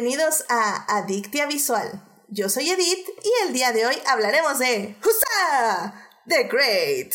Bienvenidos 0.00 0.46
a 0.48 0.96
Adictia 0.96 1.44
Visual. 1.44 2.02
Yo 2.28 2.48
soy 2.48 2.70
Edith 2.70 3.06
y 3.22 3.46
el 3.46 3.52
día 3.52 3.70
de 3.72 3.84
hoy 3.84 3.96
hablaremos 4.06 4.58
de 4.58 4.96
¡Husa! 4.98 5.92
The 6.26 6.44
Great. 6.44 7.12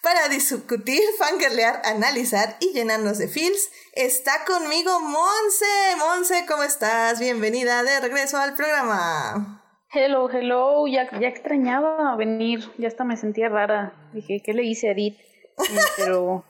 Para 0.00 0.30
discutir, 0.30 1.02
fangirlear, 1.18 1.82
analizar 1.84 2.56
y 2.58 2.72
llenarnos 2.72 3.18
de 3.18 3.28
feels, 3.28 3.70
está 3.92 4.46
conmigo 4.46 4.98
Monse. 5.00 5.96
Monse, 5.98 6.46
¿cómo 6.48 6.62
estás? 6.62 7.20
Bienvenida 7.20 7.82
de 7.82 8.00
regreso 8.00 8.38
al 8.38 8.54
programa. 8.54 9.62
Hello, 9.92 10.30
hello, 10.30 10.86
ya, 10.86 11.10
ya 11.20 11.28
extrañaba 11.28 12.16
venir, 12.16 12.60
ya 12.78 12.88
hasta 12.88 13.04
me 13.04 13.18
sentía 13.18 13.50
rara. 13.50 13.92
Dije, 14.14 14.40
¿qué 14.42 14.54
le 14.54 14.62
hice 14.62 14.88
a 14.88 14.92
Edith? 14.92 15.18
Pero, 15.98 16.46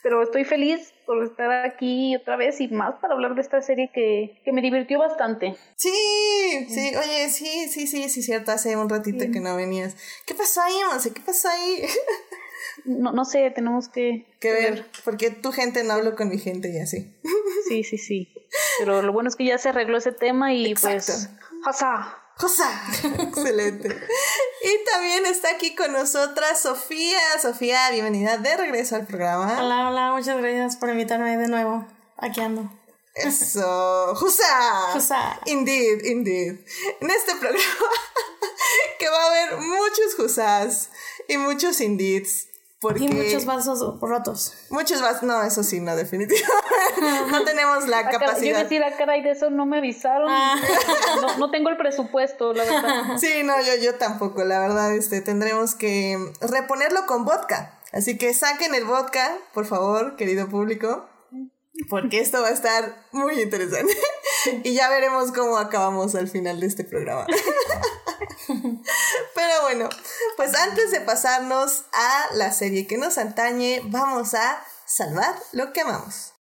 pero 0.00 0.22
estoy 0.22 0.44
feliz 0.44 0.94
por 1.08 1.24
estar 1.24 1.50
aquí 1.64 2.14
otra 2.16 2.36
vez 2.36 2.60
y 2.60 2.68
más 2.68 2.96
para 2.96 3.14
hablar 3.14 3.34
de 3.34 3.40
esta 3.40 3.62
serie 3.62 3.90
que, 3.94 4.42
que 4.44 4.52
me 4.52 4.60
divirtió 4.60 4.98
bastante. 4.98 5.56
Sí, 5.74 5.88
sí, 6.68 6.92
oye, 6.94 7.30
sí, 7.30 7.66
sí, 7.70 7.86
sí, 7.86 8.10
sí, 8.10 8.22
cierto, 8.22 8.52
hace 8.52 8.76
un 8.76 8.90
ratito 8.90 9.24
que 9.32 9.40
no 9.40 9.56
venías. 9.56 9.96
¿Qué 10.26 10.34
pasó 10.34 10.60
ahí, 10.60 10.74
Monse? 10.86 11.14
¿Qué 11.14 11.22
pasó 11.22 11.48
ahí? 11.48 11.82
No, 12.84 13.12
no 13.12 13.24
sé, 13.24 13.50
tenemos 13.50 13.88
que, 13.88 14.26
que 14.40 14.52
ver, 14.52 14.86
porque 15.04 15.30
tu 15.30 15.52
gente 15.52 15.82
no 15.84 15.94
hablo 15.94 16.14
con 16.14 16.28
mi 16.28 16.38
gente 16.38 16.70
y 16.70 16.78
así. 16.78 17.12
Sí, 17.68 17.82
sí, 17.82 17.98
sí. 17.98 18.32
Pero 18.78 19.02
lo 19.02 19.12
bueno 19.12 19.28
es 19.28 19.36
que 19.36 19.44
ya 19.44 19.58
se 19.58 19.70
arregló 19.70 19.98
ese 19.98 20.12
tema 20.12 20.52
y 20.52 20.74
pues... 20.74 21.28
¡Hasa! 21.64 22.18
¡Josa! 22.38 22.70
Excelente. 23.18 23.88
Y 23.88 24.84
también 24.92 25.26
está 25.26 25.50
aquí 25.50 25.74
con 25.74 25.92
nosotras 25.92 26.60
Sofía. 26.60 27.18
Sofía, 27.42 27.90
bienvenida 27.90 28.38
de 28.38 28.56
regreso 28.56 28.94
al 28.94 29.08
programa. 29.08 29.58
Hola, 29.60 29.88
hola, 29.88 30.12
muchas 30.12 30.38
gracias 30.38 30.76
por 30.76 30.88
invitarme 30.88 31.36
de 31.36 31.48
nuevo. 31.48 31.84
Aquí 32.16 32.40
ando. 32.40 32.70
Eso, 33.16 34.14
¡Jusa! 34.14 34.92
¡Jusa! 34.92 35.40
Indeed, 35.46 36.04
indeed. 36.04 36.60
En 37.00 37.10
este 37.10 37.34
programa 37.34 37.60
que 39.00 39.08
va 39.08 39.20
a 39.20 39.26
haber 39.26 39.56
muchos 39.56 40.14
Jusas 40.16 40.90
y 41.26 41.38
muchos 41.38 41.80
Indeeds. 41.80 42.47
Porque 42.80 43.04
y 43.04 43.08
muchos 43.08 43.44
vasos 43.44 44.00
rotos. 44.00 44.54
Muchos 44.70 45.02
vasos, 45.02 45.24
no, 45.24 45.42
eso 45.42 45.64
sí, 45.64 45.80
no, 45.80 45.96
definitivamente. 45.96 46.48
no 47.30 47.42
tenemos 47.42 47.88
la 47.88 48.08
capacidad. 48.08 48.58
Yo 48.58 48.62
decir, 48.62 48.84
a 48.84 48.96
caray, 48.96 49.22
de 49.22 49.32
eso 49.32 49.50
no 49.50 49.66
me 49.66 49.78
avisaron. 49.78 50.28
Ah. 50.30 50.56
No, 51.20 51.38
no, 51.38 51.50
tengo 51.50 51.70
el 51.70 51.76
presupuesto, 51.76 52.52
la 52.52 52.64
verdad. 52.64 53.16
Sí, 53.18 53.42
no, 53.42 53.60
yo, 53.62 53.74
yo 53.82 53.96
tampoco, 53.96 54.44
la 54.44 54.60
verdad, 54.60 54.94
este, 54.94 55.20
tendremos 55.20 55.74
que 55.74 56.16
reponerlo 56.40 57.06
con 57.06 57.24
vodka. 57.24 57.80
Así 57.92 58.16
que 58.16 58.32
saquen 58.32 58.74
el 58.74 58.84
vodka, 58.84 59.36
por 59.52 59.66
favor, 59.66 60.14
querido 60.14 60.48
público, 60.48 61.08
porque 61.88 62.20
esto 62.20 62.42
va 62.42 62.48
a 62.48 62.52
estar 62.52 63.06
muy 63.10 63.40
interesante. 63.40 63.96
y 64.62 64.74
ya 64.74 64.88
veremos 64.88 65.32
cómo 65.32 65.56
acabamos 65.56 66.14
al 66.14 66.28
final 66.28 66.60
de 66.60 66.66
este 66.66 66.84
programa. 66.84 67.26
Pero 69.34 69.62
bueno, 69.62 69.88
pues 70.36 70.54
antes 70.54 70.90
de 70.90 71.00
pasarnos 71.00 71.84
a 71.92 72.34
la 72.34 72.52
serie 72.52 72.86
que 72.86 72.98
nos 72.98 73.18
antañe, 73.18 73.82
vamos 73.84 74.34
a 74.34 74.64
salvar 74.86 75.34
lo 75.52 75.72
que 75.72 75.82
amamos. 75.82 76.37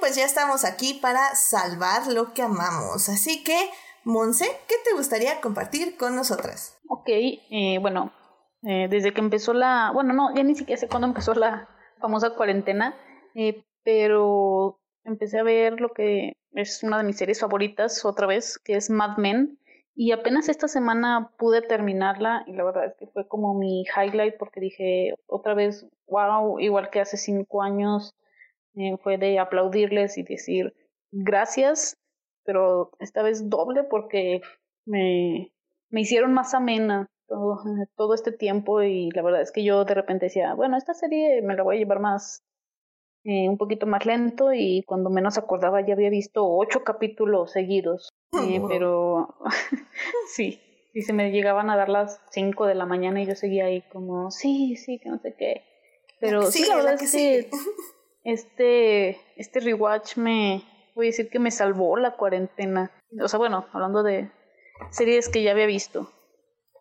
Pues 0.00 0.16
ya 0.16 0.24
estamos 0.24 0.64
aquí 0.64 0.94
para 0.94 1.34
salvar 1.34 2.06
lo 2.12 2.32
que 2.32 2.42
amamos. 2.42 3.08
Así 3.08 3.44
que, 3.44 3.70
Monse, 4.04 4.46
¿qué 4.66 4.74
te 4.84 4.96
gustaría 4.96 5.40
compartir 5.40 5.96
con 5.96 6.16
nosotras? 6.16 6.78
Ok, 6.88 7.08
eh, 7.08 7.78
bueno, 7.80 8.12
eh, 8.62 8.88
desde 8.90 9.12
que 9.12 9.20
empezó 9.20 9.52
la, 9.52 9.90
bueno, 9.92 10.12
no, 10.14 10.34
ya 10.34 10.42
ni 10.42 10.54
siquiera 10.54 10.80
sé 10.80 10.88
cuándo 10.88 11.06
empezó 11.06 11.34
la 11.34 11.68
famosa 12.00 12.34
cuarentena, 12.34 12.96
eh, 13.34 13.62
pero 13.84 14.80
empecé 15.04 15.38
a 15.38 15.44
ver 15.44 15.80
lo 15.80 15.90
que 15.90 16.32
es 16.52 16.82
una 16.82 16.98
de 16.98 17.04
mis 17.04 17.16
series 17.16 17.40
favoritas 17.40 18.04
otra 18.04 18.26
vez, 18.26 18.58
que 18.58 18.74
es 18.74 18.90
Mad 18.90 19.18
Men. 19.18 19.58
Y 19.94 20.12
apenas 20.12 20.48
esta 20.48 20.66
semana 20.66 21.30
pude 21.36 21.60
terminarla 21.60 22.44
y 22.46 22.52
la 22.52 22.64
verdad 22.64 22.86
es 22.86 22.94
que 22.94 23.06
fue 23.08 23.28
como 23.28 23.54
mi 23.54 23.84
highlight 23.84 24.36
porque 24.38 24.60
dije 24.60 25.14
otra 25.26 25.52
vez, 25.52 25.86
wow, 26.06 26.58
igual 26.58 26.88
que 26.90 27.00
hace 27.00 27.18
cinco 27.18 27.62
años, 27.62 28.14
eh, 28.76 28.96
fue 29.02 29.18
de 29.18 29.38
aplaudirles 29.38 30.18
y 30.18 30.22
decir 30.22 30.74
gracias, 31.10 31.96
pero 32.44 32.92
esta 33.00 33.22
vez 33.22 33.48
doble 33.48 33.84
porque 33.84 34.40
me, 34.86 35.52
me 35.90 36.00
hicieron 36.00 36.32
más 36.32 36.54
amena 36.54 37.08
todo, 37.26 37.62
todo 37.96 38.14
este 38.14 38.32
tiempo 38.32 38.82
y 38.82 39.10
la 39.10 39.22
verdad 39.22 39.42
es 39.42 39.52
que 39.52 39.64
yo 39.64 39.84
de 39.84 39.94
repente 39.94 40.26
decía, 40.26 40.54
bueno, 40.54 40.76
esta 40.76 40.94
serie 40.94 41.42
me 41.42 41.54
la 41.54 41.62
voy 41.62 41.76
a 41.76 41.78
llevar 41.78 42.00
más, 42.00 42.42
eh, 43.24 43.48
un 43.48 43.58
poquito 43.58 43.86
más 43.86 44.06
lento 44.06 44.52
y 44.52 44.82
cuando 44.84 45.10
menos 45.10 45.38
acordaba 45.38 45.84
ya 45.86 45.94
había 45.94 46.10
visto 46.10 46.46
ocho 46.46 46.84
capítulos 46.84 47.52
seguidos, 47.52 48.10
eh, 48.32 48.60
pero 48.68 49.36
sí, 50.34 50.60
y 50.92 51.02
se 51.02 51.12
me 51.12 51.30
llegaban 51.30 51.70
a 51.70 51.76
dar 51.76 51.88
las 51.88 52.20
cinco 52.30 52.66
de 52.66 52.74
la 52.74 52.86
mañana 52.86 53.22
y 53.22 53.26
yo 53.26 53.34
seguía 53.34 53.66
ahí 53.66 53.82
como, 53.92 54.30
sí, 54.30 54.76
sí, 54.76 54.98
que 54.98 55.08
no 55.08 55.18
sé 55.18 55.34
qué. 55.38 55.62
Pero 56.18 56.42
sí, 56.50 56.66
la 56.66 56.76
verdad 56.76 56.94
es 56.94 57.12
que 57.12 57.50
este, 58.24 59.20
este 59.36 59.60
rewatch 59.60 60.16
me, 60.16 60.62
voy 60.94 61.06
a 61.06 61.10
decir 61.10 61.30
que 61.30 61.38
me 61.38 61.50
salvó 61.50 61.96
la 61.96 62.16
cuarentena. 62.16 62.90
O 63.22 63.28
sea, 63.28 63.38
bueno, 63.38 63.66
hablando 63.72 64.02
de 64.02 64.30
series 64.90 65.28
que 65.28 65.42
ya 65.42 65.52
había 65.52 65.66
visto. 65.66 66.12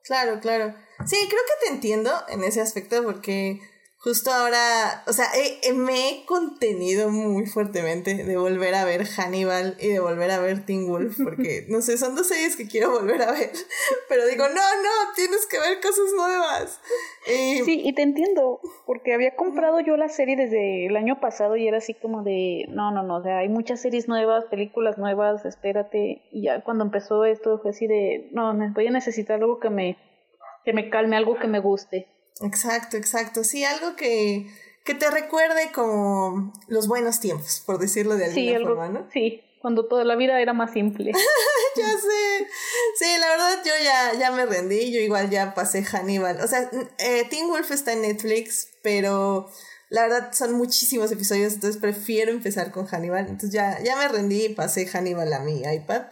Claro, 0.03 0.39
claro. 0.39 0.75
Sí, 1.05 1.17
creo 1.29 1.41
que 1.41 1.67
te 1.67 1.73
entiendo 1.73 2.11
en 2.29 2.43
ese 2.43 2.61
aspecto 2.61 3.03
porque 3.03 3.59
justo 4.01 4.31
ahora, 4.31 5.03
o 5.07 5.13
sea, 5.13 5.25
me 5.75 6.09
he 6.09 6.25
contenido 6.25 7.09
muy 7.09 7.45
fuertemente 7.45 8.23
de 8.23 8.37
volver 8.37 8.73
a 8.75 8.85
ver 8.85 9.05
Hannibal 9.05 9.75
y 9.79 9.89
de 9.89 9.99
volver 9.99 10.31
a 10.31 10.39
ver 10.39 10.65
Teen 10.65 10.87
Wolf, 10.87 11.17
porque, 11.21 11.65
no 11.69 11.81
sé, 11.81 11.97
son 11.97 12.15
dos 12.15 12.27
series 12.27 12.55
que 12.55 12.67
quiero 12.67 12.91
volver 12.91 13.21
a 13.21 13.31
ver, 13.31 13.51
pero 14.07 14.25
digo, 14.25 14.45
no, 14.47 14.53
no, 14.53 15.13
tienes 15.15 15.45
que 15.47 15.59
ver 15.59 15.81
cosas 15.81 16.13
nuevas. 16.15 16.81
Sí, 17.25 17.81
y 17.83 17.93
te 17.93 18.01
entiendo, 18.01 18.61
porque 18.85 19.13
había 19.13 19.35
comprado 19.35 19.81
yo 19.81 19.97
la 19.97 20.07
serie 20.07 20.37
desde 20.37 20.87
el 20.87 20.95
año 20.95 21.19
pasado 21.19 21.57
y 21.57 21.67
era 21.67 21.79
así 21.79 21.93
como 21.93 22.23
de, 22.23 22.65
no, 22.69 22.91
no, 22.91 23.03
no, 23.03 23.17
o 23.17 23.23
sea, 23.23 23.39
hay 23.39 23.49
muchas 23.49 23.81
series 23.81 24.07
nuevas, 24.07 24.45
películas 24.45 24.97
nuevas, 24.97 25.43
espérate, 25.43 26.23
y 26.31 26.43
ya 26.43 26.63
cuando 26.63 26.85
empezó 26.85 27.25
esto 27.25 27.59
fue 27.59 27.71
así 27.71 27.85
de, 27.85 28.29
no, 28.31 28.53
voy 28.73 28.87
a 28.87 28.91
necesitar 28.91 29.41
algo 29.41 29.59
que 29.59 29.69
me, 29.69 29.97
que 30.63 30.71
me 30.71 30.89
calme, 30.89 31.17
algo 31.17 31.37
que 31.37 31.47
me 31.47 31.59
guste. 31.59 32.07
Exacto, 32.41 32.97
exacto. 32.97 33.43
Sí, 33.43 33.63
algo 33.63 33.95
que, 33.95 34.47
que 34.83 34.93
te 34.93 35.09
recuerde 35.11 35.71
como 35.73 36.53
los 36.67 36.87
buenos 36.87 37.19
tiempos, 37.19 37.61
por 37.65 37.79
decirlo 37.79 38.15
de 38.15 38.25
alguna 38.25 38.41
sí, 38.41 38.53
algo, 38.53 38.67
forma, 38.69 38.89
¿no? 38.89 39.07
Sí, 39.11 39.41
cuando 39.61 39.87
toda 39.87 40.05
la 40.05 40.15
vida 40.15 40.39
era 40.39 40.53
más 40.53 40.71
simple. 40.71 41.11
ya 41.75 41.91
sé. 41.91 42.47
Sí, 42.97 43.05
la 43.19 43.29
verdad 43.29 43.59
yo 43.65 43.73
ya, 43.83 44.19
ya 44.19 44.31
me 44.31 44.45
rendí, 44.45 44.91
yo 44.91 44.99
igual 44.99 45.29
ya 45.29 45.53
pasé 45.53 45.83
Hannibal. 45.83 46.39
O 46.41 46.47
sea, 46.47 46.69
eh, 46.97 47.25
Teen 47.29 47.47
Wolf 47.49 47.71
está 47.71 47.93
en 47.93 48.01
Netflix, 48.03 48.69
pero 48.81 49.49
la 49.89 50.03
verdad 50.03 50.31
son 50.33 50.53
muchísimos 50.53 51.11
episodios, 51.11 51.53
entonces 51.53 51.81
prefiero 51.81 52.31
empezar 52.31 52.71
con 52.71 52.85
Hannibal. 52.85 53.27
Entonces 53.27 53.51
ya, 53.51 53.81
ya 53.83 53.97
me 53.97 54.07
rendí 54.07 54.45
y 54.45 54.49
pasé 54.49 54.87
Hannibal 54.87 55.33
a 55.33 55.39
mi 55.39 55.61
iPad. 55.61 56.03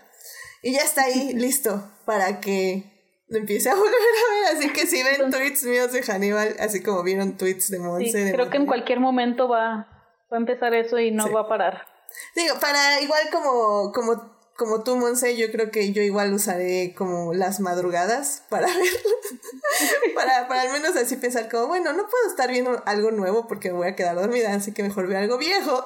Y 0.62 0.74
ya 0.74 0.82
está 0.82 1.04
ahí, 1.04 1.34
listo, 1.36 1.90
para 2.06 2.42
que 2.42 2.97
empiece 3.30 3.70
a 3.70 3.76
volver 3.76 3.94
a 3.94 4.34
ver. 4.34 4.58
Así 4.58 4.72
que 4.72 4.86
si 4.86 5.04
ven 5.04 5.30
tweets 5.32 5.64
míos 5.64 5.92
de 5.92 6.04
Hannibal, 6.04 6.56
así 6.60 6.82
como 6.82 7.04
vieron 7.04 7.38
tweets 7.38 7.70
de 7.70 7.80
Monse. 7.80 8.32
creo 8.32 8.50
que 8.50 8.58
en 8.58 8.66
cualquier 8.66 9.00
momento 9.00 9.48
va, 9.48 9.88
va 10.32 10.38
a 10.38 10.40
empezar 10.40 10.74
eso 10.74 11.00
y 11.00 11.12
no 11.12 11.32
va 11.32 11.42
a 11.42 11.48
parar. 11.48 11.88
Digo, 12.36 12.56
para 12.60 13.02
igual 13.02 13.22
como, 13.32 13.92
como, 13.92 14.38
como 14.56 14.84
tú, 14.84 14.96
Monse, 14.96 15.36
yo 15.36 15.52
creo 15.52 15.72
que 15.72 15.92
yo 15.92 16.02
igual 16.02 16.34
usaré 16.34 16.94
como 16.98 17.34
las 17.34 17.60
madrugadas 17.60 18.44
para 18.50 18.68
verlo. 18.68 20.16
para, 20.16 20.48
para 20.48 20.62
al 20.62 20.72
menos 20.72 20.96
así 20.96 21.18
pensar 21.18 21.50
como, 21.50 21.68
bueno, 21.68 21.94
no 21.94 22.08
puedo 22.08 22.28
estar 22.30 22.50
viendo 22.50 22.82
algo 22.86 23.12
nuevo 23.12 23.48
porque 23.48 23.72
me 23.72 23.78
voy 23.78 23.88
a 23.90 23.96
quedar 23.96 24.16
dormida, 24.16 24.54
así 24.54 24.74
que 24.74 24.84
mejor 24.84 25.08
veo 25.08 25.20
algo 25.20 25.38
viejo. 25.38 25.84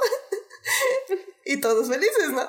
y 1.45 1.57
todos 1.57 1.87
felices, 1.89 2.29
¿no? 2.31 2.47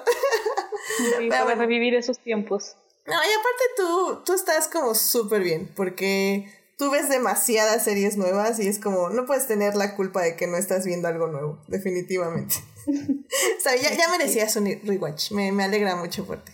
para 1.30 1.54
revivir 1.54 1.94
esos 1.94 2.18
tiempos. 2.18 2.76
No, 3.06 3.14
y 3.14 3.16
aparte 3.16 3.64
tú, 3.76 4.22
tú 4.24 4.34
estás 4.34 4.68
como 4.68 4.94
súper 4.94 5.42
bien, 5.42 5.72
porque 5.74 6.52
tú 6.78 6.90
ves 6.90 7.08
demasiadas 7.08 7.84
series 7.84 8.16
nuevas 8.16 8.58
y 8.60 8.68
es 8.68 8.78
como, 8.78 9.10
no 9.10 9.26
puedes 9.26 9.46
tener 9.46 9.74
la 9.74 9.96
culpa 9.96 10.22
de 10.22 10.36
que 10.36 10.46
no 10.46 10.56
estás 10.56 10.84
viendo 10.84 11.08
algo 11.08 11.26
nuevo, 11.26 11.60
definitivamente. 11.68 12.54
o 12.86 13.60
sea, 13.60 13.76
ya, 13.76 13.92
ya 13.94 14.08
merecías 14.08 14.54
un 14.56 14.66
rewatch, 14.84 15.32
me, 15.32 15.52
me 15.52 15.64
alegra 15.64 15.96
mucho 15.96 16.24
por 16.24 16.44
ti. 16.44 16.52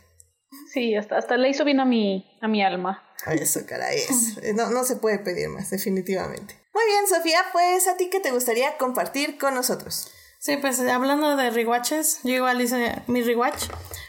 Sí, 0.73 0.95
hasta, 0.95 1.17
hasta 1.19 1.37
le 1.37 1.49
hizo 1.49 1.65
bien 1.65 1.81
a 1.81 1.85
mi, 1.85 2.27
a 2.41 2.49
mi 2.49 2.63
alma. 2.63 3.03
Eso, 3.27 3.61
caray, 3.67 3.99
eso. 3.99 4.41
No, 4.55 4.71
no 4.71 4.85
se 4.85 4.97
puede 4.97 5.19
pedir 5.19 5.49
más, 5.49 5.71
definitivamente. 5.71 6.55
Muy 6.73 6.85
bien, 6.87 7.07
Sofía, 7.09 7.41
pues 7.53 7.89
a 7.89 7.97
ti 7.97 8.09
qué 8.11 8.21
te 8.21 8.31
gustaría 8.31 8.77
compartir 8.77 9.39
con 9.39 9.55
nosotros. 9.55 10.13
Sí, 10.39 10.57
pues 10.57 10.79
hablando 10.81 11.37
de 11.37 11.51
rewatches, 11.51 12.21
yo 12.23 12.35
igual 12.35 12.61
hice 12.61 13.03
mi 13.09 13.23
rewatch, 13.23 13.65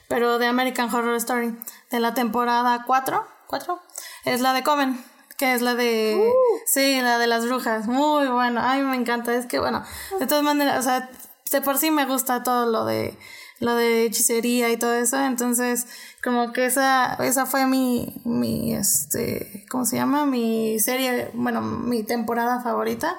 pero 0.07 0.37
de 0.37 0.45
American 0.45 0.93
Horror 0.93 1.15
Story, 1.15 1.55
de 1.91 1.99
la 1.99 2.13
temporada 2.13 2.83
4, 2.85 3.27
4, 3.47 3.79
es 4.25 4.41
la 4.41 4.53
de 4.53 4.63
Coven, 4.63 5.03
que 5.37 5.53
es 5.53 5.61
la 5.61 5.75
de... 5.75 6.15
Uh. 6.19 6.59
Sí, 6.65 7.01
la 7.01 7.17
de 7.17 7.27
las 7.27 7.45
brujas, 7.45 7.87
muy 7.87 8.27
bueno, 8.27 8.61
a 8.61 8.75
mí 8.75 8.81
me 8.81 8.95
encanta, 8.95 9.33
es 9.33 9.45
que 9.45 9.59
bueno, 9.59 9.83
de 10.19 10.27
todas 10.27 10.43
maneras, 10.43 10.79
o 10.79 10.83
sea, 10.83 11.09
de 11.51 11.61
por 11.61 11.77
sí 11.77 11.91
me 11.91 12.05
gusta 12.05 12.43
todo 12.43 12.69
lo 12.69 12.85
de 12.85 13.17
lo 13.59 13.75
de 13.75 14.05
hechicería 14.05 14.69
y 14.69 14.77
todo 14.77 14.93
eso, 14.93 15.19
entonces 15.19 15.85
como 16.23 16.53
que 16.53 16.65
esa 16.65 17.15
esa 17.15 17.45
fue 17.45 17.65
mi 17.65 18.21
mi 18.23 18.73
este, 18.73 19.65
¿cómo 19.69 19.85
se 19.85 19.97
llama? 19.97 20.25
mi 20.25 20.79
serie, 20.79 21.29
bueno, 21.33 21.61
mi 21.61 22.03
temporada 22.03 22.61
favorita. 22.61 23.17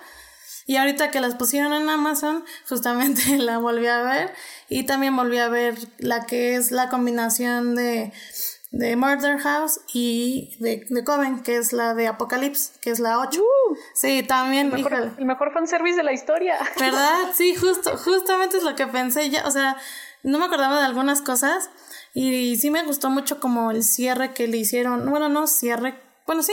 Y 0.67 0.76
ahorita 0.76 1.11
que 1.11 1.20
las 1.20 1.34
pusieron 1.34 1.72
en 1.72 1.88
Amazon, 1.88 2.44
justamente 2.69 3.38
la 3.38 3.58
volví 3.58 3.87
a 3.88 4.02
ver 4.02 4.32
y 4.69 4.84
también 4.84 5.17
volví 5.17 5.38
a 5.38 5.49
ver 5.49 5.76
la 5.99 6.26
que 6.26 6.55
es 6.55 6.70
la 6.70 6.88
combinación 6.88 7.75
de 7.75 8.12
de 8.70 8.94
Murder 8.94 9.38
House 9.38 9.81
y 9.93 10.56
de, 10.61 10.87
de 10.88 11.05
Coven, 11.05 11.43
que 11.43 11.56
es 11.56 11.72
la 11.72 11.94
de 11.94 12.06
Apocalypse, 12.06 12.72
que 12.81 12.90
es 12.90 13.00
la 13.00 13.19
8. 13.19 13.40
sí, 13.94 14.22
también, 14.22 14.67
el 14.67 14.72
mejor, 14.75 14.93
híjole. 14.93 15.12
el 15.19 15.25
mejor 15.25 15.52
fanservice 15.52 15.96
de 15.96 16.05
la 16.05 16.12
historia. 16.12 16.56
¿Verdad? 16.78 17.32
Sí, 17.34 17.55
justo, 17.61 17.96
justamente 17.96 18.58
es 18.58 18.62
lo 18.62 18.76
que 18.76 18.87
pensé 18.87 19.28
ya, 19.31 19.46
o 19.46 19.50
sea, 19.50 19.76
no 20.22 20.38
me 20.38 20.44
acordaba 20.44 20.78
de 20.78 20.87
algunas 20.87 21.22
cosas 21.22 21.70
y, 22.14 22.56
sí 22.56 22.70
me 22.70 22.82
gustó 22.82 23.11
mucho 23.11 23.40
como 23.40 23.70
el 23.70 23.82
cierre 23.82 24.34
que 24.34 24.49
le 24.49 24.58
hicieron, 24.58 25.08
bueno, 25.11 25.28
no 25.28 25.46
cierre, 25.46 26.00
bueno, 26.31 26.44
sí, 26.44 26.53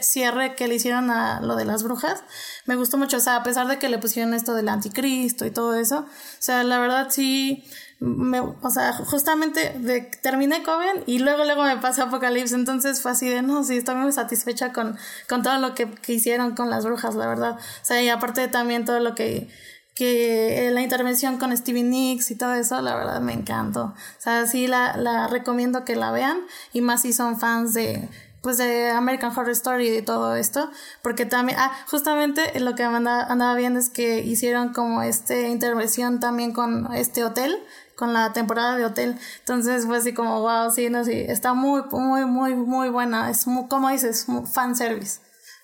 cierre 0.00 0.56
que 0.56 0.66
le 0.66 0.74
hicieron 0.74 1.08
a 1.12 1.40
lo 1.40 1.54
de 1.54 1.64
las 1.64 1.84
brujas. 1.84 2.24
Me 2.66 2.74
gustó 2.74 2.98
mucho, 2.98 3.18
o 3.18 3.20
sea, 3.20 3.36
a 3.36 3.44
pesar 3.44 3.68
de 3.68 3.78
que 3.78 3.88
le 3.88 3.98
pusieron 3.98 4.34
esto 4.34 4.52
del 4.52 4.68
anticristo 4.68 5.46
y 5.46 5.52
todo 5.52 5.76
eso, 5.76 5.98
o 6.00 6.06
sea, 6.40 6.64
la 6.64 6.80
verdad 6.80 7.06
sí 7.08 7.62
me, 8.00 8.40
o 8.40 8.70
sea, 8.70 8.92
justamente 8.94 9.74
de, 9.78 10.00
terminé 10.24 10.64
Coven 10.64 11.04
y 11.06 11.20
luego 11.20 11.44
luego 11.44 11.62
me 11.62 11.76
pasó 11.76 12.02
Apocalipsis, 12.02 12.52
entonces 12.52 13.00
fue 13.00 13.12
así 13.12 13.28
de, 13.28 13.42
no, 13.42 13.62
sí, 13.62 13.76
estoy 13.76 13.94
muy 13.94 14.10
satisfecha 14.10 14.72
con, 14.72 14.98
con 15.28 15.44
todo 15.44 15.56
lo 15.58 15.76
que, 15.76 15.88
que 15.88 16.14
hicieron 16.14 16.56
con 16.56 16.68
las 16.68 16.84
brujas, 16.84 17.14
la 17.14 17.28
verdad. 17.28 17.52
O 17.52 17.84
sea, 17.84 18.02
y 18.02 18.08
aparte 18.08 18.48
también 18.48 18.84
todo 18.84 18.98
lo 18.98 19.14
que, 19.14 19.48
que 19.94 20.68
la 20.72 20.82
intervención 20.82 21.38
con 21.38 21.56
Stevie 21.56 21.84
Nicks 21.84 22.32
y 22.32 22.36
todo 22.36 22.54
eso, 22.54 22.82
la 22.82 22.96
verdad 22.96 23.20
me 23.20 23.34
encantó. 23.34 23.84
O 23.84 24.20
sea, 24.20 24.48
sí 24.48 24.66
la, 24.66 24.96
la 24.96 25.28
recomiendo 25.28 25.84
que 25.84 25.94
la 25.94 26.10
vean 26.10 26.40
y 26.72 26.80
más 26.80 27.02
si 27.02 27.12
son 27.12 27.38
fans 27.38 27.72
de 27.72 28.08
pues 28.42 28.58
de 28.58 28.90
American 28.90 29.30
Horror 29.30 29.50
Story 29.50 29.98
y 29.98 30.02
todo 30.02 30.34
esto, 30.34 30.70
porque 31.02 31.24
también, 31.24 31.58
ah, 31.60 31.72
justamente 31.88 32.58
lo 32.60 32.74
que 32.74 32.82
andaba, 32.82 33.22
andaba 33.22 33.54
viendo 33.54 33.78
es 33.78 33.88
que 33.88 34.18
hicieron 34.20 34.72
como 34.72 35.02
este 35.02 35.48
intervención 35.48 36.20
también 36.20 36.52
con 36.52 36.92
este 36.94 37.24
hotel, 37.24 37.56
con 37.96 38.12
la 38.12 38.32
temporada 38.32 38.76
de 38.76 38.84
hotel. 38.84 39.16
Entonces 39.38 39.86
fue 39.86 39.98
así 39.98 40.12
como, 40.12 40.40
wow, 40.40 40.70
sí, 40.72 40.90
no, 40.90 41.04
sí, 41.04 41.12
está 41.14 41.54
muy, 41.54 41.82
muy, 41.90 42.24
muy, 42.24 42.54
muy 42.54 42.88
buena. 42.88 43.30
Es 43.30 43.46
muy, 43.46 43.68
como 43.68 43.88
dices, 43.90 44.26
fan 44.52 44.74
service. 44.74 45.20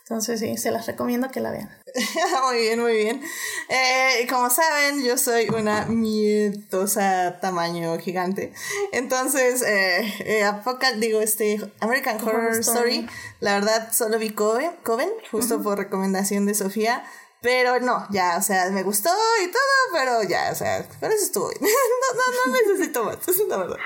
Entonces 0.08 0.40
sí, 0.40 0.56
se 0.56 0.70
las 0.70 0.87
recomiendo 0.87 1.31
que 1.31 1.40
la 1.40 1.50
vean. 1.50 1.69
muy 2.46 2.58
bien, 2.60 2.81
muy 2.81 2.94
bien. 2.94 3.22
Eh, 3.69 4.26
como 4.31 4.49
saben, 4.49 5.05
yo 5.05 5.19
soy 5.19 5.50
una 5.50 5.84
miedosa 5.84 7.38
tamaño 7.43 7.99
gigante. 7.99 8.55
Entonces, 8.93 9.60
eh, 9.60 10.10
eh 10.20 10.50
digo, 10.96 11.20
este 11.20 11.60
American 11.81 12.16
Horror, 12.26 12.58
Story. 12.60 13.06
la 13.40 13.55
verdad 13.55 13.93
solo 13.93 14.19
vi 14.19 14.31
Coven, 14.31 14.70
Coven 14.82 15.10
justo 15.31 15.62
por 15.62 15.76
recomendación 15.76 16.46
de 16.46 16.55
Sofía. 16.55 17.05
Pero 17.40 17.78
no, 17.78 18.06
ya, 18.10 18.37
o 18.37 18.43
sea, 18.43 18.69
me 18.70 18.82
gustó 18.82 19.10
y 19.44 19.46
todo, 19.46 19.62
pero 19.93 20.22
ya, 20.25 20.50
o 20.50 20.55
sea, 20.55 20.84
pero 21.00 21.12
eso 21.12 21.25
estuvo 21.25 21.50
bien. 21.50 21.60
No, 22.14 22.14
no, 22.16 22.52
no 22.52 22.72
necesito 22.72 23.05
más, 23.05 23.16
es 23.28 23.38
la 23.49 23.58
verdad. 23.58 23.76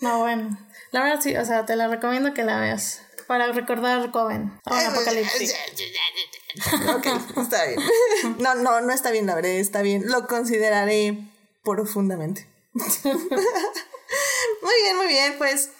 No, 0.00 0.20
bueno. 0.20 0.56
La 0.92 1.02
verdad 1.02 1.20
sí, 1.20 1.36
o 1.36 1.44
sea, 1.44 1.66
te 1.66 1.74
la 1.74 1.88
recomiendo 1.88 2.32
que 2.32 2.44
la 2.44 2.60
veas. 2.60 3.03
Para 3.26 3.52
recordar 3.52 4.10
Coven. 4.10 4.52
O 4.64 4.74
Apocalipsis. 4.74 5.54
ok, 6.96 7.06
está 7.38 7.66
bien. 7.66 7.80
No, 8.38 8.54
no, 8.54 8.80
no 8.80 8.92
está 8.92 9.10
bien, 9.10 9.26
la 9.26 9.34
verdad, 9.34 9.52
está 9.52 9.82
bien. 9.82 10.04
Lo 10.06 10.26
consideraré 10.26 11.18
profundamente. 11.62 12.46
Muy 14.62 14.72
bien, 14.82 14.96
muy 14.96 15.06
bien, 15.06 15.34
pues. 15.38 15.70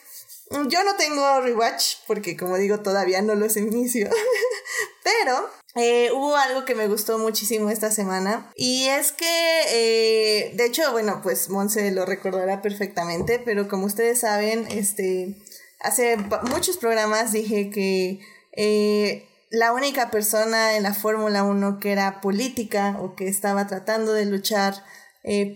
Yo 0.69 0.85
no 0.85 0.95
tengo 0.97 1.41
rewatch 1.41 1.97
porque 2.07 2.37
como 2.37 2.57
digo 2.59 2.81
todavía 2.81 3.23
no 3.23 3.35
los 3.35 3.57
inicio. 3.57 4.11
Pero 5.03 5.51
eh, 5.75 6.11
hubo 6.13 6.37
algo 6.37 6.65
que 6.65 6.75
me 6.75 6.87
gustó 6.87 7.19
muchísimo 7.19 7.71
esta 7.71 7.91
semana 7.91 8.53
y 8.55 8.87
es 8.89 9.13
que, 9.13 9.27
eh, 9.71 10.53
de 10.55 10.67
hecho, 10.67 10.93
bueno, 10.93 11.21
pues 11.23 11.49
Monse 11.49 11.91
lo 11.91 12.07
recordará 12.07 12.63
perfectamente, 12.63 13.39
pero 13.39 13.69
como 13.69 13.87
ustedes 13.87 14.21
saben, 14.21 14.67
este, 14.71 15.35
hace 15.85 16.17
muchos 16.51 16.77
programas 16.77 17.33
dije 17.33 17.71
que 17.71 18.21
eh, 18.57 19.29
la 19.51 19.73
única 19.73 20.11
persona 20.11 20.77
en 20.77 20.83
la 20.83 20.95
Fórmula 20.95 21.45
1 21.45 21.79
que 21.79 21.93
era 21.93 22.21
política 22.21 22.97
o 23.01 23.15
que 23.15 23.29
estaba 23.29 23.69
tratando 23.69 24.13
de 24.13 24.27
luchar 24.27 24.75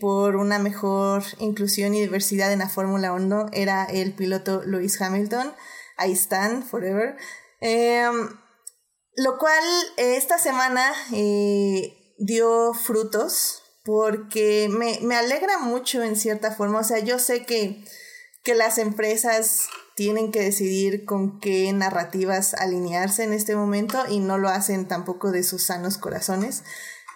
por 0.00 0.36
una 0.36 0.58
mejor 0.58 1.25
inclusión 1.40 1.94
y 1.94 2.00
diversidad 2.00 2.50
en 2.52 2.60
la 2.60 2.70
Fórmula 2.70 3.12
1 3.12 3.50
era 3.52 3.84
el 3.84 4.14
piloto 4.14 4.62
Lewis 4.64 4.98
Hamilton. 4.98 5.52
Ahí 5.98 6.12
están, 6.12 6.62
forever. 6.62 7.16
Em, 7.60 8.30
lo 9.16 9.36
cual 9.38 9.64
eh, 9.96 10.16
esta 10.16 10.38
semana 10.38 10.92
eh, 11.12 12.14
dio 12.19 12.72
frutos 12.72 13.62
porque 13.84 14.69
me, 14.70 15.00
me, 15.02 15.16
alegra 15.16 15.58
mucho 15.58 16.02
en 16.02 16.14
cierta 16.14 16.54
forma. 16.54 16.80
O 16.80 16.84
sea, 16.84 17.00
yo 17.00 17.19
sé 17.19 17.44
que, 17.44 17.84
que 18.44 18.54
las 18.54 18.78
empresas 18.78 19.69
tienen 19.99 20.31
que 20.31 20.41
decidir 20.41 21.05
con 21.05 21.41
qué 21.41 21.73
narrativas 21.73 22.55
alinearse 22.55 23.25
en 23.25 23.33
este 23.33 23.56
momento 23.56 23.99
y 24.09 24.21
no 24.21 24.39
lo 24.39 24.49
hacen 24.49 24.87
tampoco 24.87 25.33
de 25.33 25.43
sus 25.43 25.65
sanos 25.65 25.99
corazones. 25.99 26.62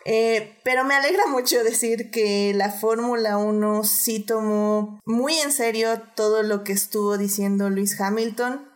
Eh, 0.04 0.58
pero 0.64 0.84
me 0.84 0.96
alegra 0.96 1.28
mucho 1.28 1.62
decir 1.62 2.10
que 2.10 2.52
la 2.52 2.72
Fórmula 2.72 3.36
1 3.36 3.84
sí 3.84 4.18
tomó 4.18 4.98
muy 5.04 5.34
en 5.34 5.52
serio 5.52 6.02
todo 6.16 6.42
lo 6.42 6.64
que 6.64 6.72
estuvo 6.72 7.16
diciendo 7.18 7.70
Luis 7.70 8.00
Hamilton 8.00 8.72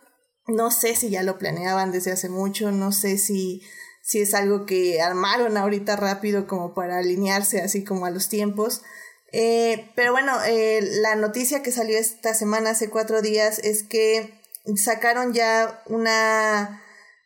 no 0.47 0.71
sé 0.71 0.95
si 0.95 1.09
ya 1.09 1.23
lo 1.23 1.37
planeaban 1.37 1.91
desde 1.91 2.13
hace 2.13 2.29
mucho, 2.29 2.71
no 2.71 2.93
sé 2.93 3.17
si, 3.17 3.61
si 4.01 4.19
es 4.19 4.33
algo 4.33 4.65
que 4.65 5.01
armaron 5.01 5.57
ahorita 5.57 5.97
rápido 5.97 6.47
como 6.47 6.73
para 6.73 6.99
alinearse 6.99 7.61
así 7.61 7.83
como 7.83 8.05
a 8.05 8.11
los 8.11 8.29
tiempos. 8.29 8.81
Eh, 9.31 9.91
pero 9.95 10.11
bueno, 10.11 10.33
eh, 10.45 10.81
la 11.01 11.15
noticia 11.15 11.61
que 11.61 11.71
salió 11.71 11.97
esta 11.97 12.33
semana, 12.33 12.71
hace 12.71 12.89
cuatro 12.89 13.21
días, 13.21 13.59
es 13.59 13.83
que 13.83 14.33
sacaron 14.75 15.33
ya 15.33 15.81
una, 15.87 16.81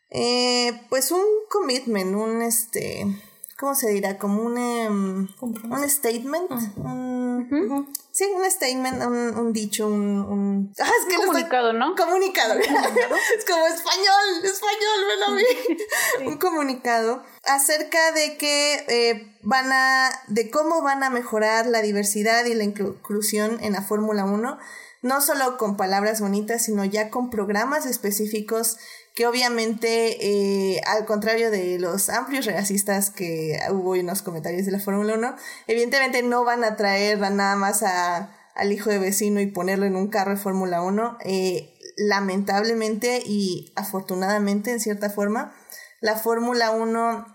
eh, 0.10 0.82
pues 0.90 1.12
un 1.12 1.24
commitment, 1.50 2.16
un 2.16 2.42
este, 2.42 3.06
¿cómo 3.60 3.76
se 3.76 3.90
dirá? 3.92 4.18
Como 4.18 4.42
un, 4.44 4.58
em, 4.58 5.28
un 5.42 5.90
statement, 5.90 6.50
Sí, 8.12 8.26
un 8.26 8.50
statement, 8.50 9.02
un, 9.38 9.54
dicho, 9.54 9.88
un... 9.88 10.74
Ah, 10.80 10.92
es 11.00 11.06
que 11.08 11.16
comunicado, 11.16 11.72
¿no? 11.72 11.96
Comunicado. 11.96 12.56
es 12.60 13.46
como 13.46 13.66
español, 13.68 14.44
español, 14.44 15.00
ven 15.08 15.24
a 15.24 15.32
mí. 15.36 16.28
Un 16.28 16.38
comunicado 16.38 17.24
acerca 17.46 18.12
de 18.12 18.38
que 18.38 18.86
eh, 18.90 19.38
van 19.44 19.72
a... 19.72 20.12
de 20.28 20.50
cómo 20.52 20.82
van 20.82 21.04
a 21.04 21.10
mejorar 21.10 21.68
la 21.68 21.82
diversidad 21.82 22.46
y 22.46 22.54
la 22.54 22.66
inclusión 22.66 23.58
en 23.62 23.74
la 23.74 23.82
Fórmula 23.82 24.26
1, 24.26 24.58
no 25.04 25.22
solo 25.22 25.58
con 25.58 25.78
palabras 25.78 26.20
bonitas, 26.20 26.66
sino 26.66 26.84
ya 26.84 27.10
con 27.10 27.30
programas 27.30 27.86
específicos 27.86 28.78
que 29.22 29.28
obviamente, 29.28 30.18
eh, 30.20 30.82
al 30.88 31.06
contrario 31.06 31.52
de 31.52 31.78
los 31.78 32.10
amplios 32.10 32.48
racistas 32.48 33.12
que 33.12 33.60
hubo 33.70 33.96
en 33.96 34.08
los 34.08 34.24
comentarios 34.24 34.66
de 34.66 34.72
la 34.72 34.80
Fórmula 34.80 35.14
1, 35.14 35.36
evidentemente 35.68 36.24
no 36.24 36.44
van 36.44 36.64
a 36.64 36.76
traer 36.76 37.20
nada 37.20 37.56
más 37.56 37.84
a, 37.84 38.36
al 38.56 38.72
hijo 38.72 38.90
de 38.90 38.98
vecino 38.98 39.40
y 39.40 39.46
ponerlo 39.46 39.86
en 39.86 39.96
un 39.96 40.08
carro 40.08 40.32
de 40.32 40.38
Fórmula 40.38 40.82
1. 40.82 41.20
Eh, 41.24 41.78
lamentablemente 41.98 43.22
y 43.24 43.72
afortunadamente, 43.76 44.72
en 44.72 44.80
cierta 44.80 45.12
forma, 45.12 45.54
la 46.00 46.16
Fórmula 46.16 46.72
1 46.72 47.28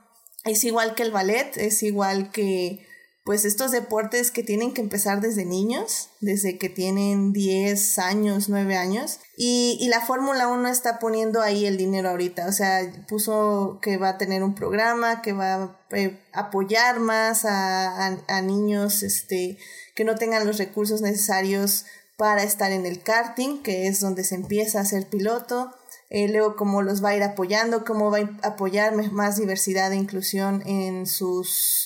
es 0.45 0.64
igual 0.64 0.97
que 0.97 1.05
el 1.05 1.12
ballet, 1.12 1.57
es 1.57 1.85
igual 1.85 2.33
que 2.33 2.85
pues 3.26 3.45
estos 3.45 3.73
deportes 3.73 4.30
que 4.30 4.45
tienen 4.45 4.73
que 4.73 4.80
empezar 4.80 5.21
desde 5.21 5.45
niños, 5.45 6.11
desde 6.21 6.59
que 6.59 6.68
tienen 6.68 7.33
10 7.33 7.99
años, 7.99 8.49
9 8.49 8.76
años. 8.76 9.18
Y, 9.37 9.76
y 9.80 9.88
la 9.88 10.00
Fórmula 10.00 10.47
1 10.47 10.68
está 10.68 11.00
poniendo 11.00 11.42
ahí 11.42 11.66
el 11.66 11.76
dinero 11.76 12.11
ahorita, 12.11 12.47
o 12.47 12.52
sea, 12.52 12.88
puso 13.09 13.80
que 13.83 13.97
va 13.97 14.11
a 14.11 14.18
tener 14.18 14.45
un 14.45 14.54
programa, 14.54 15.23
que 15.23 15.33
va 15.33 15.54
a 15.54 15.76
eh, 15.90 16.21
apoyar 16.33 17.00
más 17.00 17.45
a, 17.45 18.16
a, 18.28 18.42
niños 18.42 19.02
este, 19.02 19.59
que 19.97 20.04
no 20.04 20.14
tengan 20.14 20.47
los 20.47 20.59
recursos 20.59 21.00
necesarios 21.02 21.85
para 22.16 22.45
estar 22.45 22.71
en 22.71 22.87
el 22.87 23.02
karting, 23.02 23.61
que 23.64 23.88
es 23.88 23.99
donde 23.99 24.23
se 24.23 24.37
empieza 24.37 24.78
a 24.78 24.85
ser 24.85 25.09
piloto. 25.09 25.75
Eh, 26.11 26.28
luego 26.28 26.54
cómo 26.54 26.83
los 26.83 27.02
va 27.02 27.09
a 27.09 27.16
ir 27.16 27.25
apoyando, 27.25 27.85
cómo 27.85 28.12
va 28.12 28.18
a 28.18 28.47
apoyar 28.47 28.95
más 28.95 29.37
diversidad 29.37 29.92
e 29.92 29.97
inclusión 29.97 30.62
en 30.64 31.06
sus 31.06 31.86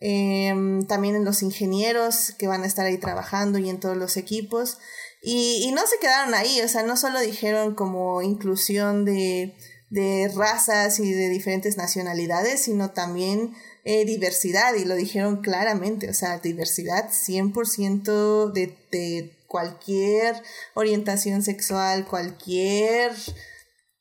em, 0.00 0.86
también 0.86 1.16
en 1.16 1.24
los 1.24 1.42
ingenieros 1.42 2.32
que 2.38 2.46
van 2.46 2.62
a 2.62 2.66
estar 2.66 2.86
ahí 2.86 2.98
trabajando 2.98 3.58
y 3.58 3.68
en 3.68 3.80
todos 3.80 3.96
los 3.96 4.16
equipos. 4.16 4.78
Y, 5.22 5.62
y 5.64 5.72
no 5.72 5.86
se 5.86 5.98
quedaron 6.00 6.34
ahí, 6.34 6.60
o 6.62 6.68
sea, 6.68 6.82
no 6.82 6.96
solo 6.96 7.20
dijeron 7.20 7.74
como 7.74 8.22
inclusión 8.22 9.04
de, 9.04 9.54
de 9.90 10.30
razas 10.34 11.00
y 11.00 11.12
de 11.12 11.28
diferentes 11.28 11.76
nacionalidades, 11.76 12.62
sino 12.62 12.90
también 12.92 13.54
eh, 13.84 14.04
diversidad, 14.04 14.74
y 14.74 14.84
lo 14.84 14.94
dijeron 14.94 15.42
claramente, 15.42 16.08
o 16.08 16.14
sea, 16.14 16.38
diversidad 16.38 17.10
100% 17.10 18.52
de, 18.52 18.78
de 18.92 19.36
cualquier 19.48 20.40
orientación 20.74 21.42
sexual, 21.42 22.06
cualquier, 22.06 23.12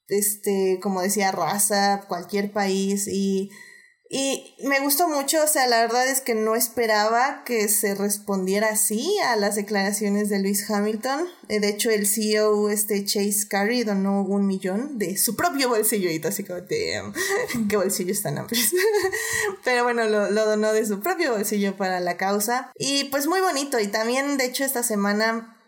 este, 0.08 0.80
como 0.82 1.02
decía, 1.02 1.32
raza, 1.32 2.06
cualquier 2.08 2.52
país, 2.52 3.08
y 3.08 3.50
y 4.12 4.56
me 4.64 4.80
gustó 4.80 5.08
mucho, 5.08 5.44
o 5.44 5.48
sea, 5.48 5.68
la 5.68 5.82
verdad 5.82 6.08
es 6.08 6.20
que 6.20 6.34
no 6.34 6.56
esperaba 6.56 7.44
que 7.46 7.70
se 7.70 7.94
respondiera 7.94 8.70
así 8.70 9.16
a 9.24 9.36
las 9.36 9.54
declaraciones 9.54 10.30
de 10.30 10.40
Lewis 10.40 10.68
Hamilton. 10.68 11.28
Eh, 11.48 11.60
de 11.60 11.70
hecho, 11.70 11.92
el 11.92 12.08
CEO, 12.08 12.72
este 12.72 13.06
Chase 13.06 13.48
Carey, 13.48 13.84
donó 13.84 14.24
un 14.24 14.48
millón 14.48 14.98
de 14.98 15.16
su 15.16 15.36
propio 15.36 15.70
bolsillo, 15.70 16.10
y 16.10 16.20
así 16.26 16.44
como, 16.44 16.60
damn, 16.62 17.14
qué 17.70 17.78
bolsillo 17.78 18.12
están 18.12 18.40
amplios. 18.40 18.72
Pero 19.64 19.84
bueno, 19.84 20.06
lo, 20.06 20.32
lo 20.32 20.46
donó 20.48 20.74
de 20.74 20.88
su 20.88 21.02
propio 21.02 21.34
bolsillo 21.34 21.78
para 21.78 22.00
la 22.00 22.18
causa. 22.18 22.72
Y 22.80 23.04
pues 23.06 23.28
muy 23.28 23.42
bonito, 23.42 23.80
y 23.80 23.90
también, 23.90 24.38
de 24.38 24.46
hecho, 24.46 24.66
esta 24.66 24.82
semana 24.82 25.59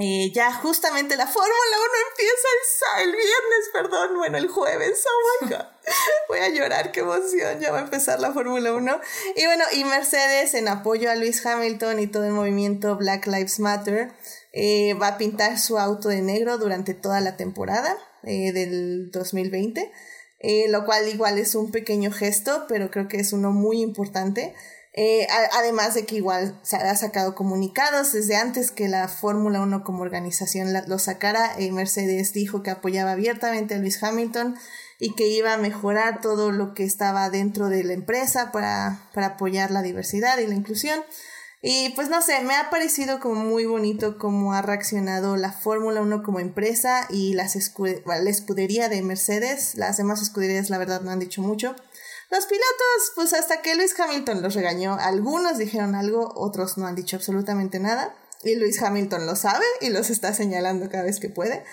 eh, 0.00 0.32
ya 0.34 0.52
justamente 0.52 1.16
la 1.16 1.26
Fórmula 1.26 1.52
1 1.52 1.88
empieza 2.10 3.02
el, 3.02 3.10
viernes, 3.10 3.70
perdón, 3.72 4.16
bueno, 4.16 4.38
el 4.38 4.48
jueves, 4.48 5.04
oh 5.06 5.44
my 5.44 5.50
God. 5.50 5.64
Voy 6.28 6.38
a 6.38 6.48
llorar, 6.48 6.92
qué 6.92 7.00
emoción, 7.00 7.60
ya 7.60 7.70
va 7.70 7.78
a 7.78 7.82
empezar 7.82 8.20
la 8.20 8.32
Fórmula 8.32 8.72
1. 8.72 9.00
Y 9.36 9.46
bueno, 9.46 9.64
y 9.72 9.84
Mercedes 9.84 10.54
en 10.54 10.68
apoyo 10.68 11.10
a 11.10 11.16
Luis 11.16 11.44
Hamilton 11.44 11.98
y 11.98 12.06
todo 12.06 12.24
el 12.24 12.32
movimiento 12.32 12.96
Black 12.96 13.26
Lives 13.26 13.60
Matter 13.60 14.12
eh, 14.52 14.94
va 14.94 15.08
a 15.08 15.18
pintar 15.18 15.58
su 15.58 15.78
auto 15.78 16.08
de 16.08 16.22
negro 16.22 16.58
durante 16.58 16.94
toda 16.94 17.20
la 17.20 17.36
temporada 17.36 17.96
eh, 18.24 18.52
del 18.52 19.10
2020, 19.10 19.92
eh, 20.40 20.68
lo 20.68 20.84
cual 20.84 21.08
igual 21.08 21.38
es 21.38 21.54
un 21.54 21.70
pequeño 21.70 22.10
gesto, 22.10 22.64
pero 22.68 22.90
creo 22.90 23.06
que 23.06 23.18
es 23.18 23.32
uno 23.32 23.52
muy 23.52 23.80
importante. 23.80 24.54
Eh, 24.92 25.28
además 25.52 25.94
de 25.94 26.04
que 26.04 26.16
igual 26.16 26.58
se 26.64 26.76
ha 26.76 26.96
sacado 26.96 27.36
comunicados 27.36 28.12
desde 28.12 28.34
antes 28.34 28.72
que 28.72 28.88
la 28.88 29.06
Fórmula 29.06 29.60
1 29.60 29.84
como 29.84 30.02
organización 30.02 30.68
lo 30.88 30.98
sacara, 30.98 31.54
eh, 31.58 31.70
Mercedes 31.70 32.32
dijo 32.32 32.64
que 32.64 32.70
apoyaba 32.70 33.12
abiertamente 33.12 33.74
a 33.74 33.78
Luis 33.78 34.02
Hamilton 34.02 34.56
y 34.98 35.14
que 35.14 35.28
iba 35.28 35.54
a 35.54 35.58
mejorar 35.58 36.20
todo 36.20 36.50
lo 36.50 36.74
que 36.74 36.84
estaba 36.84 37.30
dentro 37.30 37.68
de 37.68 37.84
la 37.84 37.92
empresa 37.92 38.50
para, 38.50 39.08
para 39.14 39.28
apoyar 39.28 39.70
la 39.70 39.82
diversidad 39.82 40.38
y 40.38 40.48
la 40.48 40.54
inclusión. 40.54 41.00
Y 41.62 41.90
pues 41.90 42.08
no 42.08 42.22
sé, 42.22 42.40
me 42.42 42.54
ha 42.54 42.70
parecido 42.70 43.20
como 43.20 43.44
muy 43.44 43.66
bonito 43.66 44.16
cómo 44.18 44.54
ha 44.54 44.62
reaccionado 44.62 45.36
la 45.36 45.52
Fórmula 45.52 46.00
1 46.00 46.22
como 46.22 46.40
empresa 46.40 47.06
y 47.10 47.34
las 47.34 47.54
la 47.54 48.30
escudería 48.30 48.88
de 48.88 49.02
Mercedes. 49.02 49.74
Las 49.74 49.98
demás 49.98 50.22
escuderías 50.22 50.70
la 50.70 50.78
verdad 50.78 51.02
no 51.02 51.10
han 51.10 51.18
dicho 51.18 51.42
mucho. 51.42 51.76
Los 52.30 52.46
pilotos, 52.46 53.12
pues 53.16 53.32
hasta 53.32 53.60
que 53.60 53.74
Luis 53.74 53.98
Hamilton 53.98 54.40
los 54.40 54.54
regañó, 54.54 54.96
algunos 55.00 55.58
dijeron 55.58 55.96
algo, 55.96 56.32
otros 56.36 56.78
no 56.78 56.86
han 56.86 56.94
dicho 56.94 57.16
absolutamente 57.16 57.80
nada. 57.80 58.14
Y 58.42 58.54
Luis 58.54 58.80
Hamilton 58.80 59.26
lo 59.26 59.36
sabe 59.36 59.64
y 59.80 59.90
los 59.90 60.10
está 60.10 60.32
señalando 60.32 60.88
cada 60.88 61.02
vez 61.02 61.18
que 61.20 61.28
puede. 61.28 61.64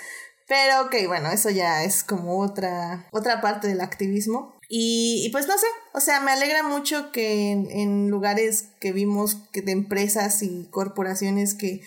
Pero 0.47 0.81
ok, 0.83 0.95
bueno, 1.07 1.29
eso 1.29 1.49
ya 1.49 1.83
es 1.83 2.03
como 2.03 2.39
otra, 2.39 3.07
otra 3.11 3.41
parte 3.41 3.67
del 3.67 3.81
activismo. 3.81 4.57
Y, 4.69 5.29
pues 5.31 5.47
no 5.47 5.57
sé, 5.57 5.67
o 5.93 6.01
sea, 6.01 6.19
me 6.19 6.31
alegra 6.31 6.63
mucho 6.63 7.11
que 7.11 7.51
en, 7.51 8.09
lugares 8.09 8.65
que 8.79 8.91
vimos 8.91 9.37
que 9.53 9.61
de 9.61 9.71
empresas 9.71 10.41
y 10.41 10.67
corporaciones 10.71 11.53
que 11.53 11.81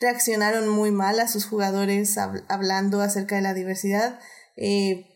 reaccionaron 0.00 0.68
muy 0.68 0.90
mal 0.90 1.20
a 1.20 1.28
sus 1.28 1.46
jugadores 1.46 2.18
hab 2.18 2.42
hablando 2.48 3.00
acerca 3.00 3.36
de 3.36 3.42
la 3.42 3.54
diversidad, 3.54 4.18
eh, 4.56 5.13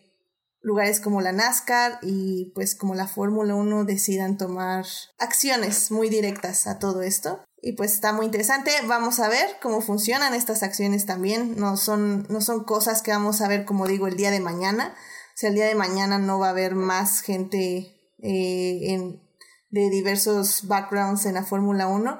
lugares 0.61 0.99
como 0.99 1.21
la 1.21 1.31
NASCAR 1.31 1.99
y 2.01 2.51
pues 2.55 2.75
como 2.75 2.95
la 2.95 3.07
Fórmula 3.07 3.55
1 3.55 3.85
decidan 3.85 4.37
tomar 4.37 4.85
acciones 5.17 5.91
muy 5.91 6.09
directas 6.09 6.67
a 6.67 6.79
todo 6.79 7.01
esto. 7.01 7.43
Y 7.61 7.73
pues 7.73 7.93
está 7.93 8.13
muy 8.13 8.25
interesante. 8.25 8.71
Vamos 8.87 9.19
a 9.19 9.27
ver 9.27 9.47
cómo 9.61 9.81
funcionan 9.81 10.33
estas 10.33 10.63
acciones 10.63 11.05
también. 11.05 11.57
No 11.57 11.75
son, 11.75 12.25
no 12.29 12.41
son 12.41 12.63
cosas 12.63 13.01
que 13.01 13.11
vamos 13.11 13.41
a 13.41 13.47
ver, 13.47 13.65
como 13.65 13.85
digo, 13.87 14.07
el 14.07 14.15
día 14.15 14.31
de 14.31 14.39
mañana. 14.39 14.95
O 14.95 15.37
sea, 15.37 15.49
el 15.49 15.55
día 15.55 15.67
de 15.67 15.75
mañana 15.75 16.19
no 16.19 16.39
va 16.39 16.47
a 16.47 16.51
haber 16.51 16.75
más 16.75 17.21
gente 17.21 17.99
eh, 18.21 18.93
en, 18.93 19.21
de 19.69 19.89
diversos 19.89 20.67
backgrounds 20.67 21.25
en 21.25 21.35
la 21.35 21.43
Fórmula 21.43 21.87
1. 21.87 22.17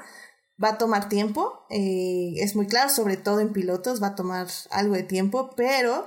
Va 0.61 0.69
a 0.69 0.77
tomar 0.77 1.07
tiempo, 1.07 1.65
eh, 1.69 2.33
es 2.37 2.53
muy 2.53 2.67
claro, 2.67 2.89
sobre 2.89 3.15
todo 3.15 3.39
en 3.39 3.53
pilotos, 3.53 4.03
va 4.03 4.07
a 4.07 4.15
tomar 4.15 4.47
algo 4.71 4.95
de 4.95 5.03
tiempo, 5.03 5.51
pero 5.55 6.05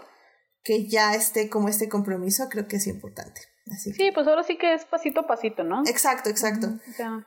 que 0.64 0.87
ya 0.88 1.14
esté 1.14 1.49
como 1.49 1.69
este 1.69 1.88
compromiso, 1.88 2.49
creo 2.49 2.69
que 2.69 2.76
es 2.76 2.87
importante. 2.87 3.42
Así 3.71 3.92
sí, 3.92 4.11
pues 4.12 4.26
ahora 4.26 4.42
sí 4.42 4.57
que 4.59 4.75
es 4.75 4.85
pasito 4.85 5.21
a 5.21 5.26
pasito, 5.26 5.62
¿no? 5.62 5.83
Exacto, 5.87 6.28
exacto. 6.28 6.66
O 6.88 6.92
sea, 6.92 7.26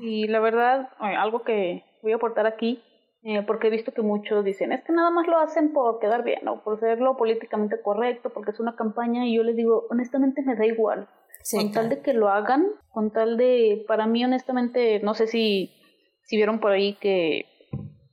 Y 0.00 0.26
la 0.26 0.40
verdad, 0.40 0.88
algo 0.98 1.42
que 1.42 1.84
voy 2.02 2.12
a 2.12 2.16
aportar 2.16 2.46
aquí, 2.46 2.82
eh, 3.22 3.42
porque 3.46 3.68
he 3.68 3.70
visto 3.70 3.92
que 3.92 4.02
muchos 4.02 4.44
dicen, 4.44 4.72
es 4.72 4.84
que 4.84 4.92
nada 4.92 5.10
más 5.10 5.26
lo 5.26 5.38
hacen 5.38 5.72
por 5.72 5.98
quedar 5.98 6.24
bien, 6.24 6.46
o 6.48 6.62
por 6.62 6.80
serlo 6.80 7.16
políticamente 7.16 7.80
correcto, 7.82 8.30
porque 8.30 8.50
es 8.50 8.60
una 8.60 8.76
campaña, 8.76 9.26
y 9.26 9.36
yo 9.36 9.42
les 9.42 9.56
digo, 9.56 9.86
honestamente 9.90 10.42
me 10.42 10.56
da 10.56 10.66
igual. 10.66 11.08
con 11.50 11.72
tal 11.72 11.88
de 11.88 12.00
que 12.00 12.12
lo 12.12 12.28
hagan, 12.28 12.66
con 12.90 13.12
tal 13.12 13.36
de, 13.36 13.84
para 13.86 14.06
mí 14.06 14.24
honestamente, 14.24 15.00
no 15.00 15.14
sé 15.14 15.26
si, 15.26 15.72
si 16.24 16.36
vieron 16.36 16.60
por 16.60 16.72
ahí 16.72 16.94
que 16.94 17.46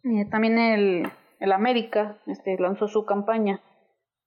eh, 0.03 0.25
también 0.29 0.59
el, 0.59 1.11
el 1.39 1.51
América 1.51 2.17
este, 2.27 2.57
lanzó 2.59 2.87
su 2.87 3.05
campaña 3.05 3.61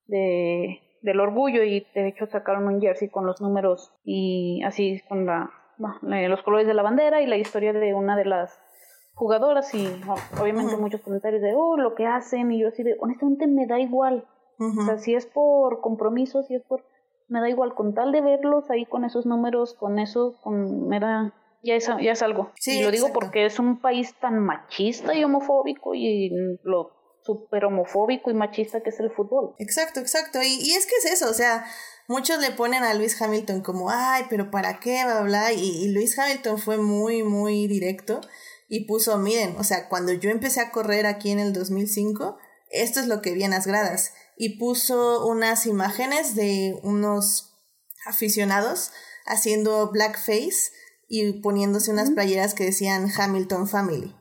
de, 0.09 0.81
del 1.03 1.21
orgullo 1.21 1.63
y 1.63 1.87
de 1.95 2.09
hecho 2.09 2.27
sacaron 2.27 2.67
un 2.67 2.81
jersey 2.81 3.09
con 3.09 3.27
los 3.27 3.41
números 3.41 3.93
y 4.05 4.63
así 4.65 5.01
con 5.09 5.27
la, 5.27 5.51
los 5.79 6.43
colores 6.43 6.67
de 6.67 6.75
la 6.75 6.83
bandera 6.83 7.23
y 7.23 7.27
la 7.27 7.37
historia 7.37 7.73
de 7.73 7.95
una 7.95 8.17
de 8.17 8.25
las 8.25 8.59
jugadoras 9.15 9.75
y 9.75 9.87
obviamente 10.41 10.77
muchos 10.77 11.01
comentarios 11.01 11.43
de, 11.43 11.53
oh, 11.55 11.77
lo 11.77 11.95
que 11.95 12.07
hacen 12.07 12.53
y 12.53 12.61
yo 12.61 12.69
así 12.69 12.83
de, 12.83 12.97
honestamente 13.01 13.47
me 13.47 13.67
da 13.67 13.79
igual. 13.79 14.27
O 14.61 14.85
sea, 14.85 14.99
si 14.99 15.15
es 15.15 15.25
por 15.27 15.81
compromiso, 15.81 16.43
si 16.43 16.57
es 16.57 16.65
por, 16.65 16.85
me 17.29 17.41
da 17.41 17.49
igual, 17.49 17.75
con 17.75 17.95
tal 17.95 18.11
de 18.11 18.21
verlos 18.21 18.69
ahí 18.71 18.87
con 18.87 19.05
esos 19.05 19.25
números, 19.25 19.75
con 19.75 20.01
eso, 20.01 20.37
con, 20.43 20.89
me 20.89 20.99
da, 20.99 21.33
ya 21.63 21.77
es, 21.77 21.87
ya 21.87 22.11
es 22.11 22.23
algo. 22.23 22.51
y 22.67 22.83
lo 22.83 22.91
digo 22.91 23.09
porque 23.13 23.45
es 23.45 23.61
un 23.61 23.81
país 23.81 24.17
tan 24.19 24.41
machista 24.41 25.15
y 25.15 25.23
homofóbico 25.23 25.95
y 25.95 26.59
lo 26.65 26.98
súper 27.29 27.67
homofóbico 27.67 28.31
y 28.31 28.35
machista 28.35 28.81
que 28.81 28.89
es 28.89 29.01
el 29.01 29.11
fútbol. 29.11 29.55
Exacto, 29.59 30.01
exacto. 30.01 30.43
Y, 30.43 30.47
y, 30.47 30.73
es 30.73 30.87
que 30.87 30.95
es 30.97 31.13
eso, 31.13 31.29
o 31.29 31.35
sea, 31.35 31.67
muchos 32.07 32.39
le 32.39 32.53
ponen 32.53 32.85
a 32.85 32.95
Luis 32.95 33.21
Hamilton 33.21 33.61
como, 33.61 33.91
ay, 33.91 34.25
pero 34.31 34.51
¿para 34.51 34.81
qué? 34.81 35.05
Bla, 35.05 35.21
bla. 35.21 35.53
Y, 35.53 35.85
y 35.85 35.89
Luis 35.89 36.19
Hamilton 36.19 36.59
fue 36.59 36.79
muy, 36.79 37.23
muy 37.23 37.67
directo 37.67 38.23
y 38.67 38.87
puso, 38.87 39.19
miren, 39.19 39.57
o 39.59 39.65
sea, 39.65 39.89
cuando 39.89 40.13
yo 40.13 40.31
empecé 40.31 40.61
a 40.61 40.71
correr 40.71 41.05
aquí 41.05 41.31
en 41.31 41.39
el 41.39 41.53
2005, 41.53 42.39
esto 42.71 43.01
es 43.01 43.07
lo 43.07 43.21
que 43.21 43.33
vi 43.33 43.45
en 43.45 43.51
las 43.51 43.67
gradas. 43.67 44.13
Y 44.37 44.59
puso 44.59 45.27
unas 45.27 45.67
imágenes 45.67 46.35
de 46.35 46.79
unos 46.83 47.57
aficionados 48.07 48.93
haciendo 49.27 49.91
blackface 49.91 50.73
y 51.09 51.41
poniéndose 51.41 51.91
unas 51.91 52.11
playeras 52.11 52.55
que 52.55 52.65
decían 52.65 53.11
Hamilton 53.15 53.69
Family. 53.69 54.15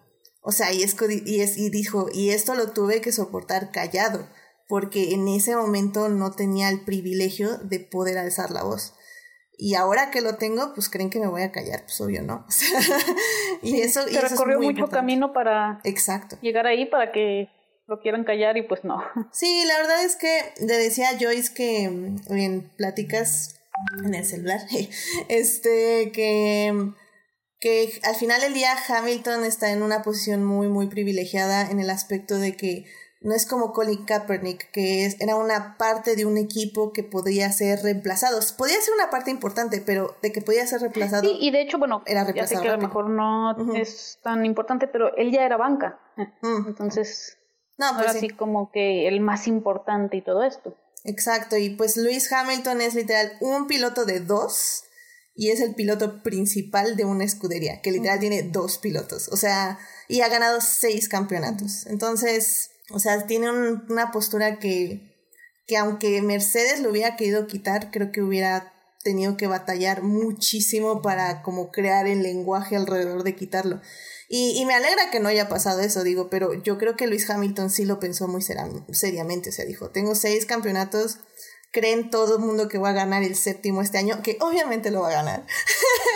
O 0.48 0.54
sea, 0.54 0.72
y, 0.72 0.82
es, 0.82 0.96
y, 1.26 1.42
es, 1.42 1.58
y 1.58 1.70
dijo, 1.70 2.08
y 2.14 2.30
esto 2.30 2.56
lo 2.56 2.72
tuve 2.72 3.02
que 3.02 3.12
soportar 3.12 3.70
callado, 3.70 4.30
porque 4.70 5.14
en 5.14 5.28
ese 5.28 5.54
momento 5.58 6.08
no 6.08 6.32
tenía 6.32 6.70
el 6.70 6.86
privilegio 6.86 7.58
de 7.58 7.82
poder 7.82 8.18
alzar 8.18 8.52
la 8.52 8.64
voz. 8.64 8.94
Y 9.58 9.76
ahora 9.76 10.10
que 10.10 10.22
lo 10.22 10.38
tengo, 10.38 10.74
pues 10.74 10.88
creen 10.88 11.10
que 11.10 11.20
me 11.20 11.28
voy 11.28 11.42
a 11.42 11.52
callar, 11.52 11.82
pues 11.84 12.00
obvio, 12.00 12.22
¿no? 12.22 12.46
O 12.48 12.52
sea, 12.52 12.80
y 13.62 13.82
eso... 13.82 14.08
Y 14.08 14.16
recorrió 14.16 14.62
mucho 14.62 14.88
camino 14.88 15.34
para 15.34 15.82
Exacto. 15.84 16.38
llegar 16.40 16.66
ahí 16.66 16.86
para 16.86 17.12
que 17.12 17.50
lo 17.86 18.00
quieran 18.00 18.24
callar 18.24 18.56
y 18.56 18.62
pues 18.62 18.86
no. 18.86 19.04
Sí, 19.34 19.66
la 19.68 19.80
verdad 19.80 20.02
es 20.06 20.16
que 20.16 20.54
le 20.66 20.78
decía 20.78 21.10
a 21.10 21.20
Joyce 21.20 21.54
que 21.54 21.90
mm, 21.90 22.32
en 22.32 22.70
pláticas 22.78 23.60
en 24.02 24.16
el 24.16 24.24
celular, 24.24 24.62
este, 25.28 26.14
que 26.14 26.94
que 27.60 28.00
al 28.04 28.16
final 28.16 28.42
del 28.42 28.54
día 28.54 28.76
Hamilton 28.88 29.44
está 29.44 29.72
en 29.72 29.82
una 29.82 30.04
posición 30.04 30.44
muy, 30.44 30.68
muy 30.68 30.88
privilegiada 30.88 31.70
en 31.70 31.80
el 31.80 31.90
aspecto 31.90 32.38
de 32.38 32.56
que 32.56 32.86
no 33.20 33.34
es 33.34 33.48
como 33.48 33.74
Colin 33.74 34.06
Kaepernick, 34.06 34.70
que 34.72 35.06
es, 35.06 35.20
era 35.20 35.36
una 35.36 35.76
parte 35.78 36.16
de 36.16 36.26
un 36.26 36.38
equipo 36.38 36.94
que 36.94 37.04
podría 37.04 37.52
ser 37.52 37.82
reemplazado. 37.82 38.40
Podría 38.58 38.80
ser 38.80 38.94
una 38.94 39.10
parte 39.10 39.32
importante, 39.32 39.82
pero 39.84 40.16
de 40.22 40.32
que 40.32 40.42
podía 40.42 40.68
ser 40.68 40.82
reemplazado. 40.82 41.24
Sí, 41.24 41.36
y 41.40 41.52
de 41.52 41.62
hecho, 41.62 41.80
bueno, 41.80 42.04
era 42.06 42.24
reemplazado 42.24 42.54
ya 42.54 42.60
sé 42.60 42.64
que 42.64 42.70
a 42.70 42.78
lo 42.78 42.82
mejor 42.82 43.10
no 43.10 43.76
es 43.76 44.20
tan 44.22 44.46
importante, 44.46 44.88
pero 44.88 45.16
él 45.18 45.32
ya 45.32 45.44
era 45.44 45.58
banca. 45.58 46.00
Mm. 46.16 46.68
Entonces, 46.68 47.38
no, 47.78 47.88
pues 47.96 48.12
sí. 48.12 48.18
así 48.18 48.30
como 48.30 48.72
que 48.72 49.08
el 49.08 49.20
más 49.20 49.48
importante 49.48 50.18
y 50.18 50.22
todo 50.22 50.44
esto. 50.44 50.76
Exacto, 51.04 51.58
y 51.58 51.72
pues 51.72 51.98
Lewis 51.98 52.32
Hamilton 52.32 52.82
es 52.82 52.94
literal 52.94 53.34
un 53.40 53.68
piloto 53.68 54.06
de 54.06 54.20
dos 54.20 54.84
y 55.38 55.52
es 55.52 55.62
el 55.62 55.76
piloto 55.76 56.24
principal 56.24 56.98
de 56.98 57.06
una 57.06 57.24
escudería, 57.24 57.80
que 57.82 57.92
literal 57.92 58.20
tiene 58.20 58.42
dos 58.42 58.80
pilotos, 58.80 59.30
o 59.30 59.38
sea, 59.38 59.78
y 60.08 60.22
ha 60.22 60.30
ganado 60.30 60.60
seis 60.62 61.08
campeonatos. 61.08 61.86
Entonces, 61.86 62.72
o 62.90 63.00
sea, 63.00 63.28
tiene 63.28 63.52
una 63.52 64.12
postura 64.12 64.58
que, 64.58 65.16
que 65.68 65.78
aunque 65.78 66.22
Mercedes 66.24 66.82
lo 66.82 66.90
hubiera 66.90 67.16
querido 67.16 67.46
quitar, 67.46 67.92
creo 67.92 68.12
que 68.12 68.24
hubiera 68.24 68.74
tenido 69.04 69.38
que 69.38 69.48
batallar 69.48 70.02
muchísimo 70.02 71.02
para 71.02 71.44
como 71.44 71.72
crear 71.72 72.08
el 72.08 72.24
lenguaje 72.24 72.76
alrededor 72.76 73.24
de 73.24 73.36
quitarlo. 73.36 73.80
Y, 74.30 74.60
y, 74.60 74.66
me 74.66 74.74
alegra 74.74 75.10
que 75.12 75.22
no 75.22 75.30
haya 75.30 75.48
pasado 75.48 75.80
eso, 75.80 76.04
digo, 76.04 76.30
pero 76.30 76.54
yo 76.54 76.78
creo 76.78 76.98
que 76.98 77.08
Luis 77.08 77.30
Hamilton 77.30 77.70
sí 77.70 77.86
lo 77.86 78.00
pensó 78.00 78.28
muy 78.28 78.42
seriamente, 78.42 79.50
o 79.50 79.54
sea, 79.54 79.64
dijo, 79.64 79.92
tengo 79.92 80.16
seis 80.16 80.46
campeonatos, 80.46 81.20
creen 81.78 82.10
todo 82.10 82.38
el 82.38 82.42
mundo 82.42 82.68
que 82.68 82.80
va 82.80 82.90
a 82.90 82.94
ganar 82.94 83.22
el 83.22 83.36
séptimo 83.36 83.84
este 83.84 84.00
año, 84.00 84.24
que 84.24 84.38
obviamente 84.40 84.90
lo 84.90 85.02
va 85.02 85.10
a 85.10 85.14
ganar. 85.14 85.46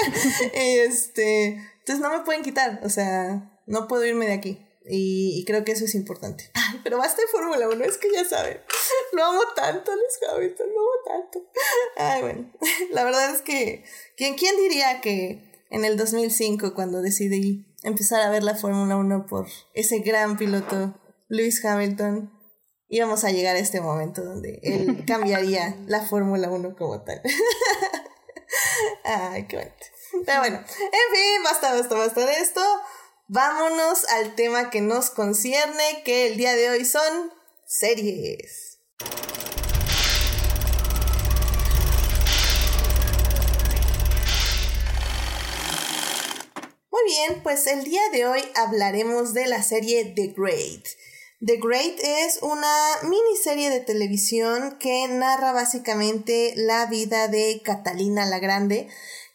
este, 0.54 1.50
entonces 1.80 2.00
no 2.00 2.10
me 2.10 2.24
pueden 2.26 2.42
quitar, 2.42 2.80
o 2.84 2.90
sea, 2.90 3.62
no 3.68 3.88
puedo 3.88 4.04
irme 4.04 4.26
de 4.26 4.34
aquí. 4.34 4.66
Y, 4.90 5.44
creo 5.46 5.64
que 5.64 5.74
eso 5.74 5.86
es 5.86 5.94
importante. 5.94 6.50
Ay, 6.56 6.82
pero 6.84 6.98
basta 6.98 7.22
de 7.22 7.28
Fórmula 7.28 7.70
1, 7.70 7.84
es 7.84 8.00
que 8.00 8.12
ya 8.12 8.26
saben, 8.26 8.60
lo 9.14 9.24
amo 9.24 9.42
tanto, 9.56 9.92
les 9.96 10.30
Hamilton, 10.32 10.68
lo 10.74 10.80
amo 10.80 10.90
tanto. 11.06 11.52
Ay, 11.96 12.22
bueno, 12.24 12.52
la 12.90 13.04
verdad 13.04 13.36
es 13.36 13.44
que, 13.44 13.84
¿quién, 14.18 14.34
quién 14.34 14.58
diría 14.58 15.00
que 15.00 15.44
en 15.70 15.86
el 15.86 15.96
2005, 15.96 16.74
cuando 16.74 17.04
decidí 17.04 17.68
empezar 17.84 18.22
a 18.22 18.32
ver 18.32 18.42
la 18.42 18.56
Fórmula 18.56 18.96
1 18.96 19.28
por 19.28 19.48
ese 19.76 20.00
gran 20.00 20.38
piloto, 20.38 21.00
Lewis 21.30 21.64
Hamilton, 21.64 22.32
íbamos 22.92 23.24
a 23.24 23.32
llegar 23.32 23.56
a 23.56 23.60
este 23.60 23.82
momento 23.82 24.22
donde 24.22 24.60
él 24.62 25.04
cambiaría 25.08 25.76
la 25.88 26.02
Fórmula 26.02 26.50
1 26.52 26.76
como 26.76 27.02
tal. 27.02 27.22
Ay, 29.04 29.48
qué 29.48 29.56
bonito. 29.58 29.86
Pero 30.26 30.40
bueno, 30.40 30.58
en 30.58 31.16
fin, 31.16 31.44
basta, 31.44 31.74
basta, 31.74 31.96
basta 31.96 32.26
de 32.26 32.34
esto. 32.34 32.62
Vámonos 33.28 34.04
al 34.10 34.36
tema 34.36 34.70
que 34.70 34.82
nos 34.82 35.10
concierne, 35.10 36.04
que 36.04 36.28
el 36.28 36.38
día 36.38 36.54
de 36.54 36.70
hoy 36.70 36.84
son 36.84 37.32
series. 37.66 38.80
Muy 46.92 47.04
bien, 47.06 47.42
pues 47.42 47.68
el 47.68 47.86
día 47.86 48.02
de 48.12 48.28
hoy 48.28 48.44
hablaremos 48.56 49.34
de 49.34 49.48
la 49.48 49.64
serie 49.64 50.12
The 50.14 50.34
Great. 50.36 50.88
The 51.44 51.58
Great 51.58 52.00
es 52.04 52.38
una 52.44 52.76
miniserie 53.02 53.72
de 53.72 53.80
televisión 53.80 54.78
que 54.80 55.08
narra 55.08 55.54
básicamente 55.54 56.54
la 56.56 56.86
vida 56.86 57.28
de 57.28 57.62
Catalina 57.66 58.28
la 58.28 58.38
Grande. 58.38 58.88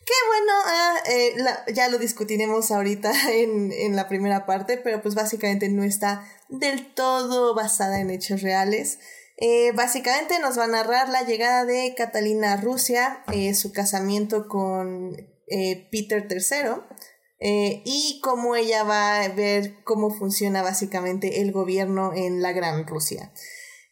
Que 0.05 0.15
bueno, 0.29 0.53
ah, 0.67 0.97
eh, 1.09 1.35
ya 1.75 1.89
lo 1.89 1.99
discutiremos 1.99 2.71
ahorita 2.71 3.13
en, 3.33 3.73
en 3.73 3.97
la 3.97 4.07
primera 4.09 4.47
parte, 4.47 4.77
pero 4.77 5.03
pues 5.03 5.17
básicamente 5.17 5.69
no 5.69 5.83
está 5.83 6.25
del 6.49 6.95
todo 6.95 7.57
basada 7.57 8.01
en 8.01 8.11
hechos 8.11 8.41
reales. 8.41 9.01
Eh, 9.39 9.73
básicamente 9.73 10.39
nos 10.39 10.57
va 10.57 10.65
a 10.65 10.69
narrar 10.69 11.09
la 11.09 11.23
llegada 11.23 11.65
de 11.65 11.93
Catalina 11.97 12.53
a 12.53 12.57
Rusia, 12.57 13.25
eh, 13.33 13.53
su 13.55 13.73
casamiento 13.73 14.47
con 14.47 15.17
Peter 15.91 16.27
III, 16.31 16.83
eh, 17.39 17.83
y 17.85 18.21
cómo 18.23 18.57
ella 18.57 18.83
va 18.83 19.23
a 19.23 19.29
ver 19.29 19.83
cómo 19.85 20.11
funciona 20.11 20.63
básicamente 20.63 21.43
el 21.43 21.53
gobierno 21.53 22.13
en 22.15 22.43
la 22.43 22.53
Gran 22.53 22.87
Rusia. 22.87 23.33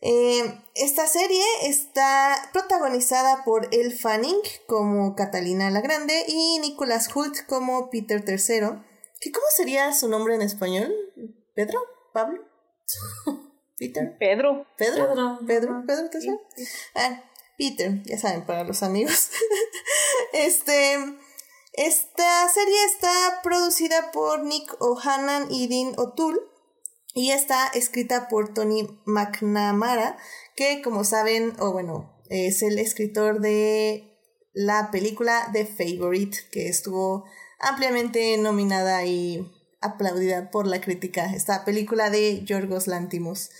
Eh, 0.06 0.44
esta 0.74 1.06
serie 1.06 1.42
está 1.62 2.36
protagonizada 2.52 3.42
por 3.44 3.68
Elle 3.72 3.90
Fanning 3.90 4.36
como 4.66 5.14
Catalina 5.14 5.70
la 5.70 5.80
Grande 5.80 6.24
y 6.28 6.58
Nicholas 6.60 7.08
Hult 7.14 7.46
como 7.46 7.88
Peter 7.90 8.22
III. 8.26 8.82
¿Qué, 9.20 9.32
¿Cómo 9.32 9.46
sería 9.56 9.92
su 9.94 10.08
nombre 10.08 10.34
en 10.34 10.42
español? 10.42 10.94
¿Pedro? 11.54 11.80
¿Pablo? 12.12 12.42
¿Peter? 13.78 14.16
Pedro. 14.18 14.66
¿Pedro? 14.76 15.08
¿Pedro? 15.46 15.84
¿Pedro? 15.86 16.10
¿Pedro? 16.10 16.40
Ah, 16.94 17.24
Peter, 17.56 18.02
ya 18.04 18.18
saben, 18.18 18.44
para 18.44 18.64
los 18.64 18.82
amigos. 18.82 19.30
este... 20.32 20.98
Esta 21.76 22.48
serie 22.50 22.84
está 22.84 23.40
producida 23.42 24.12
por 24.12 24.44
Nick 24.44 24.76
O'Hannon 24.80 25.50
y 25.50 25.66
Dean 25.66 25.98
O'Toole 25.98 26.38
y 27.14 27.32
está 27.32 27.66
escrita 27.66 28.28
por 28.28 28.54
Tony 28.54 28.86
McNamara, 29.06 30.16
que 30.54 30.82
como 30.82 31.02
saben, 31.02 31.52
o 31.58 31.72
bueno, 31.72 32.14
es 32.28 32.62
el 32.62 32.78
escritor 32.78 33.40
de 33.40 34.16
la 34.52 34.92
película 34.92 35.50
The 35.52 35.66
Favorite, 35.66 36.38
que 36.52 36.68
estuvo 36.68 37.24
ampliamente 37.58 38.38
nominada 38.38 39.04
y 39.04 39.50
aplaudida 39.80 40.52
por 40.52 40.68
la 40.68 40.80
crítica, 40.80 41.34
esta 41.34 41.64
película 41.64 42.08
de 42.08 42.44
Yorgos 42.44 42.86
Lantimos. 42.86 43.50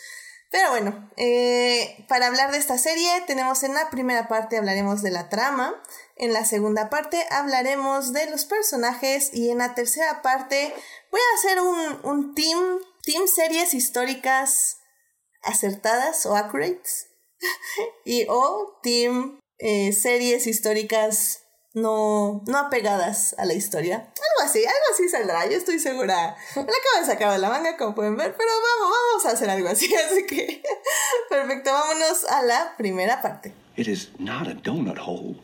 Pero 0.54 0.70
bueno, 0.70 1.10
eh, 1.16 2.04
para 2.06 2.28
hablar 2.28 2.52
de 2.52 2.58
esta 2.58 2.78
serie 2.78 3.10
tenemos 3.26 3.64
en 3.64 3.74
la 3.74 3.90
primera 3.90 4.28
parte 4.28 4.56
hablaremos 4.56 5.02
de 5.02 5.10
la 5.10 5.28
trama, 5.28 5.74
en 6.14 6.32
la 6.32 6.44
segunda 6.44 6.90
parte 6.90 7.26
hablaremos 7.30 8.12
de 8.12 8.30
los 8.30 8.44
personajes. 8.44 9.30
Y 9.32 9.50
en 9.50 9.58
la 9.58 9.74
tercera 9.74 10.22
parte 10.22 10.72
voy 11.10 11.20
a 11.20 11.38
hacer 11.38 11.60
un, 11.60 11.98
un 12.04 12.34
team, 12.36 12.78
team 13.02 13.26
series 13.26 13.74
históricas 13.74 14.78
acertadas 15.42 16.24
o 16.24 16.36
accurate 16.36 16.88
y 18.04 18.24
o 18.28 18.78
team 18.80 19.40
eh, 19.58 19.92
series 19.92 20.46
históricas 20.46 21.43
no, 21.74 22.42
no 22.46 22.58
apegadas 22.58 23.34
a 23.36 23.44
la 23.44 23.54
historia. 23.54 23.96
Algo 23.96 24.48
así, 24.48 24.60
algo 24.60 24.86
así 24.92 25.08
saldrá, 25.08 25.44
yo 25.46 25.56
estoy 25.56 25.78
segura. 25.78 26.36
Me 26.54 26.62
la 26.62 26.68
acabo 26.68 27.00
de 27.00 27.06
sacar 27.06 27.32
de 27.32 27.38
la 27.38 27.48
manga, 27.50 27.76
como 27.76 27.94
pueden 27.94 28.16
ver, 28.16 28.34
pero 28.36 28.50
vamos, 28.50 28.96
vamos 28.96 29.26
a 29.26 29.30
hacer 29.30 29.50
algo 29.50 29.68
así, 29.68 29.92
así 30.10 30.24
que 30.26 30.62
perfecto, 31.28 31.72
vámonos 31.72 32.24
a 32.24 32.42
la 32.42 32.74
primera 32.78 33.20
parte. 33.20 33.52
It 33.76 33.88
is 33.88 34.10
not 34.18 34.46
a 34.46 34.54
donut 34.54 34.98
hole, 34.98 35.36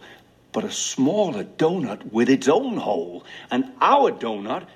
but 0.52 0.64
a 0.64 0.70
smaller 0.70 1.44
donut 1.56 2.04
with 2.12 2.28
its 2.28 2.48
own 2.48 2.78
hole, 2.78 3.24
and 3.50 3.72
our 3.80 4.12
donut 4.12 4.66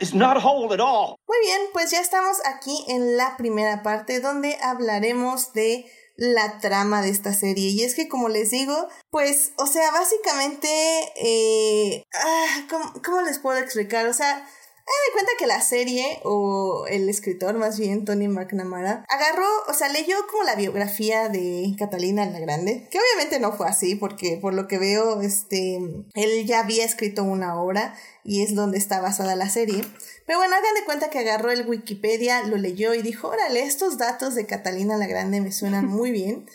is 0.00 0.12
not 0.12 0.36
a 0.36 0.40
hole 0.40 0.74
at 0.74 0.80
all. 0.80 1.16
Muy 1.28 1.38
bien, 1.40 1.60
pues 1.72 1.92
ya 1.92 2.00
estamos 2.00 2.38
aquí 2.44 2.84
en 2.88 3.16
la 3.16 3.36
primera 3.36 3.84
parte 3.84 4.20
donde 4.20 4.56
hablaremos 4.60 5.52
de 5.52 5.86
la 6.16 6.58
trama 6.58 7.02
de 7.02 7.10
esta 7.10 7.32
serie. 7.32 7.70
Y 7.70 7.82
es 7.82 7.94
que, 7.94 8.08
como 8.08 8.28
les 8.28 8.50
digo, 8.50 8.88
pues, 9.10 9.52
o 9.58 9.66
sea, 9.66 9.90
básicamente, 9.90 10.68
eh, 11.16 12.04
ah, 12.14 12.66
¿cómo, 13.04 13.22
les 13.22 13.38
puedo 13.38 13.58
explicar? 13.58 14.06
O 14.08 14.14
sea, 14.14 14.36
me 14.38 15.12
cuenta 15.12 15.32
que 15.38 15.46
la 15.46 15.60
serie, 15.60 16.20
o 16.24 16.86
el 16.88 17.08
escritor 17.08 17.54
más 17.54 17.78
bien, 17.78 18.04
Tony 18.04 18.28
McNamara, 18.28 19.04
agarró, 19.08 19.46
o 19.68 19.74
sea, 19.74 19.88
leyó 19.88 20.16
como 20.30 20.44
la 20.44 20.54
biografía 20.54 21.28
de 21.28 21.74
Catalina 21.78 22.24
la 22.26 22.38
Grande, 22.38 22.88
que 22.90 22.98
obviamente 22.98 23.40
no 23.40 23.52
fue 23.52 23.66
así, 23.68 23.96
porque 23.96 24.38
por 24.40 24.54
lo 24.54 24.68
que 24.68 24.78
veo, 24.78 25.20
este, 25.22 25.76
él 26.14 26.46
ya 26.46 26.60
había 26.60 26.84
escrito 26.84 27.24
una 27.24 27.60
obra 27.60 27.94
y 28.24 28.42
es 28.42 28.54
donde 28.54 28.78
está 28.78 29.00
basada 29.00 29.36
la 29.36 29.50
serie. 29.50 29.82
Pero 30.26 30.38
bueno, 30.38 30.56
hagan 30.56 30.74
de 30.74 30.84
cuenta 30.84 31.08
que 31.08 31.20
agarró 31.20 31.52
el 31.52 31.66
Wikipedia, 31.66 32.42
lo 32.42 32.56
leyó 32.56 32.94
y 32.94 33.02
dijo, 33.02 33.28
órale, 33.28 33.62
estos 33.62 33.96
datos 33.96 34.34
de 34.34 34.46
Catalina 34.46 34.96
la 34.96 35.06
Grande 35.06 35.40
me 35.40 35.52
suenan 35.52 35.86
muy 35.86 36.10
bien. 36.10 36.46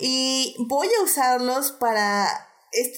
Y 0.00 0.56
voy 0.58 0.88
a 0.98 1.02
usarlos 1.02 1.72
para 1.72 2.28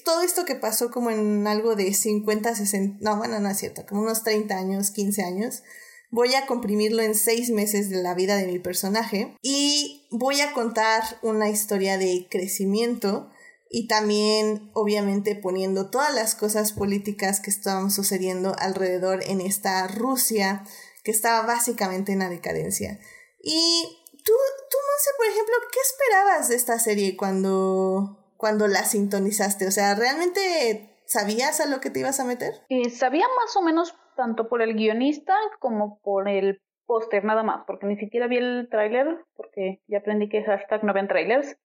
todo 0.04 0.22
esto 0.22 0.46
que 0.46 0.54
pasó 0.54 0.90
como 0.90 1.10
en 1.10 1.46
algo 1.46 1.76
de 1.76 1.92
50, 1.92 2.54
60, 2.54 2.98
no, 3.02 3.18
bueno, 3.18 3.38
no 3.40 3.50
es 3.50 3.58
cierto, 3.58 3.84
como 3.86 4.02
unos 4.02 4.22
30 4.22 4.56
años, 4.56 4.90
15 4.90 5.22
años. 5.22 5.62
Voy 6.10 6.34
a 6.34 6.46
comprimirlo 6.46 7.02
en 7.02 7.14
seis 7.14 7.50
meses 7.50 7.90
de 7.90 8.02
la 8.02 8.14
vida 8.14 8.36
de 8.36 8.46
mi 8.46 8.58
personaje 8.58 9.36
y 9.42 10.06
voy 10.10 10.40
a 10.40 10.52
contar 10.52 11.02
una 11.22 11.50
historia 11.50 11.98
de 11.98 12.26
crecimiento 12.30 13.30
y 13.70 13.88
también 13.88 14.70
obviamente 14.74 15.34
poniendo 15.34 15.90
todas 15.90 16.14
las 16.14 16.34
cosas 16.34 16.72
políticas 16.72 17.40
que 17.40 17.50
estaban 17.50 17.90
sucediendo 17.90 18.54
alrededor 18.58 19.20
en 19.24 19.40
esta 19.40 19.86
Rusia 19.88 20.64
que 21.04 21.10
estaba 21.10 21.46
básicamente 21.46 22.12
en 22.12 22.20
la 22.20 22.28
decadencia. 22.28 22.98
Y 23.40 24.02
tú, 24.10 24.32
tú 24.70 24.76
no 24.76 24.96
sé, 24.98 25.10
por 25.16 25.26
ejemplo, 25.26 25.54
¿qué 25.72 25.78
esperabas 25.80 26.48
de 26.48 26.56
esta 26.56 26.78
serie 26.78 27.16
cuando, 27.16 28.32
cuando 28.36 28.66
la 28.66 28.84
sintonizaste? 28.84 29.66
O 29.68 29.70
sea, 29.70 29.94
¿realmente 29.94 31.02
sabías 31.06 31.60
a 31.60 31.66
lo 31.66 31.80
que 31.80 31.90
te 31.90 32.00
ibas 32.00 32.18
a 32.18 32.24
meter? 32.24 32.54
Eh, 32.68 32.90
sabía 32.90 33.26
más 33.40 33.56
o 33.56 33.62
menos 33.62 33.94
tanto 34.16 34.48
por 34.48 34.62
el 34.62 34.74
guionista 34.74 35.34
como 35.60 36.00
por 36.00 36.28
el 36.28 36.60
póster 36.86 37.24
nada 37.24 37.42
más, 37.42 37.64
porque 37.66 37.86
ni 37.86 37.96
siquiera 37.96 38.26
vi 38.26 38.38
el 38.38 38.68
tráiler, 38.70 39.24
porque 39.36 39.82
ya 39.86 39.98
aprendí 39.98 40.28
que 40.28 40.42
hashtag 40.42 40.84
no 40.84 40.92
ven 40.92 41.08
trailers. 41.08 41.56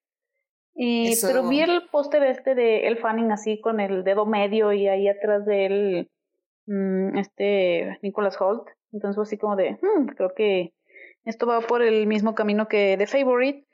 Y, 0.74 1.14
Pero 1.22 1.48
vi 1.48 1.62
el 1.62 1.88
póster 1.92 2.24
este 2.24 2.56
de 2.56 2.88
El 2.88 2.98
Fanning 2.98 3.32
así 3.32 3.60
con 3.60 3.80
el 3.80 4.04
dedo 4.04 4.26
medio 4.26 4.72
y 4.72 4.88
ahí 4.88 5.08
atrás 5.08 5.46
de 5.46 5.66
él 5.66 6.12
mm, 6.66 7.18
este 7.18 8.00
Nicholas 8.02 8.40
Holt. 8.40 8.68
Entonces 8.92 9.22
así 9.22 9.38
como 9.38 9.56
de, 9.56 9.78
hmm, 9.82 10.08
creo 10.16 10.34
que 10.36 10.74
esto 11.24 11.46
va 11.46 11.62
por 11.62 11.82
el 11.82 12.08
mismo 12.08 12.36
camino 12.36 12.68
que 12.68 12.96
The 12.98 13.08
Favorite. 13.08 13.68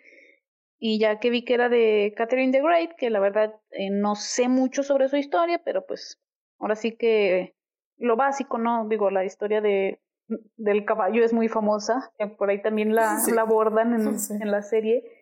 Y 0.80 1.00
ya 1.00 1.20
que 1.20 1.32
vi 1.32 1.44
que 1.44 1.56
era 1.56 1.70
de 1.70 2.14
Catherine 2.16 2.52
the 2.52 2.62
Great, 2.62 2.92
que 2.98 3.10
la 3.10 3.20
verdad 3.20 3.56
eh, 3.72 3.90
no 3.90 4.16
sé 4.16 4.48
mucho 4.48 4.84
sobre 4.84 5.10
su 5.10 5.18
historia, 5.18 5.60
pero 5.64 5.86
pues 5.88 6.20
ahora 6.60 6.76
sí 6.76 6.96
que 6.96 7.56
lo 7.98 8.16
básico, 8.16 8.60
¿no? 8.60 8.88
Digo, 8.88 9.10
la 9.10 9.26
historia 9.26 9.60
de 9.62 10.00
del 10.58 10.86
caballo 10.86 11.24
es 11.24 11.32
muy 11.32 11.48
famosa, 11.48 12.12
que 12.20 12.28
por 12.28 12.50
ahí 12.50 12.62
también 12.62 12.94
la, 12.94 13.18
la 13.34 13.42
abordan 13.42 13.94
en, 13.94 14.42
en 14.42 14.52
la 14.52 14.62
serie 14.62 15.17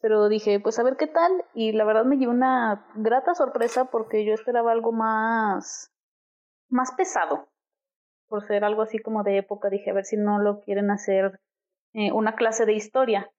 pero 0.00 0.28
dije, 0.28 0.60
pues 0.60 0.78
a 0.78 0.82
ver 0.82 0.96
qué 0.96 1.06
tal, 1.06 1.44
y 1.54 1.72
la 1.72 1.84
verdad 1.84 2.04
me 2.04 2.16
dio 2.16 2.30
una 2.30 2.86
grata 2.94 3.34
sorpresa 3.34 3.86
porque 3.86 4.24
yo 4.24 4.32
esperaba 4.32 4.72
algo 4.72 4.92
más, 4.92 5.92
más 6.68 6.92
pesado, 6.92 7.48
por 8.28 8.46
ser 8.46 8.64
algo 8.64 8.82
así 8.82 8.98
como 8.98 9.22
de 9.22 9.38
época, 9.38 9.68
dije, 9.68 9.90
a 9.90 9.94
ver 9.94 10.04
si 10.04 10.16
no 10.16 10.38
lo 10.38 10.60
quieren 10.62 10.90
hacer 10.90 11.40
eh, 11.92 12.12
una 12.12 12.34
clase 12.34 12.64
de 12.64 12.72
historia, 12.72 13.30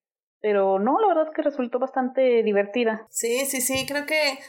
pero 0.42 0.80
no, 0.80 1.00
la 1.00 1.08
verdad 1.08 1.34
que 1.34 1.42
resultó 1.42 1.80
bastante 1.80 2.44
divertida. 2.44 3.08
Sí, 3.10 3.46
sí, 3.46 3.62
sí, 3.62 3.86
creo 3.88 4.06
que 4.06 4.40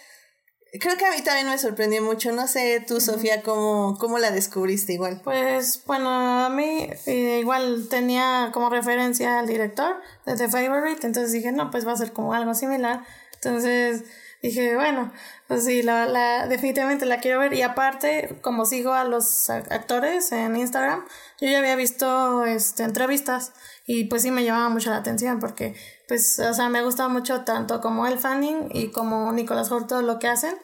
Creo 0.80 0.96
que 0.96 1.04
a 1.04 1.11
mí 1.11 1.20
también 1.22 1.48
me 1.48 1.58
sorprendió 1.58 2.02
mucho. 2.02 2.32
No 2.32 2.46
sé 2.46 2.82
tú, 2.87 2.98
Sofía, 2.98 3.42
cómo, 3.42 3.98
cómo 3.98 4.18
la 4.18 4.30
descubriste 4.30 4.94
igual. 4.94 5.20
Pues 5.22 5.82
bueno, 5.85 6.08
a 6.11 6.48
mí 6.48 6.88
eh, 7.04 7.38
igual 7.40 7.88
tenía 7.90 8.50
como 8.54 8.70
referencia 8.70 9.38
al 9.38 9.46
director 9.46 10.00
de 10.24 10.35
The 10.35 10.48
Favorite, 10.48 11.06
entonces 11.06 11.32
dije, 11.32 11.52
no, 11.52 11.70
pues 11.70 11.87
va 11.87 11.92
a 11.92 11.96
ser 11.96 12.12
como 12.14 12.32
algo 12.32 12.54
similar. 12.54 13.04
Entonces 13.35 14.04
dije, 14.40 14.74
bueno, 14.74 15.12
pues 15.46 15.64
sí, 15.66 15.82
la, 15.82 16.06
la, 16.06 16.46
definitivamente 16.46 17.04
la 17.04 17.20
quiero 17.20 17.38
ver. 17.38 17.52
Y 17.52 17.61
aparte, 17.61 18.38
como 18.40 18.64
sigo 18.64 18.94
a 18.94 19.04
los 19.04 19.50
actores 19.50 20.32
en 20.32 20.56
Instagram, 20.56 21.04
yo 21.38 21.48
ya 21.48 21.58
había 21.58 21.76
visto 21.76 22.46
este, 22.46 22.85
entrevistas 22.85 23.52
y 23.85 24.04
pues 24.04 24.22
sí 24.22 24.30
me 24.30 24.44
llamaba 24.44 24.70
mucho 24.70 24.88
la 24.88 24.96
atención 24.96 25.38
porque 25.38 25.74
pues, 26.12 26.38
o 26.40 26.53
sea, 26.53 26.68
me 26.68 26.85
gusta 26.85 27.09
mucho 27.09 27.40
tanto 27.40 27.81
como 27.81 28.07
el 28.07 28.18
Fanning 28.18 28.68
y 28.70 28.88
como 28.88 29.33
Nicolás 29.33 29.72
Holt 29.72 29.88
todo 29.88 30.03
lo 30.03 30.18
que 30.18 30.29
hacen. 30.29 30.55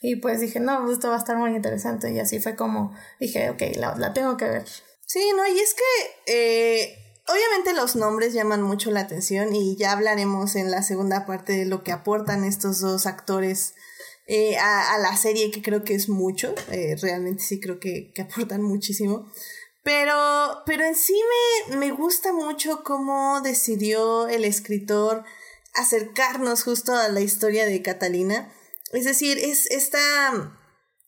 Y 0.00 0.16
pues 0.16 0.40
dije, 0.40 0.60
no, 0.60 0.80
pues 0.80 0.94
esto 0.94 1.08
va 1.08 1.16
a 1.16 1.18
estar 1.18 1.36
muy 1.36 1.54
interesante. 1.54 2.10
Y 2.10 2.20
así 2.20 2.40
fue 2.40 2.56
como 2.56 2.94
dije, 3.20 3.50
ok, 3.50 3.60
la, 3.76 3.94
la 3.96 4.14
tengo 4.14 4.38
que 4.38 4.46
ver. 4.46 4.64
Sí, 5.04 5.20
no, 5.36 5.46
y 5.46 5.58
es 5.58 5.74
que 5.74 6.32
eh, 6.32 7.20
obviamente 7.28 7.74
los 7.74 7.96
nombres 7.96 8.32
llaman 8.32 8.62
mucho 8.62 8.90
la 8.90 9.00
atención 9.00 9.54
y 9.54 9.76
ya 9.76 9.92
hablaremos 9.92 10.56
en 10.56 10.70
la 10.70 10.82
segunda 10.82 11.26
parte 11.26 11.52
de 11.52 11.66
lo 11.66 11.84
que 11.84 11.92
aportan 11.92 12.42
estos 12.42 12.80
dos 12.80 13.04
actores 13.04 13.74
eh, 14.26 14.56
a, 14.56 14.94
a, 14.94 14.98
la 15.00 15.14
serie, 15.18 15.50
que 15.50 15.60
creo 15.60 15.84
que 15.84 15.94
es 15.94 16.08
mucho. 16.08 16.54
Eh, 16.70 16.96
realmente 17.02 17.42
sí 17.42 17.60
creo 17.60 17.78
que, 17.78 18.10
que 18.14 18.22
aportan 18.22 18.62
muchísimo. 18.62 19.30
Pero, 19.84 20.62
pero 20.66 20.84
en 20.84 20.96
sí 20.96 21.20
me, 21.68 21.76
me 21.76 21.90
gusta 21.92 22.32
mucho 22.32 22.82
cómo 22.82 23.40
decidió 23.42 24.26
el 24.26 24.44
escritor 24.44 25.24
acercarnos 25.74 26.64
justo 26.64 26.94
a 26.94 27.08
la 27.08 27.20
historia 27.20 27.66
de 27.66 27.82
Catalina. 27.82 28.52
Es 28.92 29.04
decir, 29.04 29.38
es 29.38 29.70
esta 29.70 30.58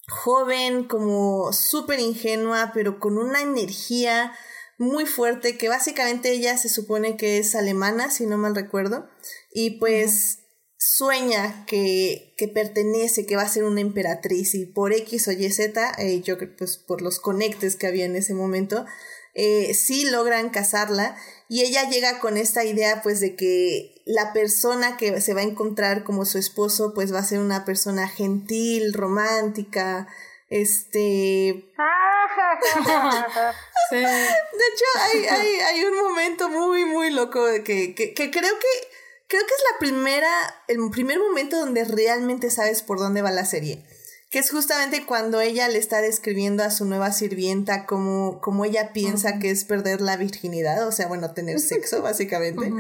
joven 0.08 0.84
como 0.84 1.52
súper 1.52 2.00
ingenua, 2.00 2.70
pero 2.74 3.00
con 3.00 3.18
una 3.18 3.40
energía 3.40 4.32
muy 4.78 5.06
fuerte, 5.06 5.56
que 5.56 5.68
básicamente 5.68 6.30
ella 6.30 6.58
se 6.58 6.68
supone 6.68 7.16
que 7.16 7.38
es 7.38 7.54
alemana, 7.54 8.10
si 8.10 8.26
no 8.26 8.36
mal 8.36 8.54
recuerdo, 8.54 9.08
y 9.52 9.78
pues 9.78 10.40
sueña 10.88 11.66
que, 11.66 12.32
que, 12.36 12.46
pertenece, 12.46 13.26
que 13.26 13.34
va 13.34 13.42
a 13.42 13.48
ser 13.48 13.64
una 13.64 13.80
emperatriz 13.80 14.54
y 14.54 14.66
por 14.66 14.92
X 14.92 15.26
o 15.26 15.32
Y 15.32 15.50
Z, 15.50 15.94
eh, 15.98 16.20
yo 16.20 16.36
pues 16.56 16.76
por 16.76 17.02
los 17.02 17.18
conectes 17.18 17.74
que 17.74 17.88
había 17.88 18.04
en 18.04 18.14
ese 18.14 18.34
momento, 18.34 18.86
eh, 19.34 19.74
sí 19.74 20.08
logran 20.08 20.50
casarla 20.50 21.16
y 21.48 21.62
ella 21.62 21.90
llega 21.90 22.20
con 22.20 22.36
esta 22.36 22.64
idea 22.64 23.02
pues 23.02 23.18
de 23.18 23.34
que 23.34 24.00
la 24.04 24.32
persona 24.32 24.96
que 24.96 25.20
se 25.20 25.34
va 25.34 25.40
a 25.40 25.44
encontrar 25.44 26.04
como 26.04 26.24
su 26.24 26.38
esposo 26.38 26.94
pues 26.94 27.12
va 27.12 27.18
a 27.18 27.24
ser 27.24 27.40
una 27.40 27.64
persona 27.64 28.06
gentil, 28.06 28.94
romántica, 28.94 30.06
este... 30.48 31.72
de 33.90 33.98
hecho 33.98 34.84
hay, 35.00 35.26
hay, 35.26 35.56
hay, 35.56 35.84
un 35.84 35.96
momento 35.96 36.48
muy 36.48 36.84
muy 36.84 37.10
loco 37.10 37.44
que, 37.64 37.94
que, 37.94 38.14
que 38.14 38.30
creo 38.30 38.58
que 38.58 38.95
creo 39.28 39.42
que 39.42 39.54
es 39.54 39.62
la 39.72 39.78
primera, 39.78 40.30
el 40.68 40.78
primer 40.90 41.18
momento 41.18 41.58
donde 41.58 41.84
realmente 41.84 42.50
sabes 42.50 42.82
por 42.82 42.98
dónde 42.98 43.22
va 43.22 43.30
la 43.30 43.44
serie. 43.44 43.84
Que 44.30 44.40
es 44.40 44.50
justamente 44.50 45.06
cuando 45.06 45.40
ella 45.40 45.68
le 45.68 45.78
está 45.78 46.00
describiendo 46.00 46.64
a 46.64 46.70
su 46.70 46.84
nueva 46.84 47.12
sirvienta 47.12 47.86
como, 47.86 48.40
como 48.40 48.64
ella 48.64 48.92
piensa 48.92 49.38
que 49.38 49.50
es 49.50 49.64
perder 49.64 50.00
la 50.00 50.16
virginidad, 50.16 50.86
o 50.86 50.92
sea, 50.92 51.06
bueno, 51.06 51.32
tener 51.32 51.60
sexo, 51.60 52.02
básicamente. 52.02 52.72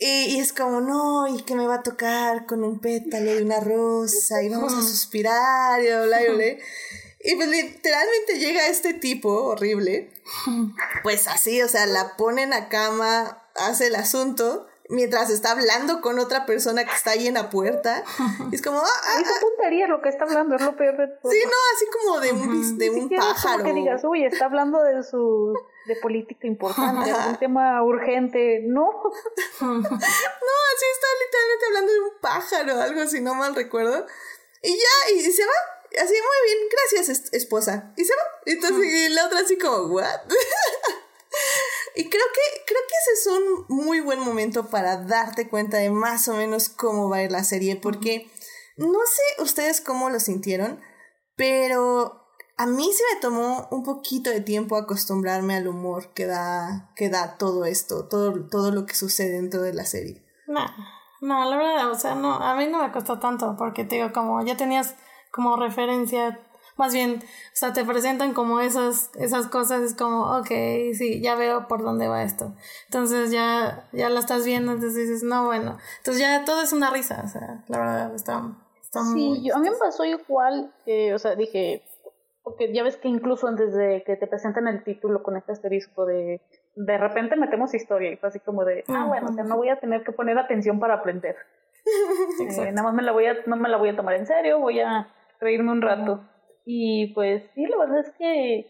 Y, 0.00 0.38
es 0.38 0.52
como, 0.52 0.80
no, 0.80 1.26
y 1.26 1.42
que 1.42 1.56
me 1.56 1.66
va 1.66 1.76
a 1.76 1.82
tocar 1.82 2.46
con 2.46 2.62
un 2.62 2.78
pétalo 2.80 3.34
de 3.34 3.42
una 3.42 3.60
rosa, 3.60 4.42
y 4.42 4.48
vamos 4.48 4.72
a 4.74 4.82
suspirar, 4.82 5.80
y 5.80 5.86
bla, 5.86 6.22
y 6.22 6.34
bla. 6.34 6.44
Y 7.20 7.34
pues 7.34 7.48
literalmente 7.48 8.38
llega 8.38 8.68
este 8.68 8.94
tipo 8.94 9.28
horrible, 9.30 10.12
pues 11.02 11.26
así, 11.26 11.60
o 11.62 11.68
sea, 11.68 11.86
la 11.86 12.16
ponen 12.16 12.52
a 12.52 12.68
cama, 12.68 13.42
hace 13.56 13.88
el 13.88 13.96
asunto, 13.96 14.67
mientras 14.88 15.30
está 15.30 15.52
hablando 15.52 16.00
con 16.00 16.18
otra 16.18 16.46
persona 16.46 16.84
que 16.84 16.94
está 16.94 17.12
ahí 17.12 17.26
en 17.26 17.34
la 17.34 17.50
puerta. 17.50 18.04
es 18.52 18.62
como. 18.62 18.80
Ah, 18.80 18.86
ah, 18.86 19.22
ah. 19.24 19.40
puntería 19.40 19.86
lo 19.86 20.00
que 20.02 20.08
está 20.08 20.24
hablando, 20.24 20.56
es 20.56 20.62
lo 20.62 20.76
peor 20.76 20.96
de 20.96 21.08
todo. 21.08 21.30
Sí, 21.30 21.38
no, 21.44 21.56
así 21.74 21.86
como 21.98 22.20
de 22.20 22.32
un, 22.32 22.78
de 22.78 22.90
un 22.90 23.08
pájaro. 23.08 23.64
que 23.64 23.72
digas, 23.72 24.02
uy, 24.04 24.24
está 24.24 24.46
hablando 24.46 24.82
de 24.82 25.02
su. 25.02 25.54
de 25.86 25.96
política 25.96 26.46
importante, 26.46 27.12
de 27.12 27.28
un 27.28 27.36
tema 27.36 27.82
urgente. 27.82 28.62
No. 28.64 28.90
no, 29.60 29.70
así 29.70 30.86
está 30.92 31.08
literalmente 31.24 31.66
hablando 31.66 31.92
de 31.92 32.00
un 32.00 32.20
pájaro, 32.20 32.80
algo 32.80 33.00
así, 33.02 33.20
no 33.20 33.34
mal 33.34 33.54
recuerdo. 33.54 34.06
Y 34.62 34.72
ya, 34.76 35.14
y 35.14 35.20
se 35.20 35.44
va. 35.44 35.52
Así, 36.02 36.12
muy 36.12 36.38
bien, 36.44 36.58
gracias, 36.70 37.32
esposa. 37.32 37.92
Y 37.96 38.04
se 38.04 38.14
va. 38.14 38.22
Entonces, 38.44 38.84
y 38.84 39.08
la 39.08 39.26
otra 39.26 39.40
así 39.40 39.56
como, 39.56 39.86
¿what? 39.86 40.20
Y 41.94 42.08
creo 42.08 42.24
que, 42.34 42.64
creo 42.66 42.80
que 42.88 42.94
ese 43.12 43.12
es 43.20 43.26
un 43.26 43.76
muy 43.76 44.00
buen 44.00 44.20
momento 44.20 44.66
para 44.68 44.96
darte 44.96 45.48
cuenta 45.48 45.78
de 45.78 45.90
más 45.90 46.28
o 46.28 46.34
menos 46.34 46.68
cómo 46.68 47.08
va 47.08 47.18
a 47.18 47.22
ir 47.22 47.32
la 47.32 47.44
serie, 47.44 47.76
porque 47.76 48.30
no 48.76 48.98
sé 49.06 49.42
ustedes 49.42 49.80
cómo 49.80 50.10
lo 50.10 50.20
sintieron, 50.20 50.80
pero 51.36 52.28
a 52.56 52.66
mí 52.66 52.90
se 52.92 53.02
me 53.14 53.20
tomó 53.20 53.68
un 53.70 53.84
poquito 53.84 54.30
de 54.30 54.40
tiempo 54.40 54.76
acostumbrarme 54.76 55.56
al 55.56 55.68
humor 55.68 56.12
que 56.12 56.26
da, 56.26 56.90
que 56.96 57.08
da 57.08 57.38
todo 57.38 57.64
esto, 57.64 58.08
todo, 58.08 58.48
todo 58.48 58.72
lo 58.72 58.84
que 58.84 58.94
sucede 58.94 59.32
dentro 59.32 59.62
de 59.62 59.74
la 59.74 59.84
serie. 59.84 60.24
No, 60.46 60.66
no, 61.20 61.48
la 61.48 61.56
verdad, 61.56 61.90
o 61.90 61.94
sea, 61.94 62.14
no, 62.14 62.34
a 62.34 62.54
mí 62.56 62.66
no 62.66 62.82
me 62.82 62.92
costó 62.92 63.18
tanto, 63.18 63.54
porque 63.56 63.84
te 63.84 63.96
digo, 63.96 64.12
como 64.12 64.44
ya 64.44 64.56
tenías 64.56 64.96
como 65.30 65.56
referencia 65.56 66.40
más 66.78 66.94
bien, 66.94 67.20
o 67.22 67.56
sea, 67.56 67.72
te 67.72 67.84
presentan 67.84 68.32
como 68.32 68.60
esas, 68.60 69.10
esas 69.16 69.48
cosas, 69.48 69.82
es 69.82 69.94
como, 69.94 70.38
ok, 70.38 70.48
sí, 70.94 71.20
ya 71.20 71.34
veo 71.34 71.68
por 71.68 71.82
dónde 71.82 72.08
va 72.08 72.22
esto. 72.22 72.54
Entonces 72.86 73.30
ya, 73.30 73.88
ya 73.92 74.08
la 74.08 74.20
estás 74.20 74.46
viendo, 74.46 74.72
entonces 74.72 75.08
dices, 75.08 75.22
no, 75.22 75.44
bueno. 75.46 75.76
Entonces 75.98 76.22
ya 76.22 76.44
todo 76.44 76.62
es 76.62 76.72
una 76.72 76.90
risa, 76.90 77.22
o 77.24 77.28
sea, 77.28 77.64
la 77.68 77.78
verdad, 77.78 78.14
está, 78.14 78.42
está 78.80 79.04
sí, 79.12 79.42
yo, 79.42 79.56
a 79.56 79.58
mí 79.58 79.68
me 79.68 79.76
pasó 79.76 80.04
igual, 80.04 80.72
que, 80.84 81.12
o 81.12 81.18
sea, 81.18 81.34
dije, 81.34 81.82
porque 82.42 82.72
ya 82.72 82.82
ves 82.82 82.96
que 82.96 83.08
incluso 83.08 83.46
antes 83.48 83.74
de 83.74 84.02
que 84.06 84.16
te 84.16 84.26
presentan 84.26 84.68
el 84.68 84.84
título 84.84 85.22
con 85.22 85.36
este 85.36 85.52
asterisco 85.52 86.06
de 86.06 86.40
de 86.78 86.96
repente 86.96 87.34
metemos 87.34 87.74
historia 87.74 88.12
y 88.12 88.16
fue 88.16 88.28
así 88.28 88.38
como 88.38 88.64
de, 88.64 88.84
ah, 88.86 89.06
bueno, 89.08 89.28
o 89.30 89.32
sea, 89.32 89.42
no 89.42 89.56
voy 89.56 89.68
a 89.68 89.80
tener 89.80 90.04
que 90.04 90.12
poner 90.12 90.38
atención 90.38 90.78
para 90.78 90.94
aprender. 90.94 91.36
Eh, 92.40 92.72
nada 92.72 92.82
más 92.82 92.94
me 92.94 93.02
la 93.02 93.12
voy 93.12 93.24
a, 93.26 93.36
no 93.46 93.56
me 93.56 93.68
la 93.68 93.78
voy 93.78 93.88
a 93.88 93.96
tomar 93.96 94.14
en 94.14 94.26
serio, 94.26 94.58
voy 94.58 94.80
a 94.80 95.08
reírme 95.40 95.72
un 95.72 95.80
rato. 95.80 96.20
Y 96.70 97.14
pues 97.14 97.42
sí, 97.54 97.64
la 97.64 97.78
verdad 97.78 98.00
es 98.00 98.10
que, 98.18 98.66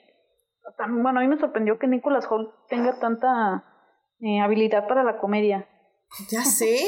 bueno, 0.89 1.19
a 1.19 1.23
mí 1.23 1.27
me 1.27 1.37
sorprendió 1.37 1.81
que 1.81 1.89
Nicholas 1.89 2.29
Holt 2.31 2.49
tenga 2.69 2.97
tanta 3.01 3.65
eh, 4.21 4.39
habilidad 4.39 4.87
para 4.87 5.03
la 5.03 5.19
comedia. 5.19 5.69
Ya 6.31 6.45
sé. 6.45 6.79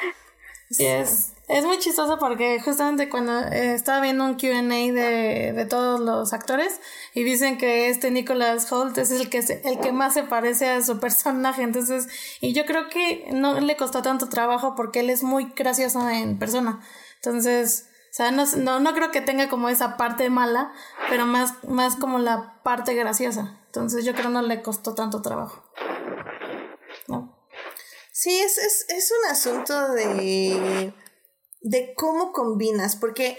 es, 0.78 1.34
es 1.48 1.66
muy 1.66 1.76
chistoso 1.80 2.18
porque 2.18 2.58
justamente 2.60 3.10
cuando 3.10 3.40
eh, 3.40 3.74
estaba 3.74 4.00
viendo 4.00 4.24
un 4.24 4.36
QA 4.36 4.62
de, 4.62 5.52
de 5.52 5.66
todos 5.66 6.00
los 6.00 6.32
actores 6.32 6.80
y 7.12 7.24
dicen 7.24 7.58
que 7.58 7.90
este 7.90 8.10
Nicholas 8.10 8.72
Holt 8.72 8.96
es 8.96 9.10
el 9.10 9.28
que, 9.28 9.40
el 9.64 9.80
que 9.80 9.92
más 9.92 10.14
se 10.14 10.22
parece 10.22 10.70
a 10.70 10.80
su 10.80 10.98
personaje, 10.98 11.60
entonces, 11.60 12.08
y 12.40 12.54
yo 12.54 12.64
creo 12.64 12.88
que 12.88 13.26
no 13.34 13.60
le 13.60 13.76
costó 13.76 14.00
tanto 14.00 14.30
trabajo 14.30 14.76
porque 14.76 15.00
él 15.00 15.10
es 15.10 15.22
muy 15.22 15.52
gracioso 15.54 16.08
en 16.08 16.38
persona. 16.38 16.80
Entonces, 17.16 17.91
sea, 18.14 18.30
no, 18.30 18.44
no, 18.58 18.78
no 18.78 18.92
creo 18.92 19.10
que 19.10 19.22
tenga 19.22 19.48
como 19.48 19.70
esa 19.70 19.96
parte 19.96 20.28
mala, 20.28 20.72
pero 21.08 21.24
más, 21.24 21.64
más 21.64 21.96
como 21.96 22.18
la 22.18 22.62
parte 22.62 22.94
graciosa. 22.94 23.58
Entonces 23.66 24.04
yo 24.04 24.12
creo 24.14 24.28
no 24.28 24.42
le 24.42 24.62
costó 24.62 24.94
tanto 24.94 25.22
trabajo. 25.22 25.64
¿No? 27.08 27.42
Sí, 28.12 28.38
es, 28.38 28.58
es, 28.58 28.84
es 28.90 29.10
un 29.10 29.30
asunto 29.30 29.92
de, 29.92 30.92
de 31.62 31.94
cómo 31.94 32.32
combinas, 32.32 32.96
porque, 32.96 33.38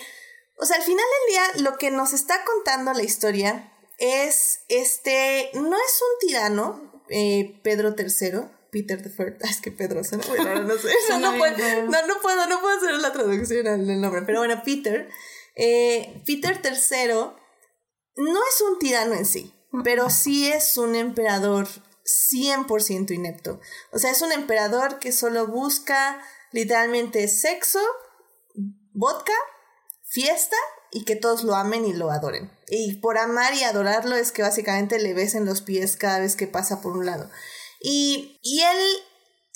o 0.57 0.65
sea, 0.65 0.77
al 0.77 0.83
final 0.83 1.05
del 1.05 1.33
día 1.33 1.63
lo 1.69 1.77
que 1.77 1.91
nos 1.91 2.13
está 2.13 2.43
contando 2.43 2.93
la 2.93 3.03
historia 3.03 3.71
es, 3.99 4.61
este, 4.69 5.51
no 5.53 5.77
es 5.77 6.01
un 6.01 6.27
tirano, 6.27 7.03
eh, 7.09 7.59
Pedro 7.63 7.93
III, 7.95 8.49
Peter 8.73 9.01
the 9.01 9.09
First. 9.09 9.41
es 9.45 9.61
que 9.61 9.71
Pedro 9.71 10.03
suena 10.03 10.25
no 10.61 10.77
sé. 10.77 10.89
no, 11.21 11.37
puedo, 11.37 11.55
no, 11.85 12.07
no, 12.07 12.21
puedo, 12.21 12.47
no 12.47 12.59
puedo 12.59 12.77
hacer 12.77 12.95
la 12.95 13.13
traducción 13.13 13.85
del 13.85 14.01
nombre. 14.01 14.23
Pero 14.23 14.39
bueno, 14.39 14.61
Peter. 14.65 15.09
Eh, 15.55 16.23
Peter 16.25 16.59
III 16.63 17.13
no 18.15 18.39
es 18.49 18.61
un 18.67 18.79
tirano 18.79 19.13
en 19.13 19.25
sí, 19.25 19.53
pero 19.83 20.09
sí 20.09 20.51
es 20.51 20.77
un 20.77 20.95
emperador 20.95 21.67
100% 22.33 23.11
inepto. 23.11 23.61
O 23.91 23.99
sea, 23.99 24.11
es 24.11 24.21
un 24.23 24.31
emperador 24.31 24.97
que 24.97 25.11
solo 25.11 25.45
busca 25.45 26.19
literalmente 26.51 27.27
sexo, 27.27 27.79
vodka, 28.93 29.33
fiesta 30.03 30.57
y 30.91 31.05
que 31.05 31.15
todos 31.15 31.43
lo 31.43 31.55
amen 31.55 31.85
y 31.85 31.93
lo 31.93 32.11
adoren. 32.11 32.51
Y 32.67 32.97
por 32.97 33.17
amar 33.17 33.53
y 33.53 33.63
adorarlo 33.63 34.15
es 34.15 34.31
que 34.31 34.41
básicamente 34.41 34.99
le 34.99 35.13
besen 35.13 35.45
los 35.45 35.61
pies 35.61 35.97
cada 35.97 36.19
vez 36.19 36.35
que 36.35 36.47
pasa 36.47 36.81
por 36.81 36.97
un 36.97 37.05
lado. 37.05 37.29
Y, 37.83 38.39
y 38.41 38.61
él, 38.61 38.77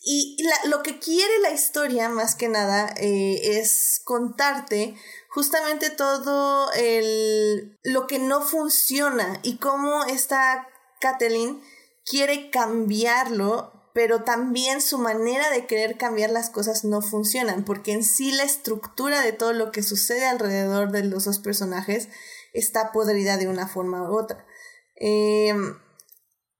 y 0.04 0.38
lo 0.66 0.84
que 0.84 1.00
quiere 1.00 1.40
la 1.42 1.52
historia 1.52 2.10
más 2.10 2.36
que 2.36 2.50
nada 2.50 2.94
eh, 2.98 3.58
es 3.58 4.02
contarte 4.04 4.96
justamente 5.30 5.90
todo 5.90 6.72
el, 6.74 7.80
lo 7.84 8.06
que 8.06 8.20
no 8.20 8.42
funciona 8.42 9.40
y 9.44 9.58
cómo 9.58 10.04
esta 10.04 10.68
Kathleen 11.00 11.62
quiere 12.04 12.50
cambiarlo 12.50 13.78
pero 13.98 14.22
también 14.24 14.80
su 14.80 15.00
manera 15.00 15.50
de 15.50 15.66
querer 15.66 15.98
cambiar 15.98 16.30
las 16.30 16.52
cosas 16.52 16.84
no 16.84 17.02
funcionan, 17.02 17.66
porque 17.66 17.94
en 17.94 18.04
sí 18.04 18.32
la 18.32 18.44
estructura 18.44 19.22
de 19.22 19.32
todo 19.32 19.54
lo 19.54 19.72
que 19.72 19.82
sucede 19.82 20.28
alrededor 20.28 20.92
de 20.92 21.04
los 21.04 21.26
dos 21.26 21.40
personajes 21.40 22.08
está 22.54 22.92
podrida 22.92 23.38
de 23.38 23.48
una 23.48 23.68
forma 23.68 24.08
u 24.08 24.16
otra. 24.16 24.46
Em, 24.98 25.80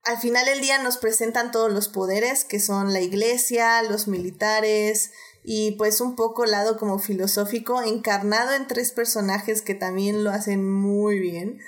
al 0.08 0.18
final 0.18 0.46
del 0.46 0.62
día 0.62 0.82
nos 0.82 0.98
presentan 0.98 1.52
todos 1.52 1.72
los 1.72 1.90
poderes, 1.90 2.46
que 2.46 2.60
son 2.60 2.94
la 2.94 3.02
iglesia, 3.02 3.84
los 3.84 4.08
militares 4.08 5.12
y 5.44 5.72
pues 5.78 6.02
un 6.02 6.16
poco 6.16 6.46
lado 6.46 6.78
como 6.78 6.98
filosófico, 7.00 7.82
encarnado 7.82 8.54
en 8.54 8.68
tres 8.68 8.92
personajes 8.92 9.62
que 9.62 9.76
también 9.76 10.24
lo 10.24 10.32
hacen 10.32 10.70
muy 10.70 11.20
bien. 11.20 11.60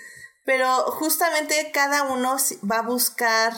Pero 0.45 0.67
justamente 0.86 1.71
cada 1.73 2.04
uno 2.04 2.38
va 2.69 2.80
a 2.80 2.88
buscar 2.88 3.54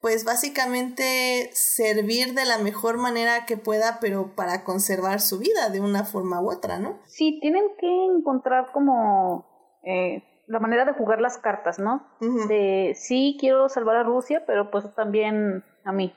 pues 0.00 0.24
básicamente 0.24 1.50
servir 1.52 2.34
de 2.34 2.44
la 2.44 2.58
mejor 2.58 2.98
manera 2.98 3.46
que 3.46 3.56
pueda, 3.56 3.98
pero 4.00 4.34
para 4.34 4.64
conservar 4.64 5.20
su 5.20 5.38
vida 5.38 5.70
de 5.70 5.80
una 5.80 6.04
forma 6.04 6.42
u 6.42 6.50
otra, 6.50 6.80
¿no? 6.80 6.98
Sí, 7.06 7.38
tienen 7.40 7.62
que 7.78 7.86
encontrar 8.16 8.72
como 8.72 9.46
eh, 9.84 10.24
la 10.52 10.60
manera 10.60 10.84
de 10.84 10.92
jugar 10.92 11.20
las 11.20 11.38
cartas, 11.38 11.78
¿no? 11.78 12.06
De 12.20 12.94
sí 12.94 13.38
quiero 13.40 13.70
salvar 13.70 13.96
a 13.96 14.02
Rusia, 14.02 14.44
pero 14.46 14.70
pues 14.70 14.84
también 14.94 15.64
a 15.82 15.92
mí. 15.92 16.14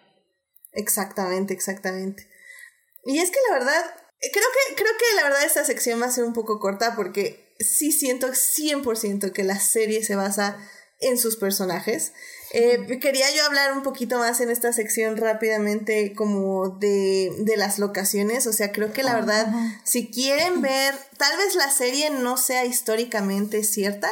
Exactamente, 0.74 1.54
exactamente. 1.54 2.28
Y 3.06 3.20
es 3.20 3.32
que 3.32 3.40
la 3.50 3.58
verdad, 3.58 3.82
creo 4.20 4.48
que, 4.68 4.76
creo 4.76 4.92
que 5.00 5.16
la 5.16 5.24
verdad 5.24 5.46
esta 5.46 5.64
sección 5.64 6.02
va 6.02 6.08
a 6.08 6.12
ser 6.12 6.26
un 6.26 6.34
poco 6.34 6.60
corta 6.60 6.98
porque 6.98 7.56
sí 7.60 7.94
siento 7.94 8.28
100% 8.28 9.32
que 9.32 9.44
la 9.46 9.58
serie 9.58 10.04
se 10.04 10.18
basa 10.18 10.58
en 11.00 11.18
sus 11.18 11.36
personajes. 11.36 12.14
Eh, 12.52 13.00
quería 13.02 13.26
yo 13.36 13.46
hablar 13.46 13.74
un 13.74 13.84
poquito 13.84 14.18
más 14.18 14.40
en 14.40 14.50
esta 14.50 14.72
sección 14.72 15.18
rápidamente 15.18 16.14
como 16.14 16.70
de, 16.70 17.32
de 17.40 17.58
las 17.58 17.80
locaciones, 17.80 18.48
o 18.48 18.54
sea, 18.54 18.72
creo 18.72 18.94
que 18.94 19.04
la 19.04 19.16
verdad, 19.16 19.48
si 19.84 20.10
quieren 20.10 20.62
ver, 20.62 20.96
tal 21.18 21.36
vez 21.38 21.56
la 21.56 21.70
serie 21.70 22.12
no 22.12 22.38
sea 22.38 22.66
históricamente 22.66 23.64
cierta, 23.64 24.10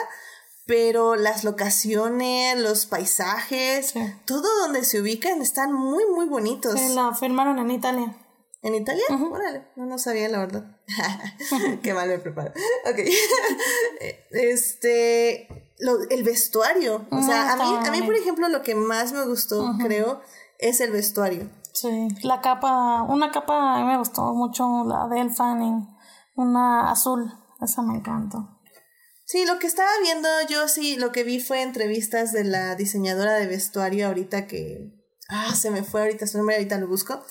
pero 0.65 1.15
las 1.15 1.43
locaciones, 1.43 2.57
los 2.57 2.85
paisajes, 2.85 3.93
todo 4.25 4.47
donde 4.61 4.83
se 4.83 5.01
ubican 5.01 5.41
están 5.41 5.73
muy, 5.73 6.03
muy 6.13 6.25
bonitos. 6.25 6.79
Sí, 6.79 6.95
la 6.95 7.13
filmaron 7.13 7.59
en 7.59 7.71
Italia. 7.71 8.17
¿En 8.61 8.75
Italia? 8.75 9.03
Órale, 9.09 9.67
no, 9.75 9.85
no 9.85 9.97
sabía 9.97 10.29
la 10.29 10.39
verdad. 10.39 10.77
Qué 11.83 11.93
mal 11.93 12.07
me 12.07 12.17
preparo. 12.17 12.53
Ok. 12.85 12.99
este, 14.31 15.62
el 15.79 16.23
vestuario. 16.23 17.05
O 17.11 17.21
sea, 17.21 17.53
a 17.53 17.55
mí, 17.55 17.87
a 17.87 17.91
mí, 17.91 18.01
por 18.03 18.15
ejemplo, 18.15 18.47
lo 18.49 18.61
que 18.61 18.75
más 18.75 19.11
me 19.13 19.25
gustó, 19.25 19.73
creo, 19.79 20.21
es 20.59 20.79
el 20.79 20.91
vestuario. 20.91 21.49
Sí, 21.73 22.07
la 22.21 22.39
capa, 22.41 23.01
una 23.03 23.31
capa 23.31 23.75
a 23.75 23.79
mí 23.79 23.85
me 23.85 23.97
gustó 23.97 24.33
mucho, 24.33 24.85
la 24.85 25.07
de 25.07 25.27
Fanning, 25.31 25.87
una 26.35 26.91
azul, 26.91 27.33
esa 27.61 27.81
me 27.81 27.95
encantó. 27.95 28.59
Sí, 29.25 29.45
lo 29.45 29.57
que 29.57 29.65
estaba 29.67 29.89
viendo 30.03 30.27
yo 30.47 30.67
sí, 30.67 30.97
lo 30.97 31.11
que 31.11 31.23
vi 31.23 31.39
fue 31.39 31.63
entrevistas 31.63 32.31
de 32.31 32.43
la 32.43 32.75
diseñadora 32.75 33.33
de 33.33 33.47
vestuario 33.47 34.07
ahorita 34.07 34.45
que... 34.45 34.93
Ah, 35.29 35.55
se 35.55 35.71
me 35.71 35.83
fue 35.83 36.01
ahorita 36.01 36.27
su 36.27 36.37
nombre, 36.37 36.57
ahorita 36.57 36.77
lo 36.77 36.87
busco. 36.87 37.23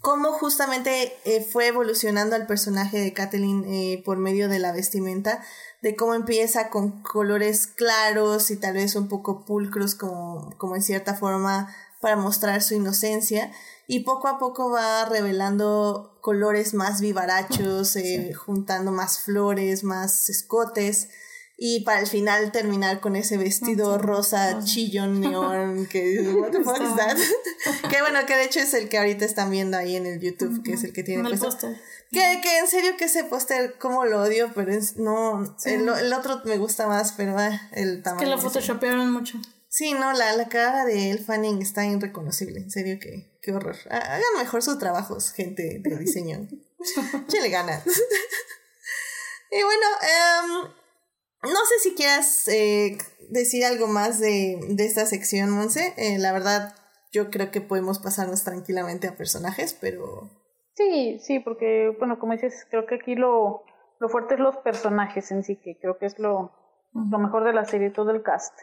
cómo 0.00 0.32
justamente 0.32 1.16
eh, 1.24 1.40
fue 1.44 1.68
evolucionando 1.68 2.34
el 2.34 2.46
personaje 2.46 2.98
de 2.98 3.12
Kathleen 3.12 3.64
eh, 3.66 4.02
por 4.04 4.16
medio 4.16 4.48
de 4.48 4.58
la 4.58 4.72
vestimenta 4.72 5.44
de 5.82 5.96
cómo 5.96 6.14
empieza 6.14 6.70
con 6.70 7.02
colores 7.02 7.66
claros 7.66 8.50
y 8.50 8.56
tal 8.56 8.74
vez 8.74 8.94
un 8.94 9.08
poco 9.08 9.44
pulcros 9.44 9.94
como, 9.96 10.54
como 10.56 10.76
en 10.76 10.82
cierta 10.82 11.14
forma 11.14 11.74
para 12.00 12.16
mostrar 12.16 12.62
su 12.62 12.74
inocencia. 12.74 13.52
Y 13.88 14.00
poco 14.00 14.28
a 14.28 14.38
poco 14.38 14.70
va 14.70 15.04
revelando 15.04 16.16
colores 16.20 16.72
más 16.72 17.00
vivarachos, 17.00 17.96
eh, 17.96 18.32
juntando 18.32 18.92
más 18.92 19.18
flores, 19.18 19.84
más 19.84 20.28
escotes 20.30 21.08
y 21.56 21.84
para 21.84 22.00
el 22.00 22.06
final 22.06 22.50
terminar 22.52 23.00
con 23.00 23.16
ese 23.16 23.36
vestido 23.36 23.98
rosa 23.98 24.60
chillón 24.64 25.20
neón 25.20 25.86
que 25.86 26.20
what 26.36 26.50
the 26.50 26.62
fuck 26.62 26.80
is 26.80 26.96
that? 26.96 27.16
que 27.90 28.00
bueno 28.00 28.20
que 28.26 28.36
de 28.36 28.44
hecho 28.44 28.60
es 28.60 28.74
el 28.74 28.88
que 28.88 28.98
ahorita 28.98 29.24
están 29.24 29.50
viendo 29.50 29.76
ahí 29.76 29.96
en 29.96 30.06
el 30.06 30.20
YouTube 30.20 30.62
que 30.62 30.72
es 30.72 30.84
el 30.84 30.92
que 30.92 31.02
tiene 31.02 31.36
puesto 31.36 31.68
que, 32.12 32.40
que 32.42 32.58
en 32.58 32.68
serio 32.68 32.96
que 32.98 33.06
ese 33.06 33.24
póster, 33.24 33.78
como 33.78 34.04
lo 34.04 34.22
odio, 34.22 34.52
pero 34.54 34.70
es, 34.70 34.98
no, 34.98 35.56
el, 35.64 35.88
el, 35.88 36.12
otro 36.12 36.42
me 36.44 36.58
gusta 36.58 36.86
más, 36.86 37.12
pero 37.12 37.34
el 37.72 38.02
tamaño. 38.02 38.22
Es 38.22 38.28
que 38.28 38.36
lo 38.36 38.38
photoshopearon 38.38 39.10
mucho. 39.10 39.40
Sí, 39.68 39.94
no, 39.94 40.12
la, 40.12 40.36
la 40.36 40.50
cara 40.50 40.84
de 40.84 41.10
El 41.10 41.24
Fanning 41.24 41.62
está 41.62 41.86
irreconocible, 41.86 42.60
en 42.60 42.70
serio 42.70 42.98
que, 43.00 43.38
qué 43.40 43.52
horror. 43.52 43.76
Hagan 43.88 44.20
mejor 44.36 44.62
sus 44.62 44.78
trabajos, 44.78 45.32
gente 45.32 45.80
de 45.82 45.96
diseño. 45.96 46.46
le 47.32 47.48
gana. 47.48 47.82
y 49.50 49.62
bueno, 49.62 49.86
um, 50.44 50.81
no 51.42 51.66
sé 51.66 51.78
si 51.82 51.94
quieras 51.94 52.48
eh, 52.48 52.98
decir 53.30 53.64
algo 53.64 53.86
más 53.86 54.20
de, 54.20 54.58
de 54.68 54.84
esta 54.84 55.06
sección, 55.06 55.50
Monse. 55.50 55.94
Eh, 55.96 56.18
la 56.18 56.32
verdad, 56.32 56.74
yo 57.12 57.30
creo 57.30 57.50
que 57.50 57.60
podemos 57.60 57.98
pasarnos 57.98 58.44
tranquilamente 58.44 59.08
a 59.08 59.16
personajes, 59.16 59.76
pero 59.80 60.30
Sí, 60.74 61.18
sí, 61.22 61.38
porque, 61.38 61.94
bueno, 61.98 62.18
como 62.18 62.32
dices, 62.32 62.66
creo 62.70 62.86
que 62.86 62.94
aquí 62.96 63.14
lo, 63.14 63.64
lo 64.00 64.08
fuerte 64.08 64.34
es 64.34 64.40
los 64.40 64.56
personajes 64.58 65.30
en 65.30 65.44
sí, 65.44 65.56
que 65.56 65.78
creo 65.80 65.98
que 65.98 66.06
es 66.06 66.18
lo, 66.18 66.52
lo 66.92 67.18
mejor 67.18 67.44
de 67.44 67.52
la 67.52 67.64
serie, 67.64 67.90
todo 67.90 68.10
el 68.10 68.22
cast. 68.22 68.54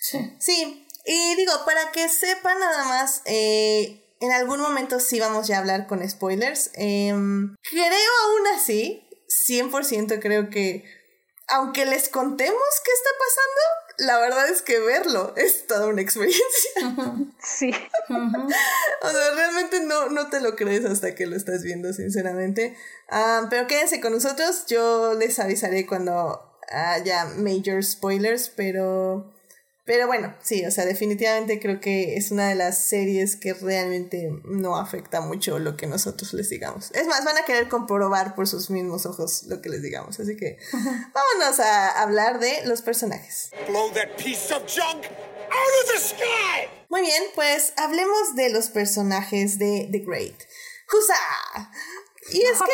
Sí. 0.00 0.36
Sí, 0.38 0.86
y 1.04 1.34
digo, 1.36 1.52
para 1.64 1.90
que 1.92 2.08
sepan 2.08 2.58
nada 2.60 2.84
más, 2.84 3.22
eh, 3.26 4.16
en 4.20 4.32
algún 4.32 4.60
momento 4.60 5.00
sí 5.00 5.18
vamos 5.18 5.48
ya 5.48 5.56
a 5.56 5.60
hablar 5.60 5.86
con 5.88 6.08
spoilers. 6.08 6.70
Em, 6.74 7.56
creo 7.68 7.84
aún 7.84 8.46
así, 8.54 9.02
100% 9.48 10.20
creo 10.20 10.50
que, 10.50 10.84
aunque 11.48 11.86
les 11.86 12.08
contemos 12.08 12.62
qué 12.84 12.90
está 12.92 13.10
pasando, 13.18 13.86
la 13.98 14.18
verdad 14.18 14.48
es 14.48 14.62
que 14.62 14.78
verlo 14.80 15.34
es 15.36 15.66
toda 15.66 15.86
una 15.86 16.02
experiencia. 16.02 16.42
Sí. 17.38 17.70
o 17.70 19.08
sea, 19.08 19.34
realmente 19.36 19.80
no, 19.84 20.08
no 20.08 20.28
te 20.28 20.40
lo 20.40 20.56
crees 20.56 20.84
hasta 20.84 21.14
que 21.14 21.26
lo 21.26 21.36
estás 21.36 21.62
viendo, 21.62 21.92
sinceramente. 21.92 22.76
Ah, 23.08 23.46
pero 23.48 23.68
quédense 23.68 24.00
con 24.00 24.12
nosotros, 24.12 24.66
yo 24.66 25.14
les 25.14 25.38
avisaré 25.38 25.86
cuando 25.86 26.58
haya 26.68 27.26
major 27.36 27.84
spoilers, 27.84 28.48
pero 28.48 29.32
pero 29.86 30.08
bueno, 30.08 30.34
sí, 30.42 30.66
o 30.66 30.70
sea, 30.72 30.84
definitivamente 30.84 31.60
creo 31.60 31.80
que 31.80 32.16
es 32.16 32.32
una 32.32 32.48
de 32.48 32.56
las 32.56 32.82
series 32.82 33.36
que 33.36 33.54
realmente 33.54 34.36
no 34.42 34.76
afecta 34.76 35.20
mucho 35.20 35.60
lo 35.60 35.76
que 35.76 35.86
nosotros 35.86 36.32
les 36.32 36.50
digamos. 36.50 36.90
Es 36.90 37.06
más, 37.06 37.24
van 37.24 37.38
a 37.38 37.44
querer 37.44 37.68
comprobar 37.68 38.34
por 38.34 38.48
sus 38.48 38.68
mismos 38.68 39.06
ojos 39.06 39.44
lo 39.44 39.62
que 39.62 39.68
les 39.68 39.82
digamos. 39.82 40.18
Así 40.18 40.36
que 40.36 40.58
vámonos 40.72 41.60
a 41.60 42.02
hablar 42.02 42.40
de 42.40 42.66
los 42.66 42.82
personajes. 42.82 43.50
Muy 46.88 47.02
bien, 47.02 47.22
pues 47.36 47.72
hablemos 47.76 48.34
de 48.34 48.50
los 48.50 48.70
personajes 48.70 49.56
de 49.60 49.88
The 49.92 50.00
Great. 50.00 50.34
¡Husa! 50.92 51.70
Y 52.32 52.42
es 52.42 52.58
que... 52.58 52.72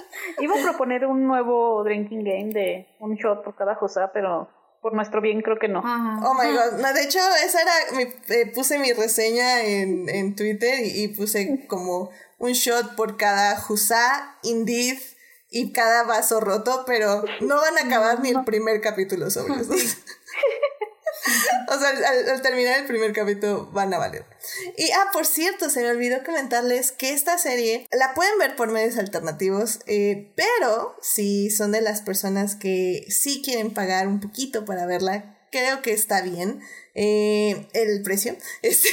Iba 0.40 0.54
a 0.58 0.62
proponer 0.62 1.06
un 1.06 1.26
nuevo 1.26 1.82
drinking 1.84 2.24
game 2.24 2.52
de 2.52 2.86
un 3.00 3.14
shot 3.14 3.42
por 3.44 3.56
cada 3.56 3.74
José, 3.74 4.00
pero 4.12 4.48
por 4.80 4.92
nuestro 4.92 5.20
bien 5.20 5.40
creo 5.40 5.58
que 5.58 5.68
no. 5.68 5.80
Oh 5.80 6.34
my 6.34 6.52
god. 6.52 6.80
No, 6.80 6.92
de 6.92 7.04
hecho, 7.04 7.18
esa 7.42 7.62
era. 7.62 7.72
Mi, 7.96 8.02
eh, 8.02 8.52
puse 8.54 8.78
mi 8.78 8.92
reseña 8.92 9.62
en, 9.62 10.08
en 10.08 10.36
Twitter 10.36 10.74
y, 10.84 11.08
puse 11.08 11.66
como 11.68 12.10
un 12.38 12.52
shot 12.52 12.94
por 12.94 13.16
cada 13.16 13.56
Jusa, 13.56 14.36
Indeed 14.42 14.98
y 15.50 15.72
cada 15.72 16.02
vaso 16.02 16.40
roto, 16.40 16.84
pero 16.86 17.24
no 17.40 17.56
van 17.56 17.78
a 17.78 17.86
acabar 17.86 18.20
ni 18.20 18.30
el 18.30 18.44
primer 18.44 18.80
capítulo 18.80 19.30
sobre 19.30 19.54
eso. 19.62 19.72
o 21.68 21.78
sea, 21.78 21.88
al, 21.88 22.42
terminar 22.42 22.78
el 22.80 22.86
primer 22.86 23.12
capítulo 23.12 23.70
van 23.72 23.92
a 23.94 23.98
valer. 23.98 24.24
Y, 24.76 24.90
ah, 24.90 25.10
por 25.12 25.26
cierto, 25.26 25.70
se 25.70 25.82
me 25.82 25.90
olvidó 25.90 26.22
comentarles 26.24 26.92
que 26.92 27.12
esta 27.12 27.38
serie 27.38 27.86
la 27.92 28.14
pueden 28.14 28.38
ver 28.38 28.56
por 28.56 28.70
medios 28.70 28.98
alternativos, 28.98 29.80
eh, 29.86 30.32
pero 30.36 30.96
si 31.00 31.50
son 31.50 31.72
de 31.72 31.80
las 31.80 32.02
personas 32.02 32.56
que 32.56 33.06
sí 33.08 33.42
quieren 33.44 33.72
pagar 33.72 34.06
un 34.08 34.20
poquito 34.20 34.64
para 34.64 34.86
verla, 34.86 35.38
creo 35.50 35.82
que 35.82 35.92
está 35.92 36.20
bien 36.20 36.60
eh, 36.94 37.68
el 37.72 38.02
precio. 38.02 38.36
Este, 38.62 38.88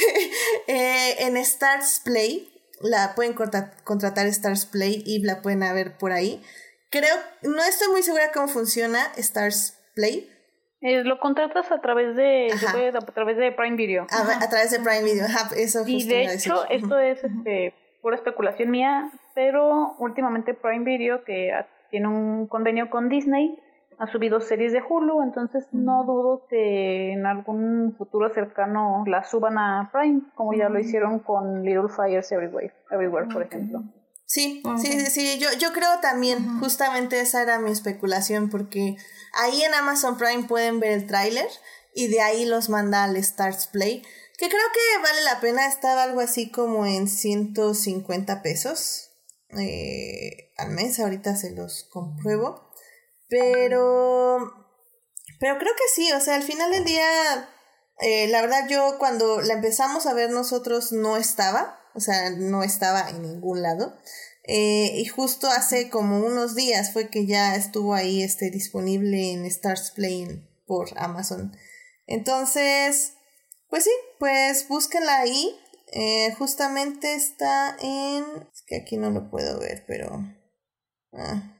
eh, 0.68 1.16
en 1.26 1.36
Stars 1.36 2.00
Play, 2.04 2.48
la 2.80 3.14
pueden 3.14 3.34
contratar 3.34 4.26
Stars 4.26 4.66
Play 4.66 5.02
y 5.06 5.20
la 5.20 5.42
pueden 5.42 5.60
ver 5.60 5.98
por 5.98 6.12
ahí. 6.12 6.42
Creo, 6.90 7.16
no 7.42 7.62
estoy 7.64 7.88
muy 7.88 8.02
segura 8.02 8.32
cómo 8.32 8.48
funciona 8.48 9.12
Stars 9.16 9.74
Play. 9.94 10.31
Eh, 10.82 11.04
lo 11.04 11.20
contratas 11.20 11.70
a 11.70 11.80
través 11.80 12.16
de, 12.16 12.48
a 12.52 13.00
través 13.12 13.36
de 13.36 13.52
Prime 13.52 13.76
Video. 13.76 14.04
A, 14.10 14.48
través 14.48 14.72
de 14.72 14.80
Prime 14.80 15.04
Video, 15.04 15.26
eso 15.56 15.84
Y 15.86 16.04
de 16.08 16.24
hecho, 16.34 16.68
esto 16.68 16.98
es 16.98 17.22
este, 17.22 17.72
pura 18.00 18.16
especulación 18.16 18.70
mía, 18.70 19.12
pero 19.32 19.94
últimamente 19.98 20.54
Prime 20.54 20.84
Video, 20.84 21.22
que 21.22 21.52
tiene 21.90 22.08
un 22.08 22.48
convenio 22.48 22.90
con 22.90 23.08
Disney, 23.08 23.56
ha 23.98 24.08
subido 24.08 24.40
series 24.40 24.72
de 24.72 24.82
Hulu, 24.82 25.22
entonces 25.22 25.68
no 25.70 26.02
dudo 26.02 26.46
que 26.48 27.12
en 27.12 27.26
algún 27.26 27.94
futuro 27.96 28.28
cercano 28.30 29.04
la 29.06 29.22
suban 29.22 29.58
a 29.58 29.88
Prime, 29.92 30.22
como 30.34 30.52
ya 30.52 30.68
lo 30.68 30.80
hicieron 30.80 31.20
con 31.20 31.62
Little 31.62 31.88
Fires 31.88 32.32
Everywhere, 32.32 32.72
Everywhere 32.90 33.28
por 33.32 33.42
ejemplo. 33.42 33.84
Sí, 34.32 34.62
sí, 34.80 35.06
sí, 35.10 35.38
yo, 35.38 35.52
yo 35.58 35.74
creo 35.74 36.00
también, 36.00 36.58
justamente 36.58 37.20
esa 37.20 37.42
era 37.42 37.58
mi 37.58 37.70
especulación, 37.70 38.48
porque 38.48 38.96
ahí 39.34 39.62
en 39.62 39.74
Amazon 39.74 40.16
Prime 40.16 40.44
pueden 40.44 40.80
ver 40.80 40.92
el 40.92 41.06
tráiler 41.06 41.50
y 41.94 42.08
de 42.08 42.22
ahí 42.22 42.46
los 42.46 42.70
manda 42.70 43.04
al 43.04 43.14
Stars 43.18 43.66
Play, 43.66 44.02
que 44.38 44.48
creo 44.48 44.64
que 44.72 45.02
vale 45.02 45.20
la 45.20 45.38
pena, 45.40 45.66
estaba 45.66 46.04
algo 46.04 46.20
así 46.20 46.50
como 46.50 46.86
en 46.86 47.08
150 47.08 48.40
pesos 48.40 49.10
eh, 49.50 50.54
al 50.56 50.70
mes, 50.70 50.98
ahorita 50.98 51.36
se 51.36 51.50
los 51.50 51.84
compruebo, 51.92 52.70
pero, 53.28 54.38
pero 55.40 55.58
creo 55.58 55.74
que 55.76 55.94
sí, 55.94 56.10
o 56.12 56.20
sea, 56.20 56.36
al 56.36 56.42
final 56.42 56.70
del 56.70 56.84
día, 56.84 57.50
eh, 58.00 58.28
la 58.28 58.40
verdad 58.40 58.66
yo 58.66 58.96
cuando 58.98 59.42
la 59.42 59.52
empezamos 59.52 60.06
a 60.06 60.14
ver 60.14 60.30
nosotros 60.30 60.90
no 60.90 61.18
estaba, 61.18 61.81
o 61.94 62.00
sea, 62.00 62.30
no 62.30 62.62
estaba 62.62 63.10
en 63.10 63.22
ningún 63.22 63.62
lado. 63.62 63.96
Eh, 64.44 64.94
y 64.96 65.06
justo 65.06 65.46
hace 65.46 65.88
como 65.88 66.18
unos 66.18 66.54
días 66.54 66.92
fue 66.92 67.08
que 67.08 67.26
ya 67.26 67.54
estuvo 67.54 67.94
ahí 67.94 68.22
este, 68.22 68.50
disponible 68.50 69.32
en 69.32 69.44
Stars 69.44 69.92
Play 69.92 70.48
por 70.66 70.88
Amazon. 70.96 71.56
Entonces, 72.06 73.12
pues 73.68 73.84
sí, 73.84 73.90
pues 74.18 74.66
búsquenla 74.68 75.20
ahí. 75.20 75.56
Eh, 75.92 76.34
justamente 76.38 77.14
está 77.14 77.76
en... 77.80 78.24
Es 78.52 78.62
que 78.66 78.76
aquí 78.76 78.96
no 78.96 79.10
lo 79.10 79.30
puedo 79.30 79.60
ver, 79.60 79.84
pero... 79.86 80.24
Ah, 81.12 81.56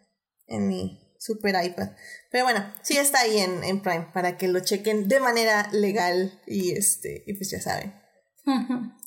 en 0.47 0.69
mi 0.69 1.17
super 1.19 1.55
iPad. 1.63 1.91
Pero 2.31 2.45
bueno, 2.45 2.75
sí 2.83 2.97
está 2.97 3.21
ahí 3.21 3.39
en, 3.39 3.63
en 3.63 3.81
Prime 3.81 4.09
para 4.13 4.37
que 4.39 4.49
lo 4.49 4.61
chequen 4.61 5.09
de 5.09 5.21
manera 5.21 5.69
legal 5.73 6.41
y 6.47 6.73
este, 6.73 7.23
y 7.27 7.35
pues 7.35 7.51
ya 7.51 7.61
saben 7.61 8.02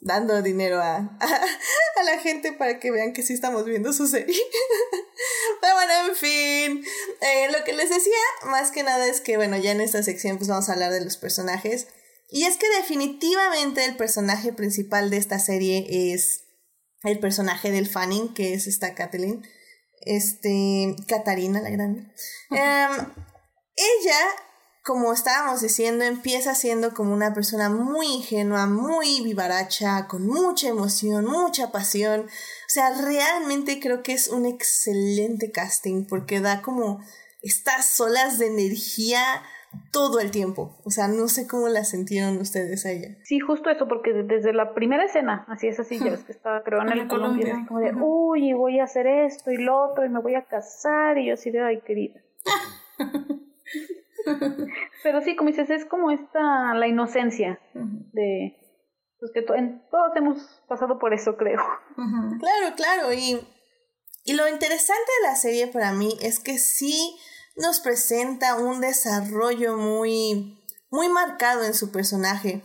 dando 0.01 0.41
dinero 0.41 0.81
a, 0.81 0.97
a, 1.19 2.03
la 2.03 2.19
gente 2.19 2.53
para 2.53 2.79
que 2.79 2.91
vean 2.91 3.13
que 3.13 3.23
sí 3.23 3.33
estamos 3.33 3.65
viendo 3.65 3.91
su 3.91 4.07
serie. 4.07 4.35
Pero 5.61 5.73
bueno, 5.73 5.93
en 6.07 6.15
fin, 6.15 6.85
eh, 7.21 7.51
lo 7.51 7.63
que 7.63 7.73
les 7.73 7.89
decía 7.89 8.13
más 8.45 8.71
que 8.71 8.83
nada 8.83 9.05
es 9.07 9.21
que, 9.21 9.37
bueno, 9.37 9.57
ya 9.57 9.71
en 9.71 9.81
esta 9.81 10.03
sección 10.03 10.37
pues 10.37 10.49
vamos 10.49 10.69
a 10.69 10.73
hablar 10.73 10.91
de 10.91 11.03
los 11.03 11.17
personajes. 11.17 11.87
Y 12.29 12.45
es 12.45 12.57
que 12.57 12.67
definitivamente 12.77 13.85
el 13.85 13.95
personaje 13.97 14.53
principal 14.53 15.09
de 15.09 15.17
esta 15.17 15.39
serie 15.39 15.85
es 16.13 16.45
el 17.03 17.19
personaje 17.19 17.71
del 17.71 17.87
Fanning, 17.87 18.33
que 18.33 18.53
es 18.53 18.67
esta 18.67 18.95
Kathleen, 18.95 19.45
este, 20.01 20.95
Katarina 21.07 21.61
la 21.61 21.69
Grande. 21.69 22.01
Em, 22.49 23.13
ella 23.75 24.19
como 24.85 25.11
estábamos 25.13 25.61
diciendo, 25.61 26.05
empieza 26.05 26.53
siendo 26.53 26.93
como 26.93 27.11
una 27.11 27.33
persona 27.33 27.69
muy 27.69 28.05
ingenua, 28.05 28.67
muy 28.67 29.21
vivaracha, 29.23 30.07
con 30.07 30.27
mucha 30.27 30.67
emoción, 30.67 31.25
mucha 31.25 31.71
pasión. 31.71 32.21
O 32.21 32.67
sea, 32.69 32.91
realmente 33.01 33.79
creo 33.79 34.03
que 34.03 34.13
es 34.13 34.27
un 34.27 34.45
excelente 34.45 35.51
casting 35.51 36.05
porque 36.07 36.39
da 36.39 36.61
como 36.61 37.01
estas 37.41 37.99
olas 37.99 38.37
de 38.37 38.45
energía 38.45 39.21
todo 39.91 40.19
el 40.19 40.29
tiempo. 40.29 40.77
O 40.83 40.91
sea, 40.91 41.07
no 41.07 41.29
sé 41.29 41.47
cómo 41.47 41.67
la 41.67 41.83
sintieron 41.83 42.37
ustedes 42.37 42.85
a 42.85 42.91
ella. 42.91 43.17
Sí, 43.23 43.39
justo 43.39 43.71
eso, 43.71 43.87
porque 43.87 44.13
desde 44.13 44.53
la 44.53 44.75
primera 44.75 45.05
escena, 45.05 45.45
así 45.47 45.67
es 45.67 45.79
así, 45.79 45.97
ya 45.97 46.11
ves 46.11 46.23
que 46.23 46.31
estaba 46.31 46.63
creo 46.63 46.83
en 46.83 46.89
el 46.89 47.07
Colombia, 47.07 47.65
como 47.67 47.79
de, 47.79 47.91
uy, 47.95 48.53
voy 48.53 48.79
a 48.79 48.83
hacer 48.83 49.07
esto 49.07 49.51
y 49.51 49.57
lo 49.57 49.89
otro, 49.89 50.05
y 50.05 50.09
me 50.09 50.19
voy 50.19 50.35
a 50.35 50.43
casar, 50.43 51.17
y 51.17 51.29
yo 51.29 51.33
así 51.33 51.49
de, 51.49 51.61
ay, 51.61 51.81
querida. 51.81 52.21
Pero 55.03 55.21
sí, 55.21 55.35
como 55.35 55.49
dices, 55.49 55.69
es 55.69 55.85
como 55.85 56.11
esta, 56.11 56.73
la 56.73 56.87
inocencia 56.87 57.59
de, 57.73 58.57
pues 59.19 59.31
que 59.33 59.41
todos 59.41 60.15
hemos 60.15 60.63
pasado 60.67 60.99
por 60.99 61.13
eso, 61.13 61.37
creo. 61.37 61.61
Claro, 61.95 62.75
claro, 62.75 63.13
y, 63.13 63.39
y 64.23 64.33
lo 64.33 64.47
interesante 64.47 65.11
de 65.21 65.27
la 65.29 65.35
serie 65.35 65.67
para 65.67 65.91
mí 65.91 66.17
es 66.21 66.39
que 66.39 66.57
sí 66.57 67.17
nos 67.55 67.79
presenta 67.79 68.55
un 68.55 68.81
desarrollo 68.81 69.77
muy, 69.77 70.61
muy 70.89 71.09
marcado 71.09 71.63
en 71.63 71.73
su 71.73 71.91
personaje. 71.91 72.61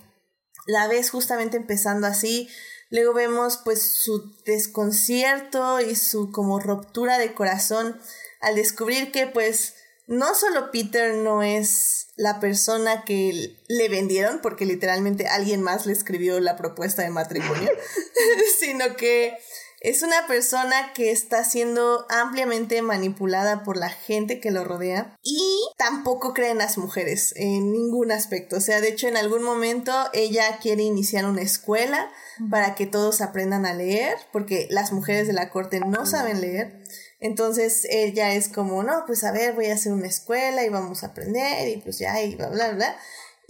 La 0.66 0.88
ves 0.88 1.10
justamente 1.10 1.56
empezando 1.56 2.06
así, 2.06 2.48
luego 2.90 3.14
vemos 3.14 3.60
pues 3.64 3.82
su 3.82 4.34
desconcierto 4.44 5.80
y 5.80 5.94
su 5.94 6.32
como 6.32 6.58
ruptura 6.58 7.18
de 7.18 7.34
corazón 7.34 8.00
al 8.40 8.54
descubrir 8.56 9.12
que 9.12 9.26
pues 9.26 9.76
no 10.10 10.34
solo 10.34 10.72
Peter 10.72 11.14
no 11.14 11.44
es 11.44 12.08
la 12.16 12.40
persona 12.40 13.04
que 13.04 13.56
le 13.68 13.88
vendieron, 13.88 14.40
porque 14.42 14.66
literalmente 14.66 15.28
alguien 15.28 15.62
más 15.62 15.86
le 15.86 15.92
escribió 15.92 16.40
la 16.40 16.56
propuesta 16.56 17.02
de 17.02 17.10
matrimonio, 17.10 17.70
sino 18.60 18.96
que 18.96 19.38
es 19.80 20.02
una 20.02 20.26
persona 20.26 20.92
que 20.94 21.12
está 21.12 21.44
siendo 21.44 22.06
ampliamente 22.10 22.82
manipulada 22.82 23.62
por 23.62 23.76
la 23.76 23.88
gente 23.88 24.40
que 24.40 24.50
lo 24.50 24.64
rodea 24.64 25.16
y 25.22 25.40
tampoco 25.78 26.34
cree 26.34 26.50
en 26.50 26.58
las 26.58 26.76
mujeres 26.76 27.32
en 27.36 27.72
ningún 27.72 28.10
aspecto. 28.10 28.56
O 28.56 28.60
sea, 28.60 28.80
de 28.80 28.88
hecho 28.88 29.06
en 29.06 29.16
algún 29.16 29.44
momento 29.44 29.92
ella 30.12 30.58
quiere 30.60 30.82
iniciar 30.82 31.24
una 31.24 31.42
escuela 31.42 32.10
para 32.50 32.74
que 32.74 32.86
todos 32.86 33.20
aprendan 33.20 33.64
a 33.64 33.74
leer, 33.74 34.18
porque 34.32 34.66
las 34.70 34.90
mujeres 34.90 35.28
de 35.28 35.34
la 35.34 35.50
corte 35.50 35.78
no 35.78 36.04
saben 36.04 36.40
leer. 36.40 36.82
Entonces 37.20 37.86
ella 37.90 38.34
es 38.34 38.48
como, 38.48 38.82
no, 38.82 39.04
pues 39.06 39.24
a 39.24 39.32
ver, 39.32 39.54
voy 39.54 39.66
a 39.66 39.74
hacer 39.74 39.92
una 39.92 40.06
escuela 40.06 40.64
y 40.64 40.70
vamos 40.70 41.02
a 41.02 41.08
aprender 41.08 41.68
y 41.68 41.76
pues 41.80 41.98
ya 41.98 42.22
y 42.22 42.34
bla, 42.34 42.48
bla, 42.48 42.72
bla. 42.72 42.96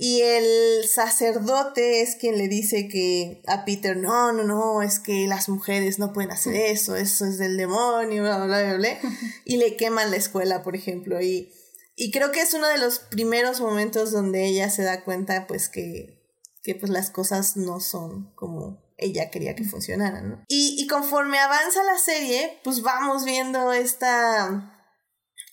Y 0.03 0.23
el 0.23 0.89
sacerdote 0.89 2.01
es 2.01 2.17
quien 2.17 2.39
le 2.39 2.49
dice 2.49 2.89
que 2.89 3.43
a 3.47 3.67
Peter, 3.67 3.99
no, 3.99 4.33
no, 4.33 4.45
no, 4.45 4.81
es 4.81 4.99
que 4.99 5.27
las 5.27 5.51
mujeres 5.51 5.99
no 5.99 6.15
pueden 6.15 6.31
hacer 6.31 6.57
eso, 6.57 6.97
eso 6.97 7.27
es 7.27 7.37
del 7.37 7.59
demonio, 7.59 8.23
bla, 8.23 8.45
bla, 8.45 8.63
bla, 8.63 8.77
bla. 8.77 8.99
Y 9.45 9.59
le 9.59 9.77
queman 9.77 10.11
la 10.11 10.17
escuela, 10.17 10.63
por 10.63 10.75
ejemplo. 10.75 11.21
Y, 11.21 11.53
y 11.97 12.13
creo 12.13 12.33
que 12.33 12.41
es 12.41 12.55
uno 12.55 12.67
de 12.69 12.79
los 12.79 13.01
primeros 13.01 13.61
momentos 13.61 14.11
donde 14.11 14.47
ella 14.47 14.71
se 14.71 14.85
da 14.85 15.05
cuenta, 15.05 15.47
pues, 15.47 15.69
que, 15.69 16.19
que 16.63 16.75
pues 16.75 16.91
las 16.91 17.11
cosas 17.11 17.59
no 17.59 17.79
son 17.79 18.33
como 18.35 18.90
ella 19.01 19.31
quería 19.31 19.55
que 19.55 19.65
funcionara, 19.65 20.21
¿no? 20.21 20.45
Y, 20.49 20.77
y 20.79 20.87
conforme 20.87 21.39
avanza 21.39 21.83
la 21.85 21.99
serie, 21.99 22.61
pues 22.65 22.83
vamos 22.83 23.25
viendo 23.25 23.73
esta... 23.73 24.77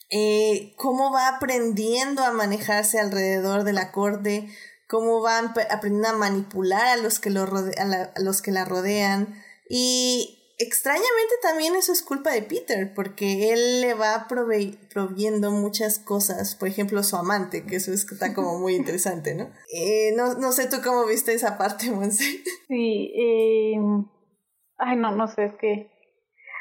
Eh, 0.09 0.73
cómo 0.77 1.11
va 1.11 1.27
aprendiendo 1.27 2.23
a 2.23 2.31
manejarse 2.31 2.97
alrededor 2.99 3.65
de 3.65 3.73
la 3.73 3.91
corte, 3.91 4.47
cómo 4.87 5.21
va 5.21 5.39
aprendiendo 5.39 6.09
a 6.09 6.13
manipular 6.13 6.87
a 6.87 6.97
los 6.97 7.19
que, 7.19 7.29
lo 7.29 7.43
a 7.43 8.21
los 8.21 8.41
que 8.41 8.51
la 8.51 8.63
rodean. 8.63 9.43
Y, 9.69 10.36
extrañamente 10.57 11.35
también 11.41 11.75
eso 11.75 11.91
es 11.91 12.01
culpa 12.01 12.31
de 12.31 12.41
Peter, 12.41 12.93
porque 12.95 13.51
él 13.53 13.81
le 13.81 13.93
va 13.93 14.27
proviendo 14.27 15.51
muchas 15.51 15.99
cosas, 15.99 16.55
por 16.55 16.67
ejemplo 16.67 17.03
su 17.03 17.15
amante, 17.15 17.65
que 17.65 17.75
eso 17.75 17.93
está 17.93 18.33
como 18.33 18.59
muy 18.59 18.75
interesante, 18.75 19.35
¿no? 19.35 19.49
Eh, 19.73 20.13
no, 20.15 20.33
no 20.35 20.51
sé 20.51 20.69
tú 20.69 20.77
cómo 20.83 21.05
viste 21.05 21.33
esa 21.33 21.57
parte, 21.57 21.91
Monse. 21.91 22.23
Sí, 22.67 23.13
eh... 23.15 23.75
ay 24.77 24.97
no, 24.97 25.11
no 25.11 25.27
sé, 25.27 25.45
es 25.45 25.53
que 25.55 25.89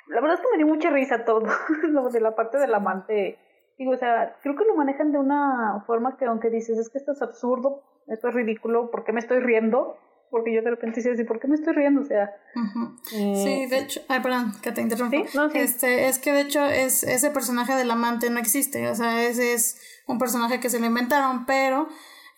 la 0.09 0.21
verdad 0.21 0.37
es 0.37 0.41
que 0.41 0.53
me 0.53 0.63
dio 0.63 0.73
mucha 0.73 0.91
risa 0.91 1.25
todo, 1.25 1.47
lo 1.91 2.11
de 2.11 2.21
la 2.21 2.35
parte 2.35 2.59
del 2.59 2.75
amante. 2.75 3.39
Digo, 3.79 3.93
o 3.93 3.97
sea, 3.97 4.37
creo 4.43 4.57
que 4.57 4.65
lo 4.65 4.77
manejan 4.77 5.13
de 5.13 5.19
una 5.19 5.83
forma 5.87 6.17
que 6.17 6.25
aunque 6.27 6.49
dices, 6.49 6.79
es 6.79 6.89
que 6.89 6.99
esto 6.99 7.13
es 7.13 7.23
absurdo, 7.23 7.83
esto 8.07 8.29
es 8.29 8.35
ridículo, 8.35 8.91
¿por 8.91 9.05
qué 9.05 9.13
me 9.13 9.21
estoy 9.21 9.41
riendo? 9.41 9.99
Porque 10.31 10.55
yo 10.55 10.63
de 10.63 10.71
repente 10.71 10.97
decía 10.97 11.13
así, 11.13 11.25
¿por 11.25 11.41
qué 11.41 11.49
me 11.49 11.55
estoy 11.55 11.75
riendo? 11.75 12.01
O 12.01 12.05
sea... 12.05 12.31
Eh, 13.15 13.43
sí, 13.43 13.67
de 13.67 13.79
hecho, 13.79 14.01
ay, 14.09 14.21
perdón, 14.21 14.53
que 14.63 14.73
te 14.73 14.83
interrumpo. 14.83 15.17
Este, 15.55 16.09
es 16.09 16.19
que 16.19 16.33
de 16.33 16.41
hecho 16.43 16.65
es, 16.65 17.03
ese 17.03 17.31
personaje 17.31 17.75
del 17.75 17.91
amante 17.91 18.31
no 18.31 18.39
existe, 18.39 18.89
o 18.89 18.95
sea, 18.95 19.25
ese 19.25 19.55
es 19.55 19.81
un 20.07 20.19
personaje 20.19 20.61
que 20.61 20.71
se 20.71 20.81
le 20.81 20.87
inventaron, 20.87 21.47
pero 21.47 21.89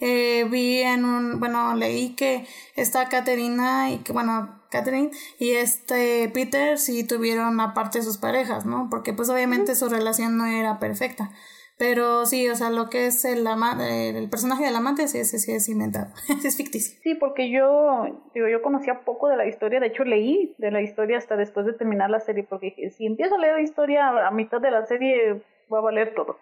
eh, 0.00 0.46
vi 0.50 0.80
en 0.80 1.04
un, 1.04 1.40
bueno, 1.40 1.74
leí 1.74 2.14
que 2.14 2.46
está 2.76 3.08
Caterina 3.08 3.90
y 3.90 3.98
que, 3.98 4.12
bueno, 4.12 4.58
Catherine 4.70 5.10
y 5.38 5.52
este 5.52 6.30
Peter 6.32 6.78
sí 6.78 7.04
tuvieron 7.04 7.60
aparte 7.60 8.02
sus 8.02 8.18
parejas, 8.18 8.66
¿no? 8.66 8.88
Porque 8.90 9.12
pues 9.12 9.28
obviamente 9.28 9.74
su 9.74 9.88
relación 9.88 10.36
no 10.36 10.46
era 10.46 10.78
perfecta. 10.78 11.30
Pero 11.78 12.26
sí, 12.26 12.48
o 12.48 12.56
sea, 12.56 12.70
lo 12.70 12.90
que 12.90 13.06
es 13.06 13.24
el, 13.24 13.46
el 13.46 14.28
personaje 14.28 14.64
del 14.64 14.74
amante, 14.74 15.06
sí, 15.06 15.18
ese 15.18 15.38
sí 15.38 15.52
es 15.52 15.68
inventado, 15.68 16.12
es 16.44 16.56
ficticio. 16.56 16.98
Sí, 17.04 17.14
porque 17.14 17.50
yo, 17.50 18.04
digo, 18.34 18.48
yo 18.48 18.62
conocía 18.62 19.04
poco 19.04 19.28
de 19.28 19.36
la 19.36 19.46
historia, 19.46 19.78
de 19.78 19.86
hecho 19.86 20.02
leí 20.02 20.56
de 20.58 20.72
la 20.72 20.82
historia 20.82 21.18
hasta 21.18 21.36
después 21.36 21.66
de 21.66 21.74
terminar 21.74 22.10
la 22.10 22.18
serie, 22.18 22.42
porque 22.42 22.74
dije, 22.76 22.90
si 22.90 23.06
empiezo 23.06 23.36
a 23.36 23.38
leer 23.38 23.54
la 23.54 23.62
historia 23.62 24.26
a 24.26 24.30
mitad 24.32 24.60
de 24.60 24.72
la 24.72 24.84
serie, 24.86 25.40
va 25.72 25.78
a 25.78 25.82
valer 25.82 26.14
todo. 26.16 26.36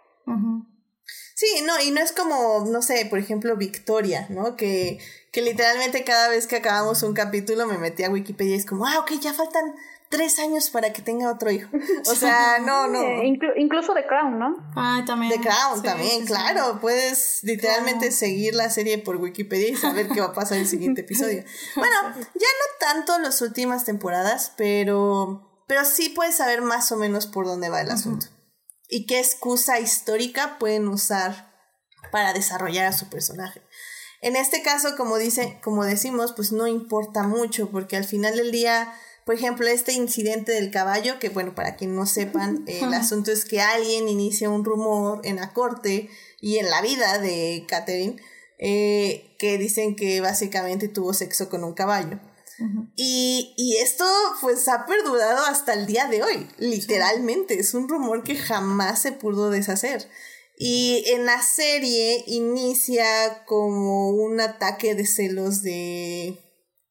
Sí, 1.35 1.47
no, 1.67 1.75
y 1.87 1.91
no 1.91 2.01
es 2.01 2.13
como, 2.13 2.65
no 2.67 2.81
sé, 2.81 3.07
por 3.09 3.19
ejemplo, 3.19 3.57
Victoria, 3.57 4.27
¿no? 4.31 4.57
Que, 4.57 4.99
que 5.33 5.43
literalmente 5.43 6.03
cada 6.03 6.31
vez 6.31 6.47
que 6.47 6.57
acabamos 6.57 7.03
un 7.03 7.13
capítulo 7.13 7.67
me 7.67 7.77
metí 7.77 8.05
a 8.05 8.11
Wikipedia 8.11 8.57
y 8.57 8.59
es 8.59 8.65
como, 8.65 8.87
ah, 8.87 9.01
ok, 9.01 9.13
ya 9.21 9.35
faltan 9.35 9.75
tres 10.17 10.39
años 10.39 10.71
para 10.71 10.95
que 10.95 11.03
tenga 11.03 11.31
otro 11.31 11.51
hijo. 11.51 11.69
O 12.07 12.15
sea, 12.15 12.59
no, 12.59 12.89
no. 12.89 13.23
incluso 13.23 13.93
The 13.93 14.07
Crown, 14.07 14.39
¿no? 14.39 14.57
Ah, 14.75 15.03
también. 15.07 15.31
The 15.31 15.41
Crown 15.47 15.83
también, 15.83 16.25
claro. 16.25 16.79
Puedes 16.81 17.41
literalmente 17.43 18.11
seguir 18.11 18.55
la 18.55 18.71
serie 18.71 18.97
por 18.97 19.17
Wikipedia 19.17 19.69
y 19.69 19.77
saber 19.77 20.09
qué 20.09 20.21
va 20.21 20.29
a 20.29 20.33
pasar 20.33 20.57
en 20.57 20.63
el 20.63 20.69
siguiente 20.69 21.03
episodio. 21.03 21.45
Bueno, 21.77 21.95
ya 22.15 22.15
no 22.15 22.79
tanto 22.81 23.19
las 23.19 23.43
últimas 23.43 23.85
temporadas, 23.85 24.53
pero, 24.57 25.63
pero 25.67 25.85
sí 25.85 26.09
puedes 26.09 26.37
saber 26.37 26.63
más 26.63 26.91
o 26.93 26.97
menos 26.97 27.27
por 27.27 27.45
dónde 27.45 27.69
va 27.69 27.83
el 27.83 27.91
asunto. 27.91 28.27
Y 28.89 29.07
qué 29.07 29.19
excusa 29.19 29.79
histórica 29.79 30.59
pueden 30.59 30.89
usar 30.89 31.53
para 32.11 32.33
desarrollar 32.33 32.87
a 32.87 32.93
su 32.93 33.11
personaje. 33.11 33.63
En 34.23 34.37
este 34.37 34.63
caso, 34.63 34.97
como 34.97 35.19
dice, 35.19 35.61
como 35.63 35.85
decimos, 35.85 36.33
pues 36.33 36.53
no 36.53 36.67
importa 36.67 37.25
mucho, 37.25 37.71
porque 37.71 37.97
al 37.97 38.05
final 38.05 38.37
del 38.37 38.51
día 38.51 38.95
por 39.27 39.35
ejemplo, 39.35 39.67
este 39.67 39.93
incidente 39.93 40.53
del 40.53 40.71
caballo, 40.71 41.19
que 41.19 41.31
bueno, 41.31 41.53
para 41.53 41.75
quien 41.75 41.97
no 41.97 42.07
sepan, 42.07 42.63
el 42.69 42.95
asunto 42.95 43.33
es 43.33 43.45
que 43.45 43.61
alguien 43.61 44.09
inicia 44.09 44.49
un 44.49 44.65
rumor 44.65 45.21
en 45.25 45.37
la 45.37 45.53
corte 45.53 46.09
y 46.41 46.59
en 46.59 46.71
la 46.71 46.81
vida 46.81 47.19
de 47.19 47.65
Catherine, 47.67 48.23
eh, 48.61 49.35
que 49.37 49.59
dicen 49.59 49.97
que 49.97 50.21
básicamente 50.21 50.87
tuvo 50.87 51.13
sexo 51.13 51.49
con 51.49 51.65
un 51.65 51.75
caballo. 51.75 52.21
y, 52.95 53.53
y, 53.57 53.79
esto 53.79 54.05
pues 54.41 54.69
ha 54.69 54.87
perdurado 54.87 55.45
hasta 55.47 55.75
el 55.75 55.87
día 55.87 56.07
de 56.07 56.23
hoy, 56.23 56.47
literalmente, 56.59 57.59
es 57.59 57.75
un 57.75 57.89
rumor 57.89 58.23
que 58.23 58.37
jamás 58.37 59.03
se 59.03 59.11
pudo 59.11 59.51
deshacer. 59.51 60.09
Y 60.57 61.03
en 61.09 61.27
la 61.27 61.43
serie 61.43 62.23
inicia 62.29 63.45
como 63.45 64.11
un 64.11 64.41
ataque 64.41 64.95
de 64.95 65.05
celos 65.05 65.63
de 65.63 66.46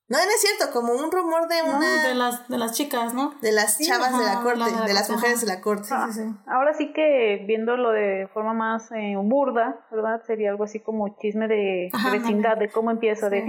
no, 0.08 0.18
no 0.18 0.24
es 0.24 0.41
cierto, 0.41 0.72
como 0.72 0.93
un 0.93 1.12
rumor 1.12 1.47
de 1.47 1.62
una... 1.64 2.08
de, 2.08 2.16
las, 2.16 2.47
de 2.47 2.58
las 2.58 2.74
chicas, 2.74 3.14
¿no? 3.14 3.34
De 3.41 3.51
las 3.51 3.80
chavas 3.80 4.18
de 4.18 4.24
la 4.24 4.41
corte, 4.41 4.64
de, 4.86 4.93
las 4.93 5.10
mujeres 5.10 5.41
de 5.41 5.47
la 5.47 5.62
corte. 5.62 5.88
Ah, 5.91 6.10
ahora 6.47 6.74
sí 6.74 6.93
que 6.93 7.43
viéndolo 7.47 7.91
de 7.91 8.30
forma 8.34 8.53
más 8.53 8.91
eh, 8.91 9.16
burda, 9.18 9.86
¿verdad? 9.91 10.22
Sería 10.28 10.51
algo 10.51 10.66
así 10.66 10.80
como 10.80 11.18
chisme 11.20 11.47
de 11.47 11.89
vecindad, 12.12 12.58
de 12.58 12.70
cómo 12.70 12.91
empieza, 12.91 13.30
de... 13.30 13.43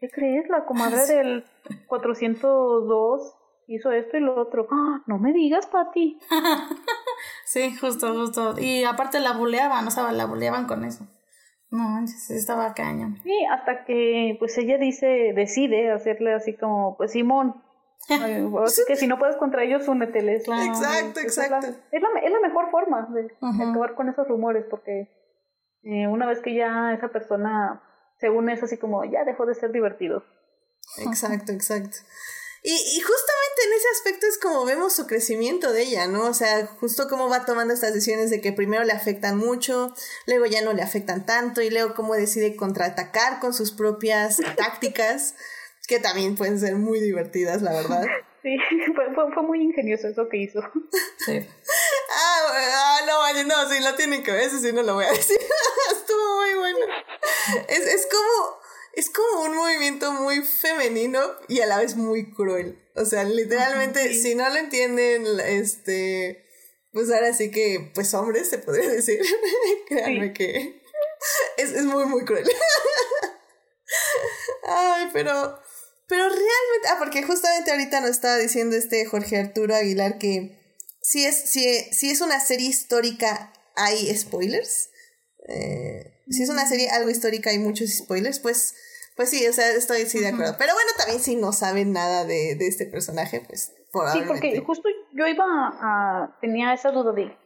¿Qué 0.00 0.08
crees? 0.10 0.48
La 0.48 0.64
comadre 0.64 1.06
del 1.06 1.44
402 1.86 3.34
hizo 3.68 3.90
esto 3.92 4.16
y 4.16 4.20
lo 4.20 4.40
otro. 4.40 4.66
¡Ah! 4.70 5.02
no 5.06 5.18
me 5.18 5.32
digas, 5.32 5.66
Pati. 5.66 6.18
sí, 7.44 7.74
justo, 7.76 8.12
justo. 8.14 8.54
Y 8.58 8.84
aparte 8.84 9.20
la 9.20 9.32
buleaban, 9.32 9.86
o 9.86 9.90
sea, 9.90 10.12
la 10.12 10.26
buleaban 10.26 10.66
con 10.66 10.84
eso. 10.84 11.06
No, 11.72 12.04
estaba 12.04 12.74
caña. 12.74 13.16
Sí, 13.22 13.34
hasta 13.50 13.86
que 13.86 14.36
pues 14.38 14.56
ella 14.58 14.76
dice, 14.76 15.32
decide 15.34 15.90
hacerle 15.90 16.34
así 16.34 16.54
como, 16.54 16.98
pues 16.98 17.12
Simón, 17.12 17.62
así 18.64 18.82
que 18.86 18.94
si 18.96 19.06
no 19.06 19.18
puedes 19.18 19.36
contra 19.36 19.64
ellos, 19.64 19.88
úneteles. 19.88 20.42
exacto, 20.46 21.20
exacto. 21.20 21.68
Es 21.90 22.02
la, 22.02 22.08
es 22.22 22.30
la, 22.30 22.40
mejor 22.40 22.70
forma 22.70 23.08
de, 23.14 23.34
acabar 23.40 23.94
con 23.94 24.10
esos 24.10 24.28
rumores, 24.28 24.66
porque 24.68 25.08
eh, 25.82 26.06
una 26.08 26.26
vez 26.26 26.40
que 26.40 26.54
ya 26.54 26.92
esa 26.92 27.08
persona 27.08 27.82
se 28.18 28.28
une, 28.28 28.52
es 28.52 28.62
así 28.62 28.76
como, 28.76 29.06
ya 29.06 29.24
dejó 29.24 29.46
de 29.46 29.54
ser 29.54 29.72
divertido. 29.72 30.24
Exacto, 30.98 31.52
exacto. 31.52 31.96
Y, 32.64 32.70
y, 32.70 33.00
justamente 33.00 33.62
en 33.66 33.72
ese 33.72 33.88
aspecto 33.96 34.26
es 34.28 34.38
como 34.38 34.64
vemos 34.64 34.92
su 34.92 35.08
crecimiento 35.08 35.72
de 35.72 35.82
ella, 35.82 36.06
¿no? 36.06 36.28
O 36.28 36.34
sea, 36.34 36.64
justo 36.78 37.08
cómo 37.08 37.28
va 37.28 37.44
tomando 37.44 37.74
estas 37.74 37.92
decisiones 37.92 38.30
de 38.30 38.40
que 38.40 38.52
primero 38.52 38.84
le 38.84 38.92
afectan 38.92 39.36
mucho, 39.36 39.92
luego 40.28 40.46
ya 40.46 40.62
no 40.62 40.72
le 40.72 40.82
afectan 40.82 41.26
tanto, 41.26 41.60
y 41.60 41.70
luego 41.70 41.94
cómo 41.94 42.14
decide 42.14 42.54
contraatacar 42.54 43.40
con 43.40 43.52
sus 43.52 43.72
propias 43.72 44.36
tácticas, 44.56 45.34
que 45.88 45.98
también 45.98 46.36
pueden 46.36 46.60
ser 46.60 46.76
muy 46.76 47.00
divertidas, 47.00 47.62
la 47.62 47.72
verdad. 47.72 48.06
Sí, 48.42 48.56
fue, 48.94 49.32
fue, 49.34 49.42
muy 49.42 49.60
ingenioso 49.60 50.06
eso 50.06 50.28
que 50.28 50.36
hizo. 50.36 50.60
Sí. 51.18 51.44
ah, 52.10 52.52
ah, 52.52 53.00
no, 53.08 53.44
no, 53.44 53.68
sí, 53.70 53.82
lo 53.82 53.96
tienen 53.96 54.22
que 54.22 54.30
ver, 54.30 54.42
eso 54.42 54.58
sí 54.60 54.72
no 54.72 54.84
lo 54.84 54.94
voy 54.94 55.04
a 55.04 55.12
decir. 55.12 55.38
Estuvo 55.92 56.36
muy 56.36 56.54
bueno. 56.54 56.78
Es, 57.68 57.80
es 57.80 58.06
como 58.06 58.61
es 58.94 59.10
como 59.10 59.44
un 59.44 59.56
movimiento 59.56 60.12
muy 60.12 60.42
femenino 60.42 61.20
y 61.48 61.60
a 61.60 61.66
la 61.66 61.78
vez 61.78 61.96
muy 61.96 62.32
cruel. 62.32 62.78
O 62.94 63.04
sea, 63.04 63.24
literalmente, 63.24 64.14
si 64.14 64.34
no 64.34 64.48
lo 64.48 64.56
entienden, 64.56 65.26
este, 65.40 66.44
pues 66.92 67.10
ahora 67.10 67.32
sí 67.32 67.50
que, 67.50 67.90
pues 67.94 68.12
hombres 68.14 68.48
se 68.50 68.58
podría 68.58 68.90
decir. 68.90 69.20
Créanme 69.88 70.32
que 70.32 70.82
es, 71.56 71.72
es 71.72 71.84
muy, 71.84 72.04
muy 72.04 72.24
cruel. 72.24 72.44
Ay, 74.66 75.08
pero, 75.12 75.58
pero 76.08 76.24
realmente, 76.24 76.88
ah, 76.88 76.96
porque 76.98 77.22
justamente 77.22 77.70
ahorita 77.70 78.00
nos 78.00 78.10
estaba 78.10 78.36
diciendo 78.36 78.76
este 78.76 79.06
Jorge 79.06 79.38
Arturo 79.38 79.74
Aguilar 79.74 80.18
que 80.18 80.58
si 81.02 81.24
es, 81.24 81.50
si, 81.50 81.64
si 81.92 82.10
es 82.10 82.20
una 82.20 82.40
serie 82.40 82.68
histórica, 82.68 83.52
hay 83.74 84.14
spoilers. 84.16 84.90
Eh, 85.48 86.12
si 86.30 86.42
es 86.42 86.48
una 86.48 86.68
serie 86.68 86.90
algo 86.90 87.10
histórica 87.10 87.52
y 87.52 87.58
muchos 87.58 87.90
spoilers, 87.90 88.38
pues, 88.38 88.74
pues 89.16 89.30
sí, 89.30 89.46
o 89.46 89.52
sea, 89.52 89.70
estoy 89.70 90.06
sí 90.06 90.20
de 90.20 90.28
acuerdo. 90.28 90.54
Pero 90.58 90.74
bueno, 90.74 90.90
también 90.96 91.20
si 91.20 91.36
no 91.36 91.52
saben 91.52 91.92
nada 91.92 92.24
de, 92.24 92.54
de 92.54 92.66
este 92.66 92.86
personaje, 92.86 93.42
pues 93.46 93.74
probablemente. 93.92 94.34
Sí, 94.34 94.40
porque 94.50 94.66
justo 94.66 94.88
yo 95.12 95.26
iba 95.26 95.44
a, 95.46 96.38
tenía 96.40 96.72
esa 96.72 96.90
duda 96.90 97.12
de 97.12 97.36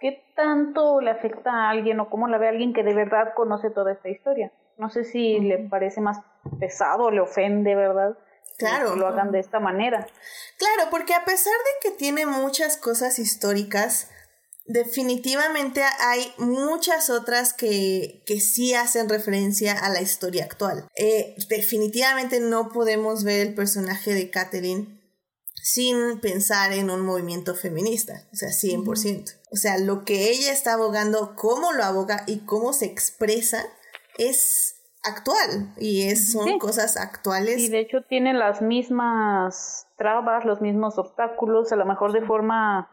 qué 0.00 0.24
tanto 0.34 1.00
le 1.00 1.10
afecta 1.10 1.50
a 1.50 1.70
alguien 1.70 2.00
o 2.00 2.10
cómo 2.10 2.26
la 2.26 2.38
ve 2.38 2.46
a 2.46 2.50
alguien 2.50 2.74
que 2.74 2.82
de 2.82 2.94
verdad 2.94 3.34
conoce 3.36 3.70
toda 3.70 3.92
esta 3.92 4.08
historia. 4.08 4.52
No 4.78 4.90
sé 4.90 5.04
si 5.04 5.38
le 5.38 5.58
parece 5.58 6.00
más 6.00 6.18
pesado, 6.58 7.10
le 7.10 7.20
ofende, 7.20 7.74
¿verdad? 7.76 8.18
Claro. 8.58 8.94
Que 8.94 8.98
lo 8.98 9.06
hagan 9.06 9.30
de 9.30 9.38
esta 9.38 9.60
manera. 9.60 10.06
Claro, 10.58 10.90
porque 10.90 11.14
a 11.14 11.24
pesar 11.24 11.52
de 11.52 11.88
que 11.88 11.96
tiene 11.96 12.26
muchas 12.26 12.76
cosas 12.76 13.18
históricas, 13.18 14.10
definitivamente 14.66 15.82
hay 16.00 16.32
muchas 16.38 17.10
otras 17.10 17.52
que, 17.52 18.22
que 18.26 18.40
sí 18.40 18.74
hacen 18.74 19.08
referencia 19.08 19.72
a 19.72 19.88
la 19.90 20.00
historia 20.00 20.44
actual. 20.44 20.86
Eh, 20.96 21.34
definitivamente 21.48 22.40
no 22.40 22.70
podemos 22.70 23.24
ver 23.24 23.46
el 23.46 23.54
personaje 23.54 24.14
de 24.14 24.30
Catherine 24.30 25.00
sin 25.62 26.18
pensar 26.20 26.72
en 26.72 26.90
un 26.90 27.02
movimiento 27.02 27.54
feminista, 27.54 28.14
o 28.32 28.36
sea, 28.36 28.48
100%. 28.48 29.38
O 29.52 29.56
sea, 29.56 29.78
lo 29.78 30.04
que 30.04 30.30
ella 30.30 30.52
está 30.52 30.74
abogando, 30.74 31.36
cómo 31.36 31.72
lo 31.72 31.84
aboga 31.84 32.24
y 32.26 32.40
cómo 32.40 32.72
se 32.72 32.86
expresa 32.86 33.64
es 34.18 34.76
actual 35.04 35.72
y 35.76 36.08
es, 36.08 36.32
son 36.32 36.58
cosas 36.58 36.96
actuales. 36.96 37.60
Y 37.60 37.68
de 37.68 37.80
hecho 37.80 38.02
tiene 38.08 38.34
las 38.34 38.60
mismas 38.60 39.86
trabas, 39.96 40.44
los 40.44 40.60
mismos 40.60 40.98
obstáculos, 40.98 41.70
a 41.72 41.76
lo 41.76 41.86
mejor 41.86 42.12
de 42.12 42.22
forma 42.22 42.90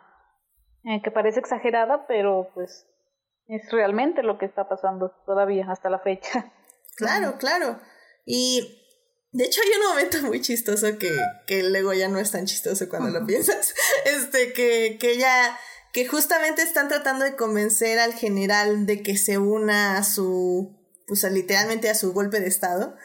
eh, 0.89 1.03
que 1.03 1.11
parece 1.11 1.39
exagerada, 1.39 2.07
pero 2.07 2.49
pues 2.55 2.87
es 3.47 3.71
realmente 3.71 4.23
lo 4.23 4.39
que 4.39 4.47
está 4.47 4.67
pasando 4.67 5.11
todavía 5.23 5.67
hasta 5.69 5.89
la 5.89 5.99
fecha. 5.99 6.51
Claro, 6.97 7.37
claro. 7.37 7.79
Y 8.25 8.77
de 9.31 9.45
hecho 9.45 9.61
hay 9.61 9.69
un 9.79 9.87
momento 9.87 10.17
muy 10.23 10.41
chistoso 10.41 10.97
que, 10.97 11.15
que 11.47 11.63
luego 11.63 11.93
ya 11.93 12.09
no 12.09 12.19
es 12.19 12.31
tan 12.31 12.45
chistoso 12.45 12.89
cuando 12.89 13.17
lo 13.17 13.25
piensas. 13.25 13.73
Este, 14.05 14.51
que, 14.51 14.97
que 14.99 15.17
ya, 15.17 15.57
que 15.93 16.05
justamente 16.07 16.61
están 16.61 16.89
tratando 16.89 17.23
de 17.23 17.37
convencer 17.37 17.99
al 17.99 18.13
general 18.13 18.85
de 18.85 19.01
que 19.01 19.15
se 19.15 19.37
una 19.37 19.97
a 19.97 20.03
su, 20.03 20.75
pues 21.07 21.23
literalmente 21.31 21.89
a 21.89 21.95
su 21.95 22.11
golpe 22.11 22.41
de 22.41 22.47
estado. 22.47 22.97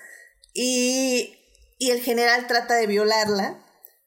Y, 0.53 1.39
y 1.79 1.93
el 1.93 2.01
general 2.01 2.49
trata 2.49 2.75
de 2.75 2.89
violarla 2.89 3.64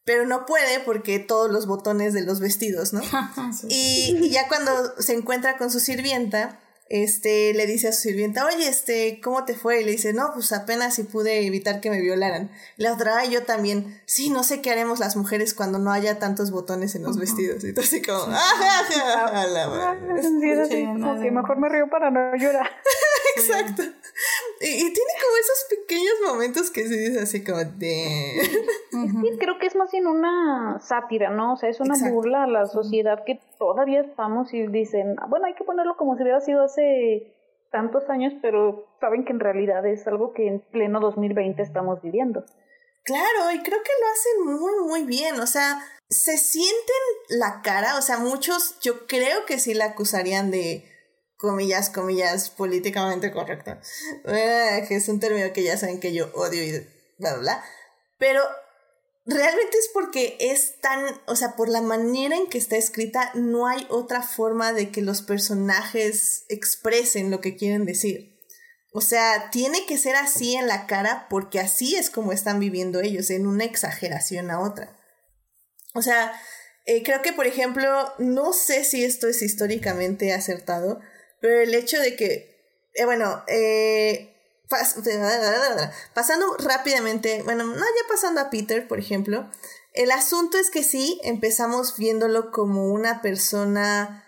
pero 0.07 0.25
no 0.25 0.45
puede 0.45 0.79
porque 0.79 1.19
todos 1.19 1.51
los 1.51 1.67
botones 1.67 2.13
de 2.13 2.21
los 2.21 2.39
vestidos, 2.39 2.93
¿no? 2.93 3.01
y, 3.67 4.29
ya 4.29 4.47
cuando 4.47 4.71
se 5.01 5.13
encuentra 5.13 5.57
con 5.57 5.69
su 5.69 5.81
sirvienta, 5.81 6.57
este, 6.89 7.53
le 7.53 7.65
dice 7.65 7.89
a 7.89 7.91
su 7.91 8.03
sirvienta, 8.03 8.45
oye, 8.45 8.67
este, 8.67 9.19
¿cómo 9.21 9.43
te 9.45 9.55
fue? 9.55 9.81
Y 9.81 9.83
le 9.83 9.91
dice, 9.91 10.13
no, 10.13 10.31
pues 10.33 10.51
apenas 10.53 10.95
si 10.95 11.03
pude 11.03 11.45
evitar 11.45 11.81
que 11.81 11.89
me 11.89 11.99
violaran. 11.99 12.49
Y 12.77 12.83
la 12.83 12.93
otra, 12.93 13.25
yo 13.25 13.43
también, 13.43 14.01
sí, 14.05 14.29
no 14.29 14.43
sé 14.43 14.61
qué 14.61 14.71
haremos 14.71 14.99
las 14.99 15.15
mujeres 15.15 15.53
cuando 15.53 15.79
no 15.79 15.91
haya 15.91 16.19
tantos 16.19 16.51
botones 16.51 16.95
en 16.95 17.03
los 17.03 17.17
vestidos. 17.17 17.63
Y 17.63 17.73
todo 17.73 17.83
así 17.83 18.01
como, 18.01 18.23
¡ah, 18.29 19.45
la 19.51 19.97
sí, 20.71 21.31
mejor 21.31 21.57
me 21.59 21.69
río 21.69 21.89
para 21.89 22.09
no 22.09 22.35
llorar. 22.35 22.69
Exacto. 23.35 23.83
Y, 24.61 24.77
tiene 24.77 24.93
como 25.21 25.37
esos 25.37 25.65
pequeños 25.69 26.13
momentos 26.25 26.71
que 26.71 26.87
se 26.87 26.97
dice 26.97 27.19
así 27.19 27.43
como 27.43 27.59
de... 27.59 28.41
Sí, 28.91 29.37
creo 29.39 29.59
que 29.59 29.67
es 29.67 29.75
más 29.75 29.91
bien 29.91 30.07
una 30.07 30.79
sátira, 30.79 31.29
¿no? 31.29 31.53
O 31.53 31.57
sea, 31.57 31.69
es 31.69 31.79
una 31.79 31.95
burla 32.09 32.43
a 32.43 32.47
la 32.47 32.65
sociedad 32.65 33.23
que 33.25 33.39
todavía 33.57 34.01
estamos 34.01 34.53
y 34.53 34.67
dicen, 34.67 35.15
bueno, 35.29 35.47
hay 35.47 35.55
que 35.55 35.63
ponerlo 35.63 35.97
como 35.97 36.15
si 36.15 36.23
hubiera 36.23 36.41
sido 36.41 36.63
hace 36.63 37.33
tantos 37.71 38.09
años, 38.09 38.33
pero 38.41 38.87
saben 38.99 39.25
que 39.25 39.33
en 39.33 39.39
realidad 39.39 39.85
es 39.85 40.07
algo 40.07 40.33
que 40.33 40.47
en 40.47 40.59
pleno 40.59 40.99
2020 40.99 41.61
estamos 41.61 42.01
viviendo. 42.01 42.45
Claro, 43.03 43.51
y 43.53 43.59
creo 43.61 43.79
que 43.83 43.91
lo 44.01 44.07
hacen 44.11 44.59
muy, 44.59 44.89
muy 44.89 45.03
bien. 45.03 45.39
O 45.39 45.47
sea, 45.47 45.79
se 46.09 46.37
sienten 46.37 46.69
la 47.29 47.61
cara, 47.61 47.97
o 47.97 48.01
sea, 48.01 48.17
muchos 48.17 48.79
yo 48.81 49.07
creo 49.07 49.45
que 49.45 49.59
sí 49.59 49.73
la 49.73 49.85
acusarían 49.85 50.51
de 50.51 50.83
comillas, 51.37 51.89
comillas, 51.89 52.49
políticamente 52.49 53.31
correcto. 53.31 53.77
Eh, 54.25 54.85
que 54.87 54.95
es 54.95 55.07
un 55.07 55.19
término 55.19 55.53
que 55.53 55.63
ya 55.63 55.77
saben 55.77 55.99
que 55.99 56.13
yo 56.13 56.29
odio 56.33 56.63
y 56.63 56.71
bla, 57.17 57.33
bla, 57.33 57.39
bla. 57.39 57.63
Pero 58.17 58.41
realmente 59.27 59.77
es 59.77 59.89
porque 59.93 60.37
es 60.39 60.79
tan, 60.79 61.21
o 61.27 61.35
sea, 61.35 61.55
por 61.55 61.69
la 61.69 61.81
manera 61.81 62.35
en 62.35 62.47
que 62.47 62.57
está 62.57 62.77
escrita, 62.77 63.31
no 63.35 63.67
hay 63.67 63.85
otra 63.89 64.23
forma 64.23 64.73
de 64.73 64.89
que 64.89 65.01
los 65.01 65.21
personajes 65.21 66.45
expresen 66.49 67.29
lo 67.29 67.41
que 67.41 67.55
quieren 67.55 67.85
decir. 67.85 68.37
O 68.93 69.01
sea, 69.01 69.49
tiene 69.51 69.85
que 69.85 69.97
ser 69.97 70.15
así 70.15 70.55
en 70.55 70.67
la 70.67 70.87
cara 70.87 71.27
porque 71.29 71.59
así 71.59 71.95
es 71.95 72.09
como 72.09 72.31
están 72.31 72.59
viviendo 72.59 73.01
ellos, 73.01 73.29
en 73.29 73.45
una 73.45 73.65
exageración 73.65 74.49
a 74.49 74.61
otra. 74.61 74.97
O 75.93 76.01
sea, 76.01 76.31
eh, 76.85 77.03
creo 77.03 77.21
que, 77.21 77.33
por 77.33 77.47
ejemplo, 77.47 78.13
no 78.17 78.53
sé 78.53 78.85
si 78.85 79.03
esto 79.03 79.27
es 79.27 79.41
históricamente 79.41 80.33
acertado, 80.33 81.01
pero 81.41 81.61
el 81.61 81.75
hecho 81.75 81.99
de 81.99 82.15
que, 82.15 82.55
eh, 82.93 83.05
bueno, 83.05 83.43
eh, 83.47 84.36
pasando 86.13 86.57
rápidamente, 86.57 87.41
bueno, 87.43 87.63
no 87.63 87.75
ya 87.75 88.07
pasando 88.09 88.41
a 88.41 88.49
Peter, 88.49 88.87
por 88.87 88.99
ejemplo, 88.99 89.49
el 89.93 90.11
asunto 90.11 90.57
es 90.57 90.69
que 90.69 90.83
sí, 90.83 91.19
empezamos 91.23 91.97
viéndolo 91.97 92.51
como 92.51 92.91
una 92.91 93.21
persona, 93.21 94.25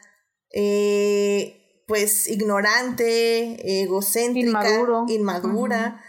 eh, 0.51 1.83
pues, 1.87 2.27
ignorante, 2.27 3.81
egocéntrica, 3.83 4.67
inmadura. 5.07 6.03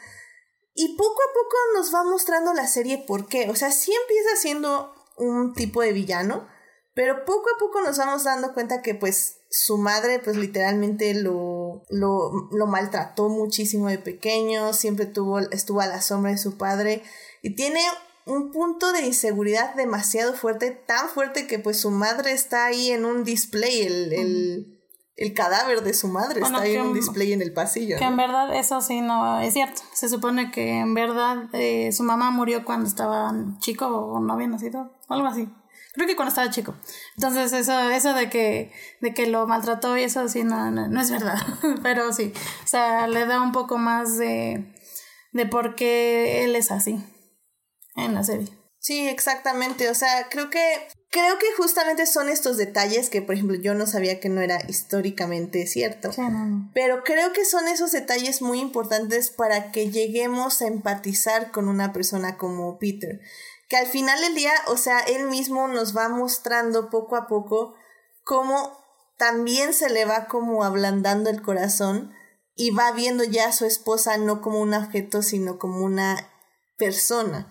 Y 0.73 0.97
poco 0.97 1.21
a 1.23 1.35
poco 1.35 1.57
nos 1.75 1.95
va 1.95 2.05
mostrando 2.05 2.55
la 2.55 2.67
serie 2.67 3.05
por 3.07 3.29
qué. 3.29 3.51
O 3.51 3.55
sea, 3.55 3.71
sí 3.71 3.93
empieza 3.93 4.37
siendo 4.37 4.95
un 5.19 5.53
tipo 5.53 5.83
de 5.83 5.93
villano, 5.93 6.49
pero 6.95 7.27
poco 7.27 7.51
a 7.55 7.59
poco 7.59 7.83
nos 7.83 7.99
vamos 7.99 8.25
dando 8.25 8.55
cuenta 8.55 8.81
que 8.81 8.95
pues 8.95 9.40
su 9.51 9.79
madre 9.79 10.21
pues 10.21 10.37
literalmente 10.37 11.13
lo, 11.15 11.83
lo, 11.91 12.49
lo 12.53 12.67
maltrató 12.67 13.29
muchísimo 13.29 13.89
de 13.89 13.99
pequeño, 13.99 14.73
siempre 14.73 15.07
tuvo, 15.07 15.41
estuvo 15.41 15.81
a 15.81 15.87
la 15.87 16.01
sombra 16.01 16.31
de 16.31 16.39
su 16.39 16.57
padre 16.57 17.03
y 17.43 17.57
tiene 17.57 17.81
un 18.27 18.53
punto 18.53 18.93
de 18.93 19.05
inseguridad 19.07 19.75
demasiado 19.75 20.35
fuerte, 20.35 20.71
tan 20.71 21.09
fuerte 21.09 21.49
que 21.49 21.59
pues 21.59 21.81
su 21.81 21.91
madre 21.91 22.31
está 22.31 22.67
ahí 22.67 22.93
en 22.93 23.05
un 23.05 23.25
display, 23.25 23.83
el, 23.83 24.13
el, 24.13 24.81
el 25.17 25.35
cadáver 25.35 25.83
de 25.83 25.95
su 25.95 26.07
madre 26.07 26.41
está 26.41 26.61
ahí 26.61 26.77
en 26.77 26.83
un 26.83 26.95
display 26.95 27.33
en 27.33 27.43
el 27.43 27.53
pasillo. 27.53 27.99
Que 27.99 28.05
en 28.05 28.17
verdad 28.17 28.55
eso 28.55 28.81
sí 28.81 29.01
no 29.01 29.41
es 29.41 29.53
cierto. 29.53 29.83
Se 29.93 30.09
supone 30.09 30.53
que 30.53 30.79
en 30.79 30.95
verdad 30.95 31.49
eh, 31.55 31.91
su 31.91 32.05
mamá 32.05 32.31
murió 32.31 32.65
cuando 32.65 32.87
estaba 32.87 33.35
chico 33.59 33.87
o 33.87 34.21
no 34.21 34.33
había 34.35 34.47
nacido, 34.47 34.93
algo 35.09 35.27
así. 35.27 35.49
Creo 35.93 36.07
que 36.07 36.15
cuando 36.15 36.31
estaba 36.31 36.51
chico. 36.51 36.75
Entonces, 37.17 37.53
eso, 37.53 37.91
eso 37.91 38.15
de 38.15 38.31
que, 38.31 38.73
de 39.01 39.13
que 39.13 39.27
lo 39.27 39.47
maltrató 39.47 39.97
y 39.97 40.05
eso 40.05 40.29
sí 40.29 40.45
no, 40.45 40.71
no, 40.71 41.01
es 41.01 41.11
verdad. 41.11 41.39
Pero 41.83 42.13
sí. 42.13 42.33
O 42.65 42.69
sea, 42.69 43.09
le 43.09 43.27
da 43.27 43.41
un 43.41 43.53
poco 43.53 43.77
más 43.77 44.17
de, 44.17 44.73
de 45.33 45.47
por 45.47 45.75
qué 45.75 46.45
él 46.45 46.55
es 46.55 46.71
así 46.71 47.05
en 47.97 48.15
la 48.15 48.23
serie. 48.23 48.49
Sí, 48.79 49.09
exactamente. 49.09 49.91
O 49.91 49.95
sea, 49.95 50.29
creo 50.31 50.49
que. 50.51 50.63
Creo 51.13 51.39
que 51.41 51.47
justamente 51.57 52.07
son 52.07 52.29
estos 52.29 52.57
detalles 52.57 53.11
que, 53.11 53.21
por 53.21 53.35
ejemplo, 53.35 53.57
yo 53.57 53.75
no 53.75 53.85
sabía 53.89 54.21
que 54.21 54.29
no 54.29 54.43
era 54.43 54.61
históricamente 54.69 55.67
cierto. 55.67 56.11
Pero 56.73 57.03
creo 57.03 57.33
que 57.33 57.45
son 57.45 57.67
esos 57.67 57.91
detalles 57.91 58.43
muy 58.43 58.61
importantes 58.61 59.31
para 59.31 59.73
que 59.73 59.91
lleguemos 59.91 60.63
a 60.63 60.69
empatizar 60.69 61.51
con 61.51 61.67
una 61.67 61.93
persona 61.93 62.37
como 62.37 62.79
Peter 62.79 63.21
que 63.71 63.77
al 63.77 63.87
final 63.87 64.21
del 64.21 64.35
día, 64.35 64.53
o 64.67 64.77
sea, 64.77 64.99
él 64.99 65.29
mismo 65.29 65.69
nos 65.69 65.97
va 65.97 66.09
mostrando 66.09 66.91
poco 66.91 67.15
a 67.15 67.29
poco 67.29 67.77
cómo 68.25 68.77
también 69.17 69.73
se 69.73 69.89
le 69.89 70.05
va 70.05 70.27
como 70.27 70.65
ablandando 70.65 71.31
el 71.31 71.41
corazón 71.41 72.13
y 72.57 72.73
va 72.73 72.91
viendo 72.91 73.23
ya 73.23 73.47
a 73.47 73.53
su 73.53 73.67
esposa 73.67 74.19
no 74.19 74.43
como 74.43 74.61
un 74.61 74.75
objeto, 74.75 75.23
sino 75.23 75.57
como 75.61 75.85
una 75.85 76.17
persona. 76.79 77.49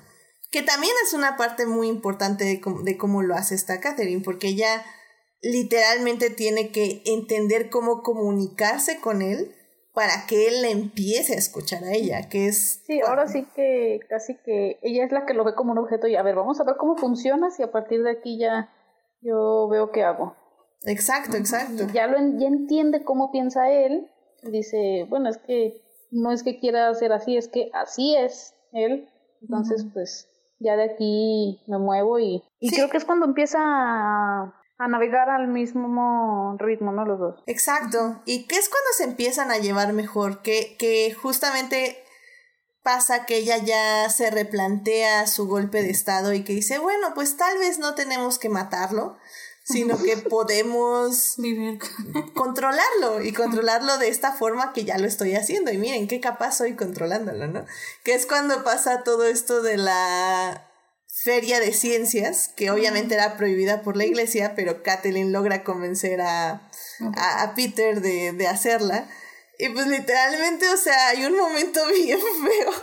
Que 0.52 0.62
también 0.62 0.94
es 1.06 1.14
una 1.14 1.38
parte 1.38 1.66
muy 1.66 1.88
importante 1.88 2.44
de, 2.44 2.62
de 2.84 2.98
cómo 2.98 3.22
lo 3.22 3.36
hace 3.36 3.56
esta 3.56 3.80
Catherine, 3.80 4.22
porque 4.22 4.50
ella 4.50 4.86
literalmente 5.42 6.30
tiene 6.30 6.74
que 6.74 7.02
entender 7.06 7.70
cómo 7.70 8.04
comunicarse 8.04 9.00
con 9.00 9.22
él 9.22 9.56
para 10.00 10.28
que 10.28 10.48
él 10.48 10.64
empiece 10.64 11.34
a 11.34 11.38
escuchar 11.38 11.84
a 11.84 11.92
ella, 11.92 12.30
que 12.30 12.48
es... 12.48 12.82
Sí, 12.88 13.02
ahora 13.06 13.28
sí 13.28 13.46
que 13.54 14.00
casi 14.08 14.38
que 14.38 14.80
ella 14.82 15.04
es 15.04 15.12
la 15.12 15.26
que 15.26 15.34
lo 15.34 15.44
ve 15.44 15.56
como 15.56 15.74
un 15.74 15.78
objeto 15.78 16.08
y 16.08 16.16
a 16.16 16.24
ver, 16.24 16.36
vamos 16.36 16.58
a 16.62 16.64
ver 16.64 16.78
cómo 16.78 16.96
funciona 16.96 17.52
si 17.52 17.64
a 17.64 17.72
partir 17.74 18.02
de 18.04 18.12
aquí 18.12 18.38
ya 18.38 18.74
yo 19.22 19.68
veo 19.68 19.92
qué 19.92 20.06
hago. 20.06 20.38
Exacto, 20.86 21.36
exacto. 21.36 21.86
Ya, 21.94 22.08
lo, 22.08 22.18
ya 22.18 22.48
entiende 22.48 23.04
cómo 23.04 23.34
piensa 23.34 23.70
él, 23.70 24.10
dice, 24.42 25.06
bueno, 25.10 25.28
es 25.28 25.38
que 25.38 25.82
no 26.12 26.32
es 26.32 26.44
que 26.44 26.60
quiera 26.60 26.88
hacer 26.88 27.12
así, 27.12 27.36
es 27.36 27.50
que 27.50 27.70
así 27.74 28.16
es 28.16 28.54
él, 28.72 29.10
entonces 29.42 29.86
pues 29.94 30.30
ya 30.60 30.78
de 30.78 30.84
aquí 30.84 31.60
me 31.68 31.78
muevo 31.78 32.20
y, 32.20 32.42
y 32.62 32.70
creo 32.70 32.90
que 32.90 32.96
es 32.96 33.04
cuando 33.04 33.26
empieza 33.26 33.60
a 33.60 34.59
a 34.80 34.88
navegar 34.88 35.30
al 35.30 35.50
mismo 35.50 36.56
ritmo, 36.58 36.94
¿no? 36.94 37.06
Los 37.06 37.20
dos. 37.20 37.44
Exacto. 37.46 38.22
¿Y 38.26 38.48
qué 38.48 38.56
es 38.56 38.70
cuando 38.70 38.88
se 38.96 39.04
empiezan 39.04 39.52
a 39.52 39.58
llevar 39.58 39.92
mejor? 39.92 40.42
Que, 40.42 40.78
que 40.80 41.14
justamente 41.14 42.02
pasa 42.82 43.26
que 43.26 43.36
ella 43.36 43.58
ya 43.58 44.10
se 44.10 44.32
replantea 44.32 45.28
su 45.28 45.48
golpe 45.48 45.82
de 45.82 45.90
estado 45.90 46.34
y 46.34 46.46
que 46.46 46.54
dice, 46.54 46.80
bueno, 46.80 47.14
pues 47.14 47.36
tal 47.36 47.58
vez 47.58 47.78
no 47.78 47.94
tenemos 47.94 48.40
que 48.40 48.48
matarlo, 48.48 49.18
sino 49.66 50.02
que 50.02 50.16
podemos 50.30 51.36
controlarlo 52.34 53.22
y 53.22 53.34
controlarlo 53.34 53.98
de 53.98 54.08
esta 54.08 54.32
forma 54.32 54.72
que 54.72 54.86
ya 54.86 54.98
lo 54.98 55.08
estoy 55.08 55.36
haciendo. 55.36 55.74
Y 55.74 55.78
miren 55.78 56.08
qué 56.08 56.22
capaz 56.22 56.54
soy 56.54 56.78
controlándolo, 56.78 57.48
¿no? 57.48 57.66
Que 58.06 58.14
es 58.14 58.26
cuando 58.26 58.64
pasa 58.64 59.04
todo 59.04 59.26
esto 59.26 59.62
de 59.62 59.76
la 59.76 60.69
feria 61.24 61.60
de 61.60 61.74
ciencias, 61.74 62.50
que 62.56 62.72
obviamente 62.72 63.16
era 63.16 63.36
prohibida 63.36 63.82
por 63.82 63.98
la 63.98 64.06
iglesia, 64.06 64.54
pero 64.56 64.84
Kathleen 64.84 65.32
logra 65.32 65.64
convencer 65.64 66.22
a, 66.22 66.70
a, 67.18 67.54
Peter 67.56 68.02
de, 68.02 68.32
de, 68.34 68.48
hacerla. 68.48 69.10
Y 69.58 69.70
pues 69.70 69.88
literalmente, 69.88 70.70
o 70.70 70.78
sea, 70.78 71.10
hay 71.10 71.26
un 71.26 71.36
momento 71.36 71.82
bien 71.94 72.20
feo. 72.20 72.74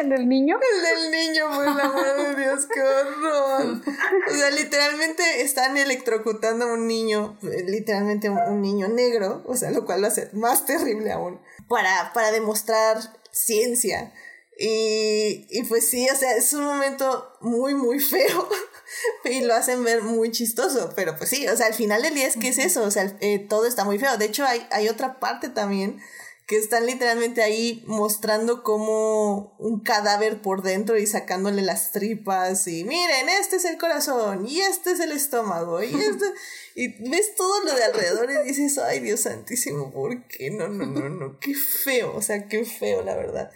¿El 0.00 0.08
del 0.08 0.28
niño? 0.28 0.58
El 0.58 0.82
del 0.82 1.10
niño, 1.10 1.50
por 1.54 1.64
el 1.64 1.80
amor 1.80 2.36
de 2.36 2.42
Dios, 2.42 2.66
qué 2.72 2.80
horror. 2.80 3.82
O 4.30 4.34
sea, 4.34 4.50
literalmente 4.50 5.42
están 5.42 5.76
electrocutando 5.76 6.64
a 6.64 6.72
un 6.72 6.86
niño, 6.86 7.38
literalmente 7.42 8.30
un, 8.30 8.62
niño 8.62 8.88
negro, 8.88 9.42
o 9.46 9.56
sea, 9.56 9.70
lo 9.70 9.84
cual 9.84 10.00
lo 10.00 10.06
hace 10.06 10.30
más 10.32 10.64
terrible 10.64 11.12
aún, 11.12 11.40
para, 11.68 12.12
para 12.14 12.30
demostrar 12.30 12.98
ciencia. 13.30 14.12
Y, 14.58 15.46
y 15.50 15.62
pues 15.64 15.88
sí, 15.88 16.06
o 16.10 16.16
sea, 16.16 16.36
es 16.36 16.52
un 16.52 16.64
momento 16.64 17.32
muy, 17.40 17.74
muy 17.74 17.98
feo. 17.98 18.48
y 19.24 19.42
lo 19.42 19.54
hacen 19.54 19.82
ver 19.84 20.02
muy 20.02 20.30
chistoso. 20.30 20.92
Pero 20.94 21.16
pues 21.16 21.30
sí, 21.30 21.48
o 21.48 21.56
sea, 21.56 21.66
al 21.66 21.74
final 21.74 22.02
del 22.02 22.14
día 22.14 22.26
es 22.26 22.36
que 22.36 22.48
es 22.48 22.58
eso. 22.58 22.82
O 22.82 22.90
sea, 22.90 23.16
eh, 23.20 23.38
todo 23.38 23.66
está 23.66 23.84
muy 23.84 23.98
feo. 23.98 24.16
De 24.18 24.26
hecho, 24.26 24.44
hay, 24.44 24.66
hay 24.70 24.88
otra 24.88 25.20
parte 25.20 25.48
también 25.48 26.00
que 26.46 26.58
están 26.58 26.86
literalmente 26.86 27.42
ahí 27.42 27.82
mostrando 27.86 28.62
como 28.62 29.54
un 29.58 29.80
cadáver 29.80 30.42
por 30.42 30.62
dentro 30.62 30.98
y 30.98 31.06
sacándole 31.06 31.62
las 31.62 31.92
tripas 31.92 32.66
y 32.66 32.84
miren, 32.84 33.28
este 33.40 33.56
es 33.56 33.64
el 33.64 33.78
corazón 33.78 34.46
y 34.46 34.60
este 34.60 34.92
es 34.92 35.00
el 35.00 35.12
estómago 35.12 35.82
y 35.82 35.94
este 35.94 36.24
y 36.74 37.08
ves 37.08 37.34
todo 37.36 37.64
lo 37.64 37.74
de 37.74 37.84
alrededor 37.84 38.30
y 38.30 38.48
dices, 38.48 38.76
ay 38.78 39.00
Dios 39.00 39.20
santísimo, 39.20 39.92
¿por 39.92 40.26
qué? 40.26 40.50
No, 40.50 40.68
no, 40.68 40.84
no, 40.84 41.08
no, 41.08 41.38
qué 41.38 41.54
feo, 41.54 42.14
o 42.14 42.22
sea, 42.22 42.48
qué 42.48 42.64
feo 42.64 43.02
la 43.02 43.16
verdad. 43.16 43.50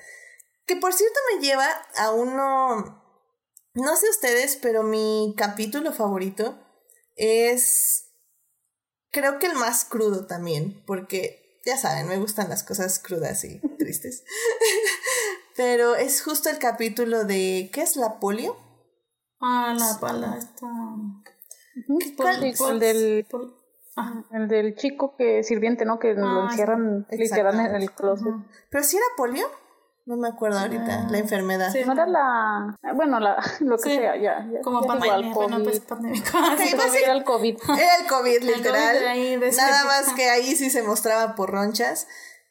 Que 0.66 0.76
por 0.76 0.92
cierto 0.92 1.18
me 1.34 1.40
lleva 1.44 1.66
a 1.96 2.10
uno, 2.10 3.02
no 3.74 3.96
sé 3.96 4.08
ustedes, 4.10 4.56
pero 4.60 4.82
mi 4.82 5.34
capítulo 5.36 5.92
favorito 5.92 6.58
es, 7.14 8.10
creo 9.10 9.38
que 9.38 9.46
el 9.46 9.54
más 9.54 9.84
crudo 9.84 10.26
también, 10.26 10.82
porque 10.86 11.60
ya 11.64 11.76
saben, 11.76 12.08
me 12.08 12.18
gustan 12.18 12.48
las 12.48 12.62
cosas 12.62 12.98
crudas 12.98 13.44
y 13.44 13.60
tristes. 13.78 14.24
pero 15.56 15.94
es 15.94 16.22
justo 16.22 16.48
el 16.48 16.58
capítulo 16.58 17.24
de, 17.24 17.70
¿qué 17.72 17.82
es 17.82 17.96
la 17.96 18.18
polio? 18.18 18.56
Ah, 19.40 19.74
la 19.78 19.98
pala, 20.00 20.36
está... 20.38 20.66
¿Cuál, 22.16 22.80
del... 22.80 23.26
El 24.32 24.48
del 24.48 24.74
chico 24.76 25.14
que 25.16 25.42
sirviente, 25.42 25.84
¿no? 25.84 25.98
Que 25.98 26.14
lo 26.14 26.26
Ah, 26.26 26.46
sí. 26.48 26.52
encierran 26.54 27.06
literal 27.10 27.60
en 27.60 27.74
el 27.76 27.92
closet. 27.92 28.34
Pero 28.70 28.84
si 28.84 28.96
era 28.96 29.06
polio, 29.16 29.46
no 30.06 30.16
me 30.16 30.28
acuerdo 30.28 30.58
ahorita, 30.60 31.08
la 31.10 31.18
enfermedad. 31.18 31.72
Sí. 31.72 31.80
No 31.84 31.92
era 31.92 32.06
la. 32.06 32.78
Bueno, 32.94 33.18
la, 33.20 33.36
lo 33.60 33.76
que 33.76 33.90
Sí. 33.90 33.96
sea, 33.96 34.16
ya. 34.16 34.46
ya 34.52 34.60
Como 34.62 34.80
ya 34.82 34.86
pandemia, 34.86 35.32
bueno, 35.34 35.56
COVID. 35.56 35.64
pues 35.68 35.80
pandémico. 35.80 36.30
Sí, 36.58 36.74
pues 36.76 36.92
sí. 36.92 36.98
Era 37.02 37.12
el 37.12 37.24
COVID. 37.24 37.56
Era 37.78 37.96
el 37.96 38.06
COVID, 38.06 38.42
literal. 38.42 39.06
ahí, 39.08 39.36
Nada 39.56 39.84
más 39.84 40.12
que 40.14 40.30
ahí 40.30 40.54
sí 40.54 40.70
se 40.70 40.82
mostraba 40.82 41.34
por 41.34 41.50
ronchas. 41.50 42.06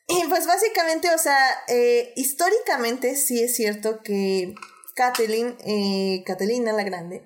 Y 0.08 0.24
pues 0.28 0.45
básicamente, 0.45 1.10
o 1.16 1.18
sea, 1.18 1.38
eh, 1.68 2.14
históricamente 2.16 3.16
sí 3.16 3.41
es 3.41 3.56
cierto 3.56 4.01
que 4.03 4.53
Kathleen, 4.93 5.58
eh, 5.66 6.24
Catalina 6.28 6.74
la 6.74 6.84
Grande, 6.84 7.24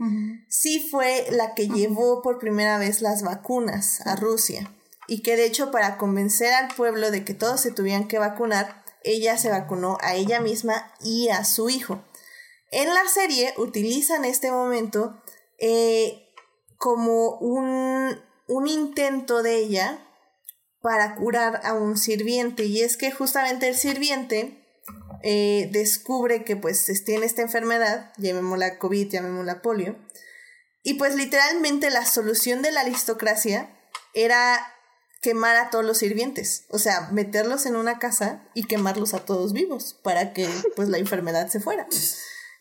sí 0.47 0.88
fue 0.89 1.25
la 1.32 1.55
que 1.55 1.67
llevó 1.67 2.21
por 2.21 2.39
primera 2.39 2.77
vez 2.77 3.01
las 3.01 3.21
vacunas 3.23 4.05
a 4.07 4.15
Rusia. 4.15 4.71
Y 5.07 5.23
que 5.23 5.36
de 5.36 5.45
hecho 5.45 5.71
para 5.71 5.97
convencer 5.97 6.53
al 6.53 6.73
pueblo 6.73 7.11
de 7.11 7.25
que 7.25 7.34
todos 7.34 7.59
se 7.59 7.71
tuvieran 7.71 8.07
que 8.07 8.17
vacunar, 8.19 8.84
ella 9.03 9.37
se 9.37 9.49
vacunó 9.49 9.97
a 10.01 10.15
ella 10.15 10.41
misma 10.41 10.93
y 11.01 11.29
a 11.29 11.45
su 11.45 11.69
hijo. 11.69 12.03
En 12.71 12.93
la 12.93 13.07
serie 13.07 13.53
utilizan 13.57 14.25
este 14.25 14.51
momento 14.51 15.21
eh, 15.57 16.27
como 16.77 17.37
un, 17.37 18.19
un 18.47 18.67
intento 18.67 19.41
de 19.43 19.55
ella 19.57 20.05
para 20.81 21.15
curar 21.15 21.61
a 21.63 21.73
un 21.73 21.97
sirviente. 21.97 22.65
Y 22.65 22.81
es 22.81 22.97
que 22.97 23.11
justamente 23.11 23.67
el 23.67 23.75
sirviente 23.75 24.63
eh, 25.23 25.69
descubre 25.71 26.43
que 26.43 26.55
pues 26.55 26.85
tiene 27.05 27.25
esta 27.25 27.41
enfermedad, 27.41 28.13
llamémosla 28.17 28.77
COVID, 28.77 29.09
llamémosla 29.09 29.61
polio. 29.61 29.97
Y 30.83 30.93
pues 30.93 31.15
literalmente 31.15 31.89
la 31.89 32.05
solución 32.05 32.61
de 32.61 32.71
la 32.71 32.81
aristocracia 32.81 33.69
era 34.13 34.73
quemar 35.22 35.57
a 35.57 35.70
todos 35.70 35.84
los 35.84 35.97
sirvientes, 35.97 36.63
o 36.70 36.80
sea, 36.80 37.09
meterlos 37.11 37.65
en 37.65 37.76
una 37.76 37.99
casa 37.99 38.47
y 38.53 38.63
quemarlos 38.63 39.13
a 39.13 39.26
todos 39.26 39.53
vivos 39.53 39.99
para 40.01 40.34
que 40.34 40.47
pues 40.76 40.88
la 40.88 40.97
enfermedad 40.97 41.49
se 41.49 41.59
fuera. 41.59 41.88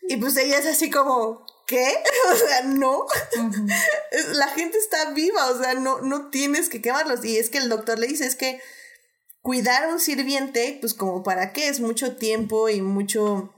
Y 0.01 0.17
pues 0.17 0.35
ella 0.37 0.57
es 0.57 0.65
así 0.65 0.89
como, 0.89 1.45
¿qué? 1.67 2.03
O 2.33 2.35
sea, 2.35 2.63
no. 2.63 3.05
La 4.33 4.47
gente 4.49 4.77
está 4.77 5.11
viva, 5.11 5.49
o 5.51 5.61
sea, 5.61 5.75
no, 5.75 6.01
no 6.01 6.29
tienes 6.29 6.69
que 6.69 6.81
quemarlos. 6.81 7.23
Y 7.23 7.37
es 7.37 7.49
que 7.49 7.59
el 7.59 7.69
doctor 7.69 7.99
le 7.99 8.07
dice, 8.07 8.25
es 8.25 8.35
que 8.35 8.59
cuidar 9.41 9.85
a 9.85 9.89
un 9.89 9.99
sirviente, 9.99 10.77
pues 10.81 10.93
como 10.93 11.23
para 11.23 11.53
qué, 11.53 11.69
es 11.69 11.79
mucho 11.79 12.17
tiempo 12.17 12.69
y 12.69 12.81
mucho, 12.81 13.53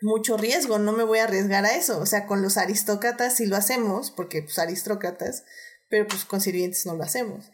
mucho 0.00 0.36
riesgo, 0.36 0.78
no 0.78 0.92
me 0.92 1.04
voy 1.04 1.20
a 1.20 1.24
arriesgar 1.24 1.64
a 1.64 1.74
eso. 1.74 2.00
O 2.00 2.06
sea, 2.06 2.26
con 2.26 2.42
los 2.42 2.58
aristócratas 2.58 3.36
sí 3.36 3.46
lo 3.46 3.56
hacemos, 3.56 4.10
porque 4.10 4.42
pues 4.42 4.58
aristócratas, 4.58 5.44
pero 5.88 6.06
pues 6.06 6.24
con 6.24 6.40
sirvientes 6.40 6.84
no 6.84 6.94
lo 6.96 7.04
hacemos. 7.04 7.50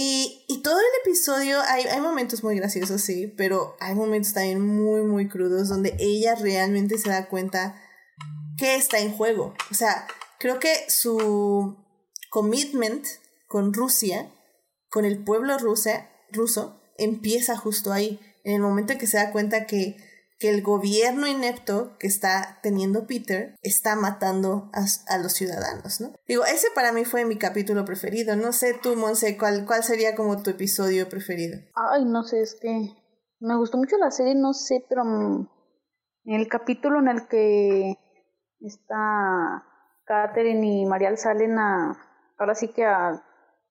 Y, 0.00 0.44
y 0.46 0.62
todo 0.62 0.78
el 0.78 1.00
episodio, 1.02 1.60
hay, 1.60 1.82
hay 1.86 2.00
momentos 2.00 2.44
muy 2.44 2.54
graciosos, 2.54 3.00
sí, 3.00 3.26
pero 3.36 3.74
hay 3.80 3.96
momentos 3.96 4.32
también 4.32 4.64
muy, 4.64 5.02
muy 5.02 5.28
crudos 5.28 5.68
donde 5.68 5.96
ella 5.98 6.36
realmente 6.36 6.98
se 6.98 7.08
da 7.08 7.26
cuenta 7.26 7.82
que 8.56 8.76
está 8.76 9.00
en 9.00 9.10
juego. 9.10 9.54
O 9.72 9.74
sea, 9.74 10.06
creo 10.38 10.60
que 10.60 10.72
su 10.86 11.76
commitment 12.30 13.06
con 13.48 13.74
Rusia, 13.74 14.30
con 14.88 15.04
el 15.04 15.24
pueblo 15.24 15.58
rusa, 15.58 16.08
ruso, 16.30 16.80
empieza 16.96 17.56
justo 17.56 17.92
ahí, 17.92 18.20
en 18.44 18.54
el 18.54 18.60
momento 18.60 18.92
en 18.92 19.00
que 19.00 19.08
se 19.08 19.16
da 19.16 19.32
cuenta 19.32 19.66
que, 19.66 19.96
que 20.38 20.50
el 20.50 20.62
gobierno 20.62 21.26
inepto 21.26 21.96
que 21.98 22.06
está 22.06 22.58
teniendo 22.62 23.06
Peter 23.06 23.56
está 23.62 23.96
matando 23.96 24.70
a, 24.72 24.84
a, 25.12 25.18
los 25.18 25.32
ciudadanos, 25.32 26.00
¿no? 26.00 26.12
Digo, 26.26 26.44
ese 26.44 26.68
para 26.74 26.92
mí 26.92 27.04
fue 27.04 27.24
mi 27.24 27.36
capítulo 27.36 27.84
preferido. 27.84 28.36
No 28.36 28.52
sé 28.52 28.78
tú, 28.80 28.94
Monse, 28.94 29.36
¿cuál, 29.36 29.66
cuál 29.66 29.82
sería 29.82 30.14
como 30.14 30.42
tu 30.42 30.50
episodio 30.50 31.08
preferido? 31.08 31.58
Ay, 31.74 32.04
no 32.04 32.22
sé, 32.22 32.40
es 32.40 32.56
que 32.60 32.92
me 33.40 33.56
gustó 33.56 33.78
mucho 33.78 33.96
la 33.98 34.10
serie, 34.10 34.34
no 34.34 34.52
sé, 34.52 34.84
pero 34.88 35.02
en 35.02 35.48
el 36.34 36.48
capítulo 36.48 37.00
en 37.00 37.08
el 37.08 37.28
que 37.28 37.96
está 38.60 39.64
Catherine 40.04 40.66
y 40.66 40.86
Marial 40.86 41.18
salen 41.18 41.58
a, 41.58 41.96
ahora 42.38 42.54
sí 42.54 42.68
que 42.68 42.84
a 42.84 43.24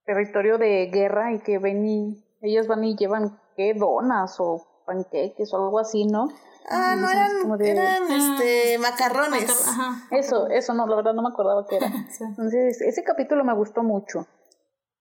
territorio 0.06 0.58
de 0.58 0.88
guerra 0.88 1.34
y 1.34 1.40
que 1.40 1.60
ven 1.60 1.86
y 1.86 2.24
ellos 2.42 2.68
van 2.68 2.84
y 2.84 2.96
llevan, 2.96 3.40
¿qué? 3.56 3.74
Donas 3.74 4.38
o 4.40 4.84
panqueques 4.86 5.54
o 5.54 5.58
algo 5.58 5.80
así, 5.80 6.06
¿no? 6.06 6.30
Ah, 6.70 6.96
no, 6.98 7.10
eran, 7.10 7.58
de... 7.58 7.72
eran 7.72 8.04
este, 8.12 8.78
macarrones. 8.80 9.48
Macar 9.48 9.74
Ajá. 9.74 10.08
Eso, 10.12 10.50
eso, 10.50 10.74
no, 10.74 10.86
la 10.86 10.98
verdad 10.98 11.14
no 11.14 11.22
me 11.22 11.30
acordaba 11.30 11.66
qué 11.68 11.78
era. 11.78 11.88
sí. 12.10 12.24
Entonces, 12.24 12.82
ese 12.82 13.04
capítulo 13.04 13.44
me 13.44 13.54
gustó 13.54 13.84
mucho, 13.84 14.28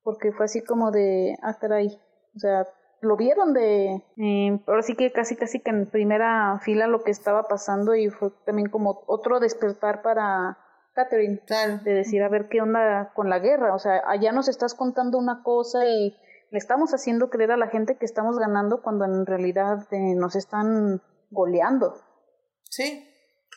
porque 0.02 0.32
fue 0.32 0.44
así 0.44 0.62
como 0.62 0.90
de, 0.90 1.36
ah, 1.42 1.54
caray, 1.58 1.98
o 2.34 2.38
sea, 2.38 2.66
lo 3.00 3.16
vieron 3.16 3.52
de, 3.52 4.02
eh, 4.16 4.60
ahora 4.66 4.82
sí 4.82 4.94
que 4.94 5.12
casi, 5.12 5.36
casi 5.36 5.60
que 5.60 5.70
en 5.70 5.86
primera 5.86 6.58
fila 6.62 6.86
lo 6.86 7.02
que 7.02 7.10
estaba 7.10 7.44
pasando 7.48 7.94
y 7.94 8.10
fue 8.10 8.30
también 8.44 8.68
como 8.68 9.02
otro 9.06 9.40
despertar 9.40 10.02
para 10.02 10.58
Catherine, 10.94 11.40
claro. 11.46 11.78
de 11.84 11.92
decir, 11.92 12.22
a 12.22 12.28
ver 12.28 12.48
qué 12.48 12.60
onda 12.60 13.12
con 13.14 13.28
la 13.28 13.38
guerra, 13.38 13.74
o 13.74 13.78
sea, 13.78 14.02
allá 14.06 14.32
nos 14.32 14.48
estás 14.48 14.74
contando 14.74 15.18
una 15.18 15.42
cosa 15.42 15.84
y 15.86 16.16
le 16.50 16.58
estamos 16.58 16.94
haciendo 16.94 17.28
creer 17.28 17.52
a 17.52 17.56
la 17.56 17.68
gente 17.68 17.96
que 17.96 18.06
estamos 18.06 18.38
ganando 18.38 18.82
cuando 18.82 19.04
en 19.04 19.26
realidad 19.26 19.86
eh, 19.90 20.14
nos 20.14 20.36
están 20.36 21.02
goleando. 21.30 22.02
Sí, 22.70 23.06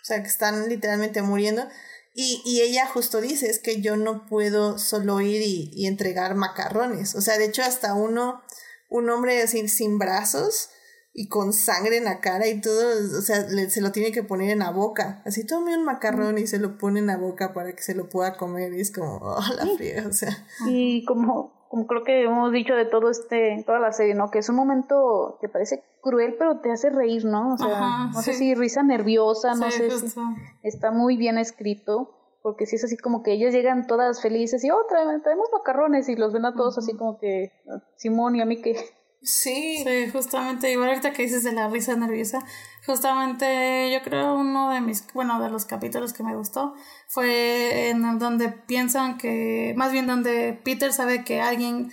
o 0.01 0.05
sea, 0.05 0.21
que 0.21 0.29
están 0.29 0.69
literalmente 0.69 1.21
muriendo. 1.21 1.67
Y, 2.13 2.41
y 2.45 2.61
ella 2.61 2.85
justo 2.87 3.21
dice, 3.21 3.49
es 3.49 3.59
que 3.59 3.81
yo 3.81 3.95
no 3.95 4.25
puedo 4.27 4.77
solo 4.77 5.21
ir 5.21 5.41
y, 5.41 5.71
y 5.73 5.87
entregar 5.87 6.35
macarrones. 6.35 7.15
O 7.15 7.21
sea, 7.21 7.37
de 7.37 7.45
hecho, 7.45 7.63
hasta 7.63 7.93
uno, 7.93 8.41
un 8.89 9.09
hombre 9.09 9.41
así 9.41 9.67
sin 9.67 9.97
brazos 9.97 10.69
y 11.13 11.27
con 11.27 11.53
sangre 11.53 11.97
en 11.97 12.05
la 12.05 12.21
cara 12.21 12.47
y 12.47 12.61
todo, 12.61 13.17
o 13.17 13.21
sea, 13.21 13.45
le, 13.47 13.69
se 13.69 13.81
lo 13.81 13.91
tiene 13.91 14.11
que 14.11 14.23
poner 14.23 14.51
en 14.51 14.59
la 14.59 14.71
boca. 14.71 15.21
Así 15.25 15.45
tome 15.45 15.75
un 15.75 15.83
macarrón 15.83 16.37
y 16.37 16.47
se 16.47 16.59
lo 16.59 16.77
pone 16.77 16.99
en 16.99 17.07
la 17.07 17.17
boca 17.17 17.53
para 17.53 17.75
que 17.75 17.81
se 17.81 17.95
lo 17.95 18.09
pueda 18.09 18.37
comer. 18.37 18.73
Y 18.73 18.81
es 18.81 18.91
como, 18.91 19.17
oh, 19.17 19.53
la 19.55 19.65
friega, 19.75 20.07
o 20.07 20.13
sea. 20.13 20.45
Y 20.67 21.03
como, 21.05 21.58
como 21.69 21.87
creo 21.87 22.03
que 22.03 22.23
hemos 22.23 22.51
dicho 22.51 22.73
de 22.75 22.85
todo 22.85 23.09
este, 23.09 23.63
toda 23.65 23.79
la 23.79 23.91
serie, 23.93 24.15
¿no? 24.15 24.29
Que 24.31 24.39
es 24.39 24.49
un 24.49 24.55
momento 24.57 25.37
que 25.39 25.47
parece 25.47 25.83
cruel, 26.01 26.35
pero 26.37 26.59
te 26.59 26.71
hace 26.71 26.89
reír, 26.89 27.23
¿no? 27.25 27.53
O 27.53 27.57
sea, 27.57 27.67
Ajá, 27.67 28.07
no 28.11 28.21
sí. 28.21 28.31
sé 28.31 28.37
si 28.39 28.55
risa 28.55 28.83
nerviosa, 28.83 29.53
no 29.55 29.69
Sí, 29.71 29.77
sé 29.77 29.89
justo. 29.91 30.21
si 30.61 30.67
está 30.67 30.91
muy 30.91 31.15
bien 31.15 31.37
escrito, 31.37 32.15
porque 32.41 32.65
si 32.65 32.75
es 32.77 32.83
así 32.83 32.97
como 32.97 33.21
que 33.23 33.33
ellas 33.33 33.53
llegan 33.53 33.85
todas 33.87 34.21
felices 34.21 34.63
y, 34.63 34.71
oh, 34.71 34.85
trae- 34.89 35.21
traemos 35.21 35.47
macarrones 35.53 36.09
y 36.09 36.15
los 36.15 36.33
ven 36.33 36.45
a 36.45 36.55
todos 36.55 36.77
así 36.77 36.95
como 36.97 37.17
que, 37.19 37.51
ah, 37.69 37.81
Simón 37.95 38.35
y 38.35 38.41
a 38.41 38.45
mí 38.45 38.61
que, 38.61 38.75
Sí, 39.21 39.83
Sí, 39.83 40.09
justamente, 40.11 40.71
igual 40.71 40.89
ahorita 40.89 41.11
que 41.11 41.23
dices 41.23 41.43
de 41.43 41.51
la 41.51 41.67
risa 41.67 41.95
nerviosa, 41.97 42.39
justamente 42.85 43.91
yo 43.91 44.01
creo 44.01 44.35
uno 44.35 44.69
de 44.71 44.79
mis, 44.79 45.05
bueno, 45.13 45.41
de 45.41 45.49
los 45.49 45.65
capítulos 45.65 46.13
que 46.13 46.23
me 46.23 46.35
gustó 46.37 46.73
fue 47.07 47.89
en 47.89 48.17
donde 48.19 48.49
piensan 48.49 49.17
que, 49.17 49.73
más 49.75 49.91
bien 49.91 50.07
donde 50.07 50.53
Peter 50.63 50.93
sabe 50.93 51.25
que 51.25 51.41
alguien 51.41 51.91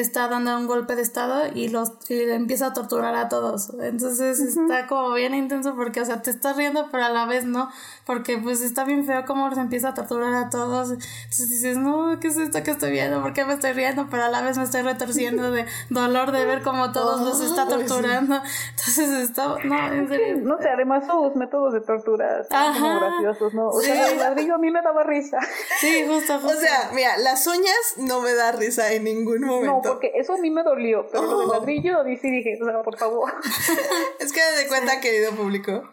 está 0.00 0.28
dando 0.28 0.56
un 0.56 0.66
golpe 0.66 0.94
de 0.94 1.02
estado 1.02 1.44
y 1.54 1.68
los 1.68 1.92
y 2.08 2.14
le 2.26 2.34
empieza 2.34 2.66
a 2.66 2.72
torturar 2.72 3.14
a 3.14 3.28
todos. 3.28 3.70
Entonces 3.80 4.40
está 4.40 4.86
como 4.86 5.12
bien 5.14 5.34
intenso 5.34 5.74
porque, 5.74 6.00
o 6.00 6.04
sea, 6.04 6.22
te 6.22 6.30
estás 6.30 6.56
riendo, 6.56 6.88
pero 6.90 7.04
a 7.04 7.08
la 7.08 7.24
vez 7.26 7.44
no, 7.44 7.70
porque 8.04 8.38
pues 8.38 8.60
está 8.60 8.84
bien 8.84 9.06
feo 9.06 9.24
cómo 9.26 9.48
los 9.48 9.58
empieza 9.58 9.88
a 9.88 9.94
torturar 9.94 10.34
a 10.34 10.50
todos. 10.50 10.90
Entonces 10.90 11.48
dices, 11.48 11.76
no, 11.78 12.18
¿qué 12.20 12.28
es 12.28 12.36
esto 12.36 12.62
que 12.62 12.70
estoy 12.72 12.92
viendo? 12.92 13.22
¿Por 13.22 13.32
qué 13.32 13.44
me 13.44 13.54
estoy 13.54 13.72
riendo? 13.72 14.06
Pero 14.10 14.24
a 14.24 14.28
la 14.28 14.42
vez 14.42 14.58
me 14.58 14.64
estoy 14.64 14.82
retorciendo 14.82 15.50
de 15.50 15.66
dolor 15.90 16.32
de 16.32 16.44
ver 16.44 16.62
cómo 16.62 16.92
todos 16.92 17.20
los 17.22 17.40
está 17.40 17.66
torturando. 17.66 18.36
Entonces 18.70 19.10
está, 19.30 19.56
no, 19.64 19.92
en 19.92 20.08
serio. 20.08 20.38
no 20.42 20.58
sé, 20.58 20.68
además 20.68 21.04
sus 21.06 21.34
métodos 21.36 21.72
de 21.72 21.80
tortura 21.80 22.40
están 22.42 22.74
como 22.74 23.00
graciosos, 23.00 23.54
¿no? 23.54 23.68
O 23.68 23.80
Sí. 23.80 23.86
sea, 23.86 24.10
el 24.10 24.18
ladrillo 24.18 24.54
a 24.56 24.58
mí 24.58 24.70
me 24.70 24.82
daba 24.82 25.02
risa. 25.04 25.38
Sí, 25.80 26.04
justo, 26.08 26.36
o 26.36 26.40
justo. 26.40 26.58
sea, 26.60 26.90
mira, 26.94 27.16
las 27.18 27.46
uñas 27.46 27.76
no 27.98 28.20
me 28.20 28.34
da 28.34 28.52
risa 28.52 28.92
en 28.92 29.04
ningún 29.04 29.40
No, 29.40 29.46
momento. 29.48 29.85
Porque 29.88 30.12
eso 30.14 30.34
a 30.34 30.38
mí 30.38 30.50
me 30.50 30.62
dolió, 30.62 31.06
pero 31.10 31.22
lo 31.24 31.38
del 31.40 31.48
Oh. 31.50 31.52
ladrillo 31.54 32.02
sí 32.04 32.30
dije, 32.30 32.58
o 32.60 32.64
sea, 32.64 32.82
por 32.82 32.96
favor. 32.98 33.32
Es 34.20 34.32
que 34.32 34.40
de 34.42 34.66
cuenta, 34.68 35.00
querido 35.00 35.32
público, 35.32 35.88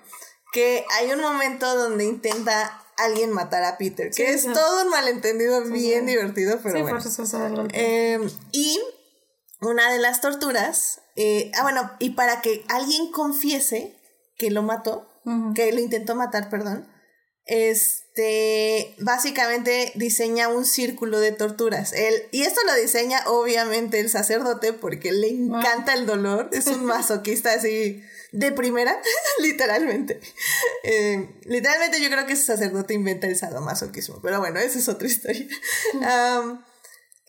que 0.51 0.85
hay 0.99 1.11
un 1.11 1.21
momento 1.21 1.75
donde 1.75 2.03
intenta 2.05 2.79
alguien 2.97 3.31
matar 3.31 3.63
a 3.63 3.77
Peter, 3.77 4.07
que 4.09 4.13
Sí, 4.13 4.23
es 4.23 4.41
sí. 4.43 4.53
todo 4.53 4.83
un 4.83 4.89
malentendido 4.89 5.63
bien 5.65 6.05
divertido, 6.05 6.59
pero 6.61 6.75
sí, 6.75 6.81
bueno. 6.83 6.99
por 6.99 7.55
golpe. 7.55 7.73
Eh, 8.13 8.19
y 8.51 8.79
una 9.61 9.91
de 9.91 9.99
las 9.99 10.21
torturas, 10.21 11.01
eh, 11.15 11.51
ah, 11.55 11.63
bueno, 11.63 11.91
y 11.99 12.11
para 12.11 12.41
que 12.41 12.63
alguien 12.69 13.11
confiese 13.11 13.95
que 14.37 14.51
lo 14.51 14.61
mató, 14.61 15.09
que 15.55 15.71
lo 15.71 15.79
intentó 15.79 16.15
matar, 16.15 16.49
perdón, 16.49 16.87
este, 18.15 18.93
básicamente 18.99 19.91
diseña 19.95 20.47
un 20.47 20.65
círculo 20.65 21.19
de 21.19 21.31
torturas. 21.31 21.93
Él, 21.93 22.13
y 22.31 22.43
esto 22.43 22.61
lo 22.67 22.75
diseña 22.75 23.23
obviamente 23.25 23.99
el 23.99 24.09
sacerdote 24.09 24.71
porque 24.71 25.11
le 25.11 25.29
encanta 25.29 25.95
el 25.95 26.05
dolor, 26.05 26.49
es 26.51 26.67
un 26.67 26.85
masoquista 26.85 27.53
así 27.53 28.03
de 28.31 28.51
primera, 28.51 29.01
literalmente. 29.39 30.19
Eh, 30.83 31.27
literalmente 31.45 32.01
yo 32.01 32.09
creo 32.09 32.27
que 32.27 32.33
ese 32.33 32.43
sacerdote 32.43 32.93
inventa 32.93 33.25
el 33.25 33.35
sadomasoquismo, 33.35 34.21
pero 34.21 34.39
bueno, 34.39 34.59
esa 34.59 34.77
es 34.77 34.87
otra 34.87 35.07
historia. 35.07 35.47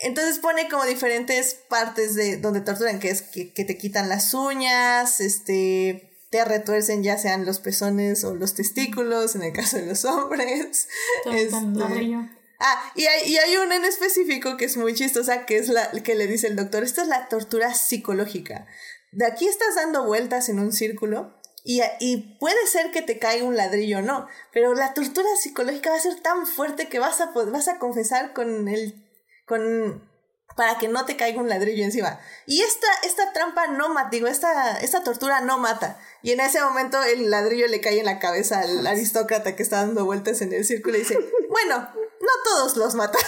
Entonces 0.00 0.38
pone 0.38 0.68
como 0.68 0.84
diferentes 0.84 1.54
partes 1.54 2.14
de 2.14 2.36
donde 2.36 2.60
torturan, 2.60 2.98
que 2.98 3.08
es 3.08 3.22
que, 3.22 3.54
que 3.54 3.64
te 3.64 3.78
quitan 3.78 4.10
las 4.10 4.34
uñas, 4.34 5.20
este, 5.20 6.13
te 6.34 6.44
retuercen 6.44 7.04
ya 7.04 7.16
sean 7.16 7.46
los 7.46 7.60
pezones 7.60 8.24
o 8.24 8.34
los 8.34 8.54
testículos, 8.54 9.36
en 9.36 9.44
el 9.44 9.52
caso 9.52 9.76
de 9.76 9.86
los 9.86 10.04
hombres. 10.04 10.88
Este, 11.32 12.12
ah, 12.58 12.92
y 12.96 13.04
hay, 13.04 13.30
y 13.30 13.36
hay 13.36 13.56
una 13.56 13.76
en 13.76 13.84
específico 13.84 14.56
que 14.56 14.64
es 14.64 14.76
muy 14.76 14.94
chistosa, 14.94 15.46
que 15.46 15.58
es 15.58 15.68
la 15.68 15.92
que 15.92 16.16
le 16.16 16.26
dice 16.26 16.48
el 16.48 16.56
doctor, 16.56 16.82
esta 16.82 17.02
es 17.02 17.08
la 17.08 17.28
tortura 17.28 17.72
psicológica. 17.72 18.66
De 19.12 19.26
aquí 19.26 19.46
estás 19.46 19.76
dando 19.76 20.06
vueltas 20.06 20.48
en 20.48 20.58
un 20.58 20.72
círculo 20.72 21.38
y, 21.62 21.82
y, 22.00 22.36
puede 22.40 22.66
ser 22.66 22.90
que 22.90 23.02
te 23.02 23.20
caiga 23.20 23.44
un 23.44 23.56
ladrillo 23.56 23.98
o 23.98 24.02
no, 24.02 24.26
pero 24.52 24.74
la 24.74 24.92
tortura 24.92 25.28
psicológica 25.40 25.90
va 25.90 25.96
a 25.98 26.00
ser 26.00 26.20
tan 26.20 26.48
fuerte 26.48 26.88
que 26.88 26.98
vas 26.98 27.20
a, 27.20 27.26
vas 27.26 27.68
a 27.68 27.78
confesar 27.78 28.32
con 28.32 28.66
el... 28.66 29.08
con 29.46 30.12
para 30.56 30.78
que 30.78 30.88
no 30.88 31.04
te 31.04 31.16
caiga 31.16 31.40
un 31.40 31.48
ladrillo 31.48 31.84
encima. 31.84 32.20
Y 32.46 32.62
esta, 32.62 32.86
esta 33.04 33.32
trampa 33.32 33.66
no 33.68 33.88
mata, 33.88 34.10
digo, 34.10 34.26
esta, 34.26 34.78
esta 34.78 35.02
tortura 35.02 35.40
no 35.40 35.58
mata. 35.58 35.98
Y 36.22 36.32
en 36.32 36.40
ese 36.40 36.60
momento 36.62 37.02
el 37.02 37.30
ladrillo 37.30 37.66
le 37.66 37.80
cae 37.80 37.98
en 37.98 38.06
la 38.06 38.18
cabeza 38.18 38.60
al 38.60 38.86
aristócrata 38.86 39.56
que 39.56 39.62
está 39.62 39.78
dando 39.78 40.04
vueltas 40.04 40.40
en 40.40 40.52
el 40.52 40.64
círculo 40.64 40.96
y 40.96 41.00
dice, 41.00 41.18
bueno, 41.48 41.88
no 42.20 42.32
todos 42.44 42.76
los 42.76 42.94
matan. 42.94 43.22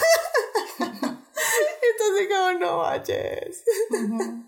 Entonces 1.99 2.29
como, 2.29 2.53
no 2.59 2.79
manches. 2.79 3.65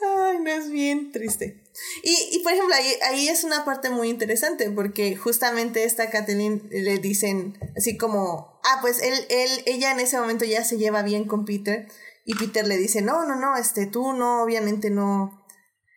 Ay, 0.00 0.38
no 0.38 0.50
es 0.50 0.70
bien 0.70 1.12
triste. 1.12 1.62
Y, 2.02 2.28
y 2.32 2.38
por 2.40 2.52
ejemplo, 2.52 2.74
ahí, 2.74 2.92
ahí, 3.02 3.28
es 3.28 3.44
una 3.44 3.64
parte 3.64 3.90
muy 3.90 4.08
interesante 4.08 4.70
porque 4.70 5.16
justamente 5.16 5.84
esta 5.84 6.10
Kathleen 6.10 6.68
le 6.70 6.98
dicen 6.98 7.58
así 7.76 7.96
como, 7.96 8.53
ah, 8.64 8.78
pues 8.80 9.00
él, 9.00 9.14
él, 9.28 9.50
ella 9.66 9.92
en 9.92 10.00
ese 10.00 10.18
momento 10.18 10.44
ya 10.44 10.64
se 10.64 10.78
lleva 10.78 11.02
bien 11.02 11.26
con 11.26 11.44
Peter 11.44 11.86
y 12.24 12.34
Peter 12.34 12.66
le 12.66 12.76
dice, 12.76 13.02
no, 13.02 13.24
no, 13.24 13.36
no, 13.36 13.56
este, 13.56 13.86
tú 13.86 14.12
no, 14.12 14.42
obviamente 14.42 14.90
no, 14.90 15.44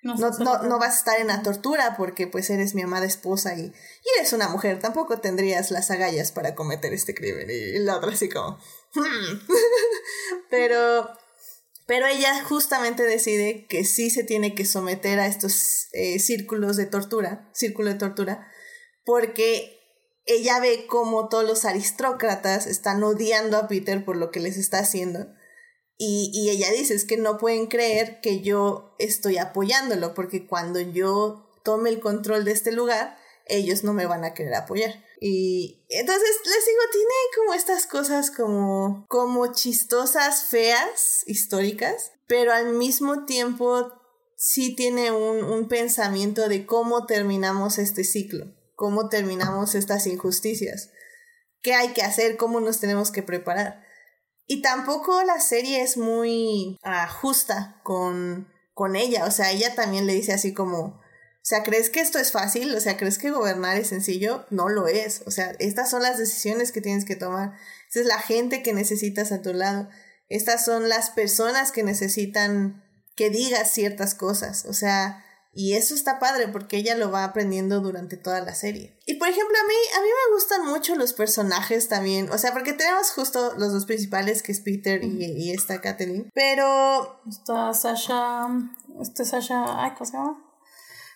no, 0.04 0.16
no, 0.16 0.64
no, 0.64 0.80
vas 0.80 0.94
a 0.96 0.98
estar 0.98 1.20
en 1.20 1.28
la 1.28 1.42
tortura 1.42 1.96
porque 1.98 2.28
pues 2.28 2.50
eres 2.50 2.76
mi 2.76 2.82
amada 2.82 3.06
esposa 3.06 3.56
y, 3.56 3.62
y 3.62 4.20
eres 4.20 4.34
una 4.34 4.48
mujer, 4.50 4.80
tampoco 4.80 5.20
tendrías 5.20 5.72
las 5.72 5.90
agallas 5.92 6.32
para 6.32 6.56
cometer 6.56 6.94
este 6.94 7.14
crimen. 7.16 7.48
Y 7.50 7.80
la 7.80 7.98
otra 7.98 8.12
así 8.12 8.30
como, 8.30 8.58
hmm". 8.94 9.48
pero 10.50 11.10
pero 11.88 12.06
ella 12.06 12.44
justamente 12.44 13.04
decide 13.04 13.66
que 13.68 13.86
sí 13.86 14.10
se 14.10 14.26
tiene 14.26 14.54
que 14.54 14.66
someter 14.66 15.20
a 15.20 15.28
estos 15.28 15.88
eh, 15.94 16.20
círculos 16.20 16.76
de 16.76 16.86
tortura, 16.86 17.50
círculo 17.54 17.90
de 17.90 17.96
tortura, 17.96 18.52
porque 19.06 19.77
ella 20.28 20.60
ve 20.60 20.86
como 20.88 21.30
todos 21.30 21.46
los 21.46 21.66
aristócratas 21.66 22.68
están 22.68 23.04
odiando 23.04 23.58
a 23.58 23.68
Peter 23.68 24.06
por 24.06 24.18
lo 24.18 24.30
que 24.30 24.40
les 24.40 24.58
está 24.58 24.80
haciendo. 24.80 25.28
Y, 25.98 26.30
y 26.34 26.52
ella 26.52 26.72
dice, 26.72 26.94
es 26.94 27.06
que 27.06 27.18
no 27.18 27.38
pueden 27.40 27.68
creer 27.68 28.22
que 28.22 28.42
yo 28.42 28.94
estoy 29.00 29.38
apoyándolo, 29.38 30.14
porque 30.14 30.46
cuando 30.46 30.80
yo 30.80 31.50
tome 31.64 31.90
el 31.90 32.00
control 32.00 32.46
de 32.46 32.52
este 32.52 32.72
lugar, 32.72 33.18
ellos 33.46 33.84
no 33.84 33.94
me 33.94 34.06
van 34.06 34.24
a 34.24 34.34
querer 34.34 34.54
apoyar. 34.54 35.04
Y 35.20 35.86
entonces 35.90 36.30
les 36.46 36.66
digo, 36.66 36.82
tiene 36.92 37.14
como 37.36 37.54
estas 37.54 37.88
cosas 37.88 38.30
como, 38.30 39.06
como 39.08 39.54
chistosas, 39.54 40.44
feas, 40.44 41.24
históricas, 41.26 42.12
pero 42.28 42.54
al 42.54 42.74
mismo 42.74 43.26
tiempo 43.26 43.92
sí 44.36 44.76
tiene 44.76 45.12
un, 45.12 45.44
un 45.44 45.68
pensamiento 45.68 46.48
de 46.48 46.66
cómo 46.66 47.06
terminamos 47.06 47.80
este 47.80 48.04
ciclo, 48.04 48.46
cómo 48.78 49.10
terminamos 49.10 49.74
estas 49.74 50.06
injusticias, 50.06 50.92
qué 51.64 51.74
hay 51.74 51.94
que 51.94 52.04
hacer, 52.04 52.38
cómo 52.38 52.60
nos 52.60 52.80
tenemos 52.80 53.12
que 53.12 53.24
preparar. 53.24 53.84
Y 54.46 54.62
tampoco 54.62 55.24
la 55.24 55.42
serie 55.42 55.82
es 55.82 55.98
muy 55.98 56.78
uh, 56.86 57.12
justa 57.20 57.82
con, 57.84 58.48
con 58.76 58.96
ella, 58.96 59.26
o 59.26 59.32
sea, 59.32 59.52
ella 59.52 59.74
también 59.74 60.06
le 60.06 60.14
dice 60.14 60.32
así 60.32 60.54
como, 60.54 60.80
o 60.80 61.50
sea, 61.50 61.64
¿crees 61.64 61.90
que 61.90 62.02
esto 62.02 62.20
es 62.20 62.32
fácil? 62.32 62.76
O 62.76 62.80
sea, 62.80 62.98
¿crees 62.98 63.18
que 63.18 63.32
gobernar 63.32 63.78
es 63.78 63.88
sencillo? 63.88 64.46
No 64.52 64.70
lo 64.70 64.88
es. 64.88 65.24
O 65.26 65.32
sea, 65.32 65.56
estas 65.60 65.90
son 65.90 66.04
las 66.04 66.18
decisiones 66.18 66.74
que 66.74 66.82
tienes 66.82 67.06
que 67.06 67.16
tomar. 67.16 67.54
Esta 67.88 68.02
es 68.02 68.06
la 68.06 68.20
gente 68.20 68.62
que 68.62 68.74
necesitas 68.74 69.32
a 69.32 69.42
tu 69.42 69.54
lado. 69.54 69.88
Estas 70.28 70.66
son 70.66 70.90
las 70.90 71.10
personas 71.10 71.72
que 71.72 71.84
necesitan 71.84 72.84
que 73.16 73.30
digas 73.30 73.72
ciertas 73.72 74.14
cosas. 74.14 74.66
O 74.66 74.74
sea, 74.74 75.24
y 75.58 75.74
eso 75.74 75.96
está 75.96 76.20
padre 76.20 76.48
porque 76.48 76.78
ella 76.78 76.96
lo 76.96 77.10
va 77.10 77.24
aprendiendo 77.24 77.80
durante 77.80 78.16
toda 78.16 78.42
la 78.42 78.54
serie. 78.54 78.96
Y 79.08 79.16
por 79.16 79.28
ejemplo, 79.28 79.58
a 79.58 79.68
mí, 79.68 79.74
a 79.98 80.02
mí 80.02 80.08
me 80.08 80.36
gustan 80.36 80.66
mucho 80.68 80.96
los 80.96 81.14
personajes 81.14 81.88
también. 81.88 82.32
O 82.32 82.38
sea, 82.38 82.54
porque 82.54 82.74
tenemos 82.74 83.10
justo 83.10 83.56
los 83.58 83.74
dos 83.74 83.86
principales, 83.86 84.44
que 84.44 84.52
es 84.52 84.62
Peter 84.62 85.04
y, 85.04 85.26
y 85.26 85.52
esta 85.52 85.82
Kathleen. 85.82 86.30
Pero. 86.34 87.20
Está 87.28 87.74
Sasha. 87.74 88.48
Este 89.02 89.26
Sasha. 89.26 89.84
Ay, 89.84 89.92
¿cómo 89.98 90.06
se 90.06 90.14
llama? 90.14 90.47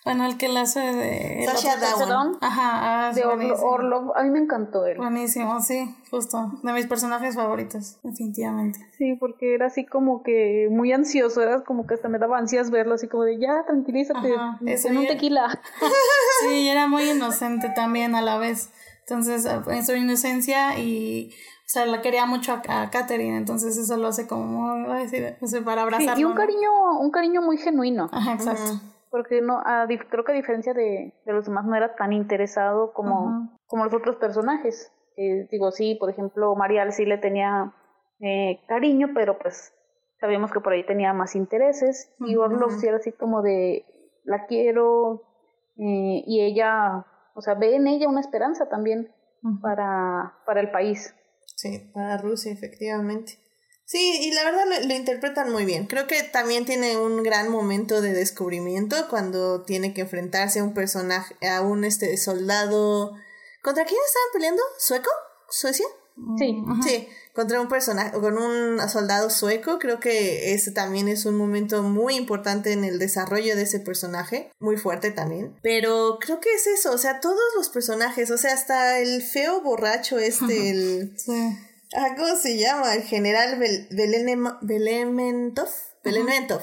Bueno, 0.04 0.26
el 0.26 0.38
que 0.38 0.48
la 0.48 0.62
hace 0.62 0.80
de... 0.80 1.46
Sasha 1.46 1.78
Down. 1.78 2.38
Ajá. 2.42 3.10
Ah, 3.10 3.14
de 3.14 3.24
Orlov. 3.24 4.18
A 4.18 4.24
mí 4.24 4.32
me 4.32 4.40
encantó 4.40 4.86
él. 4.88 4.98
Buenísimo, 4.98 5.62
sí, 5.62 5.96
justo. 6.10 6.52
De 6.64 6.74
mis 6.74 6.88
personajes 6.88 7.36
favoritos, 7.36 8.00
definitivamente. 8.02 8.80
Sí, 8.98 9.16
porque 9.20 9.54
era 9.54 9.68
así 9.68 9.86
como 9.86 10.24
que 10.24 10.70
muy 10.72 10.92
ansioso. 10.92 11.42
Era 11.44 11.64
como 11.64 11.86
que 11.86 11.94
hasta 11.94 12.10
me 12.10 12.18
daba 12.18 12.40
ansias 12.40 12.72
verlo, 12.72 12.96
así 12.96 13.08
como 13.08 13.26
de 13.26 13.40
ya, 13.40 13.64
tranquilízate. 13.68 14.34
en 14.62 14.98
un 14.98 15.06
tequila. 15.06 15.62
sí, 16.42 16.68
era 16.68 16.88
muy 16.88 17.04
inocente 17.12 17.72
también 17.76 18.16
a 18.16 18.22
la 18.22 18.40
vez. 18.40 18.72
Entonces, 19.02 19.46
en 19.46 19.86
su 19.86 19.94
inocencia 19.94 20.80
y... 20.80 21.32
O 21.32 21.74
sea, 21.74 21.86
la 21.86 22.02
quería 22.02 22.26
mucho 22.26 22.52
a, 22.52 22.82
a 22.82 22.90
Katherine, 22.90 23.38
entonces 23.38 23.78
eso 23.78 23.96
lo 23.96 24.08
hace 24.08 24.28
como, 24.28 24.76
no 24.76 25.08
sé, 25.08 25.62
para 25.64 25.84
abrazarlo. 25.84 26.16
Sí, 26.16 26.22
y 26.22 26.26
un 26.26 26.34
cariño, 26.34 27.00
un 27.00 27.12
cariño 27.12 27.42
muy 27.42 27.58
genuino. 27.58 28.10
Ajá, 28.12 28.34
exacto 28.34 28.82
porque 29.12 29.42
no 29.42 29.60
a, 29.60 29.86
creo 30.10 30.24
que 30.24 30.32
a 30.32 30.36
diferencia 30.36 30.74
de, 30.74 31.14
de, 31.26 31.34
los 31.34 31.46
demás 31.46 31.66
no 31.66 31.76
era 31.76 31.96
tan 31.96 32.14
interesado 32.14 32.94
como, 32.94 33.58
como 33.68 33.84
los 33.84 33.94
otros 33.94 34.16
personajes. 34.16 34.92
Eh, 35.18 35.48
digo, 35.52 35.72
sí, 35.72 35.96
por 35.96 36.10
ejemplo, 36.10 36.56
Marial 36.56 36.94
sí 36.94 37.06
le 37.06 37.18
tenía 37.18 37.76
eh, 38.22 38.62
cariño, 38.68 39.10
pero 39.14 39.38
pues 39.38 39.74
sabíamos 40.20 40.52
que 40.52 40.62
por 40.62 40.72
ahí 40.72 40.86
tenía 40.86 41.14
más 41.14 41.36
intereses. 41.36 42.16
Y 42.20 42.38
Orlov 42.38 42.72
sí 42.72 42.88
era 42.88 42.98
así 42.98 43.12
como 43.12 43.42
de, 43.42 43.86
la 44.24 44.46
quiero, 44.46 45.24
eh, 45.78 46.24
y 46.26 46.42
ella, 46.42 47.06
o 47.36 47.42
sea, 47.42 47.56
ve 47.56 47.76
en 47.76 47.88
ella 47.88 48.08
una 48.08 48.22
esperanza 48.22 48.70
también 48.70 49.12
para, 49.62 50.36
para 50.46 50.62
el 50.62 50.72
país. 50.72 51.14
Sí, 51.58 51.92
para 51.94 52.18
Rusia, 52.18 52.54
efectivamente. 52.54 53.34
Sí, 53.92 54.20
y 54.22 54.32
la 54.32 54.46
verdad 54.46 54.64
lo, 54.88 54.94
interpretan 54.94 55.52
muy 55.52 55.66
bien. 55.66 55.86
Creo 55.86 56.08
que 56.08 56.24
también 56.24 56.64
tiene 56.64 56.96
un 56.96 57.24
gran 57.24 57.50
momento 57.50 58.00
de 58.00 58.14
descubrimiento 58.14 58.96
cuando 59.10 59.64
tiene 59.64 59.94
que 59.94 60.00
enfrentarse 60.00 60.60
a 60.60 60.64
un 60.64 60.74
personaje, 60.74 61.36
a 61.46 61.60
un 61.60 61.84
este 61.84 62.16
soldado. 62.16 63.12
¿Contra 63.62 63.84
quién 63.84 64.00
estaban 64.06 64.28
peleando? 64.32 64.64
¿Sueco? 64.80 65.10
¿Suecia? 65.50 65.86
Sí. 66.38 66.64
Sí, 66.86 67.08
contra 67.36 67.60
un 67.60 67.68
personaje, 67.68 68.18
con 68.18 68.38
un 68.38 68.80
soldado 68.88 69.30
sueco. 69.30 69.78
Creo 69.78 70.00
que 70.00 70.54
ese 70.54 70.72
también 70.72 71.10
es 71.10 71.26
un 71.26 71.36
momento 71.36 71.84
muy 71.84 72.16
importante 72.16 72.72
en 72.72 72.86
el 72.86 72.98
desarrollo 72.98 73.58
de 73.58 73.64
ese 73.64 73.82
personaje. 73.82 74.54
Muy 74.62 74.78
fuerte 74.78 75.12
también. 75.12 75.60
Pero 75.64 76.18
creo 76.22 76.40
que 76.40 76.54
es 76.54 76.66
eso, 76.66 76.94
o 76.94 76.98
sea, 76.98 77.20
todos 77.20 77.42
los 77.58 77.68
personajes, 77.68 78.32
o 78.32 78.38
sea, 78.38 78.54
hasta 78.54 79.00
el 79.00 79.22
feo 79.22 79.62
borracho 79.62 80.18
este, 80.18 80.70
el. 80.70 81.14
Sí 81.18 81.58
Ah, 81.96 82.16
¿Cómo 82.16 82.36
se 82.38 82.58
llama? 82.58 82.94
El 82.96 83.04
general 83.04 83.60
Bel 83.60 83.88
Belementov. 84.62 85.70
Belementov. 86.04 86.62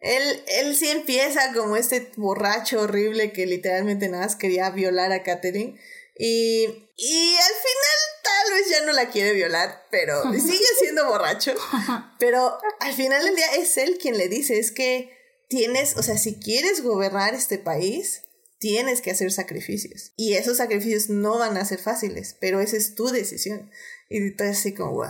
Él, 0.00 0.44
él 0.46 0.76
sí 0.76 0.88
empieza 0.88 1.52
como 1.52 1.76
este 1.76 2.12
borracho 2.16 2.82
horrible 2.82 3.32
que 3.32 3.46
literalmente 3.46 4.08
nada 4.08 4.24
más 4.24 4.36
quería 4.36 4.70
violar 4.70 5.12
a 5.12 5.22
Catherine. 5.22 5.78
Y, 6.18 6.64
y 6.96 7.34
al 7.34 7.54
final 7.54 8.06
tal 8.22 8.54
vez 8.54 8.70
ya 8.70 8.86
no 8.86 8.92
la 8.92 9.10
quiere 9.10 9.32
violar, 9.32 9.86
pero 9.90 10.22
sigue 10.32 10.66
siendo 10.78 11.06
borracho. 11.06 11.54
Pero 12.18 12.58
al 12.80 12.94
final 12.94 13.24
del 13.24 13.36
día 13.36 13.54
es 13.56 13.76
él 13.76 13.98
quien 14.00 14.16
le 14.16 14.28
dice, 14.28 14.58
es 14.58 14.72
que 14.72 15.10
tienes, 15.48 15.96
o 15.96 16.02
sea, 16.02 16.16
si 16.16 16.40
quieres 16.40 16.82
gobernar 16.82 17.34
este 17.34 17.58
país, 17.58 18.22
tienes 18.58 19.02
que 19.02 19.10
hacer 19.10 19.30
sacrificios. 19.32 20.12
Y 20.16 20.34
esos 20.34 20.56
sacrificios 20.56 21.10
no 21.10 21.38
van 21.38 21.56
a 21.56 21.64
ser 21.64 21.78
fáciles, 21.78 22.36
pero 22.40 22.60
esa 22.60 22.76
es 22.76 22.94
tu 22.94 23.08
decisión. 23.08 23.70
Y 24.08 24.36
todo 24.36 24.48
así 24.48 24.74
como, 24.74 24.92
wow. 24.92 25.06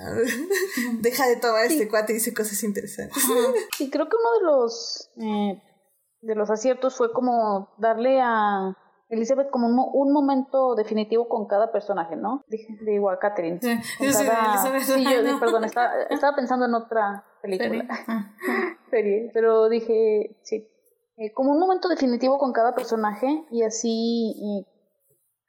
Deja 1.00 1.26
de 1.28 1.36
tomar 1.36 1.66
este 1.66 1.88
cuate 1.88 2.12
y 2.12 2.16
dice 2.16 2.32
cosas 2.32 2.62
interesantes. 2.62 3.22
Y 3.78 3.90
creo 3.90 4.08
que 4.08 4.16
uno 4.16 4.32
de 4.38 4.44
los 4.44 5.10
eh, 5.16 5.62
de 6.22 6.34
los 6.34 6.50
aciertos 6.50 6.96
fue 6.96 7.12
como 7.12 7.68
darle 7.78 8.20
a 8.20 8.76
Elizabeth 9.08 9.50
como 9.50 9.66
un, 9.66 10.12
momento 10.12 10.74
definitivo 10.76 11.28
con 11.28 11.46
cada 11.46 11.72
personaje, 11.72 12.14
¿no? 12.16 12.44
Dije, 12.46 12.78
digo 12.86 13.10
a 13.10 13.18
Catherine. 13.18 13.58
Sí, 13.60 13.76
sí, 13.82 15.04
yo, 15.04 15.40
perdón, 15.40 15.64
estaba, 15.64 16.02
estaba, 16.10 16.36
pensando 16.36 16.66
en 16.66 16.74
otra 16.74 17.24
película. 17.42 17.86
Ah. 18.06 18.34
Serie. 18.90 19.30
Pero 19.34 19.68
dije, 19.68 20.38
sí. 20.42 20.68
Eh, 21.16 21.32
como 21.34 21.52
un 21.52 21.58
momento 21.58 21.88
definitivo 21.88 22.38
con 22.38 22.52
cada 22.52 22.74
personaje 22.74 23.44
y 23.50 23.62
así 23.62 24.64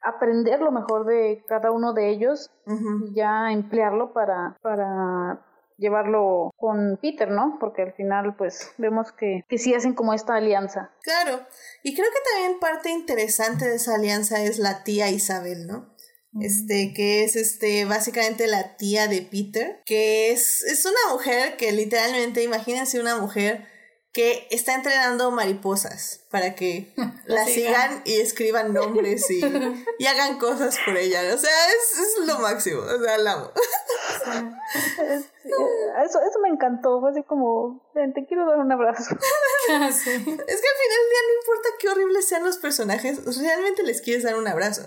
aprender 0.02 0.60
lo 0.60 0.72
mejor 0.72 1.06
de 1.06 1.44
cada 1.48 1.72
uno 1.72 1.94
de 1.94 2.10
ellos 2.10 2.50
y 2.66 3.14
ya 3.14 3.52
emplearlo 3.52 4.14
para, 4.14 4.58
para 4.62 5.46
llevarlo 5.78 6.52
con 6.58 6.98
Peter, 7.02 7.30
¿no? 7.30 7.58
Porque 7.60 7.82
al 7.82 7.94
final, 7.94 8.36
pues, 8.38 8.72
vemos 8.78 9.12
que, 9.12 9.44
que 9.50 9.58
sí 9.58 9.74
hacen 9.74 9.94
como 9.94 10.14
esta 10.14 10.36
alianza. 10.36 10.92
Claro, 11.02 11.42
y 11.84 11.96
creo 11.96 12.08
que 12.08 12.32
también 12.32 12.60
parte 12.60 12.90
interesante 12.92 13.68
de 13.68 13.76
esa 13.76 13.96
alianza 13.96 14.42
es 14.42 14.60
la 14.60 14.84
tía 14.84 15.10
Isabel, 15.10 15.68
¿no? 15.68 15.92
Este, 16.40 16.94
que 16.94 17.26
es 17.26 17.36
este, 17.36 17.84
básicamente 17.84 18.48
la 18.48 18.78
tía 18.78 19.08
de 19.10 19.22
Peter, 19.22 19.82
que 19.86 20.32
es, 20.32 20.62
es 20.62 20.86
una 20.86 21.14
mujer 21.14 21.58
que 21.58 21.74
literalmente, 21.74 22.42
imagínense 22.42 23.02
una 23.02 23.18
mujer 23.18 23.68
que 24.14 24.48
está 24.52 24.74
entrenando 24.76 25.32
mariposas 25.32 26.26
para 26.30 26.54
que 26.54 26.94
la 27.26 27.46
sigan 27.46 28.02
y 28.06 28.20
escriban 28.20 28.74
nombres 28.74 29.30
y, 29.30 29.42
y, 30.00 30.06
hagan 30.06 30.38
cosas 30.38 30.78
por 30.86 30.98
ella. 30.98 31.22
O 31.34 31.38
sea, 31.38 31.52
es, 31.70 32.00
es 32.00 32.28
lo 32.28 32.40
máximo. 32.40 32.82
O 32.82 33.04
sea, 33.04 33.18
la 33.18 33.34
amo. 33.34 33.52
Eso, 35.44 36.20
eso 36.22 36.40
me 36.42 36.50
encantó. 36.50 37.00
Fue 37.00 37.12
así 37.12 37.24
como, 37.24 37.82
te 37.94 38.26
quiero 38.26 38.46
dar 38.46 38.60
un 38.60 38.72
abrazo. 38.72 39.16
Es 39.62 39.78
que 40.04 40.10
al 40.12 40.28
final 40.28 40.98
del 40.98 41.10
día 41.10 41.22
no 41.28 41.34
importa 41.40 41.70
qué 41.80 41.90
horribles 41.90 42.28
sean 42.28 42.44
los 42.44 42.58
personajes, 42.58 43.38
realmente 43.40 43.84
les 43.84 44.02
quieres 44.02 44.24
dar 44.24 44.36
un 44.36 44.48
abrazo. 44.48 44.82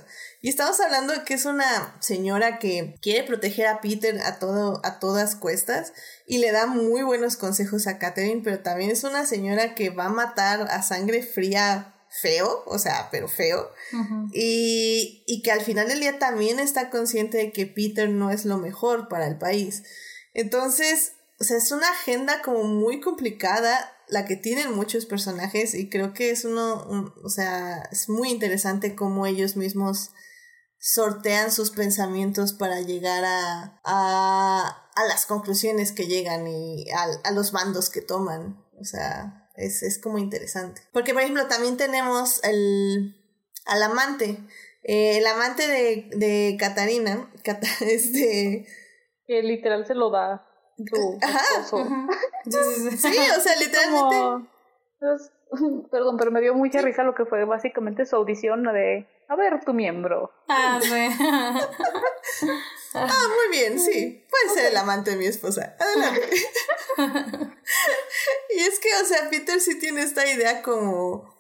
Y 0.45 0.51
estamos 0.51 0.79
hablando 0.81 1.15
de 1.15 1.25
que 1.25 1.33
es 1.33 1.47
una 1.47 1.97
señora 2.01 2.59
que 2.59 2.97
quiere 3.01 3.27
proteger 3.27 3.67
a 3.67 3.81
Peter 3.81 4.21
a 4.21 4.39
todo, 4.39 4.83
a 4.85 4.99
todas 4.99 5.37
cuestas 5.37 5.95
y 6.27 6.37
le 6.37 6.53
da 6.53 6.67
muy 6.67 7.01
buenos 7.01 7.39
consejos 7.39 7.87
a 7.87 7.99
Catherine, 7.99 8.43
pero 8.45 8.61
también 8.61 8.91
es 8.91 9.05
una 9.05 9.25
señora 9.25 9.75
que 9.75 9.89
va 9.89 10.05
a 10.05 10.11
matar 10.11 10.61
a 10.71 10.83
sangre 10.83 11.23
fría 11.23 11.95
feo, 12.11 12.63
o 12.67 12.79
sea, 12.79 13.09
pero 13.11 13.27
feo, 13.27 13.71
y, 14.35 15.25
y 15.27 15.41
que 15.41 15.51
al 15.51 15.63
final 15.63 15.89
del 15.89 16.01
día 16.01 16.19
también 16.19 16.61
está 16.61 16.91
consciente 16.91 17.39
de 17.39 17.51
que 17.51 17.67
Peter 17.67 18.11
no 18.11 18.31
es 18.31 18.45
lo 18.45 18.59
mejor 18.59 19.09
para 19.09 19.27
el 19.27 19.39
país. 19.39 19.83
Entonces, 20.35 21.13
o 21.41 21.45
sea, 21.45 21.57
es 21.57 21.73
una 21.73 21.89
agenda 21.89 22.43
como 22.43 22.65
muy 22.65 23.01
complicada 23.01 23.97
la 24.09 24.27
que 24.27 24.37
tienen 24.37 24.75
muchos 24.75 25.07
personajes 25.07 25.75
y 25.75 25.89
creo 25.89 26.13
que 26.13 26.31
es 26.31 26.45
uno, 26.45 27.15
o 27.23 27.31
sea, 27.31 27.89
es 27.91 28.11
muy 28.11 28.29
interesante 28.29 28.95
cómo 28.95 29.25
ellos 29.25 29.57
mismos 29.57 30.11
sortean 30.85 31.51
sus 31.51 31.71
pensamientos 31.71 32.53
para 32.53 32.83
llegar 32.83 33.25
a, 33.25 33.81
a, 33.85 34.91
a 34.95 35.05
las 35.07 35.25
conclusiones 35.25 35.93
que 35.93 36.07
llegan 36.07 36.47
y 36.47 36.91
a, 36.91 37.07
a, 37.27 37.33
los 37.33 37.53
bandos 37.53 37.89
que 37.89 38.03
toman. 38.03 38.63
O 38.79 38.85
sea, 38.85 39.49
es, 39.57 39.83
es 39.83 39.99
como 39.99 40.19
interesante. 40.19 40.83
Porque, 40.93 41.15
por 41.15 41.23
ejemplo, 41.23 41.47
también 41.47 41.79
tenemos 41.79 42.45
el, 42.45 43.17
al 43.65 43.83
amante. 43.83 44.37
Eh, 44.83 45.17
el 45.17 45.27
amante 45.27 45.67
de, 45.67 46.11
de 46.19 46.59
Catarina, 46.61 47.31
este... 47.81 48.67
Que 49.27 49.43
literal 49.43 49.87
se 49.87 49.95
lo 49.95 50.11
da 50.11 50.47
su 50.77 51.19
esposo. 51.23 51.89
Sí, 52.45 53.17
o 53.39 53.41
sea, 53.41 53.57
literalmente... 53.57 54.51
perdón, 55.91 56.19
pero 56.19 56.31
me 56.31 56.43
dio 56.43 56.55
mucha 56.55 56.83
risa 56.83 57.05
lo 57.05 57.15
que 57.15 57.25
fue 57.25 57.47
básicamente 57.47 58.05
su 58.05 58.17
audición 58.17 58.65
de 58.65 59.09
a 59.29 59.37
ver 59.37 59.65
tu 59.65 59.73
miembro. 59.73 60.31
Ah, 60.49 60.81
sí. 60.83 61.09
ah, 62.95 63.29
muy 63.29 63.59
bien, 63.59 63.79
sí. 63.81 64.27
Puede 64.29 64.55
ser 64.55 64.71
el 64.71 64.77
amante 64.77 65.13
de 65.13 65.17
mi 65.17 65.27
esposa. 65.27 65.77
Adelante. 65.79 66.29
y 68.57 68.61
es 68.61 68.79
que, 68.79 68.89
o 69.03 69.05
sea, 69.07 69.29
Peter 69.31 69.61
sí 69.61 69.79
tiene 69.79 70.03
esta 70.03 70.27
idea 70.31 70.63
como 70.63 71.35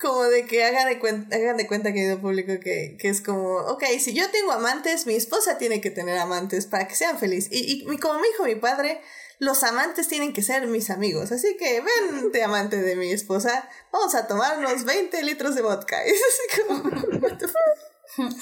como 0.00 0.22
de 0.22 0.46
que 0.46 0.64
hagan 0.64 0.88
de 0.88 0.98
cuenta, 0.98 1.36
hagan 1.36 1.58
de 1.58 1.66
cuenta 1.66 1.92
querido 1.92 2.20
público, 2.20 2.52
que, 2.62 2.96
que 2.98 3.08
es 3.08 3.20
como, 3.20 3.56
ok, 3.56 3.84
si 3.98 4.14
yo 4.14 4.30
tengo 4.30 4.52
amantes, 4.52 5.06
mi 5.06 5.14
esposa 5.14 5.58
tiene 5.58 5.80
que 5.80 5.90
tener 5.90 6.16
amantes 6.18 6.66
para 6.66 6.88
que 6.88 6.94
sean 6.94 7.18
felices. 7.18 7.50
Y, 7.52 7.84
y 7.86 7.98
como 7.98 8.18
me 8.18 8.28
dijo 8.28 8.44
mi 8.44 8.54
padre, 8.54 9.02
los 9.40 9.64
amantes 9.64 10.06
tienen 10.06 10.32
que 10.34 10.42
ser 10.42 10.66
mis 10.66 10.90
amigos. 10.90 11.32
Así 11.32 11.56
que 11.56 11.80
vente, 11.80 12.44
amante 12.44 12.76
de 12.76 12.94
mi 12.94 13.10
esposa, 13.10 13.66
vamos 13.90 14.14
a 14.14 14.26
tomarnos 14.28 14.84
20 14.84 15.22
litros 15.24 15.54
de 15.54 15.62
vodka. 15.62 16.06
Y 16.06 16.10
es 16.10 16.22
así 16.28 16.42
como. 16.62 16.82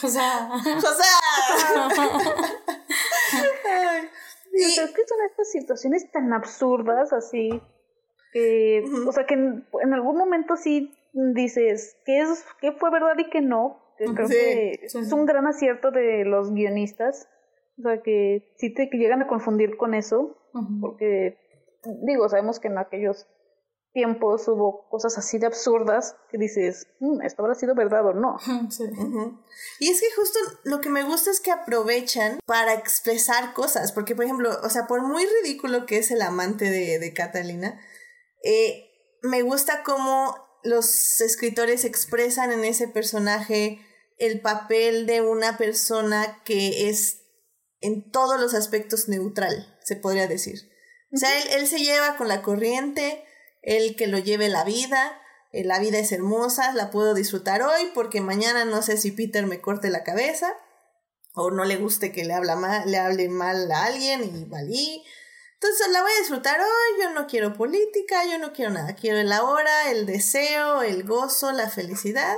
José. 0.00 0.18
José. 0.80 1.04
y 4.52 4.62
es 4.62 4.90
que 4.90 5.06
son 5.06 5.18
estas 5.30 5.52
situaciones 5.52 6.10
tan 6.10 6.32
absurdas 6.32 7.12
así 7.12 7.62
que, 8.32 8.82
o 9.06 9.12
sea, 9.12 9.24
que 9.24 9.34
en, 9.34 9.94
algún 9.94 10.16
momento 10.16 10.56
sí 10.56 10.92
dices 11.12 11.96
qué 12.04 12.22
es 12.22 12.44
qué 12.60 12.72
fue 12.72 12.90
verdad 12.90 13.16
y 13.18 13.30
qué 13.30 13.40
no. 13.40 13.84
Creo 13.98 14.26
que 14.28 14.80
es 14.82 14.94
un 14.94 15.26
gran 15.26 15.46
acierto 15.46 15.92
de 15.92 16.24
los 16.24 16.52
guionistas. 16.52 17.28
O 17.78 17.82
sea, 17.82 18.02
que 18.02 18.52
sí 18.56 18.74
te 18.74 18.90
llegan 18.92 19.22
a 19.22 19.28
confundir 19.28 19.76
con 19.76 19.94
eso 19.94 20.36
porque 20.80 21.38
digo, 22.02 22.28
sabemos 22.28 22.60
que 22.60 22.68
en 22.68 22.78
aquellos 22.78 23.26
tiempos 23.92 24.46
hubo 24.48 24.88
cosas 24.90 25.16
así 25.18 25.38
de 25.38 25.46
absurdas 25.46 26.16
que 26.30 26.38
dices, 26.38 26.86
mm, 27.00 27.22
esto 27.22 27.42
habrá 27.42 27.54
sido 27.54 27.74
verdad 27.74 28.06
o 28.06 28.12
no. 28.12 28.36
Y 29.80 29.90
es 29.90 30.00
que 30.00 30.06
justo 30.14 30.38
lo 30.64 30.80
que 30.80 30.90
me 30.90 31.02
gusta 31.02 31.30
es 31.30 31.40
que 31.40 31.50
aprovechan 31.50 32.38
para 32.46 32.74
expresar 32.74 33.54
cosas, 33.54 33.92
porque 33.92 34.14
por 34.14 34.24
ejemplo, 34.24 34.50
o 34.62 34.70
sea, 34.70 34.86
por 34.86 35.02
muy 35.02 35.24
ridículo 35.42 35.86
que 35.86 35.98
es 35.98 36.10
el 36.10 36.22
amante 36.22 36.70
de, 36.70 36.98
de 36.98 37.12
Catalina, 37.12 37.80
eh, 38.44 38.84
me 39.22 39.42
gusta 39.42 39.82
cómo 39.82 40.34
los 40.62 41.20
escritores 41.20 41.84
expresan 41.84 42.52
en 42.52 42.64
ese 42.64 42.88
personaje 42.88 43.80
el 44.18 44.40
papel 44.40 45.06
de 45.06 45.22
una 45.22 45.56
persona 45.56 46.42
que 46.44 46.88
es 46.88 47.17
en 47.80 48.10
todos 48.10 48.40
los 48.40 48.54
aspectos 48.54 49.08
neutral 49.08 49.78
se 49.82 49.96
podría 49.96 50.26
decir. 50.26 50.70
O 51.12 51.16
sea, 51.16 51.30
él, 51.56 51.66
se 51.66 51.78
lleva 51.78 52.16
con 52.16 52.28
la 52.28 52.42
corriente, 52.42 53.24
él 53.62 53.96
que 53.96 54.06
lo 54.06 54.18
lleve 54.18 54.48
la 54.48 54.64
vida, 54.64 55.20
eh, 55.52 55.64
la 55.64 55.78
vida 55.78 55.98
es 55.98 56.12
hermosa, 56.12 56.72
la 56.74 56.90
puedo 56.90 57.14
disfrutar 57.14 57.62
hoy 57.62 57.90
porque 57.94 58.20
mañana 58.20 58.64
no 58.64 58.82
sé 58.82 58.98
si 58.98 59.12
Peter 59.12 59.46
me 59.46 59.60
corte 59.60 59.88
la 59.88 60.04
cabeza 60.04 60.54
o 61.34 61.50
no 61.50 61.64
le 61.64 61.76
guste 61.76 62.12
que 62.12 62.24
le, 62.24 62.34
habla 62.34 62.56
mal, 62.56 62.90
le 62.90 62.98
hable 62.98 63.28
mal 63.28 63.70
a 63.70 63.84
alguien 63.84 64.22
y 64.24 64.44
valí. 64.44 65.04
Entonces 65.54 65.88
la 65.90 66.02
voy 66.02 66.10
a 66.12 66.20
disfrutar 66.20 66.60
hoy, 66.60 67.02
yo 67.02 67.10
no 67.10 67.26
quiero 67.26 67.54
política, 67.54 68.24
yo 68.30 68.38
no 68.38 68.52
quiero 68.52 68.70
nada, 68.70 68.94
quiero 68.94 69.18
el 69.18 69.32
ahora, 69.32 69.90
el 69.90 70.04
deseo, 70.04 70.82
el 70.82 71.04
gozo, 71.04 71.52
la 71.52 71.70
felicidad 71.70 72.36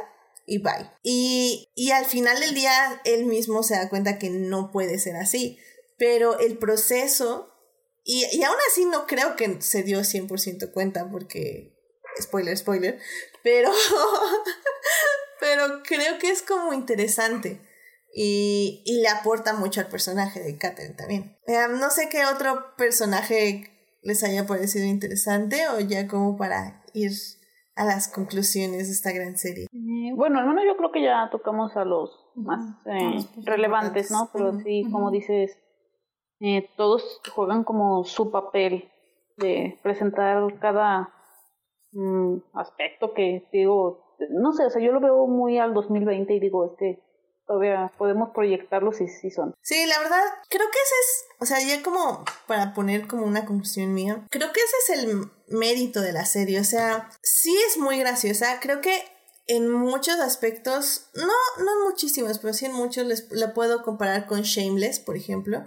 y 0.51 0.59
bye. 0.59 0.91
Y, 1.03 1.71
y 1.75 1.91
al 1.93 2.07
final 2.07 2.41
del 2.41 2.55
día 2.55 3.01
él 3.05 3.27
mismo 3.27 3.63
se 3.63 3.75
da 3.75 3.89
cuenta 3.89 4.19
que 4.19 4.31
no 4.31 4.71
puede 4.71 4.99
ser 4.99 5.17
así 5.17 5.59
pero 6.01 6.39
el 6.39 6.57
proceso, 6.57 7.55
y, 8.05 8.25
y 8.33 8.43
aún 8.43 8.57
así 8.71 8.87
no 8.87 9.07
creo 9.07 9.37
que 9.37 9.61
se 9.61 9.83
dio 9.83 10.01
100% 10.01 10.73
cuenta 10.73 11.11
porque, 11.11 11.77
spoiler, 12.23 12.57
spoiler, 12.57 12.99
pero, 13.45 13.71
pero 15.41 15.83
creo 15.85 16.19
que 16.19 16.31
es 16.31 16.41
como 16.41 16.73
interesante. 16.73 17.61
Y, 18.13 18.83
y, 18.87 19.03
le 19.03 19.09
aporta 19.09 19.53
mucho 19.53 19.81
al 19.81 19.89
personaje 19.89 20.41
de 20.41 20.59
Catherine 20.59 20.97
también. 20.97 21.39
Eh, 21.47 21.67
no 21.69 21.91
sé 21.91 22.09
qué 22.09 22.25
otro 22.25 22.75
personaje 22.77 23.71
les 24.03 24.25
haya 24.25 24.47
parecido 24.47 24.87
interesante 24.87 25.69
o 25.69 25.79
ya 25.79 26.09
como 26.09 26.37
para 26.37 26.83
ir 26.93 27.13
a 27.81 27.85
las 27.85 28.12
conclusiones 28.12 28.89
de 28.89 28.93
esta 28.93 29.11
gran 29.11 29.39
serie. 29.39 29.64
Eh, 29.72 30.12
bueno, 30.14 30.39
al 30.39 30.47
menos 30.47 30.64
yo 30.66 30.76
creo 30.76 30.93
que 30.93 31.03
ya 31.03 31.31
tocamos 31.33 31.74
a 31.78 31.87
los 31.87 32.11
más 32.35 32.61
eh, 32.85 33.24
relevantes, 33.43 34.11
¿no? 34.11 34.28
Pero 34.35 34.53
sí, 34.61 34.85
como 34.93 35.11
dices, 35.11 35.59
eh, 36.41 36.68
todos 36.76 37.22
juegan 37.35 37.64
como 37.64 38.05
su 38.05 38.31
papel 38.31 38.91
de 39.39 39.78
presentar 39.83 40.59
cada 40.59 41.09
mm, 41.93 42.37
aspecto 42.53 43.14
que 43.14 43.49
digo, 43.51 44.16
no 44.28 44.53
sé, 44.53 44.66
o 44.66 44.70
sea, 44.70 44.83
yo 44.83 44.93
lo 44.93 45.01
veo 45.01 45.26
muy 45.26 45.57
al 45.57 45.72
2020 45.72 46.35
y 46.35 46.39
digo, 46.41 46.66
este, 46.66 47.03
podemos 47.97 48.31
proyectarlos 48.35 48.97
si, 48.97 49.09
si 49.09 49.31
son. 49.31 49.55
Sí, 49.63 49.87
la 49.87 49.99
verdad, 49.99 50.23
creo 50.49 50.67
que 50.71 50.79
ese 50.79 50.95
es, 51.01 51.25
o 51.41 51.47
sea, 51.47 51.61
ya 51.61 51.83
como 51.83 52.25
para 52.47 52.75
poner 52.75 53.07
como 53.07 53.25
una 53.25 53.47
conclusión 53.47 53.93
mía, 53.93 54.27
creo 54.31 54.53
que 54.53 54.61
ese 54.61 54.95
es 54.95 55.01
el 55.01 55.31
mérito 55.49 56.01
de 56.01 56.13
la 56.13 56.25
serie, 56.25 56.61
o 56.61 56.65
sea, 56.65 57.11
sí 57.23 57.57
es 57.69 57.79
muy 57.79 57.99
graciosa, 57.99 58.61
creo 58.61 58.81
que 58.81 59.03
en 59.47 59.69
muchos 59.69 60.21
aspectos, 60.21 61.11
no, 61.15 61.65
no 61.65 61.85
muchísimos, 61.87 62.39
pero 62.39 62.55
sí 62.55 62.67
en 62.67 62.73
muchos 62.73 63.07
les, 63.07 63.31
la 63.31 63.53
puedo 63.53 63.83
comparar 63.83 64.27
con 64.27 64.43
Shameless, 64.43 65.01
por 65.01 65.17
ejemplo 65.17 65.65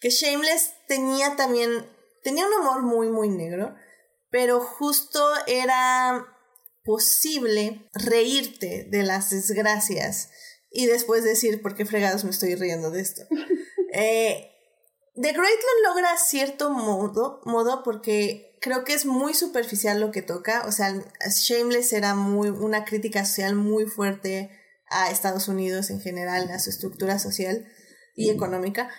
que 0.00 0.10
Shameless 0.10 0.74
tenía 0.86 1.36
también, 1.36 1.70
tenía 2.22 2.46
un 2.46 2.52
humor 2.52 2.82
muy, 2.82 3.08
muy 3.08 3.28
negro, 3.28 3.74
pero 4.30 4.60
justo 4.60 5.20
era 5.46 6.26
posible 6.84 7.88
reírte 7.94 8.86
de 8.90 9.02
las 9.02 9.30
desgracias 9.30 10.30
y 10.70 10.86
después 10.86 11.24
decir, 11.24 11.62
¿por 11.62 11.74
qué 11.74 11.86
fregados 11.86 12.24
me 12.24 12.30
estoy 12.30 12.54
riendo 12.54 12.90
de 12.90 13.00
esto? 13.00 13.22
eh, 13.92 14.50
The 15.14 15.32
Great 15.32 15.34
lo 15.38 15.88
logra 15.88 16.16
cierto 16.18 16.70
modo, 16.70 17.40
modo 17.44 17.82
porque 17.82 18.58
creo 18.60 18.84
que 18.84 18.92
es 18.92 19.06
muy 19.06 19.32
superficial 19.32 20.00
lo 20.00 20.10
que 20.10 20.22
toca, 20.22 20.64
o 20.66 20.72
sea, 20.72 20.92
Shameless 21.26 21.92
era 21.92 22.14
muy, 22.14 22.48
una 22.48 22.84
crítica 22.84 23.24
social 23.24 23.54
muy 23.54 23.86
fuerte 23.86 24.50
a 24.88 25.10
Estados 25.10 25.48
Unidos 25.48 25.90
en 25.90 26.00
general, 26.00 26.50
a 26.50 26.58
su 26.58 26.70
estructura 26.70 27.18
social 27.18 27.66
y 28.14 28.30
económica. 28.30 28.90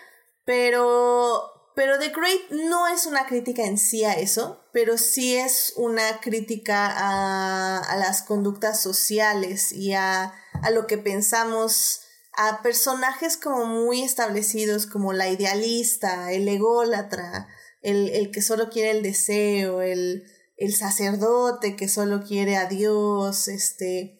Pero, 0.44 1.57
pero 1.78 1.96
The 1.96 2.08
Great 2.08 2.50
no 2.50 2.88
es 2.88 3.06
una 3.06 3.24
crítica 3.24 3.64
en 3.64 3.78
sí 3.78 4.02
a 4.02 4.14
eso, 4.14 4.64
pero 4.72 4.98
sí 4.98 5.36
es 5.36 5.74
una 5.76 6.18
crítica 6.20 6.92
a, 6.92 7.96
las 7.98 8.22
conductas 8.22 8.82
sociales 8.82 9.70
y 9.70 9.92
a, 9.92 10.34
a 10.60 10.70
lo 10.72 10.88
que 10.88 10.98
pensamos 10.98 12.00
a 12.36 12.62
personajes 12.62 13.36
como 13.36 13.64
muy 13.66 14.02
establecidos 14.02 14.86
como 14.86 15.12
la 15.12 15.28
idealista, 15.28 16.32
el 16.32 16.48
ególatra, 16.48 17.46
el, 17.80 18.08
el 18.08 18.32
que 18.32 18.42
solo 18.42 18.70
quiere 18.70 18.90
el 18.90 19.04
deseo, 19.04 19.80
el, 19.80 20.24
el 20.56 20.74
sacerdote 20.74 21.76
que 21.76 21.86
solo 21.86 22.24
quiere 22.24 22.56
a 22.56 22.66
Dios, 22.66 23.46
este, 23.46 24.17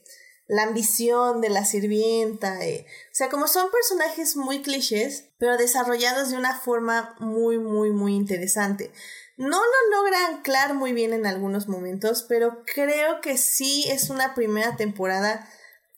la 0.48 0.64
ambición 0.64 1.40
de 1.40 1.50
la 1.50 1.64
sirvienta. 1.64 2.66
Eh. 2.66 2.86
O 3.12 3.14
sea, 3.14 3.28
como 3.28 3.46
son 3.46 3.70
personajes 3.70 4.36
muy 4.36 4.62
clichés, 4.62 5.30
pero 5.38 5.56
desarrollados 5.56 6.30
de 6.30 6.36
una 6.36 6.58
forma 6.58 7.14
muy, 7.20 7.58
muy, 7.58 7.90
muy 7.92 8.14
interesante. 8.14 8.90
No 9.36 9.60
lo 9.60 9.96
logra 9.96 10.26
anclar 10.26 10.74
muy 10.74 10.92
bien 10.92 11.12
en 11.12 11.26
algunos 11.26 11.68
momentos, 11.68 12.24
pero 12.28 12.64
creo 12.74 13.20
que 13.20 13.38
sí 13.38 13.84
es 13.88 14.10
una 14.10 14.34
primera 14.34 14.74
temporada 14.74 15.48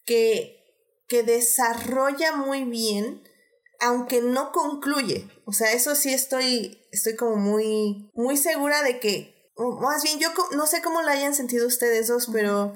que 0.05 0.61
que 1.11 1.24
desarrolla 1.24 2.36
muy 2.36 2.64
bien, 2.64 3.20
aunque 3.80 4.22
no 4.22 4.53
concluye. 4.53 5.28
O 5.44 5.53
sea, 5.53 5.72
eso 5.72 5.96
sí 5.96 6.14
estoy, 6.14 6.86
estoy 6.92 7.16
como 7.16 7.34
muy, 7.34 8.12
muy 8.14 8.36
segura 8.36 8.82
de 8.84 9.01
que, 9.01 9.53
más 9.80 10.05
bien 10.05 10.20
yo 10.20 10.28
no 10.53 10.68
sé 10.68 10.80
cómo 10.80 11.03
lo 11.03 11.09
hayan 11.09 11.34
sentido 11.34 11.66
ustedes 11.66 12.07
dos, 12.07 12.28
pero 12.32 12.74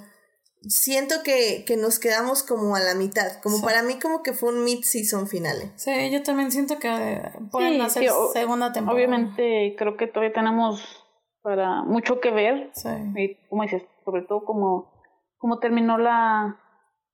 siento 0.69 1.17
que, 1.25 1.65
nos 1.79 1.99
quedamos 1.99 2.43
como 2.43 2.77
a 2.77 2.81
la 2.81 2.95
mitad. 2.95 3.41
Como 3.43 3.61
para 3.61 3.83
mí 3.83 3.99
como 3.99 4.23
que 4.23 4.33
fue 4.33 4.51
un 4.51 4.65
mid-season 4.65 5.27
final. 5.27 5.73
Sí, 5.77 6.11
yo 6.11 6.23
también 6.23 6.51
siento 6.51 6.79
que 6.79 7.21
pueden 7.51 7.81
hacer 7.81 8.11
segunda 8.33 8.73
temporada. 8.73 8.97
Obviamente 8.97 9.75
creo 9.77 9.97
que 9.97 10.07
todavía 10.07 10.33
tenemos 10.33 10.83
para 11.43 11.83
mucho 11.83 12.21
que 12.21 12.31
ver. 12.31 12.71
Sí. 12.75 12.89
Y 13.17 13.49
como 13.49 13.63
dices, 13.63 13.83
sobre 14.05 14.23
todo 14.23 14.45
como, 14.45 14.93
como 15.39 15.59
terminó 15.59 15.99
la, 15.99 16.61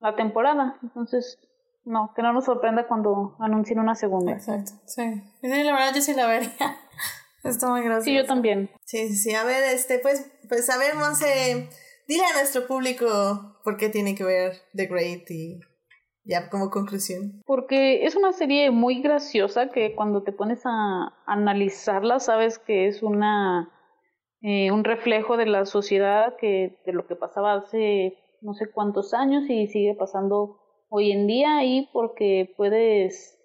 la 0.01 0.17
temporada. 0.17 0.79
Entonces, 0.83 1.39
no, 1.85 2.13
que 2.15 2.23
no 2.23 2.33
nos 2.33 2.45
sorprenda 2.45 2.87
cuando 2.87 3.37
anuncien 3.41 3.79
una 3.79 3.95
segunda. 3.95 4.33
Exacto, 4.33 4.73
sí. 4.87 5.23
la 5.43 5.73
verdad 5.73 5.95
yo 5.95 6.03
sí 6.03 6.15
la 6.15 6.27
vería. 6.27 6.51
Está 7.45 7.71
muy 7.71 7.83
gracioso. 7.83 8.05
Sí, 8.05 8.15
yo 8.15 8.27
también. 8.27 8.71
Sí, 8.85 9.09
sí, 9.09 9.17
sí. 9.17 9.35
A 9.35 9.45
ver, 9.45 9.65
este, 9.65 9.99
pues, 9.99 10.31
pues 10.49 10.69
a 10.69 10.77
ver, 10.77 10.95
Monse, 10.95 11.71
dile 12.11 12.25
a 12.25 12.39
nuestro 12.39 12.67
público 12.67 13.07
por 13.63 13.77
qué 13.77 13.89
tiene 13.89 14.17
que 14.17 14.25
ver 14.25 14.55
The 14.75 14.87
Great 14.87 15.31
y 15.31 15.61
ya 16.25 16.51
como 16.51 16.69
conclusión. 16.69 17.41
Porque 17.47 18.05
es 18.05 18.17
una 18.17 18.33
serie 18.33 18.73
muy 18.73 19.01
graciosa 19.01 19.71
que 19.71 19.95
cuando 19.95 20.25
te 20.25 20.33
pones 20.33 20.61
a 20.65 21.15
analizarla 21.27 22.19
sabes 22.19 22.59
que 22.59 22.89
es 22.89 23.05
una 23.05 23.71
eh, 24.43 24.73
un 24.73 24.83
reflejo 24.83 25.37
de 25.37 25.47
la 25.47 25.67
sociedad 25.67 26.35
que 26.41 26.81
de 26.85 26.93
lo 26.93 27.07
que 27.07 27.15
pasaba 27.15 27.55
hace 27.55 28.19
no 28.43 28.55
sé 28.55 28.73
cuántos 28.73 29.15
años 29.15 29.45
y 29.49 29.69
sigue 29.69 29.95
pasando 29.95 30.59
hoy 30.89 31.13
en 31.13 31.29
día 31.29 31.63
y 31.65 31.89
porque 31.93 32.53
puedes 32.57 33.39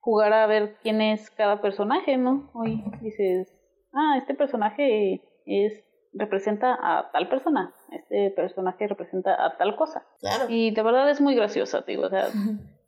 jugar 0.00 0.32
a 0.32 0.46
ver 0.46 0.76
quién 0.82 1.00
es 1.00 1.28
cada 1.30 1.60
personaje, 1.60 2.16
¿no? 2.18 2.50
Hoy 2.54 2.84
dices, 3.00 3.52
ah, 3.92 4.16
este 4.18 4.34
personaje 4.34 5.22
es 5.46 5.84
representa 6.12 6.78
a 6.80 7.10
tal 7.12 7.28
persona, 7.28 7.74
este 7.94 8.30
personaje 8.30 8.86
representa 8.86 9.44
a 9.44 9.56
tal 9.56 9.76
cosa. 9.76 10.04
Claro. 10.20 10.46
Y 10.48 10.70
de 10.70 10.82
verdad 10.82 11.10
es 11.10 11.20
muy 11.20 11.34
graciosa, 11.34 11.82
digo, 11.86 12.04
o 12.04 12.10
sea, 12.10 12.28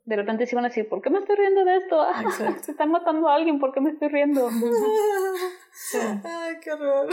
de 0.05 0.16
repente 0.16 0.46
sí 0.46 0.55
van 0.55 0.64
a 0.64 0.68
decir, 0.68 0.88
¿por 0.88 1.02
qué 1.02 1.11
me 1.11 1.18
estoy 1.18 1.36
riendo 1.36 1.64
de 1.64 1.76
esto? 1.76 2.00
Ah, 2.00 2.24
se 2.62 2.70
están 2.72 2.90
matando 2.90 3.28
a 3.28 3.34
alguien, 3.34 3.59
¿por 3.59 3.72
qué 3.72 3.80
me 3.80 3.90
estoy 3.90 4.09
riendo? 4.09 4.48
Ay, 6.24 6.55
qué 6.62 6.72
horror. 6.72 7.09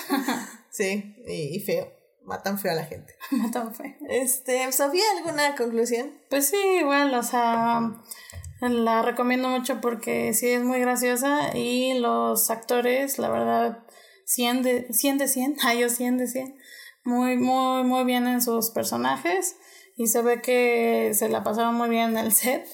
sí, 0.70 1.16
y 1.26 1.60
feo 1.60 1.96
matan 2.26 2.58
feo 2.58 2.72
a 2.72 2.74
la 2.74 2.84
gente. 2.84 3.14
matan 3.30 3.74
feo. 3.74 3.94
Este, 4.08 4.70
Sofía, 4.72 5.04
¿alguna 5.16 5.54
conclusión? 5.56 6.12
Pues 6.28 6.48
sí, 6.48 6.56
igual, 6.80 7.14
o 7.14 7.22
sea, 7.22 7.92
la 8.60 9.02
recomiendo 9.02 9.48
mucho 9.48 9.80
porque 9.80 10.34
sí 10.34 10.48
es 10.48 10.62
muy 10.62 10.80
graciosa 10.80 11.56
y 11.56 11.98
los 11.98 12.50
actores, 12.50 13.18
la 13.18 13.30
verdad, 13.30 13.84
100 14.24 14.62
de 14.62 14.92
100, 14.92 15.18
de 15.18 15.28
100, 15.28 15.56
ay, 15.64 15.80
yo 15.80 15.88
100 15.88 16.18
de 16.18 16.26
100, 16.26 16.58
muy, 17.06 17.36
muy, 17.36 17.84
muy 17.84 18.04
bien 18.04 18.26
en 18.26 18.42
sus 18.42 18.70
personajes 18.70 19.56
y 19.96 20.08
se 20.08 20.20
ve 20.22 20.42
que 20.42 21.12
se 21.14 21.28
la 21.28 21.42
pasaron 21.42 21.74
muy 21.74 21.88
bien 21.88 22.10
en 22.10 22.18
el 22.18 22.32
set, 22.32 22.66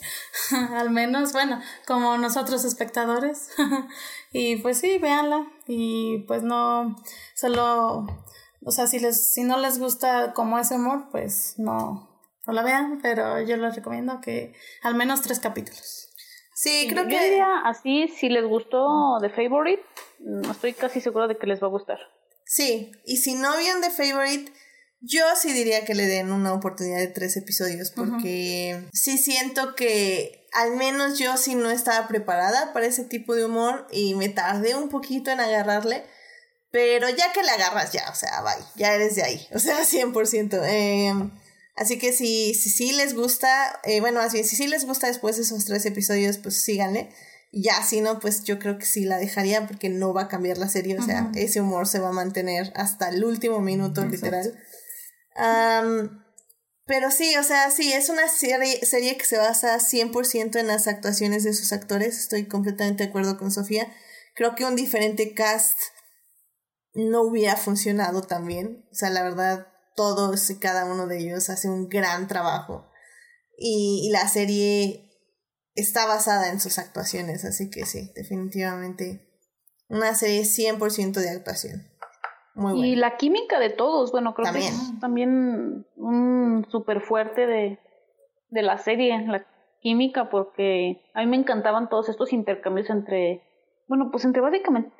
al 0.76 0.90
menos, 0.90 1.32
bueno, 1.32 1.60
como 1.86 2.18
nosotros 2.18 2.64
espectadores. 2.64 3.50
y 4.32 4.56
pues 4.56 4.78
sí, 4.78 4.98
véanla 4.98 5.46
y 5.66 6.24
pues 6.26 6.42
no, 6.42 6.96
solo 7.36 8.06
o 8.64 8.70
sea, 8.70 8.86
si, 8.86 8.98
les, 9.00 9.32
si 9.32 9.42
no 9.42 9.58
les 9.58 9.78
gusta 9.78 10.32
como 10.34 10.58
ese 10.58 10.76
humor, 10.76 11.08
pues 11.10 11.54
no, 11.58 12.08
no 12.46 12.52
la 12.52 12.62
vean, 12.62 13.00
pero 13.02 13.40
yo 13.40 13.56
les 13.56 13.74
recomiendo 13.74 14.20
que 14.20 14.54
al 14.82 14.94
menos 14.94 15.22
tres 15.22 15.40
capítulos. 15.40 16.10
Sí, 16.54 16.86
creo 16.88 17.08
que... 17.08 17.18
Diría 17.18 17.58
así, 17.64 18.06
si 18.08 18.28
les 18.28 18.44
gustó 18.44 19.18
The 19.20 19.30
Favorite, 19.30 19.82
estoy 20.48 20.74
casi 20.74 21.00
segura 21.00 21.26
de 21.26 21.36
que 21.36 21.46
les 21.48 21.60
va 21.60 21.66
a 21.66 21.70
gustar. 21.70 21.98
Sí, 22.52 22.92
y 23.06 23.16
si 23.16 23.34
no 23.34 23.56
vieron 23.56 23.80
The 23.80 23.88
Favorite, 23.88 24.52
yo 25.00 25.24
sí 25.40 25.54
diría 25.54 25.86
que 25.86 25.94
le 25.94 26.04
den 26.04 26.30
una 26.30 26.52
oportunidad 26.52 26.98
de 26.98 27.06
tres 27.06 27.34
episodios, 27.38 27.90
porque 27.92 28.78
sí 28.92 29.16
siento 29.16 29.74
que 29.74 30.46
al 30.52 30.76
menos 30.76 31.18
yo 31.18 31.38
sí 31.38 31.54
no 31.54 31.70
estaba 31.70 32.06
preparada 32.08 32.74
para 32.74 32.84
ese 32.84 33.04
tipo 33.04 33.34
de 33.34 33.46
humor 33.46 33.86
y 33.90 34.14
me 34.16 34.28
tardé 34.28 34.74
un 34.74 34.90
poquito 34.90 35.30
en 35.30 35.40
agarrarle. 35.40 36.04
Pero 36.70 37.08
ya 37.08 37.32
que 37.32 37.42
la 37.42 37.54
agarras, 37.54 37.92
ya, 37.92 38.10
o 38.10 38.14
sea, 38.14 38.42
bye, 38.42 38.66
ya 38.76 38.92
eres 38.92 39.16
de 39.16 39.22
ahí, 39.22 39.48
o 39.54 39.58
sea, 39.58 39.78
100%. 39.86 40.60
Eh, 40.66 41.30
así 41.76 41.98
que 41.98 42.12
si 42.12 42.52
sí 42.52 42.68
si, 42.68 42.92
les 42.92 43.14
gusta, 43.14 43.80
eh, 43.84 44.00
bueno, 44.02 44.20
así 44.20 44.44
si 44.44 44.56
sí 44.56 44.66
les 44.66 44.84
gusta 44.84 45.06
después 45.06 45.36
de 45.36 45.44
esos 45.44 45.64
tres 45.64 45.86
episodios, 45.86 46.36
pues 46.36 46.62
síganle. 46.62 47.08
Ya, 47.52 47.82
si 47.82 48.00
no, 48.00 48.18
pues 48.18 48.44
yo 48.44 48.58
creo 48.58 48.78
que 48.78 48.86
sí 48.86 49.04
la 49.04 49.18
dejaría 49.18 49.66
porque 49.66 49.90
no 49.90 50.14
va 50.14 50.22
a 50.22 50.28
cambiar 50.28 50.56
la 50.56 50.68
serie, 50.68 50.98
o 50.98 51.02
sea, 51.02 51.30
ese 51.34 51.60
humor 51.60 51.86
se 51.86 51.98
va 51.98 52.08
a 52.08 52.12
mantener 52.12 52.72
hasta 52.74 53.10
el 53.10 53.22
último 53.24 53.60
minuto, 53.60 54.04
literal. 54.06 54.58
pero 56.86 57.10
sí, 57.10 57.36
o 57.36 57.42
sea, 57.42 57.70
sí, 57.70 57.92
es 57.92 58.08
una 58.08 58.26
serie, 58.28 58.84
serie 58.86 59.18
que 59.18 59.26
se 59.26 59.36
basa 59.36 59.78
100% 59.78 60.58
en 60.58 60.66
las 60.66 60.88
actuaciones 60.88 61.44
de 61.44 61.52
sus 61.52 61.72
actores, 61.72 62.18
estoy 62.18 62.48
completamente 62.48 63.04
de 63.04 63.10
acuerdo 63.10 63.36
con 63.36 63.50
Sofía. 63.50 63.86
Creo 64.34 64.54
que 64.54 64.64
un 64.64 64.74
diferente 64.74 65.34
cast 65.34 65.78
no 66.94 67.22
hubiera 67.22 67.56
funcionado 67.56 68.22
tan 68.22 68.46
bien. 68.46 68.86
O 68.90 68.94
sea, 68.94 69.10
la 69.10 69.22
verdad, 69.22 69.66
todos 69.96 70.50
y 70.50 70.58
cada 70.58 70.84
uno 70.84 71.06
de 71.06 71.18
ellos 71.18 71.50
hace 71.50 71.68
un 71.68 71.88
gran 71.88 72.28
trabajo. 72.28 72.88
Y, 73.56 74.10
la 74.12 74.28
serie 74.28 75.11
está 75.74 76.06
basada 76.06 76.50
en 76.50 76.60
sus 76.60 76.78
actuaciones, 76.78 77.44
así 77.44 77.70
que 77.70 77.84
sí, 77.84 78.10
definitivamente 78.14 79.28
una 79.88 80.14
serie 80.14 80.42
100% 80.42 81.12
de 81.20 81.30
actuación. 81.30 81.82
Muy 82.54 82.72
buena. 82.72 82.86
Y 82.86 82.96
la 82.96 83.16
química 83.16 83.58
de 83.58 83.70
todos, 83.70 84.12
bueno, 84.12 84.34
creo 84.34 84.52
que 84.52 84.60
es 84.60 85.00
también 85.00 85.86
un 85.96 86.66
súper 86.70 87.00
fuerte 87.00 87.46
de, 87.46 87.78
de 88.50 88.62
la 88.62 88.78
serie, 88.78 89.18
la 89.26 89.46
química, 89.80 90.30
porque 90.30 91.02
a 91.14 91.20
mí 91.20 91.26
me 91.26 91.36
encantaban 91.36 91.88
todos 91.88 92.08
estos 92.08 92.32
intercambios 92.32 92.90
entre, 92.90 93.42
bueno, 93.88 94.10
pues 94.10 94.24
entre 94.24 94.42
básicamente 94.42 94.92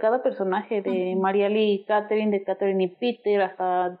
cada 0.00 0.22
personaje, 0.22 0.82
de 0.82 1.16
Mariali 1.16 1.72
y 1.72 1.84
Catherine, 1.84 2.30
de 2.30 2.44
Catherine 2.44 2.84
y 2.84 2.88
Peter, 2.88 3.40
hasta 3.42 4.00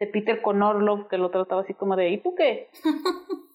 de 0.00 0.06
Peter 0.08 0.42
con 0.42 0.62
Orlov, 0.62 1.08
que 1.08 1.18
lo 1.18 1.30
trataba 1.30 1.62
así 1.62 1.74
como 1.74 1.94
de, 1.96 2.10
¿y 2.10 2.22
tú 2.22 2.34
qué? 2.34 2.68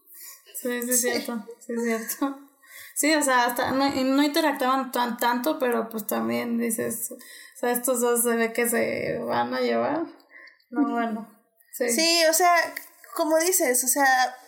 sí, 0.62 0.82
sí, 0.82 0.90
es 0.90 1.02
cierto, 1.02 1.46
sí, 1.60 1.74
es 1.74 1.84
cierto. 1.84 2.40
Sí, 2.96 3.16
o 3.16 3.24
sea, 3.24 3.46
hasta 3.46 3.72
no, 3.72 3.90
no 3.90 4.24
interactuaban 4.24 4.92
tan, 4.92 5.18
tanto, 5.18 5.58
pero 5.58 5.88
pues 5.90 6.06
también 6.06 6.58
dices, 6.58 7.12
o 7.12 7.18
sea, 7.58 7.72
estos 7.72 8.02
dos 8.02 8.24
se 8.24 8.36
ve 8.36 8.52
que 8.52 8.70
se 8.70 9.20
van 9.20 9.54
a 9.54 9.62
llevar. 9.62 10.04
No, 10.70 10.90
bueno. 10.90 11.28
Sí. 11.72 11.90
sí, 11.90 12.22
o 12.30 12.34
sea, 12.34 12.52
como 13.16 13.38
dices, 13.38 13.84
o 13.84 13.88
sea, 13.88 14.06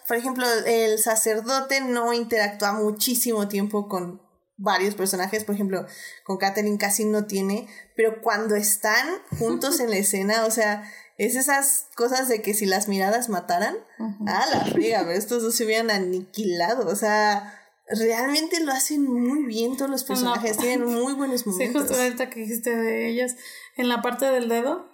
por 0.07 0.17
ejemplo, 0.17 0.45
el 0.65 0.99
sacerdote 0.99 1.81
no 1.81 2.11
interactúa 2.11 2.73
muchísimo 2.73 3.47
tiempo 3.47 3.87
con 3.87 4.21
varios 4.57 4.95
personajes, 4.95 5.43
por 5.43 5.55
ejemplo, 5.55 5.85
con 6.23 6.37
Katherine 6.37 6.77
casi 6.77 7.05
no 7.05 7.25
tiene, 7.25 7.67
pero 7.95 8.21
cuando 8.21 8.55
están 8.55 9.07
juntos 9.39 9.79
en 9.79 9.89
la 9.89 9.97
escena, 9.97 10.45
o 10.45 10.51
sea, 10.51 10.83
es 11.25 11.35
esas 11.35 11.87
cosas 11.95 12.27
de 12.27 12.41
que 12.41 12.55
si 12.55 12.65
las 12.65 12.87
miradas 12.87 13.29
mataran, 13.29 13.77
ah, 14.25 14.45
la 14.51 14.65
friega, 14.65 15.01
pero 15.01 15.11
estos 15.11 15.43
dos 15.43 15.53
se 15.53 15.65
hubieran 15.65 15.91
aniquilado, 15.91 16.87
o 16.87 16.95
sea, 16.95 17.61
realmente 17.87 18.59
lo 18.63 18.71
hacen 18.71 19.03
muy 19.03 19.45
bien 19.45 19.77
todos 19.77 19.91
los 19.91 20.03
personajes, 20.03 20.57
tienen 20.57 20.83
muy 20.83 21.13
buenos 21.13 21.45
momentos. 21.45 21.83
Sí, 21.83 21.87
justo 21.89 22.01
ahorita 22.01 22.29
que 22.31 22.39
dijiste 22.39 22.75
de 22.75 23.09
ellos, 23.09 23.35
en 23.77 23.87
la 23.87 24.01
parte 24.01 24.25
del 24.25 24.49
dedo, 24.49 24.90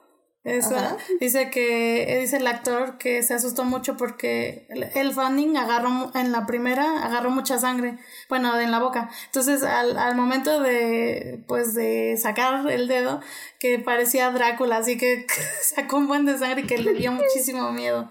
dice 1.20 1.50
que 1.50 2.20
dice 2.22 2.38
el 2.38 2.48
actor 2.48 2.98
que 2.98 3.22
se 3.22 3.34
asustó 3.34 3.66
mucho 3.66 3.98
porque 3.98 4.66
el, 4.70 5.14
Fanning 5.14 5.58
agarró 5.58 6.12
en 6.16 6.32
la 6.32 6.46
primera 6.46 7.04
agarró 7.04 7.30
mucha 7.30 7.58
sangre 7.60 7.98
bueno 8.30 8.58
en 8.60 8.72
la 8.72 8.80
boca. 8.80 9.10
Entonces 9.26 9.64
al, 9.64 9.98
al 9.98 10.16
momento 10.16 10.62
de 10.62 11.44
pues 11.48 11.74
de 11.74 12.18
sacar 12.18 12.70
el 12.72 12.88
dedo 12.88 13.20
que 13.60 13.80
parecía 13.80 14.32
Drácula 14.32 14.78
así 14.78 14.98
que 14.98 15.26
sacó 15.62 15.98
un 15.98 16.08
buen 16.08 16.26
de 16.26 16.38
sangre 16.38 16.62
y 16.62 16.68
que 16.68 16.78
le 16.78 16.94
dio 16.94 17.12
muchísimo 17.12 17.72
miedo. 17.72 18.10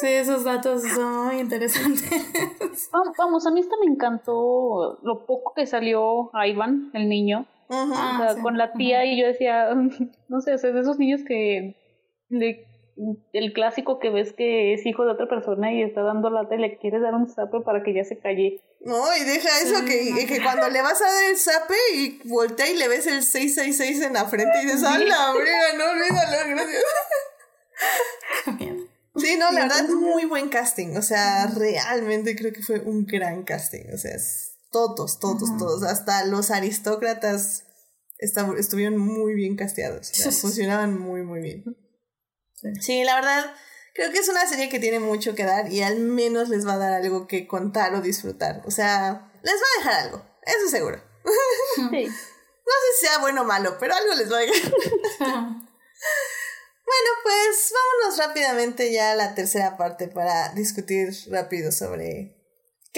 Sí 0.00 0.06
esos 0.06 0.44
datos 0.44 0.82
son 0.82 1.26
muy 1.26 1.40
interesantes. 1.40 2.90
Vamos 3.18 3.46
a 3.46 3.50
mí 3.50 3.60
esta 3.60 3.74
me 3.84 3.90
encantó 3.90 4.98
lo 5.02 5.26
poco 5.26 5.52
que 5.54 5.66
salió 5.66 6.30
Ivan 6.32 6.90
el 6.94 7.08
niño 7.08 7.46
Ah, 7.70 8.36
con 8.42 8.56
la 8.56 8.72
tía 8.72 9.04
y 9.04 9.20
yo 9.20 9.26
decía, 9.26 9.68
no 10.28 10.40
sé, 10.40 10.54
es 10.54 10.62
de 10.62 10.80
esos 10.80 10.98
niños 10.98 11.20
que 11.26 11.76
el 13.32 13.52
clásico 13.52 13.98
que 14.00 14.10
ves 14.10 14.32
que 14.32 14.74
es 14.74 14.84
hijo 14.84 15.04
de 15.04 15.12
otra 15.12 15.28
persona 15.28 15.72
y 15.72 15.82
está 15.82 16.02
dando 16.02 16.30
lata 16.30 16.56
y 16.56 16.58
le 16.58 16.78
quieres 16.78 17.00
dar 17.00 17.14
un 17.14 17.28
zape 17.28 17.60
para 17.60 17.82
que 17.82 17.94
ya 17.94 18.04
se 18.04 18.18
calle. 18.18 18.60
No, 18.80 19.04
y 19.16 19.24
deja 19.24 19.48
eso 19.62 19.84
que, 19.84 20.26
que 20.26 20.42
cuando 20.42 20.68
le 20.68 20.82
vas 20.82 21.00
a 21.00 21.04
dar 21.04 21.24
el 21.30 21.36
zape 21.36 21.74
y 21.94 22.20
voltea 22.28 22.68
y 22.68 22.76
le 22.76 22.88
ves 22.88 23.06
el 23.06 23.22
666 23.22 24.02
en 24.02 24.12
la 24.14 24.24
frente 24.26 24.62
y 24.62 24.66
dices, 24.66 24.84
¡ah, 24.84 24.98
la 24.98 25.32
brega! 25.32 25.72
No, 25.76 25.84
olvídalo, 25.90 26.50
gracias. 26.50 26.84
Sí, 29.18 29.36
no, 29.36 29.50
la 29.50 29.62
verdad, 29.62 29.88
muy 29.88 30.26
buen 30.26 30.48
casting. 30.48 30.96
O 30.96 31.02
sea, 31.02 31.46
realmente 31.48 32.36
creo 32.36 32.52
que 32.52 32.62
fue 32.62 32.78
un 32.78 33.04
gran 33.04 33.42
casting. 33.42 33.92
O 33.92 33.98
sea, 33.98 34.14
es 34.14 34.47
todos, 34.70 35.18
todos, 35.18 35.56
todos, 35.58 35.82
hasta 35.82 36.24
los 36.26 36.50
aristócratas 36.50 37.64
estuvieron 38.18 38.98
muy 38.98 39.34
bien 39.34 39.56
casteados, 39.56 40.10
funcionaban 40.40 40.98
muy, 40.98 41.22
muy 41.22 41.40
bien. 41.40 41.64
Sí. 42.80 43.04
la 43.04 43.14
verdad, 43.14 43.54
creo 43.94 44.10
que 44.10 44.18
es 44.18 44.28
una 44.28 44.46
serie 44.46 44.68
que 44.68 44.80
tiene 44.80 44.98
mucho 44.98 45.34
que 45.34 45.44
dar 45.44 45.72
y 45.72 45.82
al 45.82 46.00
menos 46.00 46.48
les 46.48 46.66
va 46.66 46.74
a 46.74 46.78
dar 46.78 46.92
algo 46.94 47.26
que 47.26 47.46
contar 47.46 47.94
o 47.94 48.00
disfrutar. 48.00 48.62
O 48.66 48.70
sea, 48.70 49.30
les 49.42 49.54
va 49.54 49.58
a 49.58 49.78
dejar 49.78 50.06
algo, 50.06 50.26
eso 50.42 50.68
seguro. 50.70 51.02
Sí. 51.76 51.82
no 51.82 51.92
sé 51.92 52.98
si 53.00 53.06
sea 53.06 53.18
bueno 53.18 53.42
o 53.42 53.44
malo, 53.44 53.76
pero 53.78 53.94
algo 53.94 54.14
les 54.14 54.32
va 54.32 54.38
a 54.38 54.40
dejar. 54.40 54.72
Bueno, 56.88 57.10
pues 57.22 57.74
vámonos 57.74 58.18
rápidamente 58.18 58.90
ya 58.90 59.12
a 59.12 59.14
la 59.14 59.34
tercera 59.34 59.76
parte 59.76 60.08
para 60.08 60.54
discutir 60.54 61.10
rápido 61.28 61.70
sobre 61.70 62.37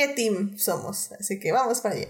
qué 0.00 0.08
team 0.14 0.56
somos. 0.56 1.12
Así 1.12 1.38
que 1.38 1.52
vamos 1.52 1.80
para 1.80 1.94
allá. 1.94 2.08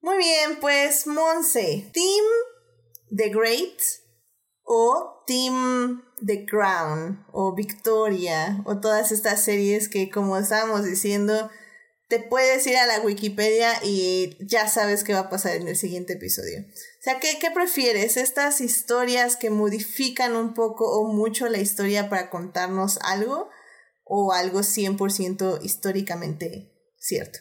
Muy 0.00 0.18
bien, 0.18 0.58
pues 0.60 1.06
Monse, 1.06 1.90
Team 1.92 2.24
The 3.16 3.30
Great 3.30 3.80
o 4.62 5.24
Team 5.26 6.04
The 6.24 6.46
Crown 6.46 7.26
o 7.32 7.56
Victoria 7.56 8.62
o 8.64 8.78
todas 8.78 9.10
estas 9.10 9.42
series 9.42 9.88
que 9.88 10.08
como 10.08 10.38
estábamos 10.38 10.84
diciendo 10.84 11.50
te 12.08 12.20
puedes 12.20 12.64
ir 12.68 12.76
a 12.76 12.86
la 12.86 13.00
Wikipedia 13.00 13.80
y 13.82 14.36
ya 14.38 14.68
sabes 14.68 15.02
qué 15.02 15.12
va 15.12 15.20
a 15.20 15.30
pasar 15.30 15.56
en 15.56 15.66
el 15.66 15.76
siguiente 15.76 16.12
episodio. 16.12 16.64
Sea, 17.06 17.20
¿qué, 17.20 17.38
¿qué, 17.40 17.52
prefieres? 17.54 18.16
¿Estas 18.16 18.60
historias 18.60 19.36
que 19.36 19.48
modifican 19.48 20.34
un 20.34 20.54
poco 20.54 20.98
o 20.98 21.06
mucho 21.06 21.48
la 21.48 21.58
historia 21.58 22.08
para 22.08 22.30
contarnos 22.30 22.98
algo? 23.08 23.48
¿O 24.02 24.32
algo 24.32 24.58
100% 24.58 25.62
históricamente 25.62 26.72
cierto? 26.96 27.38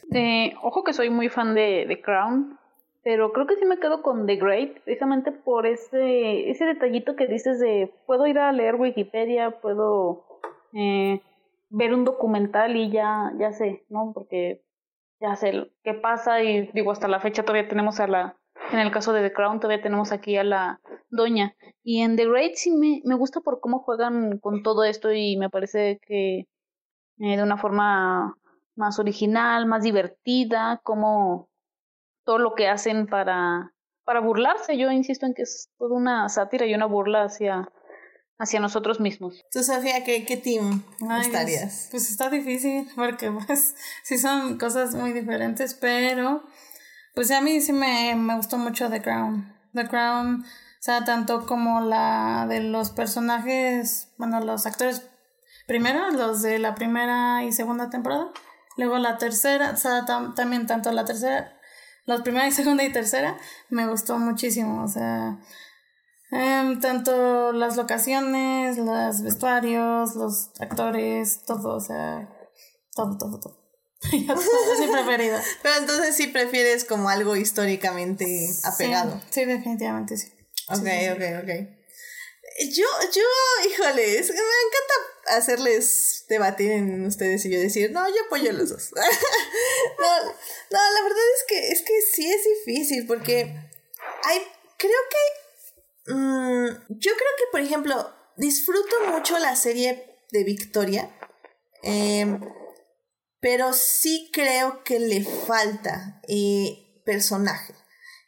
ojo 0.62 0.84
que 0.84 0.94
soy 0.94 1.10
muy 1.10 1.30
fan 1.30 1.56
de, 1.56 1.86
The 1.88 2.00
Crown, 2.00 2.60
pero 3.04 3.34
creo 3.34 3.48
que 3.48 3.56
sí 3.56 3.66
me 3.66 3.80
quedo 3.80 4.04
con 4.04 4.28
The 4.28 4.36
Great, 4.36 4.84
precisamente 4.84 5.32
por 5.32 5.66
ese, 5.66 6.48
ese 6.52 6.66
detallito 6.66 7.16
que 7.16 7.26
dices 7.26 7.60
de, 7.60 7.92
puedo 8.06 8.28
ir 8.28 8.38
a 8.38 8.52
leer 8.52 8.76
Wikipedia, 8.76 9.50
puedo... 9.62 10.28
Eh, 10.74 11.24
ver 11.70 11.92
un 11.92 12.06
documental 12.06 12.76
y 12.76 12.92
ya, 12.92 13.34
ya 13.40 13.52
sé, 13.52 13.84
¿no? 13.90 14.12
Porque 14.14 14.64
ya 15.20 15.36
sé 15.36 15.72
qué 15.84 15.96
pasa 15.96 16.44
y 16.44 16.70
digo, 16.74 16.92
hasta 16.92 17.08
la 17.08 17.20
fecha 17.20 17.42
todavía 17.42 17.68
tenemos 17.68 18.00
a 18.00 18.06
la, 18.08 18.38
en 18.72 18.80
el 18.80 18.92
caso 18.92 19.14
de 19.14 19.22
The 19.22 19.34
Crown 19.34 19.60
todavía 19.60 19.84
tenemos 19.84 20.12
aquí 20.12 20.38
a 20.38 20.44
la 20.44 20.80
doña. 21.10 21.56
Y 21.84 22.02
en 22.02 22.16
The 22.16 22.28
Great 22.28 22.56
sí 22.56 22.72
me, 22.72 23.02
me 23.04 23.16
gusta 23.16 23.42
por 23.42 23.60
cómo 23.60 23.80
juegan 23.80 24.40
con 24.40 24.64
todo 24.64 24.84
esto 24.84 25.12
y 25.12 25.38
me 25.38 25.50
parece 25.50 26.00
que 26.06 26.48
eh, 27.20 27.38
de 27.38 27.44
una 27.44 27.58
forma 27.58 28.36
más 28.76 29.00
original, 29.00 29.66
más 29.66 29.84
divertida, 29.84 30.82
como 30.84 31.50
todo 32.26 32.40
lo 32.40 32.56
que 32.56 32.68
hacen 32.68 33.08
para, 33.08 33.74
para 34.04 34.20
burlarse. 34.20 34.78
Yo 34.78 34.92
insisto 34.92 35.26
en 35.26 35.34
que 35.34 35.44
es 35.44 35.70
toda 35.78 35.96
una 35.96 36.28
sátira 36.30 36.66
y 36.66 36.74
una 36.74 36.86
burla 36.86 37.24
hacia 37.24 37.70
hacia 38.38 38.60
nosotros 38.60 39.00
mismos. 39.00 39.42
Tú, 39.52 39.64
Sofía, 39.64 40.04
¿qué, 40.04 40.26
qué 40.26 40.38
team 40.38 40.84
estarías? 41.22 41.88
Pues, 41.92 42.10
está 42.12 42.30
difícil 42.30 42.88
porque 42.96 43.32
pues 43.32 43.76
sí 44.04 44.18
son 44.18 44.58
cosas 44.58 44.94
muy 44.96 45.14
diferentes, 45.14 45.74
pero 45.74 46.44
pues 47.16 47.32
a 47.32 47.42
mí 47.42 47.62
sí 47.62 47.74
me, 47.74 48.16
me 48.16 48.36
gustó 48.36 48.58
mucho 48.58 48.90
The 48.90 49.02
Crown. 49.02 49.54
The 49.74 49.88
Crown, 49.88 50.44
o 50.44 50.46
sea, 50.80 51.04
tanto 51.04 51.46
como 51.46 51.82
la 51.82 52.46
de 52.48 52.62
los 52.62 52.92
personajes, 52.92 54.14
bueno, 54.18 54.40
los 54.42 54.66
actores 54.66 55.10
primero, 55.68 56.12
los 56.12 56.42
de 56.42 56.60
la 56.60 56.76
primera 56.76 57.44
y 57.44 57.52
segunda 57.52 57.90
temporada, 57.90 58.32
luego 58.78 58.98
la 59.00 59.18
tercera, 59.18 59.72
o 59.72 59.78
sea, 59.78 60.06
también 60.06 60.68
tanto 60.68 60.92
la 60.92 61.06
tercera, 61.06 61.58
la 62.06 62.24
primera 62.24 62.48
y 62.48 62.52
segunda 62.54 62.84
y 62.84 62.92
tercera, 62.92 63.38
me 63.70 63.88
gustó 63.88 64.18
muchísimo, 64.20 64.84
o 64.84 64.88
sea, 64.88 65.40
Em, 66.32 66.80
tanto 66.80 67.52
las 67.54 67.78
locaciones, 67.78 68.78
los 68.78 69.22
vestuarios, 69.22 70.16
los 70.16 70.52
actores, 70.60 71.46
todo, 71.46 71.76
o 71.76 71.80
sea, 71.80 72.30
todo, 72.96 73.18
todo, 73.18 73.40
todo. 73.40 73.65
es 74.74 74.80
mi 74.80 74.88
preferida. 74.88 75.44
Pero 75.64 75.76
entonces 75.78 76.16
sí 76.16 76.28
prefieres 76.28 76.86
como 76.86 77.10
algo 77.10 77.36
históricamente 77.36 78.50
apegado. 78.64 79.22
Sí, 79.30 79.46
definitivamente 79.46 80.18
sí. 80.18 80.32
Ok, 80.68 80.88
ok, 81.14 81.44
ok. 81.44 81.50
Yo, 82.72 82.86
yo, 83.14 83.24
híjoles, 83.70 84.30
me 84.30 84.36
encanta 84.36 85.38
hacerles 85.38 86.26
debatir 86.30 86.72
en 86.72 87.06
ustedes 87.06 87.46
y 87.46 87.52
yo 87.52 87.60
decir, 87.60 87.92
no, 87.92 88.08
yo 88.08 88.16
apoyo 88.28 88.50
a 88.50 88.54
los 88.54 88.70
dos. 88.70 88.92
no, 88.96 90.26
no, 90.26 90.80
la 90.94 91.04
verdad 91.04 91.24
es 91.38 91.44
que, 91.48 91.68
es 91.70 91.82
que 91.82 92.02
sí 92.02 92.32
es 92.32 92.42
difícil 92.66 93.06
porque 93.06 93.42
hay, 94.24 94.40
creo 94.78 95.00
que 95.10 95.46
Mm, 96.08 96.68
yo 96.90 97.12
creo 97.14 97.32
que, 97.38 97.44
por 97.52 97.62
ejemplo, 97.62 98.14
disfruto 98.38 98.96
mucho 99.12 99.38
la 99.40 99.56
serie 99.56 100.06
de 100.32 100.44
Victoria, 100.44 101.10
em, 101.82 102.40
pero 103.46 103.74
sí 103.74 104.32
creo 104.34 104.84
que 104.84 105.00
le 105.00 105.24
falta 105.24 106.20
eh, 106.28 107.00
personaje. 107.06 107.76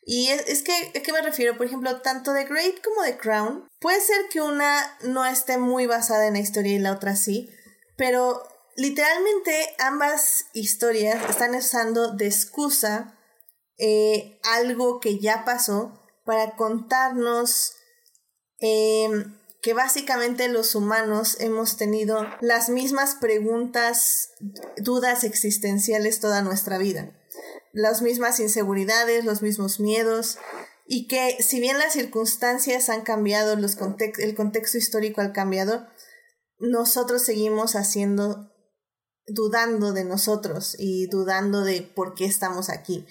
Y 0.05 0.27
es, 0.27 0.61
que, 0.61 0.71
¿a 0.71 1.01
qué 1.01 1.11
me 1.11 1.23
refiero? 1.23 1.57
Por 1.57 1.65
ejemplo, 1.65 2.01
tanto 2.01 2.35
The 2.35 2.45
Great 2.45 2.83
como 2.83 3.01
The 3.01 3.17
Crown, 3.17 3.67
puede 3.79 3.99
ser 3.99 4.29
que 4.29 4.41
una 4.41 4.95
no 5.01 5.25
esté 5.25 5.57
muy 5.57 5.87
basada 5.87 6.27
en 6.27 6.33
la 6.33 6.39
historia 6.39 6.75
y 6.75 6.77
la 6.77 6.91
otra 6.91 7.15
sí, 7.15 7.49
pero 7.97 8.43
literalmente 8.75 9.75
ambas 9.79 10.45
historias 10.53 11.27
están 11.27 11.55
usando 11.55 12.13
de 12.13 12.27
excusa 12.27 13.17
eh, 13.79 14.39
algo 14.43 14.99
que 14.99 15.17
ya 15.17 15.45
pasó 15.45 15.99
para 16.25 16.55
contarnos 16.55 17.73
em, 18.59 19.35
que 19.61 19.73
básicamente 19.73 20.47
los 20.47 20.75
humanos 20.75 21.37
hemos 21.39 21.77
tenido 21.77 22.25
las 22.41 22.69
mismas 22.69 23.15
preguntas, 23.15 24.29
dudas 24.77 25.23
existenciales 25.23 26.19
toda 26.19 26.41
nuestra 26.41 26.77
vida, 26.77 27.17
las 27.73 28.01
mismas 28.01 28.39
inseguridades, 28.39 29.25
los 29.25 29.41
mismos 29.41 29.79
miedos, 29.79 30.37
y 30.85 31.07
que 31.07 31.37
si 31.41 31.59
bien 31.59 31.77
las 31.79 31.93
circunstancias 31.93 32.89
han 32.89 33.01
cambiado, 33.01 33.55
los 33.55 33.77
el 34.19 34.35
contexto 34.35 34.77
histórico 34.77 35.21
ha 35.21 35.33
cambiado, 35.33 35.87
nosotros 36.59 37.23
seguimos 37.23 37.75
haciendo, 37.75 38.51
dudando 39.27 39.91
de 39.91 40.05
nosotros 40.05 40.75
y 40.79 41.07
dudando 41.07 41.63
de 41.63 41.81
por 41.81 42.13
qué 42.15 42.25
estamos 42.25 42.69
aquí. 42.69 43.05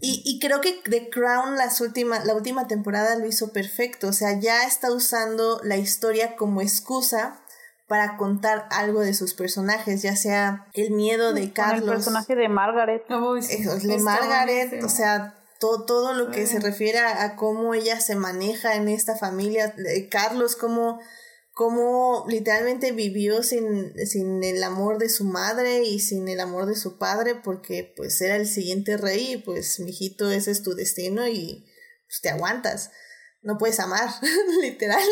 Y, 0.00 0.22
y 0.24 0.38
creo 0.38 0.60
que 0.60 0.80
The 0.88 1.10
Crown 1.10 1.56
las 1.56 1.80
última, 1.80 2.24
la 2.24 2.34
última 2.34 2.68
temporada 2.68 3.16
lo 3.16 3.26
hizo 3.26 3.52
perfecto. 3.52 4.08
O 4.08 4.12
sea, 4.12 4.38
ya 4.38 4.64
está 4.64 4.92
usando 4.92 5.60
la 5.64 5.76
historia 5.76 6.36
como 6.36 6.60
excusa 6.60 7.40
para 7.88 8.18
contar 8.18 8.68
algo 8.70 9.00
de 9.00 9.14
sus 9.14 9.34
personajes, 9.34 10.02
ya 10.02 10.14
sea 10.14 10.66
el 10.74 10.90
miedo 10.92 11.32
de 11.32 11.52
Carlos. 11.52 11.88
El 11.88 11.94
personaje 11.94 12.36
de 12.36 12.48
Margaret. 12.48 13.08
de 13.08 13.98
Margaret, 13.98 14.84
o 14.84 14.88
sea, 14.90 15.34
todo, 15.58 15.86
todo 15.86 16.12
lo 16.12 16.30
que 16.30 16.46
se 16.46 16.60
refiere 16.60 16.98
a, 16.98 17.34
cómo 17.34 17.72
ella 17.72 17.98
se 18.00 18.14
maneja 18.14 18.74
en 18.74 18.88
esta 18.88 19.16
familia. 19.16 19.74
Carlos, 20.10 20.54
cómo 20.54 21.00
cómo 21.58 22.24
literalmente 22.28 22.92
vivió 22.92 23.42
sin, 23.42 23.92
sin 24.06 24.44
el 24.44 24.62
amor 24.62 24.98
de 24.98 25.08
su 25.08 25.24
madre 25.24 25.82
y 25.82 25.98
sin 25.98 26.28
el 26.28 26.38
amor 26.38 26.66
de 26.66 26.76
su 26.76 26.98
padre 26.98 27.34
porque 27.34 27.92
pues 27.96 28.20
era 28.20 28.36
el 28.36 28.46
siguiente 28.46 28.96
rey 28.96 29.32
y 29.32 29.36
pues 29.38 29.80
mijito 29.80 30.30
ese 30.30 30.52
es 30.52 30.62
tu 30.62 30.76
destino 30.76 31.26
y 31.26 31.66
pues 32.06 32.20
te 32.22 32.28
aguantas. 32.28 32.92
No 33.42 33.58
puedes 33.58 33.80
amar 33.80 34.08
literal. 34.62 35.02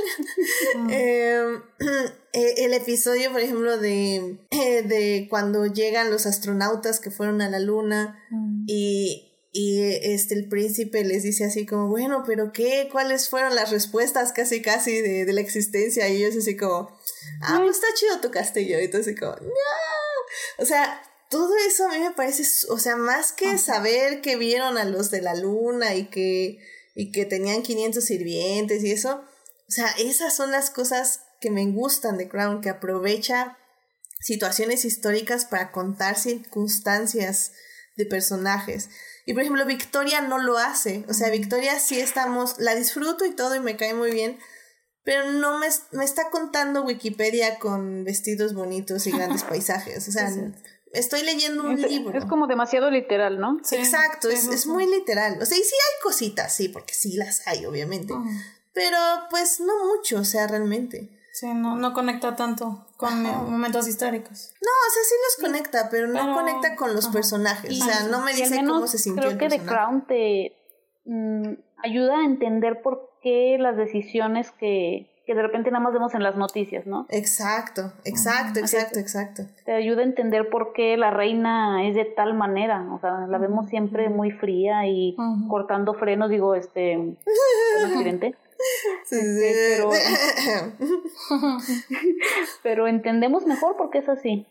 Em, 0.89 1.63
eh, 2.33 2.55
el 2.65 2.75
episodio 2.75 3.33
por 3.33 3.41
ejemplo 3.41 3.77
de, 3.77 4.39
eh, 4.53 4.83
de 4.83 5.27
cuando 5.29 5.67
llegan 5.67 6.13
los 6.13 6.27
astronautas 6.27 7.01
que 7.01 7.11
fueron 7.11 7.43
a 7.43 7.51
la 7.51 7.59
luna 7.59 8.23
y 8.69 9.26
y 9.59 9.81
este 9.81 10.35
el 10.35 10.51
príncipe 10.51 11.03
les 11.03 11.23
dice 11.23 11.47
así 11.47 11.65
como, 11.65 11.89
bueno, 11.89 12.25
pero 12.27 12.53
¿qué? 12.53 12.91
¿Cuáles 12.93 13.31
fueron 13.31 13.55
las 13.55 13.71
respuestas 13.71 14.33
casi 14.33 14.61
casi 14.61 15.01
de, 15.01 15.25
de 15.25 15.33
la 15.33 15.41
existencia? 15.41 16.07
Y 16.09 16.17
ellos 16.17 16.37
así 16.37 16.59
como, 16.59 16.95
ah, 17.41 17.61
pues 17.65 17.77
está 17.77 17.87
chido 17.95 18.21
tu 18.21 18.31
castillo. 18.31 18.79
Y 18.79 18.85
entonces 18.85 19.19
como, 19.19 19.33
no. 19.33 19.49
O 20.59 20.67
sea, 20.67 21.01
todo 21.31 21.55
eso 21.67 21.89
a 21.89 21.93
mí 21.95 22.01
me 22.01 22.11
parece, 22.11 22.43
o 22.69 22.79
sea, 22.79 22.97
más 22.97 23.33
que 23.33 23.57
saber 23.57 24.21
que 24.21 24.37
vieron 24.37 24.77
a 24.77 24.85
los 24.85 25.11
de 25.11 25.23
la 25.23 25.35
luna 25.35 25.95
y 25.95 26.09
que, 26.11 26.59
y 26.95 27.11
que 27.11 27.25
tenían 27.25 27.63
500 27.63 28.05
sirvientes 28.05 28.85
y 28.85 28.93
eso, 28.93 29.25
o 29.69 29.71
sea, 29.71 29.89
esas 29.99 30.37
son 30.37 30.51
las 30.51 30.69
cosas 30.69 31.23
que 31.41 31.51
me 31.51 31.65
gustan 31.65 32.19
de 32.19 32.29
Crown, 32.29 32.61
que 32.61 32.69
aprovecha 32.69 33.57
situaciones 34.21 34.85
históricas 34.85 35.47
para 35.47 35.73
contar 35.73 36.19
circunstancias 36.19 37.53
de 37.97 38.05
personajes. 38.05 38.91
Y 39.27 39.35
por 39.35 39.43
ejemplo, 39.43 39.67
Victoria 39.67 40.21
no 40.21 40.39
lo 40.39 40.57
hace. 40.57 41.05
O 41.09 41.13
sea, 41.13 41.31
Victoria 41.31 41.79
sí 41.81 42.01
estamos, 42.01 42.59
la 42.59 42.77
disfruto 42.77 43.27
y 43.27 43.33
todo 43.33 43.57
y 43.57 43.61
me 43.61 43.77
cae 43.77 43.93
muy 43.93 44.13
bien, 44.13 44.39
pero 45.03 45.33
no 45.33 45.59
me, 45.59 45.67
me 45.91 46.05
está 46.05 46.31
contando 46.31 46.85
Wikipedia 46.85 47.59
con 47.59 48.05
vestidos 48.05 48.55
bonitos 48.55 49.07
y 49.09 49.11
grandes 49.11 49.43
paisajes. 49.49 50.09
O 50.09 50.13
sea, 50.13 50.33
estoy 50.93 51.23
leyendo 51.23 51.65
un 51.65 51.81
libro. 51.83 52.17
Es 52.17 52.25
como 52.25 52.47
demasiado 52.47 52.89
literal, 52.89 53.41
¿no? 53.41 53.59
Exacto, 53.73 54.29
es, 54.29 54.47
es, 54.47 54.69
muy 54.69 54.87
literal. 54.87 55.43
O 55.43 55.45
sea, 55.45 55.59
y 55.59 55.63
sí 55.63 55.75
hay 55.75 56.03
cositas, 56.05 56.55
sí, 56.55 56.69
porque 56.69 56.95
sí 56.95 57.17
las 57.17 57.47
hay, 57.49 57.67
obviamente. 57.67 58.15
Pero 58.73 58.99
pues 59.31 59.59
no 59.59 59.73
mucho, 59.87 60.21
o 60.21 60.25
sea, 60.25 60.47
realmente. 60.47 61.11
Sí, 61.33 61.47
no, 61.53 61.77
no 61.77 61.93
conecta 61.93 62.37
tanto 62.37 62.86
con 62.97 63.23
momentos 63.23 63.87
históricos. 63.89 64.53
No, 64.63 64.71
o 64.71 64.91
sea, 64.93 65.03
sí 65.05 65.15
los 65.25 65.47
conecta, 65.47 65.89
pero 65.91 66.07
no 66.09 66.35
conecta 66.35 66.77
con 66.77 66.95
los 66.95 67.09
personajes. 67.09 67.81
o 67.81 67.85
sea, 67.85 68.09
no 68.09 68.21
me 68.21 68.33
dice 68.33 68.57
cómo 68.67 68.87
se 68.87 68.99
sintió. 68.99 69.23
Creo 69.23 69.39
que 69.39 69.49
The 69.49 69.61
Crown 69.61 70.07
te 70.07 70.57
mm, 71.05 71.53
ayuda 71.83 72.19
a 72.19 72.25
entender 72.25 72.83
por 72.83 73.11
qué 73.23 73.57
las 73.59 73.77
decisiones 73.77 74.51
que, 74.53 75.11
que 75.27 75.35
de 75.35 75.43
repente 75.43 75.71
nada 75.71 75.83
más 75.83 75.93
vemos 75.93 76.15
en 76.15 76.23
las 76.23 76.37
noticias, 76.37 76.87
¿no? 76.87 77.07
Exacto, 77.11 77.93
exacto, 78.05 78.61
exacto, 78.61 78.99
exacto. 78.99 79.43
Te 79.65 79.73
ayuda 79.73 80.03
a 80.03 80.05
entender 80.05 80.49
por 80.49 80.73
qué 80.73 80.97
la 80.97 81.11
reina 81.11 81.87
es 81.87 81.95
de 81.95 82.05
tal 82.05 82.35
manera, 82.35 82.87
o 82.93 83.01
sea, 83.01 83.27
la 83.27 83.39
vemos 83.39 83.69
siempre 83.69 84.09
muy 84.09 84.31
fría 84.31 84.87
y 84.87 85.17
cortando 85.49 85.95
frenos, 85.95 86.31
digo, 86.31 86.55
este, 86.55 87.17
accidente. 87.85 88.37
Este, 89.11 89.83
pero, 92.63 92.89
entendemos 92.89 93.47
mejor 93.47 93.77
porque 93.77 93.99
es 93.99 94.09
así. 94.09 94.47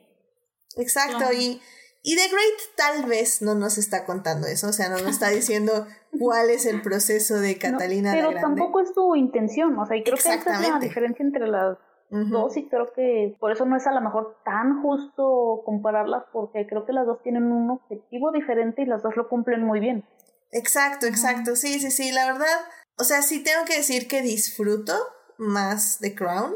Exacto, 0.77 1.32
y, 1.34 1.61
y 2.03 2.15
The 2.15 2.30
Great 2.30 2.61
tal 2.76 3.06
vez 3.10 3.41
no 3.41 3.56
nos 3.56 3.77
está 3.77 4.06
contando 4.06 4.48
eso, 4.48 4.69
o 4.69 4.73
sea, 4.73 4.90
no 4.90 4.98
nos 4.98 5.10
está 5.10 5.30
diciendo 5.30 5.88
cuál 6.19 6.49
es 6.49 6.65
el 6.65 6.82
proceso 6.82 7.40
de 7.40 7.57
Catalina 7.60 8.11
Pero 8.14 8.34
tampoco 8.34 8.82
es 8.82 8.94
su 8.94 9.15
intención, 9.15 9.77
o 9.77 9.86
sea, 9.86 9.98
y 9.98 10.03
creo 10.03 10.15
que 10.15 10.22
esa 10.22 10.36
es 10.36 10.69
la 10.69 10.80
diferencia 10.80 11.23
entre 11.23 11.48
las 11.48 11.77
dos 12.10 12.56
y 12.56 12.69
creo 12.69 12.94
que 12.94 13.36
por 13.40 13.52
eso 13.52 13.65
no 13.65 13.76
es 13.76 13.86
a 13.88 13.91
lo 13.91 13.99
mejor 13.99 14.38
tan 14.45 14.82
justo 14.82 15.64
compararlas 15.65 16.23
porque 16.32 16.65
creo 16.65 16.86
que 16.86 16.94
las 16.94 17.06
dos 17.06 17.22
tienen 17.23 17.52
un 17.52 17.72
objetivo 17.72 18.32
diferente 18.32 18.84
y 18.84 18.86
las 18.86 19.03
dos 19.03 19.18
lo 19.18 19.27
cumplen 19.27 19.64
muy 19.64 19.80
bien. 19.80 20.06
Exacto, 20.52 21.07
exacto, 21.07 21.56
sí, 21.56 21.80
sí, 21.80 21.91
sí, 21.91 22.11
la 22.14 22.32
verdad, 22.32 22.60
o 22.98 23.04
sea, 23.04 23.22
sí 23.22 23.44
tengo 23.44 23.66
que 23.66 23.78
decir 23.78 24.08
que 24.08 24.22
disfruto 24.22 24.96
más 25.38 26.00
The 26.00 26.16
Crown, 26.16 26.56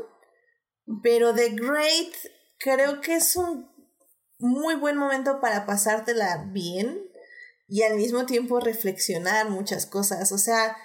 pero 1.04 1.34
The 1.34 1.50
Great 1.50 2.14
creo 2.60 3.02
que 3.02 3.16
es 3.16 3.36
un 3.36 3.70
muy 4.40 4.76
buen 4.76 4.98
momento 4.98 5.42
para 5.42 5.66
pasártela 5.66 6.46
bien 6.52 7.10
y 7.68 7.84
al 7.84 7.96
mismo 7.96 8.26
tiempo 8.26 8.60
reflexionar 8.60 9.50
muchas 9.50 9.86
cosas. 9.86 10.32
O 10.32 10.38
sea, 10.38 10.78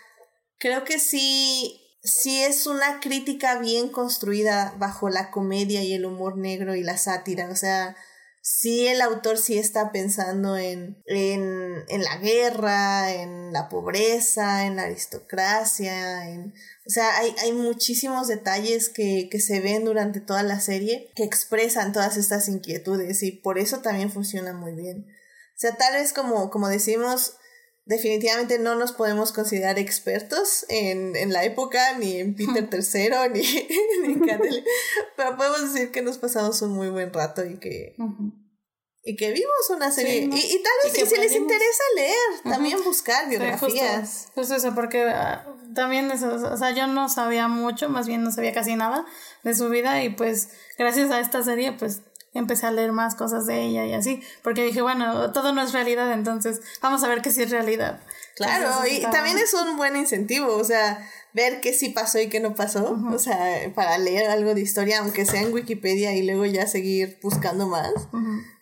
creo 0.58 0.84
que 0.84 0.98
sí, 0.98 1.80
sí 2.02 2.42
es 2.42 2.66
una 2.66 3.00
crítica 3.00 3.58
bien 3.58 3.88
construida 3.88 4.74
bajo 4.78 5.08
la 5.08 5.30
comedia 5.30 5.82
y 5.82 5.94
el 5.94 6.04
humor 6.04 6.36
negro 6.36 6.74
y 6.74 6.82
la 6.82 6.98
sátira. 6.98 7.48
O 7.50 7.56
sea, 7.56 7.96
sí 8.46 8.86
el 8.86 9.00
autor 9.00 9.38
sí 9.38 9.56
está 9.56 9.90
pensando 9.90 10.58
en, 10.58 11.02
en, 11.06 11.82
en 11.88 12.02
la 12.02 12.18
guerra, 12.18 13.10
en 13.14 13.54
la 13.54 13.70
pobreza, 13.70 14.66
en 14.66 14.76
la 14.76 14.82
aristocracia, 14.82 16.28
en, 16.28 16.52
o 16.86 16.90
sea, 16.90 17.16
hay, 17.16 17.34
hay 17.40 17.52
muchísimos 17.52 18.28
detalles 18.28 18.90
que, 18.90 19.30
que 19.30 19.40
se 19.40 19.60
ven 19.60 19.86
durante 19.86 20.20
toda 20.20 20.42
la 20.42 20.60
serie 20.60 21.10
que 21.16 21.24
expresan 21.24 21.94
todas 21.94 22.18
estas 22.18 22.46
inquietudes 22.48 23.22
y 23.22 23.32
por 23.32 23.58
eso 23.58 23.80
también 23.80 24.12
funciona 24.12 24.52
muy 24.52 24.74
bien. 24.74 25.06
O 25.08 25.58
sea, 25.58 25.74
tal 25.76 25.94
vez 25.94 26.12
como, 26.12 26.50
como 26.50 26.68
decimos, 26.68 27.38
definitivamente 27.86 28.58
no 28.58 28.74
nos 28.74 28.92
podemos 28.92 29.32
considerar 29.32 29.78
expertos 29.78 30.64
en, 30.68 31.16
en 31.16 31.32
la 31.32 31.44
época, 31.44 31.98
ni 31.98 32.16
en 32.16 32.34
Peter 32.34 32.68
III, 32.72 33.30
ni, 33.32 33.40
ni 34.02 34.12
en 34.14 34.22
pero 35.16 35.36
podemos 35.36 35.72
decir 35.72 35.90
que 35.90 36.02
nos 36.02 36.18
pasamos 36.18 36.60
un 36.62 36.72
muy 36.72 36.88
buen 36.88 37.12
rato 37.12 37.44
y 37.44 37.58
que, 37.58 37.96
y 39.02 39.16
que 39.16 39.32
vimos 39.32 39.70
una 39.70 39.90
serie. 39.90 40.20
y, 40.20 40.24
y, 40.24 40.62
tal 40.62 40.72
vez 40.82 41.08
si, 41.08 41.16
les 41.16 41.34
interesa 41.34 41.82
leer, 41.94 42.42
también 42.44 42.82
buscar 42.82 43.28
biografías. 43.28 44.28
pues 44.34 44.50
eso, 44.50 44.74
porque 44.74 45.02
ah, 45.02 45.46
también 45.74 46.10
eso, 46.10 46.34
o 46.34 46.56
sea, 46.56 46.70
yo 46.70 46.86
no 46.86 47.08
sabía 47.08 47.48
mucho, 47.48 47.90
más 47.90 48.06
bien 48.06 48.22
no 48.22 48.30
sabía 48.30 48.54
casi 48.54 48.76
nada 48.76 49.04
de 49.42 49.54
su 49.54 49.68
vida 49.68 50.02
y 50.02 50.10
pues 50.10 50.48
gracias 50.78 51.10
a 51.10 51.20
esta 51.20 51.42
serie 51.42 51.72
pues 51.72 52.02
empecé 52.34 52.66
a 52.66 52.72
leer 52.72 52.92
más 52.92 53.14
cosas 53.14 53.46
de 53.46 53.62
ella 53.62 53.86
y 53.86 53.94
así, 53.94 54.22
porque 54.42 54.64
dije, 54.64 54.82
bueno, 54.82 55.32
todo 55.32 55.52
no 55.52 55.62
es 55.62 55.72
realidad, 55.72 56.12
entonces 56.12 56.60
vamos 56.82 57.02
a 57.02 57.08
ver 57.08 57.22
que 57.22 57.30
sí 57.30 57.42
es 57.42 57.50
realidad. 57.50 58.00
Claro, 58.36 58.86
y 58.90 59.00
también 59.00 59.38
es 59.38 59.54
un 59.54 59.76
buen 59.76 59.96
incentivo, 59.96 60.54
o 60.56 60.64
sea, 60.64 61.08
ver 61.32 61.60
qué 61.60 61.72
sí 61.72 61.90
pasó 61.90 62.18
y 62.18 62.28
qué 62.28 62.40
no 62.40 62.54
pasó, 62.54 62.98
o 63.12 63.18
sea, 63.18 63.72
para 63.74 63.96
leer 63.98 64.28
algo 64.30 64.54
de 64.54 64.60
historia, 64.60 64.98
aunque 65.00 65.24
sea 65.24 65.40
en 65.40 65.52
Wikipedia 65.52 66.14
y 66.14 66.22
luego 66.22 66.44
ya 66.44 66.66
seguir 66.66 67.18
buscando 67.22 67.68
más. 67.68 67.92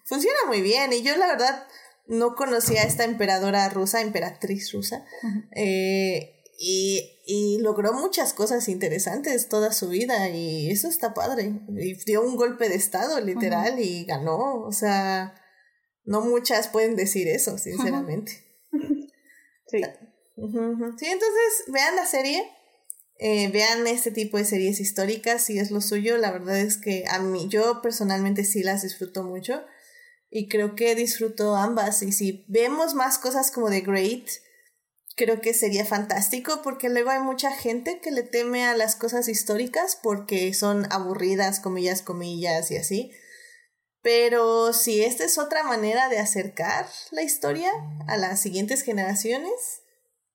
Funciona 0.04 0.38
muy 0.46 0.60
bien 0.60 0.92
y 0.92 1.02
yo 1.02 1.16
la 1.16 1.26
verdad 1.26 1.66
no 2.06 2.34
conocía 2.34 2.82
a 2.82 2.84
esta 2.84 3.04
emperadora 3.04 3.68
rusa, 3.70 4.02
emperatriz 4.02 4.72
rusa, 4.72 5.04
eh, 5.52 6.41
y, 6.64 7.20
y, 7.26 7.58
logró 7.58 7.92
muchas 7.92 8.34
cosas 8.34 8.68
interesantes 8.68 9.48
toda 9.48 9.72
su 9.72 9.88
vida 9.88 10.28
y 10.28 10.70
eso 10.70 10.86
está 10.86 11.12
padre. 11.12 11.60
Y 11.76 11.94
dio 12.04 12.22
un 12.22 12.36
golpe 12.36 12.68
de 12.68 12.76
estado, 12.76 13.20
literal, 13.20 13.80
y 13.80 14.04
ganó. 14.04 14.62
O 14.62 14.70
sea, 14.70 15.34
no 16.04 16.20
muchas 16.20 16.68
pueden 16.68 16.94
decir 16.94 17.26
eso, 17.26 17.58
sinceramente. 17.58 18.44
Sí. 19.68 19.80
Sí, 20.98 21.06
entonces 21.06 21.64
vean 21.68 21.96
la 21.96 22.04
serie. 22.04 22.44
Eh, 23.18 23.48
vean 23.48 23.86
este 23.86 24.10
tipo 24.10 24.36
de 24.36 24.44
series 24.44 24.80
históricas 24.80 25.42
si 25.42 25.58
es 25.58 25.70
lo 25.70 25.80
suyo. 25.80 26.18
La 26.18 26.30
verdad 26.30 26.58
es 26.58 26.76
que 26.76 27.04
a 27.08 27.20
mí, 27.20 27.48
yo 27.48 27.80
personalmente 27.80 28.44
sí 28.44 28.62
las 28.62 28.82
disfruto 28.82 29.24
mucho. 29.24 29.64
Y 30.28 30.48
creo 30.48 30.74
que 30.74 30.94
disfruto 30.94 31.56
ambas. 31.56 32.02
Y 32.02 32.12
si 32.12 32.44
vemos 32.48 32.92
más 32.94 33.16
cosas 33.18 33.50
como 33.50 33.70
The 33.70 33.80
Great, 33.80 34.28
creo 35.16 35.40
que 35.40 35.54
sería 35.54 35.84
fantástico 35.84 36.60
porque 36.62 36.88
luego 36.88 37.10
hay 37.10 37.20
mucha 37.20 37.50
gente 37.50 38.00
que 38.00 38.10
le 38.10 38.22
teme 38.22 38.64
a 38.64 38.76
las 38.76 38.96
cosas 38.96 39.28
históricas 39.28 39.98
porque 40.02 40.52
son 40.54 40.90
aburridas, 40.90 41.60
comillas, 41.60 42.02
comillas 42.02 42.70
y 42.70 42.76
así. 42.76 43.12
Pero 44.02 44.72
si 44.72 45.04
esta 45.04 45.24
es 45.24 45.38
otra 45.38 45.62
manera 45.62 46.08
de 46.08 46.18
acercar 46.18 46.88
la 47.12 47.22
historia 47.22 47.70
a 48.08 48.16
las 48.16 48.40
siguientes 48.40 48.82
generaciones, 48.82 49.82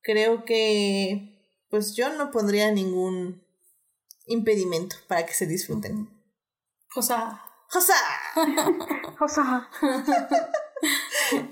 creo 0.02 0.46
que 0.46 1.34
pues 1.70 1.96
yo 1.96 2.14
no 2.14 2.32
pondría 2.32 2.72
ningún 2.72 3.44
impedimento 4.26 4.96
para 5.08 5.26
que 5.26 5.34
se 5.34 5.46
disfruten. 5.46 6.10
Josa. 6.90 7.42
Josa. 7.70 7.94
Josa. 9.20 9.70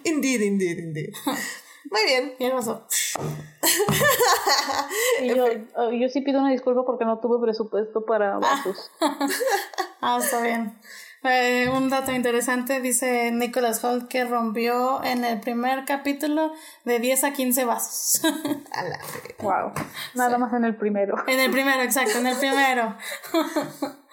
indeed, 0.06 0.42
indeed, 0.42 0.80
indeed. 0.80 1.14
Muy 1.92 2.06
bien. 2.06 2.36
¿Qué 2.38 2.50
pasó? 2.56 2.88
yo, 5.24 5.46
oh, 5.76 5.92
yo 5.92 6.10
sí 6.10 6.22
pido 6.22 6.40
una 6.40 6.52
disculpa 6.52 6.84
porque 6.86 7.06
no 7.06 7.20
tuve 7.20 7.42
presupuesto 7.44 8.06
para 8.06 8.38
vasos. 8.40 8.92
ah, 10.02 10.20
está 10.22 10.42
bien. 10.42 10.78
Eh, 11.28 11.68
un 11.70 11.90
dato 11.90 12.12
interesante 12.12 12.82
dice 12.82 13.32
Nicholas 13.32 13.84
Holt 13.84 14.08
que 14.08 14.26
rompió 14.26 15.04
en 15.04 15.26
el 15.26 15.40
primer 15.40 15.84
capítulo 15.86 16.54
de 16.84 17.00
10 17.00 17.24
a 17.24 17.34
15 17.34 17.66
vasos. 17.66 18.22
A 18.72 18.84
la 18.84 19.00
Wow. 19.40 19.72
Nada 20.14 20.38
más 20.38 20.54
en 20.54 20.66
el 20.66 20.76
primero. 20.76 21.16
en 21.28 21.40
el 21.40 21.50
primero, 21.50 21.82
exacto, 21.82 22.20
en 22.20 22.28
el 22.28 22.38
primero. 22.38 22.96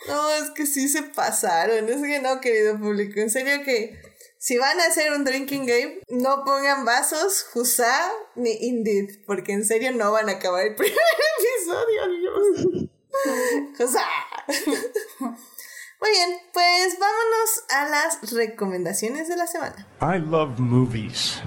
No, 0.09 0.31
es 0.31 0.51
que 0.55 0.65
sí 0.65 0.89
se 0.89 1.03
pasaron. 1.03 1.87
Es 1.89 2.01
que 2.01 2.21
no, 2.21 2.41
querido 2.41 2.79
público. 2.79 3.21
En 3.21 3.29
serio 3.31 3.63
que 3.63 4.01
si 4.43 4.59
van 4.59 4.81
a 4.81 4.87
hacer 4.87 5.13
un 5.13 5.25
drinking 5.25 5.67
game, 5.67 6.01
no 6.09 6.43
pongan 6.45 6.85
vasos, 6.85 7.47
Husa 7.55 8.11
ni 8.35 8.51
Indeed. 8.51 9.25
Porque 9.25 9.53
en 9.53 9.65
serio 9.65 9.93
no 9.93 10.11
van 10.11 10.29
a 10.29 10.33
acabar 10.33 10.67
el 10.67 10.75
primer 10.75 10.99
episodio. 11.39 12.89
Husa. 13.79 14.05
Muy 15.21 16.11
bien, 16.11 16.41
pues 16.53 16.99
vámonos 16.99 17.65
a 17.71 17.89
las 17.89 18.33
recomendaciones 18.33 19.29
de 19.29 19.37
la 19.37 19.47
semana. 19.47 19.87
I 20.01 20.19
love 20.19 20.59
movies. 20.59 21.41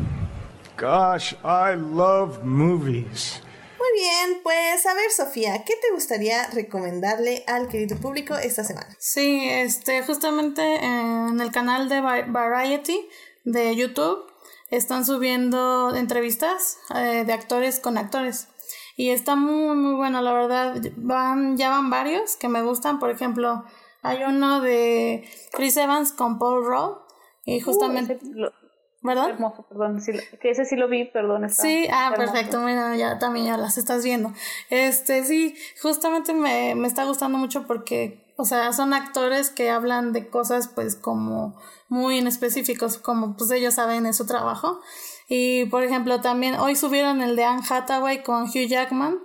Gosh, 0.77 1.33
I 1.43 1.75
love 1.75 2.45
movies. 2.45 3.41
Muy 3.85 3.99
bien, 4.01 4.39
pues 4.43 4.85
a 4.85 4.93
ver, 4.93 5.11
Sofía, 5.11 5.63
¿qué 5.63 5.75
te 5.75 5.91
gustaría 5.93 6.47
recomendarle 6.49 7.43
al 7.47 7.67
querido 7.67 7.97
público 7.97 8.35
esta 8.35 8.63
semana? 8.63 8.87
Sí, 8.99 9.47
este, 9.49 10.01
justamente 10.03 10.83
en 10.83 11.39
el 11.39 11.51
canal 11.51 11.87
de 11.87 12.01
Va- 12.01 12.25
Variety 12.27 13.07
de 13.43 13.75
YouTube 13.75 14.25
están 14.69 15.05
subiendo 15.05 15.95
entrevistas 15.95 16.79
eh, 16.95 17.23
de 17.25 17.33
actores 17.33 17.79
con 17.79 17.97
actores. 17.97 18.47
Y 18.95 19.09
está 19.11 19.35
muy, 19.35 19.75
muy 19.75 19.93
bueno, 19.95 20.21
la 20.21 20.33
verdad. 20.33 20.81
Van, 20.95 21.57
ya 21.57 21.69
van 21.69 21.89
varios 21.89 22.37
que 22.37 22.47
me 22.47 22.63
gustan. 22.63 22.97
Por 22.97 23.11
ejemplo, 23.11 23.65
hay 24.01 24.23
uno 24.23 24.61
de 24.61 25.29
Chris 25.51 25.77
Evans 25.77 26.11
con 26.11 26.39
Paul 26.39 26.65
Rudd. 26.65 26.97
Y 27.45 27.59
justamente, 27.59 28.17
Uh, 28.23 28.64
¿verdad? 29.05 29.29
hermoso, 29.29 29.65
perdón. 29.67 30.01
sí 30.01 30.11
que 30.41 30.49
ese 30.51 30.65
sí 30.65 30.75
lo 30.75 30.87
vi, 30.87 31.05
perdón. 31.05 31.45
está- 31.45 31.63
Sí, 31.63 31.87
ah, 31.91 32.09
hermoso. 32.13 32.31
perfecto, 32.33 32.59
mira, 32.61 32.95
ya 32.95 33.19
también 33.19 33.45
ya 33.47 33.57
las 33.57 33.77
estás 33.77 34.03
viendo. 34.03 34.33
Este, 34.69 35.23
sí, 35.23 35.55
justamente 35.81 36.33
me, 36.33 36.75
me 36.75 36.87
está 36.87 37.05
gustando 37.05 37.37
mucho 37.37 37.65
porque, 37.67 38.33
o 38.37 38.45
sea, 38.45 38.73
son 38.73 38.93
actores 38.93 39.49
que 39.49 39.69
hablan 39.69 40.11
de 40.13 40.29
cosas 40.29 40.67
pues 40.67 40.95
como 40.95 41.55
muy 41.87 42.17
en 42.17 42.27
específicos, 42.27 42.97
como 42.97 43.37
pues 43.37 43.51
ellos 43.51 43.75
saben 43.75 44.05
es 44.05 44.17
su 44.17 44.25
trabajo. 44.25 44.79
Y 45.27 45.65
por 45.65 45.83
ejemplo, 45.83 46.21
también 46.21 46.53
hoy 46.55 46.75
subieron 46.75 47.21
el 47.23 47.35
de 47.35 47.45
Anne 47.45 47.63
Hathaway 47.67 48.21
con 48.21 48.43
Hugh 48.43 48.67
Jackman. 48.67 49.17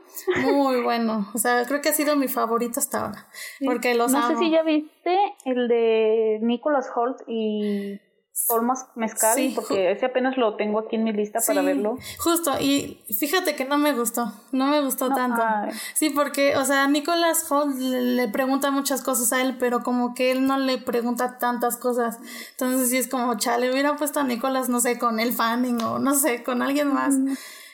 Muy 0.42 0.80
bueno. 0.82 1.28
O 1.34 1.38
sea, 1.38 1.66
creo 1.66 1.82
que 1.82 1.90
ha 1.90 1.92
sido 1.94 2.16
mi 2.16 2.26
favorito 2.26 2.80
hasta 2.80 3.04
ahora. 3.04 3.28
Porque 3.62 3.94
los 3.94 4.10
No 4.10 4.26
sé 4.28 4.36
si 4.38 4.50
ya 4.50 4.62
viste 4.62 5.14
el 5.44 5.68
de 5.68 6.38
Nicholas 6.40 6.86
Holt 6.94 7.18
y 7.28 8.00
Paul 8.48 8.62
Mas- 8.62 8.86
Mezcal, 8.96 9.34
Sí, 9.36 9.52
porque 9.54 9.92
ese 9.92 10.06
apenas 10.06 10.36
lo 10.36 10.56
tengo 10.56 10.80
aquí 10.80 10.96
en 10.96 11.04
mi 11.04 11.12
lista 11.12 11.38
para 11.46 11.62
verlo. 11.62 11.96
Justo, 12.18 12.52
y 12.60 13.00
fíjate 13.18 13.54
que 13.54 13.64
no 13.64 13.78
me 13.78 13.92
gustó, 13.92 14.32
no 14.52 14.66
me 14.66 14.80
gustó 14.82 15.08
No, 15.08 15.14
tanto. 15.16 15.40
ay. 15.44 15.70
Sí, 15.94 16.10
porque, 16.10 16.56
o 16.56 16.64
sea, 16.64 16.86
Nicholas 16.88 17.50
Holt 17.50 17.76
le, 17.78 18.28
pregunta 18.28 18.70
muchas 18.70 19.02
cosas 19.02 19.32
a 19.32 19.40
él, 19.40 19.56
pero 19.58 19.82
como 19.82 20.14
que 20.14 20.30
él 20.32 20.46
no 20.46 20.58
le 20.58 20.78
pregunta 20.78 21.38
tantas 21.38 21.76
cosas. 21.76 22.18
Entonces 22.52 22.90
sí 22.90 22.96
es 22.96 23.08
como, 23.08 23.36
chale, 23.36 23.70
hubiera 23.70 23.96
puesto 23.96 24.20
a 24.20 24.24
Nicholas, 24.24 24.68
no 24.68 24.80
sé, 24.80 24.98
con 24.98 25.20
el 25.20 25.32
Fanning 25.32 25.80
o 25.82 25.98
no 25.98 26.14
sé, 26.14 26.42
con 26.42 26.62
alguien 26.62 26.92
más. 26.92 27.14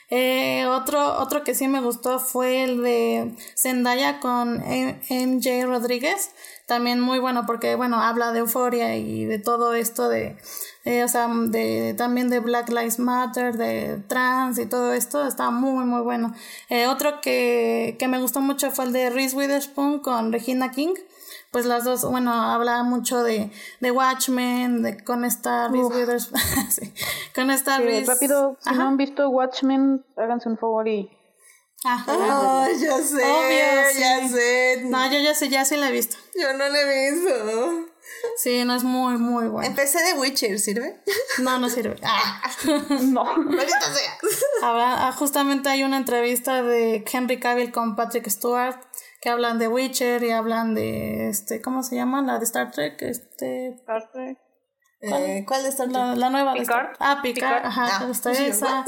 Eh, 0.09 0.65
otro, 0.67 1.17
otro 1.19 1.43
que 1.43 1.53
sí 1.53 1.67
me 1.67 1.81
gustó 1.81 2.19
fue 2.19 2.63
el 2.63 2.81
de 2.81 3.35
Zendaya 3.57 4.21
con 4.21 4.61
M- 4.63 5.01
MJ 5.09 5.65
Rodríguez. 5.65 6.31
También 6.67 6.99
muy 6.99 7.17
bueno 7.19 7.45
porque, 7.45 7.75
bueno, 7.75 8.01
habla 8.01 8.33
de 8.33 8.39
euforia 8.39 8.97
y 8.97 9.23
de 9.25 9.39
todo 9.39 9.73
esto 9.73 10.09
de, 10.09 10.37
eh, 10.83 11.03
o 11.05 11.07
sea, 11.07 11.29
de, 11.29 11.95
también 11.97 12.29
de 12.29 12.41
Black 12.41 12.67
Lives 12.69 12.99
Matter, 12.99 13.55
de 13.55 14.03
trans 14.09 14.59
y 14.59 14.65
todo 14.65 14.91
esto. 14.91 15.25
Está 15.25 15.49
muy, 15.49 15.85
muy 15.85 16.01
bueno. 16.01 16.33
Eh, 16.69 16.87
otro 16.87 17.21
que, 17.21 17.95
que 17.97 18.09
me 18.09 18.19
gustó 18.19 18.41
mucho 18.41 18.69
fue 18.71 18.83
el 18.83 18.91
de 18.91 19.09
Reese 19.09 19.35
Witherspoon 19.37 19.99
con 19.99 20.33
Regina 20.33 20.71
King. 20.71 20.93
Pues 21.51 21.65
las 21.65 21.85
dos, 21.85 22.03
bueno, 22.03 22.33
habla 22.33 22.83
mucho 22.83 23.23
de, 23.23 23.49
de 23.79 23.91
Watchmen, 23.91 24.83
de, 24.83 25.01
con 25.05 25.23
esta 25.23 25.69
Reese 25.69 25.87
Witherspoon. 25.95 26.41
sí, 26.69 26.93
con 27.33 27.49
esta 27.49 27.77
Sí, 27.77 27.83
Reese. 27.83 28.11
rápido, 28.11 28.57
si 28.59 28.69
Ajá. 28.71 28.79
no 28.79 28.87
han 28.89 28.97
visto 28.97 29.29
Watchmen, 29.29 30.05
háganse 30.17 30.49
un 30.49 30.57
favor 30.57 30.85
y 30.89 31.09
Ah, 31.85 32.03
Oh, 32.07 32.67
ya 32.69 32.97
sé, 33.01 33.23
Obvio, 33.23 33.99
ya 33.99 34.27
sé. 34.27 34.81
No, 34.85 35.11
yo 35.11 35.19
ya 35.19 35.35
sé, 35.35 35.47
ya 35.49 35.63
sí 35.63 35.77
la 35.77 35.89
he 35.89 35.91
visto. 35.91 36.17
Yo 36.35 36.51
no 36.53 36.67
lo 36.69 36.75
he 36.75 37.11
visto. 37.11 37.85
Sí, 38.37 38.63
no 38.65 38.75
es 38.75 38.83
muy, 38.83 39.17
muy 39.17 39.47
bueno. 39.47 39.67
Empecé 39.67 39.99
de 40.03 40.13
Witcher, 40.19 40.59
¿sirve? 40.59 41.01
No, 41.39 41.59
no 41.59 41.69
sirve. 41.69 41.95
Ah. 42.03 42.41
no. 43.01 43.23
Maldita 43.37 43.93
sea. 43.93 44.17
Ah, 44.63 45.13
justamente 45.17 45.69
hay 45.69 45.83
una 45.83 45.97
entrevista 45.97 46.63
de 46.63 47.05
Henry 47.11 47.39
Cavill 47.39 47.71
con 47.71 47.95
Patrick 47.95 48.27
Stewart 48.27 48.77
que 49.21 49.29
hablan 49.29 49.59
de 49.59 49.67
Witcher 49.67 50.23
y 50.23 50.31
hablan 50.31 50.73
de 50.73 51.29
este, 51.29 51.61
¿cómo 51.61 51.83
se 51.83 51.95
llama? 51.95 52.21
La 52.23 52.39
de 52.39 52.45
Star 52.45 52.71
Trek, 52.71 53.01
este 53.03 53.75
Eh, 55.01 55.45
¿Cuál 55.47 55.63
de 55.63 55.69
Star 55.69 55.87
Trek? 55.89 55.95
la, 55.97 56.15
la 56.15 56.29
nueva 56.31 56.53
Picard. 56.53 56.91
Star- 56.93 56.97
Ah, 56.99 57.19
Picard, 57.21 57.57
Picard. 57.57 57.65
ajá, 57.65 57.99
Ah, 58.01 58.07
está 58.11 58.33
sí, 58.33 58.45
esa. 58.45 58.83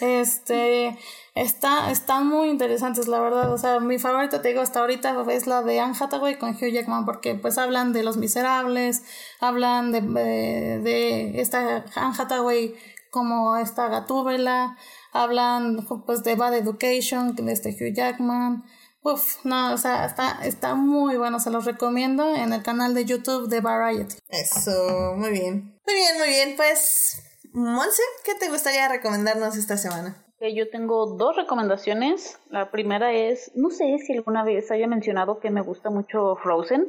Este 0.00 0.98
está, 1.34 1.90
están 1.90 2.26
muy 2.28 2.48
interesantes, 2.48 3.08
la 3.08 3.20
verdad. 3.20 3.52
O 3.52 3.58
sea, 3.58 3.80
mi 3.80 3.98
favorita, 3.98 4.40
te 4.42 4.48
digo, 4.48 4.60
hasta 4.60 4.80
ahorita 4.80 5.24
es 5.30 5.46
la 5.46 5.62
de 5.62 5.80
Anne 5.80 5.96
Hathaway 5.98 6.38
con 6.38 6.50
Hugh 6.50 6.72
Jackman, 6.72 7.04
porque 7.04 7.34
pues 7.34 7.58
hablan 7.58 7.92
de 7.92 8.02
los 8.02 8.16
miserables, 8.16 9.02
hablan 9.40 9.92
de, 9.92 10.00
de, 10.00 11.40
esta 11.40 11.84
Anne 11.94 12.14
Hathaway 12.18 12.74
como 13.10 13.56
esta 13.56 13.88
Gatúbela, 13.88 14.76
hablan 15.12 15.86
pues 16.06 16.22
de 16.24 16.34
Bad 16.34 16.54
Education, 16.54 17.34
de 17.34 17.52
este 17.52 17.70
Hugh 17.70 17.94
Jackman. 17.94 18.64
Uf, 19.02 19.44
no, 19.44 19.74
o 19.74 19.76
sea, 19.76 20.06
está, 20.06 20.38
está 20.44 20.74
muy 20.74 21.18
bueno, 21.18 21.38
se 21.38 21.50
los 21.50 21.66
recomiendo 21.66 22.34
en 22.34 22.54
el 22.54 22.62
canal 22.62 22.94
de 22.94 23.04
YouTube 23.04 23.48
de 23.48 23.60
Variety. 23.60 24.16
Eso, 24.28 25.14
muy 25.16 25.30
bien. 25.30 25.78
Muy 25.86 25.94
bien, 25.94 26.18
muy 26.18 26.28
bien. 26.28 26.54
Pues, 26.56 27.22
Monse, 27.52 28.02
¿qué 28.24 28.34
te 28.34 28.48
gustaría 28.48 28.88
recomendarnos 28.88 29.56
esta 29.56 29.76
semana? 29.76 30.23
Yo 30.52 30.68
tengo 30.68 31.16
dos 31.16 31.36
recomendaciones. 31.36 32.38
La 32.50 32.70
primera 32.70 33.12
es, 33.12 33.50
no 33.54 33.70
sé 33.70 33.98
si 33.98 34.12
alguna 34.12 34.44
vez 34.44 34.70
haya 34.70 34.86
mencionado 34.86 35.40
que 35.40 35.50
me 35.50 35.62
gusta 35.62 35.90
mucho 35.90 36.36
Frozen. 36.36 36.86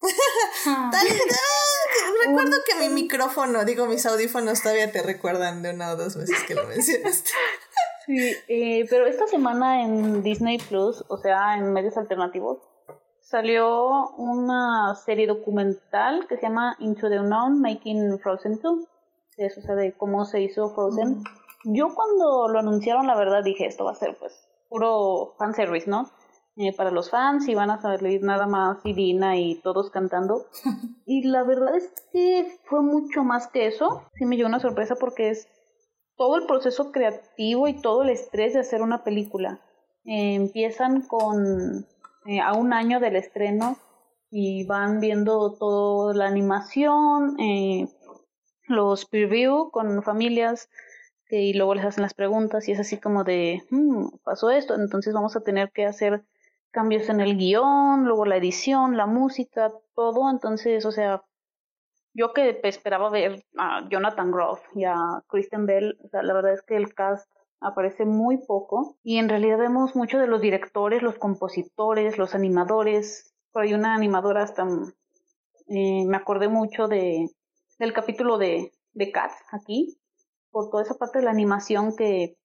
Recuerdo 2.26 2.56
que 2.66 2.88
mi 2.88 2.94
micrófono, 2.94 3.64
digo, 3.64 3.86
mis 3.86 4.06
audífonos 4.06 4.62
todavía 4.62 4.90
te 4.90 5.02
recuerdan 5.02 5.62
de 5.62 5.74
una 5.74 5.92
o 5.92 5.96
dos 5.96 6.16
veces 6.16 6.42
que 6.44 6.54
lo 6.54 6.66
mencionaste. 6.66 7.30
Sí, 8.06 8.32
eh, 8.48 8.86
pero 8.88 9.06
esta 9.06 9.26
semana 9.26 9.82
en 9.82 10.22
Disney 10.22 10.56
Plus, 10.56 11.04
o 11.08 11.18
sea, 11.18 11.58
en 11.58 11.74
medios 11.74 11.98
alternativos, 11.98 12.56
salió 13.20 14.08
una 14.16 14.94
serie 14.94 15.26
documental 15.26 16.26
que 16.26 16.36
se 16.36 16.42
llama 16.44 16.74
Into 16.78 17.10
the 17.10 17.20
Unknown 17.20 17.60
Making 17.60 18.18
Frozen 18.18 18.60
2. 18.62 18.84
Es, 19.36 19.58
o 19.58 19.60
sea, 19.60 19.74
de 19.74 19.92
cómo 19.92 20.24
se 20.24 20.40
hizo 20.40 20.74
Frozen. 20.74 21.22
Yo 21.64 21.94
cuando 21.94 22.48
lo 22.48 22.58
anunciaron, 22.58 23.06
la 23.06 23.16
verdad 23.16 23.42
dije, 23.42 23.66
esto 23.66 23.84
va 23.84 23.92
a 23.92 23.96
ser 23.96 24.16
pues 24.18 24.48
puro 24.68 25.34
fanservice, 25.38 25.88
¿no? 25.90 26.10
Eh, 26.56 26.74
para 26.76 26.90
los 26.90 27.10
fans 27.10 27.46
y 27.48 27.54
van 27.54 27.70
a 27.70 27.80
salir 27.80 28.22
nada 28.22 28.46
más 28.46 28.78
Irina 28.84 29.36
y 29.36 29.60
todos 29.62 29.90
cantando. 29.90 30.46
y 31.06 31.22
la 31.28 31.44
verdad 31.44 31.76
es 31.76 31.92
que 32.12 32.58
fue 32.64 32.82
mucho 32.82 33.22
más 33.22 33.48
que 33.48 33.66
eso. 33.66 34.02
Sí 34.14 34.24
me 34.24 34.36
llevó 34.36 34.48
una 34.48 34.60
sorpresa 34.60 34.96
porque 34.96 35.30
es 35.30 35.48
todo 36.16 36.36
el 36.36 36.46
proceso 36.46 36.90
creativo 36.90 37.68
y 37.68 37.80
todo 37.80 38.02
el 38.02 38.10
estrés 38.10 38.54
de 38.54 38.60
hacer 38.60 38.82
una 38.82 39.04
película. 39.04 39.60
Eh, 40.04 40.34
empiezan 40.34 41.02
con 41.02 41.86
eh, 42.26 42.40
a 42.40 42.52
un 42.54 42.72
año 42.72 42.98
del 43.00 43.16
estreno 43.16 43.78
y 44.30 44.66
van 44.66 45.00
viendo 45.00 45.56
toda 45.58 46.14
la 46.14 46.26
animación, 46.26 47.38
eh, 47.40 47.88
los 48.66 49.06
preview 49.06 49.70
con 49.70 50.02
familias 50.02 50.68
y 51.30 51.52
luego 51.54 51.74
les 51.74 51.84
hacen 51.84 52.02
las 52.02 52.14
preguntas 52.14 52.68
y 52.68 52.72
es 52.72 52.80
así 52.80 52.98
como 52.98 53.24
de, 53.24 53.62
"Hmm, 53.70 54.08
pasó 54.24 54.50
esto, 54.50 54.74
entonces 54.74 55.14
vamos 55.14 55.36
a 55.36 55.40
tener 55.42 55.70
que 55.72 55.86
hacer 55.86 56.24
cambios 56.70 57.08
en 57.08 57.20
el 57.20 57.36
guion, 57.36 58.04
luego 58.04 58.24
la 58.26 58.36
edición, 58.36 58.96
la 58.96 59.06
música, 59.06 59.72
todo, 59.94 60.30
entonces, 60.30 60.84
o 60.86 60.92
sea, 60.92 61.22
yo 62.14 62.32
que 62.32 62.60
esperaba 62.64 63.10
ver 63.10 63.44
a 63.56 63.88
Jonathan 63.88 64.30
Groff 64.32 64.60
y 64.74 64.84
a 64.84 64.96
Kristen 65.28 65.66
Bell, 65.66 65.98
o 66.04 66.08
sea, 66.08 66.22
la 66.22 66.34
verdad 66.34 66.52
es 66.54 66.62
que 66.62 66.76
el 66.76 66.94
cast 66.94 67.30
aparece 67.60 68.04
muy 68.04 68.38
poco 68.38 68.96
y 69.02 69.18
en 69.18 69.28
realidad 69.28 69.58
vemos 69.58 69.94
mucho 69.96 70.18
de 70.18 70.26
los 70.26 70.40
directores, 70.40 71.02
los 71.02 71.16
compositores, 71.18 72.18
los 72.18 72.34
animadores. 72.34 73.34
Por 73.52 73.62
ahí 73.62 73.74
una 73.74 73.94
animadora 73.94 74.42
hasta 74.42 74.64
mm, 74.64 74.92
eh, 75.68 76.04
me 76.06 76.16
acordé 76.16 76.48
mucho 76.48 76.88
de 76.88 77.28
del 77.78 77.92
capítulo 77.92 78.38
de, 78.38 78.72
de 78.92 79.12
Cats 79.12 79.36
aquí, 79.52 79.96
por 80.58 80.70
toda 80.70 80.82
esa 80.82 80.94
parte 80.94 81.20
de 81.20 81.24
la 81.24 81.30
animación 81.30 81.94
que, 81.94 82.36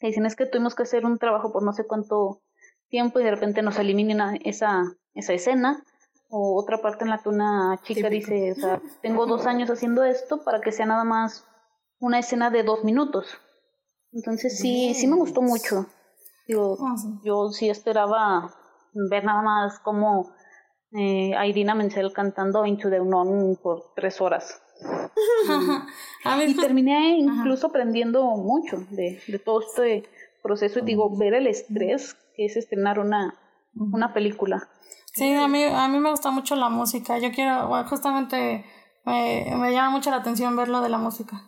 dicen 0.00 0.26
es 0.26 0.34
que 0.34 0.46
tuvimos 0.46 0.74
que 0.74 0.82
hacer 0.82 1.06
un 1.06 1.16
trabajo 1.16 1.52
por 1.52 1.62
no 1.62 1.72
sé 1.72 1.86
cuánto 1.86 2.42
tiempo 2.88 3.20
y 3.20 3.22
de 3.22 3.30
repente 3.30 3.62
nos 3.62 3.78
eliminan 3.78 4.40
esa, 4.44 4.82
esa 5.14 5.32
escena 5.32 5.80
o 6.28 6.60
otra 6.60 6.82
parte 6.82 7.04
en 7.04 7.10
la 7.10 7.18
que 7.18 7.28
una 7.28 7.78
chica 7.84 8.10
dice, 8.10 8.50
o 8.50 8.54
sea, 8.56 8.82
tengo 9.00 9.26
dos 9.26 9.46
años 9.46 9.70
haciendo 9.70 10.02
esto 10.02 10.42
para 10.42 10.60
que 10.60 10.72
sea 10.72 10.86
nada 10.86 11.04
más 11.04 11.44
una 12.00 12.18
escena 12.18 12.50
de 12.50 12.64
dos 12.64 12.82
minutos. 12.82 13.28
Entonces 14.10 14.58
sí, 14.58 14.92
sí 14.94 15.06
me 15.06 15.14
gustó 15.14 15.40
mucho. 15.40 15.86
Digo, 16.48 16.76
yo 17.22 17.50
sí 17.50 17.70
esperaba 17.70 18.56
ver 18.92 19.24
nada 19.24 19.42
más 19.42 19.78
como 19.78 20.32
eh, 20.90 21.30
Irina 21.46 21.76
Menzel 21.76 22.12
cantando 22.12 22.66
Into 22.66 22.90
the 22.90 23.00
Unknown 23.00 23.54
por 23.62 23.92
tres 23.94 24.20
horas. 24.20 24.60
A 26.24 26.36
mí 26.36 26.44
Y 26.44 26.54
pues, 26.54 26.66
terminé 26.66 27.18
incluso 27.18 27.68
aprendiendo 27.68 28.24
mucho 28.36 28.78
de, 28.90 29.20
de 29.26 29.38
todo 29.38 29.60
este 29.60 30.04
proceso 30.42 30.80
y 30.80 30.82
digo, 30.82 31.16
ver 31.16 31.34
el 31.34 31.46
estrés 31.46 32.14
que 32.34 32.46
es 32.46 32.56
estrenar 32.56 32.98
una, 32.98 33.34
una 33.74 34.12
película. 34.12 34.68
Sí, 35.12 35.32
a 35.34 35.48
mí, 35.48 35.64
a 35.64 35.88
mí 35.88 35.98
me 35.98 36.10
gusta 36.10 36.30
mucho 36.30 36.56
la 36.56 36.68
música. 36.68 37.18
Yo 37.18 37.30
quiero, 37.32 37.68
bueno, 37.68 37.88
justamente 37.88 38.64
me, 39.04 39.46
me 39.56 39.72
llama 39.72 39.90
mucho 39.90 40.10
la 40.10 40.16
atención 40.16 40.56
ver 40.56 40.68
lo 40.68 40.80
de 40.82 40.88
la 40.90 40.98
música. 40.98 41.42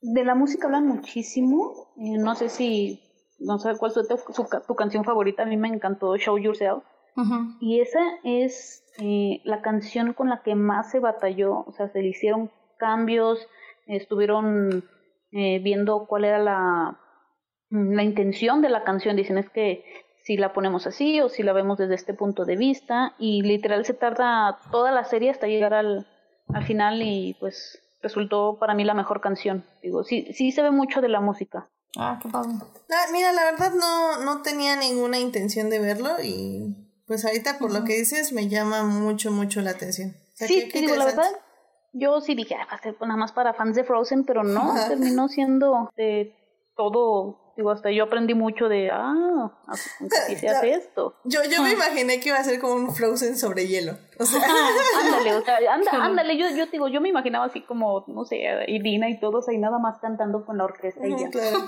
De 0.00 0.24
la 0.24 0.34
música 0.34 0.66
hablan 0.66 0.86
muchísimo. 0.86 1.92
eh, 1.98 2.18
no 2.18 2.34
sé 2.34 2.48
si, 2.48 3.00
no 3.38 3.58
sé 3.58 3.76
cuál 3.78 3.92
es 3.92 4.08
tu, 4.08 4.32
su- 4.32 4.48
tu 4.66 4.74
canción 4.74 5.04
favorita. 5.04 5.44
A 5.44 5.46
mí 5.46 5.56
me 5.56 5.68
encantó 5.68 6.16
Show 6.16 6.36
Yourself. 6.38 6.82
Ujú. 7.16 7.56
Y 7.60 7.80
esa 7.80 8.00
es 8.24 8.82
eh, 8.98 9.40
la 9.44 9.62
canción 9.62 10.12
con 10.12 10.28
la 10.28 10.42
que 10.42 10.54
más 10.54 10.90
se 10.90 10.98
batalló. 10.98 11.60
O 11.66 11.72
sea, 11.76 11.88
se 11.92 12.02
le 12.02 12.08
hicieron 12.08 12.50
cambios, 12.76 13.46
estuvieron 13.86 14.84
eh, 15.32 15.58
viendo 15.60 16.06
cuál 16.06 16.24
era 16.24 16.38
la, 16.38 16.98
la 17.70 18.02
intención 18.02 18.62
de 18.62 18.68
la 18.70 18.84
canción. 18.84 19.16
Dicen 19.16 19.38
es 19.38 19.48
que 19.50 19.84
si 20.24 20.36
la 20.36 20.52
ponemos 20.52 20.86
así 20.86 21.20
o 21.20 21.28
si 21.28 21.42
la 21.42 21.52
vemos 21.52 21.78
desde 21.78 21.94
este 21.94 22.14
punto 22.14 22.44
de 22.44 22.56
vista. 22.56 23.14
Y 23.18 23.42
literal 23.42 23.84
se 23.84 23.94
tarda 23.94 24.58
toda 24.70 24.90
la 24.92 25.04
serie 25.04 25.30
hasta 25.30 25.46
llegar 25.46 25.74
al, 25.74 26.06
al 26.52 26.64
final 26.64 27.00
y 27.02 27.36
pues 27.40 27.82
resultó 28.02 28.58
para 28.58 28.74
mí 28.74 28.84
la 28.84 28.94
mejor 28.94 29.20
canción. 29.20 29.64
Digo, 29.82 30.04
sí, 30.04 30.28
sí 30.32 30.52
se 30.52 30.62
ve 30.62 30.70
mucho 30.70 31.00
de 31.00 31.08
la 31.08 31.20
música. 31.20 31.68
Ah, 31.98 32.18
qué 32.22 32.28
padre. 32.28 32.50
Ah, 32.90 33.06
mira, 33.12 33.32
la 33.32 33.44
verdad 33.44 33.72
no, 33.72 34.22
no 34.24 34.42
tenía 34.42 34.76
ninguna 34.76 35.18
intención 35.18 35.70
de 35.70 35.78
verlo 35.78 36.10
y 36.22 36.76
pues 37.06 37.24
ahorita 37.24 37.58
por 37.58 37.72
lo 37.72 37.84
que 37.84 37.94
dices 37.94 38.32
me 38.32 38.48
llama 38.48 38.82
mucho, 38.82 39.30
mucho 39.30 39.60
la 39.60 39.70
atención. 39.70 40.10
O 40.10 40.36
sea, 40.36 40.46
Sí, 40.48 40.54
qué- 40.56 40.64
qué 40.68 40.72
te 40.72 40.78
digo, 40.80 40.96
la 40.96 41.04
verdad, 41.06 41.30
yo 41.98 42.20
sí 42.20 42.34
dije, 42.34 42.54
ah, 42.54 42.66
va 42.70 42.76
a 42.76 42.82
ser 42.82 42.96
nada 43.00 43.16
más 43.16 43.32
para 43.32 43.54
fans 43.54 43.76
de 43.76 43.84
Frozen, 43.84 44.24
pero 44.24 44.42
no, 44.44 44.74
terminó 44.88 45.28
siendo 45.28 45.90
de 45.96 46.34
todo, 46.76 47.52
digo, 47.56 47.70
hasta 47.70 47.90
yo 47.90 48.04
aprendí 48.04 48.34
mucho 48.34 48.68
de, 48.68 48.90
ah, 48.92 49.50
así 49.66 49.90
así 50.04 50.36
se 50.36 50.48
hace 50.48 50.70
esto. 50.72 51.14
Yo, 51.24 51.40
yo 51.44 51.62
me 51.62 51.72
imaginé 51.72 52.20
que 52.20 52.28
iba 52.28 52.38
a 52.38 52.44
ser 52.44 52.60
como 52.60 52.74
un 52.74 52.94
Frozen 52.94 53.36
sobre 53.36 53.66
hielo. 53.66 53.92
O 54.18 54.24
sea, 54.24 54.42
Ándale, 55.04 55.34
o 55.34 55.42
sea, 55.42 55.58
anda, 55.72 55.90
ándale, 55.92 56.36
yo, 56.36 56.50
yo 56.50 56.66
digo, 56.66 56.88
yo 56.88 57.00
me 57.00 57.08
imaginaba 57.08 57.46
así 57.46 57.62
como, 57.62 58.04
no 58.08 58.24
sé, 58.24 58.42
Irina 58.68 59.08
y 59.08 59.18
todos 59.18 59.48
ahí 59.48 59.58
nada 59.58 59.78
más 59.78 59.98
cantando 59.98 60.44
con 60.44 60.58
la 60.58 60.64
orquesta 60.64 61.06
y 61.06 61.18
ya. 61.18 61.30
claro. 61.30 61.58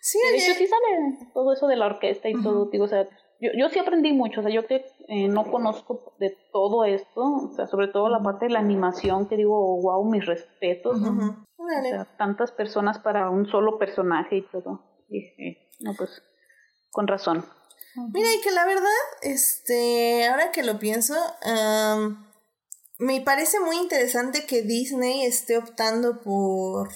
Sí, 0.00 0.18
De 0.32 0.36
hecho, 0.36 0.52
sí 0.52 0.66
sale 0.66 1.30
todo 1.32 1.54
eso 1.54 1.66
de 1.66 1.76
la 1.76 1.86
orquesta 1.86 2.28
y 2.28 2.34
todo, 2.42 2.66
digo, 2.66 2.84
o 2.84 2.88
sea, 2.88 3.08
yo, 3.40 3.50
yo 3.56 3.68
sí 3.68 3.78
aprendí 3.78 4.12
mucho, 4.12 4.40
o 4.40 4.42
sea, 4.42 4.52
yo 4.52 4.66
que 4.66 4.86
eh, 5.08 5.28
no 5.28 5.50
conozco 5.50 6.14
de 6.18 6.36
todo 6.52 6.84
esto, 6.84 7.20
o 7.20 7.52
sea, 7.54 7.66
sobre 7.66 7.88
todo 7.88 8.08
la 8.08 8.22
parte 8.22 8.46
de 8.46 8.52
la 8.52 8.60
animación, 8.60 9.28
que 9.28 9.36
digo, 9.36 9.80
wow, 9.80 10.04
mis 10.04 10.24
respetos, 10.24 11.00
Ujú. 11.00 11.36
o 11.56 11.82
sea, 11.82 12.04
tantas 12.16 12.52
personas 12.52 12.98
para 12.98 13.30
un 13.30 13.46
solo 13.46 13.78
personaje 13.78 14.36
y 14.36 14.42
todo. 14.42 14.82
Dije, 15.08 15.68
no, 15.80 15.94
pues, 15.94 16.22
con 16.90 17.06
razón. 17.06 17.44
Mira, 18.12 18.28
y 18.32 18.40
que 18.40 18.50
la 18.50 18.66
verdad, 18.66 18.88
este, 19.22 20.26
ahora 20.26 20.50
que 20.50 20.64
lo 20.64 20.78
pienso, 20.78 21.14
am, 21.42 22.26
me 22.98 23.20
parece 23.20 23.60
muy 23.60 23.76
interesante 23.76 24.46
que 24.46 24.62
Disney 24.62 25.24
esté 25.24 25.58
optando 25.58 26.20
por, 26.22 26.88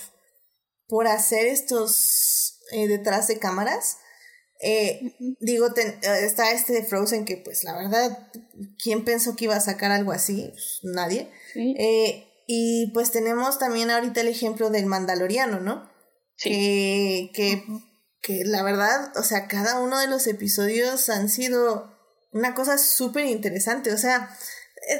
por 0.88 1.06
hacer 1.06 1.46
estos 1.46 2.58
eh, 2.72 2.88
detrás 2.88 3.28
de 3.28 3.38
cámaras. 3.38 3.98
Eh, 4.60 5.14
digo, 5.40 5.72
ten- 5.72 5.98
eh, 6.02 6.24
está 6.24 6.50
este 6.52 6.72
de 6.72 6.82
Frozen 6.84 7.24
que 7.24 7.36
pues 7.36 7.62
la 7.64 7.76
verdad, 7.76 8.28
¿quién 8.82 9.04
pensó 9.04 9.36
que 9.36 9.44
iba 9.44 9.54
a 9.56 9.60
sacar 9.60 9.90
algo 9.92 10.12
así? 10.12 10.48
Pues, 10.50 10.80
nadie. 10.82 11.30
Sí, 11.52 11.74
Eh, 11.78 12.24
y 12.46 12.90
pues 12.94 13.10
tenemos 13.12 13.58
también 13.58 13.90
ahorita 13.90 14.20
el 14.22 14.28
ejemplo 14.28 14.70
del 14.70 14.86
Mandaloriano, 14.86 15.60
¿no? 15.60 15.88
sí. 16.36 16.50
que, 16.50 17.30
que, 17.34 17.64
que 18.22 18.44
la 18.44 18.62
verdad, 18.62 19.12
o 19.16 19.22
sea, 19.22 19.48
cada 19.48 19.80
uno 19.80 19.98
de 20.00 20.06
los 20.08 20.26
episodios 20.26 21.08
han 21.08 21.28
sido 21.28 21.94
una 22.32 22.54
cosa 22.54 22.78
súper 22.78 23.26
interesante. 23.26 23.92
O 23.92 23.98
sea, 23.98 24.28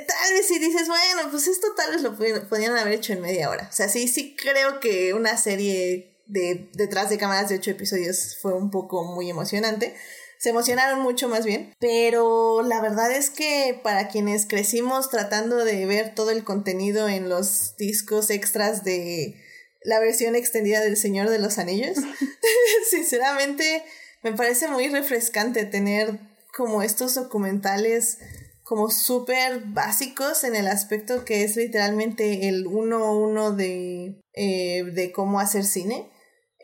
tal 0.07 0.35
vez 0.35 0.47
si 0.47 0.59
dices, 0.59 0.89
bueno, 0.89 1.31
pues 1.31 1.47
esto 1.49 1.69
tal 1.77 1.93
vez 1.93 2.03
lo 2.03 2.17
podrían 2.49 2.77
haber 2.77 2.93
hecho 2.95 3.13
en 3.13 3.23
media 3.23 3.49
hora. 3.51 3.69
O 3.71 3.73
sea, 3.75 3.89
sí, 3.89 4.09
sí 4.09 4.37
creo 4.37 4.81
que 4.81 5.15
una 5.15 5.37
serie 5.39 6.18
de 6.29 6.71
detrás 6.75 7.11
de 7.11 7.19
cámaras 7.19 7.49
de 7.49 7.57
ocho 7.57 7.71
episodios 7.71 8.37
fue 8.41 8.55
un 8.55 8.71
poco 8.71 9.05
muy 9.05 9.29
emocionante. 9.29 9.95
Se 10.39 10.51
emocionaron 10.51 11.01
mucho 11.01 11.29
más 11.29 11.45
bien, 11.45 11.75
pero 11.81 12.63
la 12.63 12.81
verdad 12.81 13.11
es 13.11 13.29
que 13.29 13.81
para 13.83 14.07
quienes 14.07 14.47
crecimos 14.47 15.11
tratando 15.11 15.65
de 15.65 15.85
ver 15.87 16.15
todo 16.15 16.31
el 16.31 16.45
contenido 16.45 17.09
en 17.09 17.29
los 17.29 17.77
discos 17.77 18.31
extras 18.31 18.85
de 18.85 19.35
la 19.83 19.99
versión 19.99 20.37
extendida 20.37 20.81
del 20.81 20.97
Señor 20.97 21.29
de 21.29 21.41
los 21.41 21.59
Anillos, 21.59 21.97
sinceramente 22.91 23.83
me 24.23 24.33
parece 24.33 24.69
muy 24.69 24.89
refrescante 24.89 25.65
tener 25.65 26.21
como 26.55 26.83
estos 26.83 27.15
documentales 27.15 28.19
como 28.63 28.91
súper 28.91 29.63
básicos 29.65 30.45
en 30.45 30.55
el 30.55 30.67
aspecto 30.67 31.25
que 31.25 31.43
es 31.43 31.57
literalmente 31.57 32.49
el 32.49 32.67
uno 32.67 33.05
a 33.05 33.17
uno 33.17 33.53
de, 33.53 34.21
eh, 34.35 34.85
de 34.85 35.11
cómo 35.11 35.41
hacer 35.41 35.65
cine. 35.65 36.11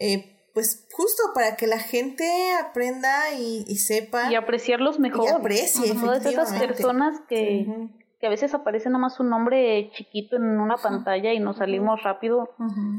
Eh, 0.01 0.31
pues 0.55 0.87
justo 0.93 1.23
para 1.35 1.57
que 1.57 1.67
la 1.67 1.79
gente 1.79 2.25
aprenda 2.63 3.33
y, 3.37 3.65
y 3.67 3.77
sepa 3.77 4.31
Y 4.31 4.35
apreciarlos 4.37 4.99
mejor. 5.01 5.27
y 5.27 5.29
aprecie, 5.33 5.93
Todas 6.11 6.25
esas 6.27 6.53
personas 6.69 7.21
que, 7.29 7.67
que 8.21 8.27
a 8.27 8.31
veces 8.31 8.55
aparece 8.55 8.89
nada 8.89 9.01
más 9.01 9.19
un 9.19 9.31
nombre 9.31 9.91
chiquito 9.97 10.37
en 10.37 10.45
una 10.61 10.77
pantalla 10.77 11.33
y 11.33 11.41
nos 11.41 11.57
salimos 11.57 12.03
rápido 12.05 12.51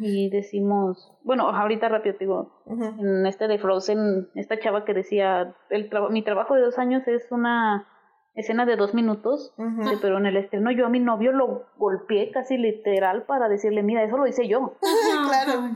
y 0.01 0.29
decimos, 0.29 1.11
bueno, 1.23 1.49
ahorita 1.49 1.87
rápido 1.87 2.15
te 2.15 2.25
digo, 2.25 2.61
en 2.99 3.25
este 3.25 3.47
de 3.47 3.57
Frozen, 3.57 4.29
esta 4.35 4.59
chava 4.59 4.83
que 4.83 4.93
decía, 4.93 5.55
el 5.69 5.89
traba- 5.89 6.09
mi 6.09 6.23
trabajo 6.23 6.55
de 6.55 6.61
dos 6.61 6.77
años 6.77 7.07
es 7.07 7.23
una 7.31 7.87
escena 8.35 8.65
de 8.65 8.75
dos 8.75 8.93
minutos, 8.93 9.53
Ujú. 9.57 9.83
dice, 9.83 9.97
pero 10.01 10.17
en 10.17 10.25
el 10.25 10.37
estreno 10.37 10.71
yo 10.71 10.85
a 10.85 10.89
mi 10.89 10.99
novio 10.99 11.31
lo 11.31 11.67
golpeé 11.77 12.31
casi 12.31 12.57
literal 12.57 13.23
para 13.25 13.47
decirle, 13.47 13.81
mira, 13.81 14.03
eso 14.03 14.17
lo 14.17 14.27
hice 14.27 14.47
yo. 14.47 14.77
Claro. 15.27 15.69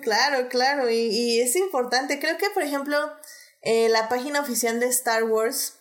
Claro, 0.00 0.48
claro, 0.48 0.90
y, 0.90 0.96
y 0.96 1.40
es 1.40 1.54
importante. 1.56 2.18
Creo 2.18 2.36
que, 2.38 2.46
por 2.52 2.62
ejemplo, 2.62 2.96
eh, 3.62 3.88
la 3.90 4.08
página 4.08 4.40
oficial 4.40 4.80
de 4.80 4.86
Star 4.86 5.24
Wars 5.24 5.78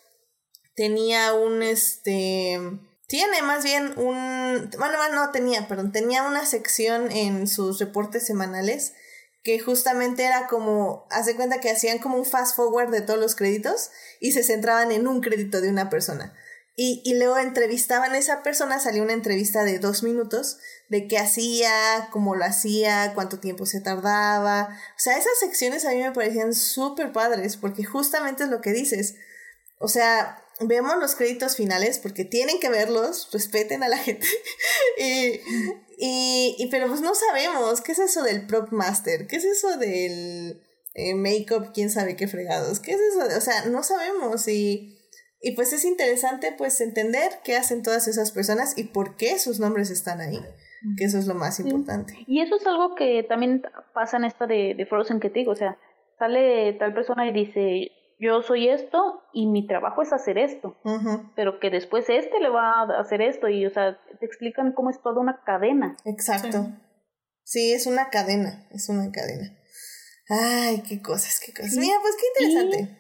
tenía 0.76 1.34
un, 1.34 1.64
este, 1.64 2.60
tiene 3.08 3.42
más 3.42 3.64
bien 3.64 3.94
un, 3.98 4.70
bueno, 4.78 4.98
no 5.14 5.32
tenía, 5.32 5.68
perdón, 5.68 5.92
tenía 5.92 6.24
una 6.24 6.46
sección 6.46 7.12
en 7.12 7.48
sus 7.48 7.80
reportes 7.80 8.26
semanales 8.26 8.94
que 9.44 9.60
justamente 9.60 10.24
era 10.24 10.48
como, 10.48 11.08
hace 11.10 11.36
cuenta 11.36 11.60
que 11.60 11.72
hacían 11.72 12.00
como 12.00 12.18
un 12.18 12.26
fast 12.26 12.56
forward 12.56 12.92
de 12.92 13.02
todos 13.02 13.20
los 13.20 13.36
créditos 13.36 13.90
y 14.20 14.34
se 14.34 14.44
centraban 14.44 14.92
en 14.92 15.08
un 15.08 15.22
crédito 15.22 15.62
de 15.62 15.70
una 15.70 15.90
persona. 15.90 16.34
Y, 16.76 17.02
y 17.04 17.16
luego 17.16 17.38
entrevistaban 17.38 18.14
a 18.14 18.18
esa 18.18 18.42
persona, 18.42 18.80
salió 18.80 19.04
una 19.04 19.14
entrevista 19.14 19.64
de 19.64 19.80
dos 19.80 20.02
minutos 20.02 20.60
de 20.90 21.08
qué 21.08 21.18
hacía, 21.18 22.10
cómo 22.12 22.36
lo 22.36 22.46
hacía, 22.46 23.12
cuánto 23.16 23.40
tiempo 23.40 23.66
se 23.66 23.82
tardaba. 23.82 24.70
O 24.96 25.00
sea, 25.00 25.18
esas 25.18 25.38
secciones 25.40 25.86
a 25.86 25.92
mí 25.92 26.02
me 26.02 26.12
parecían 26.12 26.54
súper 26.54 27.12
padres 27.12 27.58
porque 27.58 27.84
justamente 27.84 28.44
es 28.44 28.50
lo 28.50 28.62
que 28.62 28.72
dices. 28.72 29.16
O 29.78 29.88
sea, 29.88 30.44
vemos 30.62 30.98
los 31.00 31.16
créditos 31.16 31.56
finales 31.56 32.00
porque 32.00 32.26
tienen 32.26 32.60
que 32.60 32.70
verlos, 32.70 33.30
respeten 33.32 33.84
a 33.84 33.88
la 33.90 33.98
gente. 33.98 34.28
y, 34.98 35.40
y, 35.98 36.56
y- 36.58 36.68
pero 36.72 36.88
pues 36.88 37.02
no 37.02 37.14
sabemos, 37.16 37.82
¿qué 37.82 37.92
es 37.94 38.00
eso 38.00 38.24
del 38.24 38.46
prop 38.48 38.72
master? 38.72 39.28
¿Qué 39.28 39.38
es 39.38 39.46
eso 39.46 39.78
del 39.78 40.62
eh, 40.94 41.16
make-up? 41.16 41.72
¿Quién 41.74 41.90
sabe 41.90 42.16
qué 42.16 42.28
fregados? 42.28 42.80
¿Qué 42.80 42.92
es 42.92 43.00
eso? 43.00 43.38
o 43.38 43.42
sea, 43.42 43.66
no 43.66 43.84
sabemos 43.84 44.48
y... 44.48 44.96
Y 45.42 45.54
pues 45.56 45.72
es 45.72 45.86
interesante 45.86 46.54
pues 46.58 46.82
entender 46.82 47.32
qué 47.46 47.56
hacen 47.56 47.82
todas 47.82 48.10
esas 48.10 48.34
personas 48.34 48.78
y 48.78 48.84
por 48.84 49.16
qué 49.16 49.40
sus 49.40 49.58
nombres 49.62 49.90
están 49.90 50.20
ahí, 50.20 50.38
que 50.98 51.06
eso 51.06 51.18
es 51.18 51.28
lo 51.28 51.34
más 51.34 51.62
importante. 51.62 52.14
Y 52.28 52.42
eso 52.42 52.58
es 52.58 52.68
algo 52.68 52.94
que 52.94 53.24
también 53.24 53.62
pasa 53.94 54.18
en 54.18 54.26
esta 54.26 54.48
de, 54.48 54.74
de 54.76 54.86
Frozen 54.86 55.22
que 55.22 55.30
te 55.30 55.40
digo, 55.40 55.54
o 55.54 55.56
sea, 55.56 55.78
sale 56.18 56.74
tal 56.74 56.94
persona 56.94 57.26
y 57.26 57.32
dice, 57.32 57.90
yo 58.20 58.42
soy 58.42 58.70
esto 58.70 59.24
y 59.34 59.48
mi 59.48 59.66
trabajo 59.66 60.02
es 60.02 60.12
hacer 60.12 60.38
esto, 60.38 60.76
pero 61.36 61.60
que 61.60 61.70
después 61.70 62.10
este 62.10 62.40
le 62.40 62.50
va 62.50 62.82
a 62.82 63.00
hacer 63.00 63.22
esto 63.22 63.48
y, 63.48 63.66
o 63.66 63.70
sea, 63.70 63.98
te 64.20 64.26
explican 64.26 64.74
cómo 64.74 64.90
es 64.90 65.02
toda 65.02 65.22
una 65.22 65.42
cadena. 65.46 65.96
Exacto. 66.06 66.68
Sí, 67.44 67.72
es 67.72 67.88
una 67.88 68.10
cadena, 68.10 68.68
es 68.72 68.90
una 68.90 69.12
cadena. 69.12 69.58
Ay, 70.30 70.84
qué 70.88 71.02
cosas, 71.02 71.40
qué 71.44 71.54
cosas. 71.54 71.72
Sí. 71.72 71.80
Mira, 71.80 71.96
pues 72.02 72.16
qué 72.16 72.44
interesante. 72.44 73.00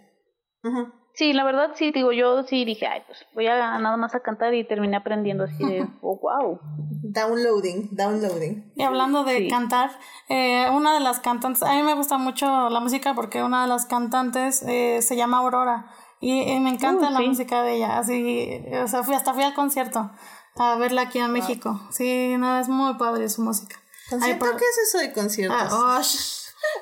Ujú. 0.63 0.98
Sí, 1.19 1.33
la 1.33 1.43
verdad 1.43 1.71
sí, 1.75 1.91
digo, 1.91 2.13
yo 2.13 2.43
sí 2.43 2.63
dije, 2.63 2.87
ay, 2.87 3.01
pues 3.05 3.25
voy 3.33 3.45
a 3.45 3.77
nada 3.77 3.97
más 3.97 4.15
a 4.15 4.21
cantar 4.21 4.53
y 4.53 4.65
terminé 4.65 4.95
aprendiendo 4.95 5.43
así 5.43 5.65
de, 5.65 5.85
oh, 6.01 6.17
wow. 6.17 6.61
Downloading, 7.03 7.89
downloading. 7.91 8.71
Y 8.73 8.83
hablando 8.83 9.25
de 9.25 9.49
cantar, 9.49 9.91
eh, 10.29 10.69
una 10.71 10.93
de 10.93 11.01
las 11.01 11.19
cantantes, 11.19 11.61
a 11.63 11.73
mí 11.73 11.83
me 11.83 11.93
gusta 11.93 12.17
mucho 12.17 12.69
la 12.69 12.79
música 12.79 13.15
porque 13.15 13.43
una 13.43 13.63
de 13.63 13.67
las 13.67 13.85
cantantes 13.85 14.63
eh, 14.65 15.01
se 15.01 15.17
llama 15.17 15.39
Aurora 15.39 15.91
y, 16.21 16.57
me 16.61 16.69
encanta 16.69 17.09
uh, 17.09 17.11
la 17.11 17.19
música 17.19 17.63
de 17.63 17.75
ella, 17.75 17.97
así, 17.97 18.63
o 18.81 18.87
sea, 18.87 19.03
fui, 19.03 19.13
hasta 19.13 19.33
fui 19.33 19.43
al 19.43 19.53
concierto 19.53 20.11
a 20.55 20.75
verla 20.77 21.01
aquí 21.01 21.19
en 21.19 21.33
México. 21.33 21.81
Sí, 21.91 22.37
no, 22.37 22.57
es 22.61 22.69
muy 22.69 22.93
padre 22.93 23.27
su 23.27 23.41
música. 23.41 23.75
¿Concierto? 24.09 24.45
¿Qué 24.55 24.63
es 24.63 24.77
eso 24.87 24.99
de 24.99 25.11
conciertos? 25.11 25.67
Ah, 25.69 26.01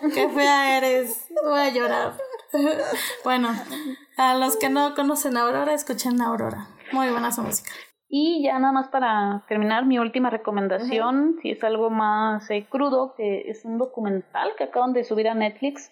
oh, 0.04 0.10
qué 0.14 0.30
fea 0.30 0.78
eres, 0.78 1.26
voy 1.44 1.60
a 1.60 1.70
llorar. 1.70 2.18
bueno, 3.24 3.50
a 4.18 4.36
los 4.36 4.58
que 4.58 4.70
no 4.70 4.96
conocen 4.96 5.38
a 5.38 5.44
Aurora, 5.44 5.74
escuchen 5.74 6.20
a 6.22 6.28
Aurora. 6.28 6.68
Muy 6.92 7.10
buena 7.10 7.32
su 7.32 7.44
música. 7.44 7.70
Y 8.10 8.44
ya 8.44 8.58
nada 8.58 8.74
más 8.74 8.88
para 8.88 9.46
terminar, 9.48 9.86
mi 9.86 10.00
última 10.00 10.30
recomendación, 10.30 11.38
si 11.42 11.52
es 11.52 11.64
algo 11.64 11.90
más 11.90 12.50
eh, 12.50 12.66
crudo, 12.70 13.14
que 13.16 13.50
es 13.50 13.64
un 13.64 13.78
documental 13.78 14.52
que 14.58 14.64
acaban 14.64 14.94
de 14.94 15.04
subir 15.04 15.28
a 15.28 15.36
Netflix, 15.36 15.92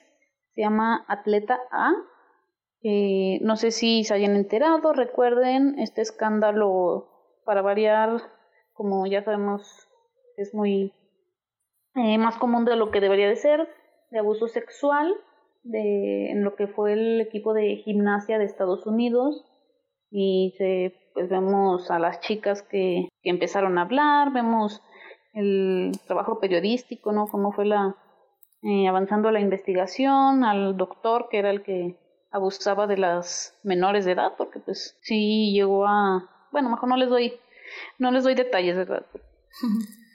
se 0.53 0.61
llama 0.61 1.05
Atleta 1.07 1.59
A. 1.71 1.91
Eh, 2.81 3.39
no 3.41 3.57
sé 3.57 3.71
si 3.71 4.03
se 4.05 4.13
hayan 4.13 4.35
enterado, 4.35 4.93
recuerden 4.93 5.77
este 5.79 6.01
escándalo, 6.01 7.11
para 7.45 7.61
variar, 7.61 8.21
como 8.73 9.05
ya 9.05 9.23
sabemos, 9.23 9.87
es 10.37 10.53
muy 10.53 10.93
eh, 11.95 12.17
más 12.17 12.37
común 12.37 12.65
de 12.65 12.75
lo 12.75 12.89
que 12.89 13.01
debería 13.01 13.27
de 13.27 13.35
ser, 13.35 13.69
de 14.09 14.19
abuso 14.19 14.47
sexual 14.47 15.13
de, 15.65 16.31
en 16.31 16.43
lo 16.43 16.55
que 16.55 16.67
fue 16.67 16.93
el 16.93 17.19
equipo 17.21 17.53
de 17.53 17.75
gimnasia 17.77 18.37
de 18.37 18.45
Estados 18.45 18.85
Unidos 18.85 19.43
y 20.09 20.53
se, 20.57 20.93
pues 21.13 21.27
vemos 21.27 21.91
a 21.91 21.99
las 21.99 22.21
chicas 22.21 22.61
que, 22.61 23.09
que 23.21 23.29
empezaron 23.29 23.77
a 23.77 23.81
hablar, 23.81 24.31
vemos 24.31 24.81
el 25.33 25.91
trabajo 26.07 26.39
periodístico, 26.39 27.11
¿no? 27.11 27.27
Cómo 27.27 27.51
fue 27.51 27.65
la 27.65 27.95
eh, 28.63 28.87
avanzando 28.87 29.29
la 29.31 29.41
investigación, 29.41 30.43
al 30.43 30.77
doctor 30.77 31.27
que 31.29 31.39
era 31.39 31.51
el 31.51 31.61
que 31.61 31.99
abusaba 32.31 32.87
de 32.87 32.97
las 32.97 33.53
menores 33.63 34.05
de 34.05 34.13
edad, 34.13 34.33
porque 34.37 34.59
pues 34.59 34.97
sí 35.01 35.51
llegó 35.53 35.85
a, 35.85 36.47
bueno, 36.51 36.69
mejor 36.69 36.89
no 36.89 36.97
les 36.97 37.09
doy, 37.09 37.33
no 37.99 38.11
les 38.11 38.23
doy 38.23 38.35
detalles, 38.35 38.75
¿verdad? 38.75 39.05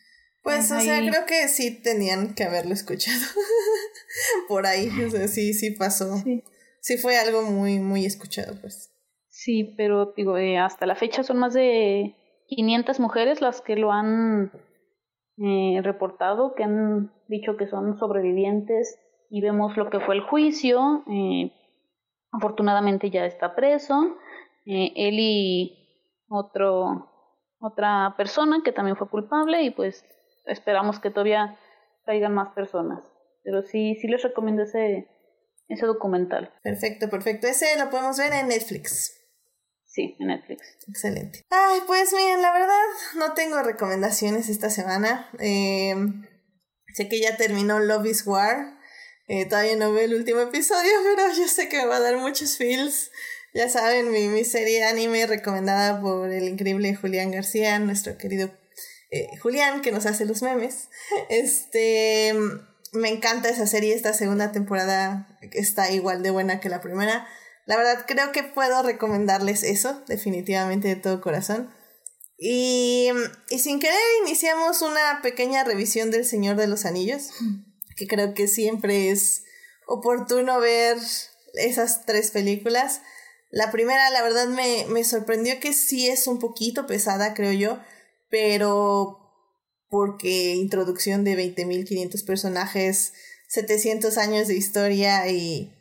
Pues, 0.43 0.73
o 0.73 0.81
sea, 0.81 0.99
creo 1.01 1.27
que 1.27 1.49
sí 1.49 1.83
tenían 1.83 2.35
que 2.35 2.45
haberlo 2.45 2.73
escuchado 2.73 3.19
por 4.49 4.67
ahí, 4.67 4.89
o 5.05 5.11
sea, 5.11 5.29
sí, 5.29 5.53
sí 5.53 5.73
pasó. 5.73 6.17
Sí. 6.19 6.97
fue 6.99 7.17
algo 7.17 7.43
muy, 7.43 7.79
muy 7.79 8.05
escuchado, 8.05 8.55
pues. 8.61 8.93
Sí, 9.29 9.75
pero 9.77 10.13
digo, 10.17 10.37
eh, 10.37 10.59
hasta 10.59 10.87
la 10.87 10.97
fecha 10.97 11.23
son 11.23 11.39
más 11.39 11.55
de 11.55 12.15
500 12.49 13.01
mujeres 13.01 13.41
las 13.41 13.63
que 13.63 13.77
lo 13.77 13.93
han 13.93 14.53
eh, 15.39 15.81
reportado, 15.83 16.55
que 16.55 16.65
han 16.65 17.13
dicho 17.29 17.57
que 17.57 17.67
son 17.67 17.99
sobrevivientes 17.99 18.99
y 19.31 19.41
vemos 19.41 19.77
lo 19.77 19.89
que 19.89 20.01
fue 20.01 20.17
el 20.17 20.23
juicio. 20.23 21.05
Eh, 21.11 21.53
afortunadamente 22.33 23.11
ya 23.11 23.25
está 23.25 23.55
preso. 23.55 24.17
él 24.67 25.17
y 25.19 25.77
otro, 26.29 27.09
otra 27.61 28.15
persona 28.17 28.63
que 28.65 28.73
también 28.73 28.97
fue 28.97 29.09
culpable 29.09 29.63
y 29.63 29.71
pues 29.71 30.05
esperamos 30.47 31.01
que 31.01 31.11
todavía 31.11 31.59
traigan 32.05 32.35
más 32.35 32.53
personas. 32.55 33.10
Pero 33.43 33.63
sí, 33.63 33.97
sí 34.01 34.09
les 34.09 34.23
recomiendo 34.23 34.63
ese, 34.63 35.09
ese 35.69 35.87
documental. 35.87 36.53
Perfecto, 36.63 37.09
perfecto. 37.09 37.47
Ese 37.47 37.79
lo 37.79 37.91
podemos 37.91 38.19
ver 38.19 38.33
en 38.33 38.49
Netflix. 38.49 39.17
Sí, 39.87 40.17
en 40.21 40.29
Netflix. 40.29 40.79
Excelente. 40.89 41.45
Ay, 41.51 41.81
pues 41.87 42.13
miren, 42.13 42.43
la 42.43 42.53
verdad 42.53 42.85
no 43.17 43.35
tengo 43.35 43.63
recomendaciones 43.63 44.49
esta 44.49 44.71
semana. 44.71 45.29
Eh, 45.41 45.95
sé 46.95 47.09
que 47.09 47.21
ya 47.21 47.37
terminó 47.37 47.81
Love 47.81 48.07
is 48.07 48.27
War. 48.27 48.79
Eh, 49.27 49.47
todavía 49.47 49.77
no 49.77 49.93
veo 49.93 50.05
el 50.05 50.15
último 50.15 50.41
episodio, 50.41 50.91
pero 51.17 51.33
yo 51.35 51.49
sé 51.49 51.69
que 51.69 51.79
me 51.79 51.87
va 51.87 51.97
a 51.97 52.01
dar 52.01 52.17
muchos 52.19 52.57
feels. 52.57 53.11
Ya 53.53 53.69
saben, 53.69 54.13
mi, 54.13 54.29
mi 54.29 54.45
serie 54.45 54.85
anime 54.85 55.27
recomendada 55.27 56.01
por 56.01 56.31
el 56.31 56.49
increíble 56.49 56.95
Julián 56.95 57.33
García, 57.33 57.79
nuestro 57.81 58.17
querido 58.17 58.53
eh, 59.11 59.37
Julián, 59.39 59.83
que 59.83 59.91
nos 59.91 60.07
hace 60.07 60.25
los 60.25 60.43
memes. 60.43 60.89
Este, 61.29 62.33
me 62.93 63.09
encanta 63.09 63.49
esa 63.49 63.67
serie, 63.67 63.95
esta 63.95 64.13
segunda 64.13 64.53
temporada 64.53 65.39
está 65.53 65.91
igual 65.91 66.23
de 66.23 66.31
buena 66.31 66.61
que 66.61 66.69
la 66.69 66.81
primera. 66.81 67.27
La 67.67 67.77
verdad, 67.77 68.05
creo 68.07 68.33
que 68.33 68.43
puedo 68.43 68.83
recomendarles 68.83 69.63
eso, 69.63 70.03
definitivamente 70.09 70.89
de 70.89 70.97
todo 70.97 71.21
corazón. 71.21 71.73
Y, 72.37 73.11
y 73.51 73.59
sin 73.59 73.81
querer, 73.81 73.99
iniciamos 74.25 74.83
una 74.83 75.21
pequeña 75.23 75.63
revisión 75.63 76.11
del 76.11 76.25
Señor 76.25 76.57
de 76.57 76.67
los 76.67 76.85
Anillos, 76.85 77.31
que 77.97 78.07
creo 78.07 78.35
que 78.35 78.49
siempre 78.49 79.11
es 79.11 79.45
oportuno 79.87 80.59
ver 80.59 80.99
esas 81.55 82.07
tres 82.07 82.31
películas. 82.31 83.03
La 83.51 83.71
primera, 83.71 84.11
la 84.11 84.23
verdad, 84.23 84.49
me, 84.49 84.87
me 84.89 85.05
sorprendió 85.05 85.61
que 85.61 85.73
sí 85.73 86.09
es 86.09 86.27
un 86.27 86.39
poquito 86.39 86.87
pesada, 86.87 87.35
creo 87.35 87.53
yo 87.53 87.79
pero 88.31 89.20
porque 89.91 90.55
introducción 90.55 91.25
de 91.25 91.37
20.500 91.37 92.25
personajes, 92.25 93.13
700 93.49 94.17
años 94.19 94.49
de 94.49 94.55
historia 94.55 95.29
y, 95.29 95.75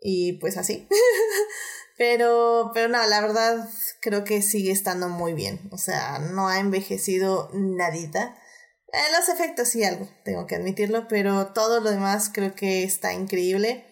y 0.00 0.34
pues 0.34 0.56
así. 0.56 0.88
pero, 1.98 2.70
pero 2.74 2.88
no, 2.88 3.06
la 3.06 3.20
verdad 3.20 3.68
creo 4.00 4.24
que 4.24 4.42
sigue 4.42 4.72
estando 4.72 5.08
muy 5.08 5.34
bien. 5.34 5.60
O 5.70 5.78
sea, 5.78 6.18
no 6.18 6.48
ha 6.48 6.58
envejecido 6.58 7.50
nadita. 7.52 8.38
Eh, 8.92 8.98
los 9.18 9.28
efectos 9.28 9.68
sí 9.68 9.84
algo, 9.84 10.08
tengo 10.24 10.46
que 10.46 10.56
admitirlo, 10.56 11.06
pero 11.08 11.48
todo 11.52 11.80
lo 11.80 11.90
demás 11.90 12.30
creo 12.32 12.54
que 12.54 12.82
está 12.82 13.12
increíble. 13.12 13.86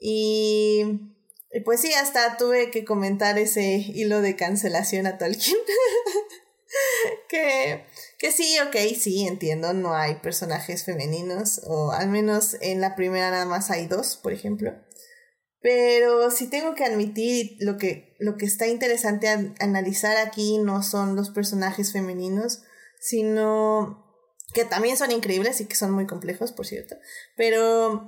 Y, 0.00 1.14
y 1.52 1.60
pues 1.64 1.80
sí, 1.80 1.92
hasta 1.94 2.36
tuve 2.36 2.70
que 2.70 2.84
comentar 2.84 3.38
ese 3.38 3.76
hilo 3.76 4.20
de 4.20 4.36
cancelación 4.36 5.06
a 5.06 5.18
Tolkien. 5.18 5.56
que, 7.28 7.84
que 8.18 8.32
sí, 8.32 8.56
ok, 8.66 8.76
sí, 8.98 9.26
entiendo, 9.26 9.72
no 9.72 9.94
hay 9.94 10.16
personajes 10.16 10.84
femeninos, 10.84 11.60
o 11.64 11.92
al 11.92 12.08
menos 12.08 12.56
en 12.60 12.80
la 12.80 12.96
primera 12.96 13.30
nada 13.30 13.44
más 13.44 13.70
hay 13.70 13.86
dos, 13.86 14.16
por 14.16 14.32
ejemplo. 14.32 14.72
Pero 15.60 16.30
sí 16.30 16.48
tengo 16.48 16.74
que 16.74 16.84
admitir 16.84 17.56
lo 17.60 17.78
que, 17.78 18.16
lo 18.18 18.36
que 18.36 18.46
está 18.46 18.66
interesante 18.66 19.28
analizar 19.60 20.16
aquí 20.16 20.58
no 20.58 20.82
son 20.82 21.16
los 21.16 21.30
personajes 21.30 21.92
femeninos, 21.92 22.62
sino 23.00 24.04
que 24.52 24.64
también 24.64 24.96
son 24.96 25.12
increíbles 25.12 25.60
y 25.60 25.66
que 25.66 25.76
son 25.76 25.92
muy 25.92 26.06
complejos, 26.06 26.52
por 26.52 26.66
cierto. 26.66 26.96
Pero 27.36 28.06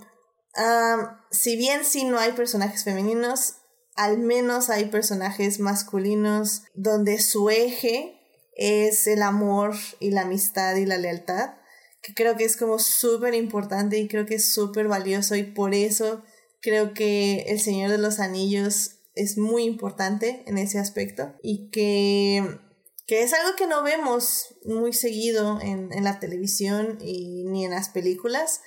si 1.30 1.56
bien 1.56 1.84
sí 1.84 2.04
no 2.04 2.18
hay 2.18 2.32
personajes 2.32 2.84
femeninos, 2.84 3.56
al 3.94 4.18
menos 4.18 4.70
hay 4.70 4.86
personajes 4.86 5.60
masculinos 5.60 6.62
donde 6.74 7.20
su 7.20 7.50
eje 7.50 8.19
es 8.60 9.06
el 9.06 9.22
amor 9.22 9.74
y 10.00 10.10
la 10.10 10.22
amistad 10.22 10.76
y 10.76 10.84
la 10.84 10.98
lealtad, 10.98 11.54
que 12.02 12.12
creo 12.12 12.36
que 12.36 12.44
es 12.44 12.58
como 12.58 12.78
súper 12.78 13.32
importante 13.32 13.98
y 13.98 14.06
creo 14.06 14.26
que 14.26 14.34
es 14.34 14.52
súper 14.52 14.86
valioso 14.86 15.34
y 15.34 15.44
por 15.44 15.74
eso 15.74 16.22
creo 16.60 16.92
que 16.92 17.46
El 17.48 17.58
Señor 17.58 17.90
de 17.90 17.96
los 17.96 18.20
Anillos 18.20 18.98
es 19.14 19.38
muy 19.38 19.64
importante 19.64 20.44
en 20.46 20.58
ese 20.58 20.78
aspecto 20.78 21.34
y 21.42 21.70
que, 21.70 22.60
que 23.06 23.22
es 23.22 23.32
algo 23.32 23.56
que 23.56 23.66
no 23.66 23.82
vemos 23.82 24.54
muy 24.66 24.92
seguido 24.92 25.58
en, 25.62 25.90
en 25.94 26.04
la 26.04 26.20
televisión 26.20 26.98
y 27.00 27.44
ni 27.44 27.64
en 27.64 27.70
las 27.70 27.88
películas, 27.88 28.60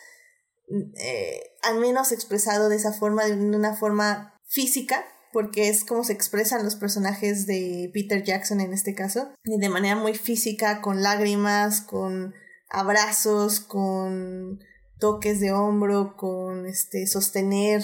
eh, 0.97 1.55
al 1.61 1.79
menos 1.79 2.11
expresado 2.11 2.67
de 2.67 2.77
esa 2.77 2.93
forma, 2.93 3.25
de 3.25 3.33
una 3.33 3.75
forma 3.75 4.41
física, 4.47 5.05
porque 5.33 5.67
es 5.67 5.83
como 5.83 6.03
se 6.03 6.13
expresan 6.13 6.63
los 6.63 6.75
personajes 6.75 7.47
de 7.47 7.89
Peter 7.93 8.23
Jackson 8.23 8.61
en 8.61 8.71
este 8.71 8.93
caso, 8.93 9.33
de 9.43 9.69
manera 9.69 9.95
muy 9.95 10.13
física, 10.13 10.79
con 10.79 11.01
lágrimas, 11.01 11.81
con 11.81 12.33
abrazos, 12.69 13.59
con 13.59 14.59
toques 14.99 15.39
de 15.39 15.51
hombro, 15.51 16.15
con 16.15 16.67
este 16.67 17.07
sostener, 17.07 17.83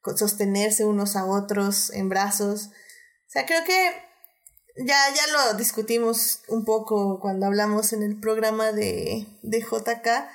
con 0.00 0.16
sostenerse 0.16 0.84
unos 0.84 1.16
a 1.16 1.24
otros 1.24 1.90
en 1.90 2.08
brazos. 2.08 2.66
O 2.66 3.30
sea, 3.30 3.46
creo 3.46 3.64
que 3.64 3.90
ya, 4.76 4.96
ya 5.14 5.32
lo 5.32 5.54
discutimos 5.54 6.42
un 6.48 6.64
poco 6.64 7.18
cuando 7.20 7.46
hablamos 7.46 7.92
en 7.92 8.02
el 8.02 8.20
programa 8.20 8.72
de, 8.72 9.26
de 9.42 9.60
JK, 9.60 10.28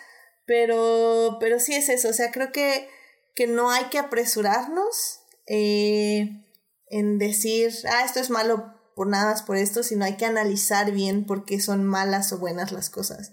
pero, 0.45 1.37
pero 1.39 1.59
sí 1.59 1.75
es 1.75 1.89
eso, 1.89 2.09
o 2.09 2.13
sea, 2.13 2.31
creo 2.31 2.51
que, 2.51 2.89
que 3.35 3.45
no 3.45 3.69
hay 3.69 3.85
que 3.85 3.99
apresurarnos 3.99 5.18
eh, 5.49 6.45
en 6.87 7.17
decir, 7.17 7.73
ah, 7.91 8.03
esto 8.05 8.19
es 8.19 8.29
malo 8.29 8.73
por 8.95 9.07
nada 9.07 9.31
más 9.31 9.43
por 9.43 9.57
esto, 9.57 9.83
sino 9.83 10.05
hay 10.05 10.15
que 10.15 10.25
analizar 10.25 10.91
bien 10.91 11.25
por 11.25 11.45
qué 11.45 11.59
son 11.59 11.85
malas 11.85 12.31
o 12.31 12.37
buenas 12.37 12.71
las 12.71 12.89
cosas. 12.89 13.31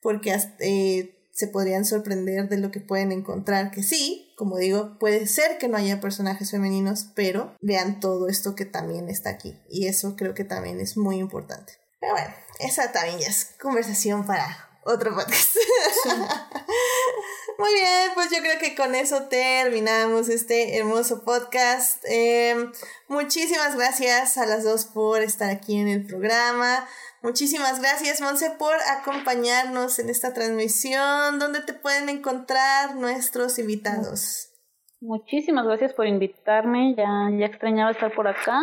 Porque 0.00 0.36
eh, 0.60 1.28
se 1.32 1.48
podrían 1.48 1.84
sorprender 1.84 2.48
de 2.48 2.58
lo 2.58 2.70
que 2.70 2.80
pueden 2.80 3.12
encontrar, 3.12 3.70
que 3.70 3.82
sí, 3.82 4.32
como 4.36 4.58
digo, 4.58 4.98
puede 4.98 5.26
ser 5.26 5.58
que 5.58 5.68
no 5.68 5.76
haya 5.76 6.00
personajes 6.00 6.50
femeninos, 6.50 7.10
pero 7.14 7.56
vean 7.60 8.00
todo 8.00 8.28
esto 8.28 8.54
que 8.54 8.64
también 8.64 9.08
está 9.08 9.30
aquí. 9.30 9.58
Y 9.68 9.86
eso 9.86 10.14
creo 10.16 10.34
que 10.34 10.44
también 10.44 10.80
es 10.80 10.96
muy 10.96 11.16
importante. 11.16 11.72
Pero 12.00 12.12
bueno, 12.12 12.34
esa 12.60 12.92
también 12.92 13.18
es 13.20 13.54
conversación 13.60 14.26
para 14.26 14.67
otro 14.88 15.14
podcast. 15.14 15.56
Muy 17.58 17.74
bien, 17.74 18.10
pues 18.14 18.30
yo 18.30 18.38
creo 18.38 18.58
que 18.58 18.74
con 18.74 18.94
eso 18.94 19.24
terminamos 19.24 20.28
este 20.28 20.78
hermoso 20.78 21.24
podcast. 21.24 22.02
Em, 22.08 22.72
muchísimas 23.08 23.76
gracias 23.76 24.38
a 24.38 24.46
las 24.46 24.64
dos 24.64 24.86
por 24.86 25.22
estar 25.22 25.50
aquí 25.50 25.76
en 25.76 25.88
el 25.88 26.06
programa. 26.06 26.86
Muchísimas 27.22 27.80
gracias, 27.80 28.20
Monse, 28.20 28.52
por 28.52 28.74
acompañarnos 28.88 29.98
en 29.98 30.08
esta 30.08 30.32
transmisión. 30.32 31.38
¿Dónde 31.38 31.60
te 31.60 31.74
pueden 31.74 32.08
encontrar 32.08 32.94
nuestros 32.94 33.58
invitados? 33.58 34.52
Muchísimas 35.00 35.66
gracias 35.66 35.92
por 35.92 36.06
invitarme. 36.06 36.94
Ya, 36.96 37.28
ya 37.38 37.46
extrañaba 37.46 37.90
estar 37.90 38.12
por 38.14 38.26
acá. 38.28 38.60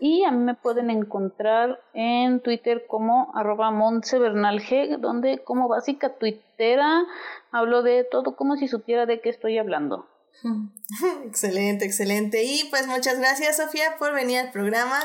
Y 0.00 0.24
a 0.24 0.30
mí 0.30 0.42
me 0.42 0.54
pueden 0.54 0.90
encontrar 0.90 1.80
en 1.92 2.40
Twitter 2.40 2.86
como 2.88 3.30
arroba 3.34 3.70
donde 4.98 5.42
como 5.44 5.68
básica 5.68 6.14
tuitera 6.14 7.04
hablo 7.52 7.82
de 7.82 8.04
todo 8.04 8.36
como 8.36 8.56
si 8.56 8.68
supiera 8.68 9.06
de 9.06 9.20
qué 9.20 9.28
estoy 9.28 9.58
hablando. 9.58 10.06
excelente, 11.26 11.84
excelente. 11.84 12.44
Y 12.44 12.64
pues 12.70 12.86
muchas 12.86 13.18
gracias 13.18 13.58
Sofía 13.58 13.96
por 13.98 14.14
venir 14.14 14.38
al 14.38 14.50
programa 14.50 14.98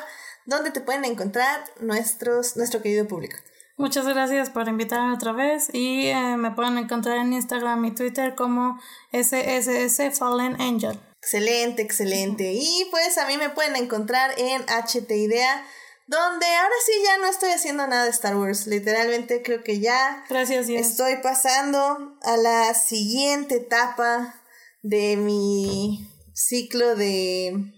donde 0.45 0.71
te 0.71 0.81
pueden 0.81 1.05
encontrar 1.05 1.63
nuestros, 1.81 2.55
nuestro 2.55 2.81
querido 2.81 3.07
público. 3.07 3.37
Muchas 3.77 4.07
gracias 4.07 4.49
por 4.49 4.69
invitarme 4.69 5.13
otra 5.13 5.33
vez 5.33 5.69
y 5.73 6.07
eh, 6.07 6.37
me 6.37 6.51
pueden 6.51 6.77
encontrar 6.77 7.17
en 7.17 7.33
Instagram 7.33 7.83
y 7.83 7.91
Twitter 7.91 8.33
como 8.33 8.79
SSS 9.11 10.17
Fallen 10.17 10.55
Angel. 10.61 10.97
Excelente, 11.25 11.81
excelente. 11.81 12.51
Y 12.53 12.87
pues 12.91 13.17
a 13.17 13.25
mí 13.25 13.35
me 13.37 13.49
pueden 13.49 13.75
encontrar 13.75 14.35
en 14.37 14.61
HT 14.61 15.09
Idea, 15.09 15.65
donde 16.05 16.45
ahora 16.45 16.75
sí 16.85 16.91
ya 17.03 17.17
no 17.17 17.25
estoy 17.25 17.49
haciendo 17.49 17.87
nada 17.87 18.03
de 18.03 18.11
Star 18.11 18.35
Wars. 18.35 18.67
Literalmente 18.67 19.41
creo 19.41 19.63
que 19.63 19.79
ya 19.79 20.23
Gracias, 20.29 20.69
estoy 20.69 21.15
pasando 21.23 22.15
a 22.21 22.37
la 22.37 22.75
siguiente 22.75 23.55
etapa 23.55 24.39
de 24.83 25.17
mi 25.17 26.07
ciclo 26.35 26.95
de 26.95 27.73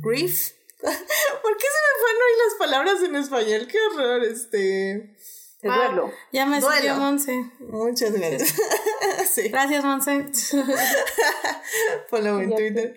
grief. 0.00 0.52
¿Por 0.78 1.56
qué 1.56 1.66
se 1.66 1.80
me 1.82 2.00
fueron 2.00 2.22
hoy 2.22 2.44
las 2.44 2.54
palabras 2.60 3.02
en 3.02 3.16
español? 3.16 3.66
Qué 3.66 3.78
horror, 3.90 4.22
este. 4.22 5.13
Duelo. 5.68 6.12
Ya 6.32 6.46
me 6.46 6.60
salió 6.60 6.96
Monse. 6.96 7.50
Muchas 7.60 8.12
gracias. 8.12 8.54
sí. 9.32 9.48
Gracias, 9.48 9.84
Monse. 9.84 10.26
Follow 12.08 12.40
en 12.40 12.54
Twitter. 12.54 12.94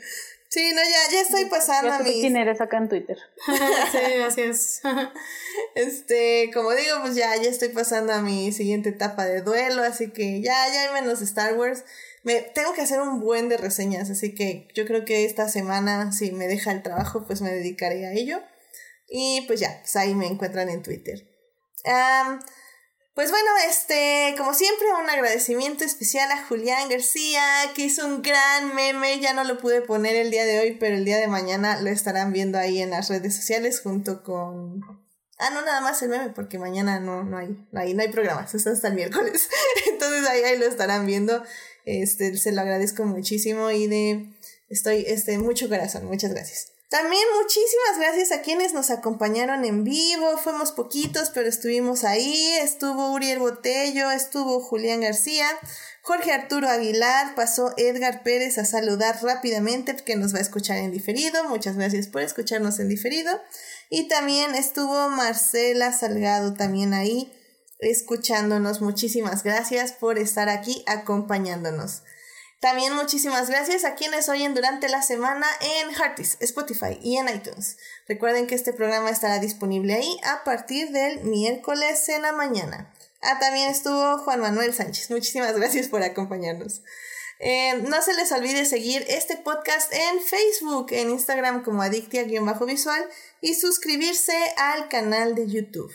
Sí, 0.50 0.72
no, 0.74 0.82
ya, 0.82 1.12
ya 1.14 1.22
estoy 1.22 1.46
pasando 1.46 1.92
a 1.92 2.00
mi. 2.00 2.22
quién 2.22 2.38
eres 2.38 2.62
acá 2.62 2.78
en 2.78 2.88
Twitter. 2.88 3.18
sí, 3.92 3.98
gracias. 4.16 4.82
este, 5.76 6.50
como 6.54 6.72
digo, 6.72 6.98
pues 7.02 7.16
ya, 7.16 7.36
ya 7.36 7.50
estoy 7.50 7.70
pasando 7.70 8.14
a 8.14 8.22
mi 8.22 8.52
siguiente 8.54 8.90
etapa 8.90 9.26
de 9.26 9.42
duelo, 9.42 9.84
así 9.84 10.12
que 10.12 10.42
ya, 10.42 10.56
ya 10.74 10.84
hay 10.84 11.02
menos 11.02 11.22
Star 11.22 11.56
Wars. 11.56 11.84
Me, 12.24 12.42
tengo 12.42 12.74
que 12.74 12.82
hacer 12.82 13.02
un 13.02 13.20
buen 13.20 13.50
de 13.50 13.58
reseñas, 13.58 14.10
así 14.10 14.34
que 14.34 14.68
yo 14.74 14.86
creo 14.86 15.04
que 15.06 15.26
esta 15.26 15.50
semana, 15.50 16.12
si 16.12 16.32
me 16.32 16.48
deja 16.48 16.72
el 16.72 16.82
trabajo, 16.82 17.26
pues 17.28 17.42
me 17.42 17.52
dedicaré 17.52 18.06
a 18.06 18.14
ello. 18.14 18.42
Y 19.10 19.44
pues 19.48 19.60
ya, 19.60 19.80
pues 19.82 19.96
ahí 19.96 20.16
me 20.16 20.28
encuentran 20.28 20.70
en 20.70 20.82
Twitter. 20.82 21.28
Pues 23.18 23.32
bueno, 23.32 23.50
este, 23.68 24.36
como 24.38 24.54
siempre, 24.54 24.86
un 25.02 25.10
agradecimiento 25.10 25.84
especial 25.84 26.30
a 26.32 26.46
Julián 26.46 26.88
García, 26.88 27.42
que 27.74 27.86
hizo 27.86 28.06
un 28.06 28.22
gran 28.22 28.76
meme. 28.76 29.20
Ya 29.20 29.34
no 29.34 29.44
lo 29.44 29.58
pude 29.58 29.82
poner 29.82 30.16
el 30.16 30.30
día 30.30 30.46
de 30.46 30.60
hoy, 30.60 30.78
pero 30.80 30.96
el 30.96 31.04
día 31.04 31.18
de 31.18 31.26
mañana 31.26 31.82
lo 31.82 31.90
estarán 31.90 32.32
viendo 32.32 32.60
ahí 32.60 32.80
en 32.80 32.92
las 32.92 33.10
redes 33.10 33.36
sociales 33.36 33.82
junto 33.82 34.22
con. 34.22 34.84
Ah, 35.40 35.50
no, 35.50 35.66
nada 35.66 35.82
más 35.82 36.00
el 36.04 36.10
meme, 36.10 36.30
porque 36.30 36.60
mañana 36.60 37.00
no, 37.00 37.24
no 37.24 37.40
hay, 37.40 37.58
no 37.72 37.80
hay, 37.80 37.96
no 37.96 38.04
hay 38.04 38.10
programas, 38.10 38.54
está 38.54 38.70
hasta 38.70 38.90
el 38.90 38.94
miércoles. 38.94 39.50
Entonces 39.92 40.30
ahí, 40.30 40.44
ahí 40.44 40.60
lo 40.60 40.68
estarán 40.68 41.08
viendo. 41.08 41.44
Este, 41.86 42.38
se 42.38 42.52
lo 42.52 42.62
agradezco 42.62 43.04
muchísimo 43.04 43.72
y 43.72 43.88
de. 43.88 44.30
Estoy, 44.70 45.06
este, 45.08 45.40
mucho 45.40 45.68
corazón, 45.70 46.06
muchas 46.06 46.36
gracias. 46.36 46.77
También 46.90 47.24
muchísimas 47.42 48.00
gracias 48.00 48.32
a 48.32 48.42
quienes 48.42 48.74
nos 48.74 48.92
acompañaron 48.92 49.66
en 49.66 49.84
vivo. 49.84 50.38
Fuimos 50.38 50.72
poquitos, 50.72 51.32
pero 51.32 51.50
estuvimos 51.50 52.06
ahí. 52.06 52.54
Estuvo 52.62 53.12
Uriel 53.12 53.40
Botello, 53.40 54.10
estuvo 54.10 54.62
Julián 54.62 55.02
García, 55.02 55.48
Jorge 56.02 56.32
Arturo 56.32 56.70
Aguilar, 56.70 57.36
pasó 57.36 57.74
Edgar 57.76 58.24
Pérez 58.24 58.58
a 58.58 58.64
saludar 58.64 59.22
rápidamente 59.22 59.96
porque 59.96 60.16
nos 60.16 60.34
va 60.34 60.38
a 60.38 60.44
escuchar 60.44 60.78
en 60.78 60.92
diferido. 60.92 61.44
Muchas 61.50 61.76
gracias 61.76 62.08
por 62.08 62.22
escucharnos 62.22 62.80
en 62.80 62.88
diferido. 62.88 63.42
Y 63.90 64.08
también 64.08 64.56
estuvo 64.56 65.10
Marcela 65.10 65.92
Salgado 65.92 66.54
también 66.54 66.94
ahí 66.94 67.34
escuchándonos. 67.80 68.82
Muchísimas 68.82 69.44
gracias 69.44 69.92
por 69.92 70.18
estar 70.18 70.48
aquí 70.48 70.84
acompañándonos. 70.88 72.04
También 72.60 72.96
muchísimas 72.96 73.50
gracias 73.50 73.86
a 73.86 73.94
quienes 73.94 74.30
oyen 74.30 74.56
durante 74.56 74.90
la 74.90 75.04
semana 75.04 75.46
en 75.62 75.92
Heartis, 75.92 76.38
Spotify 76.40 76.98
y 77.04 77.18
en 77.18 77.30
iTunes. 77.30 77.78
Recuerden 78.08 78.48
que 78.48 78.56
este 78.56 78.74
programa 78.74 79.12
estará 79.12 79.38
disponible 79.38 79.94
ahí 79.94 80.18
a 80.24 80.44
partir 80.44 80.90
del 80.92 81.24
miércoles 81.24 82.10
en 82.10 82.24
la 82.24 82.32
mañana. 82.32 82.92
Ah, 83.22 83.38
también 83.40 83.70
estuvo 83.70 84.18
Juan 84.20 84.40
Manuel 84.40 84.74
Sánchez. 84.74 85.12
Muchísimas 85.12 85.56
gracias 85.56 85.88
por 85.88 86.02
acompañarnos. 86.02 86.82
Eh, 87.40 87.76
no 87.88 88.02
se 88.02 88.16
les 88.16 88.32
olvide 88.32 88.66
seguir 88.66 89.06
este 89.08 89.38
podcast 89.38 89.94
en 89.94 90.20
Facebook, 90.22 90.88
en 90.92 91.12
Instagram 91.12 91.64
como 91.64 91.84
Adictia-Visual 91.84 93.08
y 93.42 93.54
suscribirse 93.54 94.36
al 94.58 94.90
canal 94.90 95.36
de 95.36 95.48
YouTube. 95.48 95.92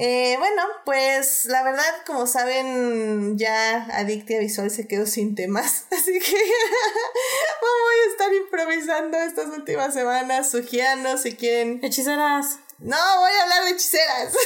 Eh, 0.00 0.36
bueno, 0.38 0.62
pues 0.84 1.46
la 1.46 1.64
verdad, 1.64 1.82
como 2.06 2.28
saben, 2.28 3.36
ya 3.36 3.84
Adictia 3.98 4.38
Visual 4.38 4.70
se 4.70 4.86
quedó 4.86 5.06
sin 5.06 5.34
temas, 5.34 5.88
así 5.90 6.20
que 6.20 6.36
voy 7.60 7.96
a 8.06 8.10
estar 8.12 8.32
improvisando 8.32 9.18
estas 9.18 9.46
últimas 9.48 9.92
semanas, 9.92 10.52
sugiando 10.52 11.18
si 11.18 11.34
quieren. 11.34 11.80
Hechiceras. 11.82 12.60
No, 12.78 12.96
voy 13.18 13.30
a 13.40 13.42
hablar 13.42 13.64
de 13.64 13.70
hechiceras. 13.70 14.36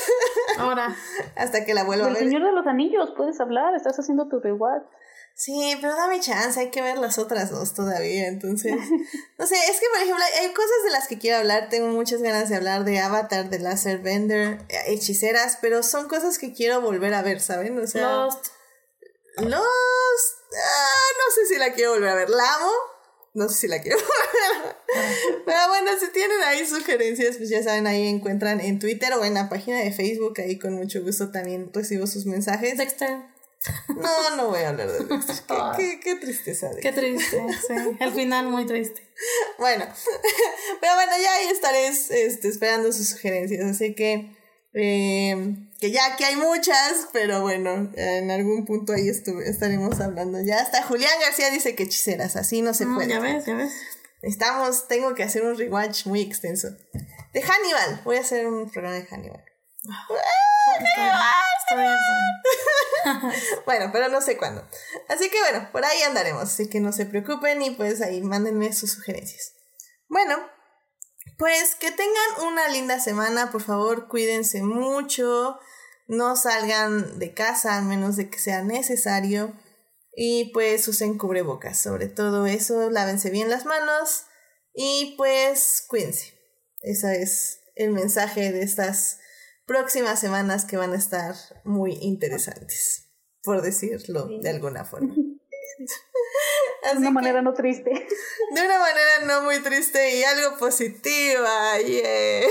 Ahora. 0.56 0.96
Hasta 1.36 1.66
que 1.66 1.74
la 1.74 1.84
vuelva 1.84 2.06
a 2.06 2.08
ver. 2.08 2.22
El 2.22 2.30
Señor 2.30 2.46
de 2.46 2.52
los 2.52 2.66
Anillos, 2.66 3.12
puedes 3.14 3.38
hablar, 3.38 3.74
estás 3.74 3.98
haciendo 3.98 4.28
tu 4.28 4.40
reward. 4.40 4.84
Sí, 5.34 5.76
pero 5.80 5.96
dame 5.96 6.20
chance, 6.20 6.60
hay 6.60 6.70
que 6.70 6.82
ver 6.82 6.98
las 6.98 7.18
otras 7.18 7.50
dos 7.50 7.74
todavía, 7.74 8.28
entonces, 8.28 8.74
no 9.38 9.46
sé, 9.46 9.56
es 9.70 9.80
que 9.80 9.86
por 9.92 10.02
ejemplo 10.02 10.24
hay 10.40 10.52
cosas 10.52 10.84
de 10.84 10.90
las 10.90 11.08
que 11.08 11.18
quiero 11.18 11.38
hablar, 11.38 11.68
tengo 11.68 11.88
muchas 11.88 12.22
ganas 12.22 12.48
de 12.48 12.56
hablar 12.56 12.84
de 12.84 13.00
Avatar, 13.00 13.50
de 13.50 13.58
Laser 13.58 13.98
Bender, 13.98 14.58
hechiceras, 14.86 15.58
pero 15.60 15.82
son 15.82 16.08
cosas 16.08 16.38
que 16.38 16.52
quiero 16.52 16.80
volver 16.80 17.14
a 17.14 17.22
ver, 17.22 17.40
¿saben? 17.40 17.78
O 17.78 17.86
sea... 17.86 18.02
Lost. 18.02 18.46
Lost. 19.38 19.62
Ah, 20.54 21.08
no 21.16 21.34
sé 21.34 21.46
si 21.46 21.58
la 21.58 21.72
quiero 21.72 21.92
volver 21.92 22.10
a 22.10 22.14
ver, 22.14 22.30
la 22.30 22.54
amo, 22.54 22.72
no 23.34 23.48
sé 23.48 23.60
si 23.60 23.68
la 23.68 23.80
quiero 23.80 23.96
Pero 25.46 25.58
bueno, 25.68 25.90
si 25.98 26.12
tienen 26.12 26.40
ahí 26.42 26.66
sugerencias, 26.66 27.38
pues 27.38 27.48
ya 27.48 27.62
saben, 27.62 27.86
ahí 27.86 28.06
encuentran 28.06 28.60
en 28.60 28.78
Twitter 28.78 29.12
o 29.14 29.24
en 29.24 29.34
la 29.34 29.48
página 29.48 29.78
de 29.78 29.92
Facebook, 29.92 30.34
ahí 30.40 30.58
con 30.58 30.74
mucho 30.74 31.02
gusto 31.02 31.30
también 31.30 31.70
recibo 31.72 32.06
sus 32.06 32.26
mensajes. 32.26 32.76
Dexter. 32.76 33.31
No, 33.88 34.36
no 34.36 34.48
voy 34.48 34.60
a 34.60 34.70
hablar 34.70 34.90
de 34.90 35.04
Dexter. 35.04 35.56
Qué, 35.76 36.00
qué, 36.00 36.16
tristeza. 36.16 36.70
Qué 36.80 36.92
triste, 36.92 37.44
sí. 37.66 37.74
El 38.00 38.12
final 38.12 38.48
muy 38.48 38.66
triste. 38.66 39.08
Bueno, 39.58 39.84
pero 40.80 40.94
bueno, 40.94 41.12
ya 41.22 41.34
ahí 41.34 41.46
estaré 41.46 41.86
este, 41.86 42.48
esperando 42.48 42.92
sus 42.92 43.08
sugerencias. 43.10 43.64
Así 43.64 43.94
que, 43.94 44.34
eh, 44.74 45.54
que 45.78 45.92
ya 45.92 46.16
que 46.16 46.24
hay 46.24 46.34
muchas, 46.34 47.06
pero 47.12 47.40
bueno, 47.42 47.92
en 47.94 48.30
algún 48.32 48.64
punto 48.64 48.94
ahí 48.94 49.08
estaremos 49.08 50.00
hablando. 50.00 50.40
Ya 50.40 50.58
hasta 50.58 50.82
Julián 50.82 51.12
García 51.20 51.50
dice 51.50 51.76
que 51.76 51.84
hechiceras, 51.84 52.34
así 52.34 52.62
no 52.62 52.74
se 52.74 52.86
mm, 52.86 52.94
puede. 52.96 53.08
Ya 53.10 53.20
ves, 53.20 53.46
ya 53.46 53.54
ves. 53.54 53.72
Estamos, 54.22 54.88
tengo 54.88 55.14
que 55.14 55.22
hacer 55.22 55.44
un 55.44 55.56
rewatch 55.56 56.06
muy 56.06 56.20
extenso. 56.22 56.68
De 57.32 57.42
Hannibal, 57.42 58.02
voy 58.04 58.16
a 58.16 58.20
hacer 58.20 58.46
un 58.48 58.70
programa 58.70 58.96
de 58.96 59.06
Hannibal. 59.06 59.44
bueno, 63.66 63.90
pero 63.92 64.08
no 64.08 64.20
sé 64.20 64.36
cuándo. 64.36 64.64
Así 65.08 65.28
que 65.28 65.40
bueno, 65.40 65.68
por 65.72 65.84
ahí 65.84 66.02
andaremos. 66.02 66.44
Así 66.44 66.68
que 66.68 66.78
no 66.80 66.92
se 66.92 67.06
preocupen 67.06 67.62
y 67.62 67.70
pues 67.70 68.00
ahí 68.00 68.22
mándenme 68.22 68.72
sus 68.72 68.92
sugerencias. 68.92 69.54
Bueno, 70.08 70.38
pues 71.38 71.74
que 71.74 71.90
tengan 71.90 72.46
una 72.46 72.68
linda 72.68 73.00
semana. 73.00 73.50
Por 73.50 73.62
favor, 73.62 74.06
cuídense 74.08 74.62
mucho. 74.62 75.58
No 76.06 76.36
salgan 76.36 77.18
de 77.18 77.34
casa 77.34 77.76
a 77.76 77.82
menos 77.82 78.16
de 78.16 78.30
que 78.30 78.38
sea 78.38 78.62
necesario. 78.62 79.52
Y 80.14 80.52
pues 80.52 80.86
usen 80.86 81.18
cubrebocas. 81.18 81.80
Sobre 81.80 82.08
todo 82.08 82.46
eso, 82.46 82.90
lávense 82.90 83.30
bien 83.30 83.50
las 83.50 83.64
manos. 83.64 84.26
Y 84.74 85.14
pues 85.16 85.84
cuídense. 85.88 86.38
Ese 86.82 87.22
es 87.22 87.60
el 87.74 87.90
mensaje 87.90 88.52
de 88.52 88.62
estas 88.62 89.18
próximas 89.66 90.20
semanas 90.20 90.64
que 90.64 90.76
van 90.76 90.92
a 90.92 90.96
estar 90.96 91.34
muy 91.64 91.98
interesantes. 92.00 93.08
por 93.42 93.60
decirlo 93.60 94.28
de 94.40 94.50
alguna 94.50 94.84
forma. 94.84 95.14
de 96.92 96.98
una 96.98 97.10
manera 97.10 97.42
no 97.42 97.54
triste. 97.54 97.90
De 98.54 98.60
una 98.64 98.78
manera 98.78 99.20
no 99.26 99.42
muy 99.42 99.60
triste 99.60 100.18
y 100.18 100.24
algo 100.24 100.58
positiva. 100.58 101.78
Yeah. 101.78 102.48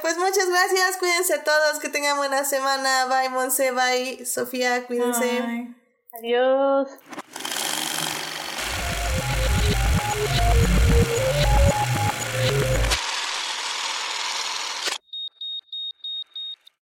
pues 0.00 0.18
muchas 0.18 0.48
gracias, 0.48 0.96
cuídense 0.98 1.38
todos, 1.38 1.78
que 1.80 1.88
tengan 1.88 2.16
buena 2.16 2.44
semana. 2.44 3.06
Bye, 3.06 3.30
Monse, 3.30 3.70
bye, 3.72 4.24
Sofía, 4.26 4.86
cuídense. 4.86 5.74
Adiós. 6.12 6.88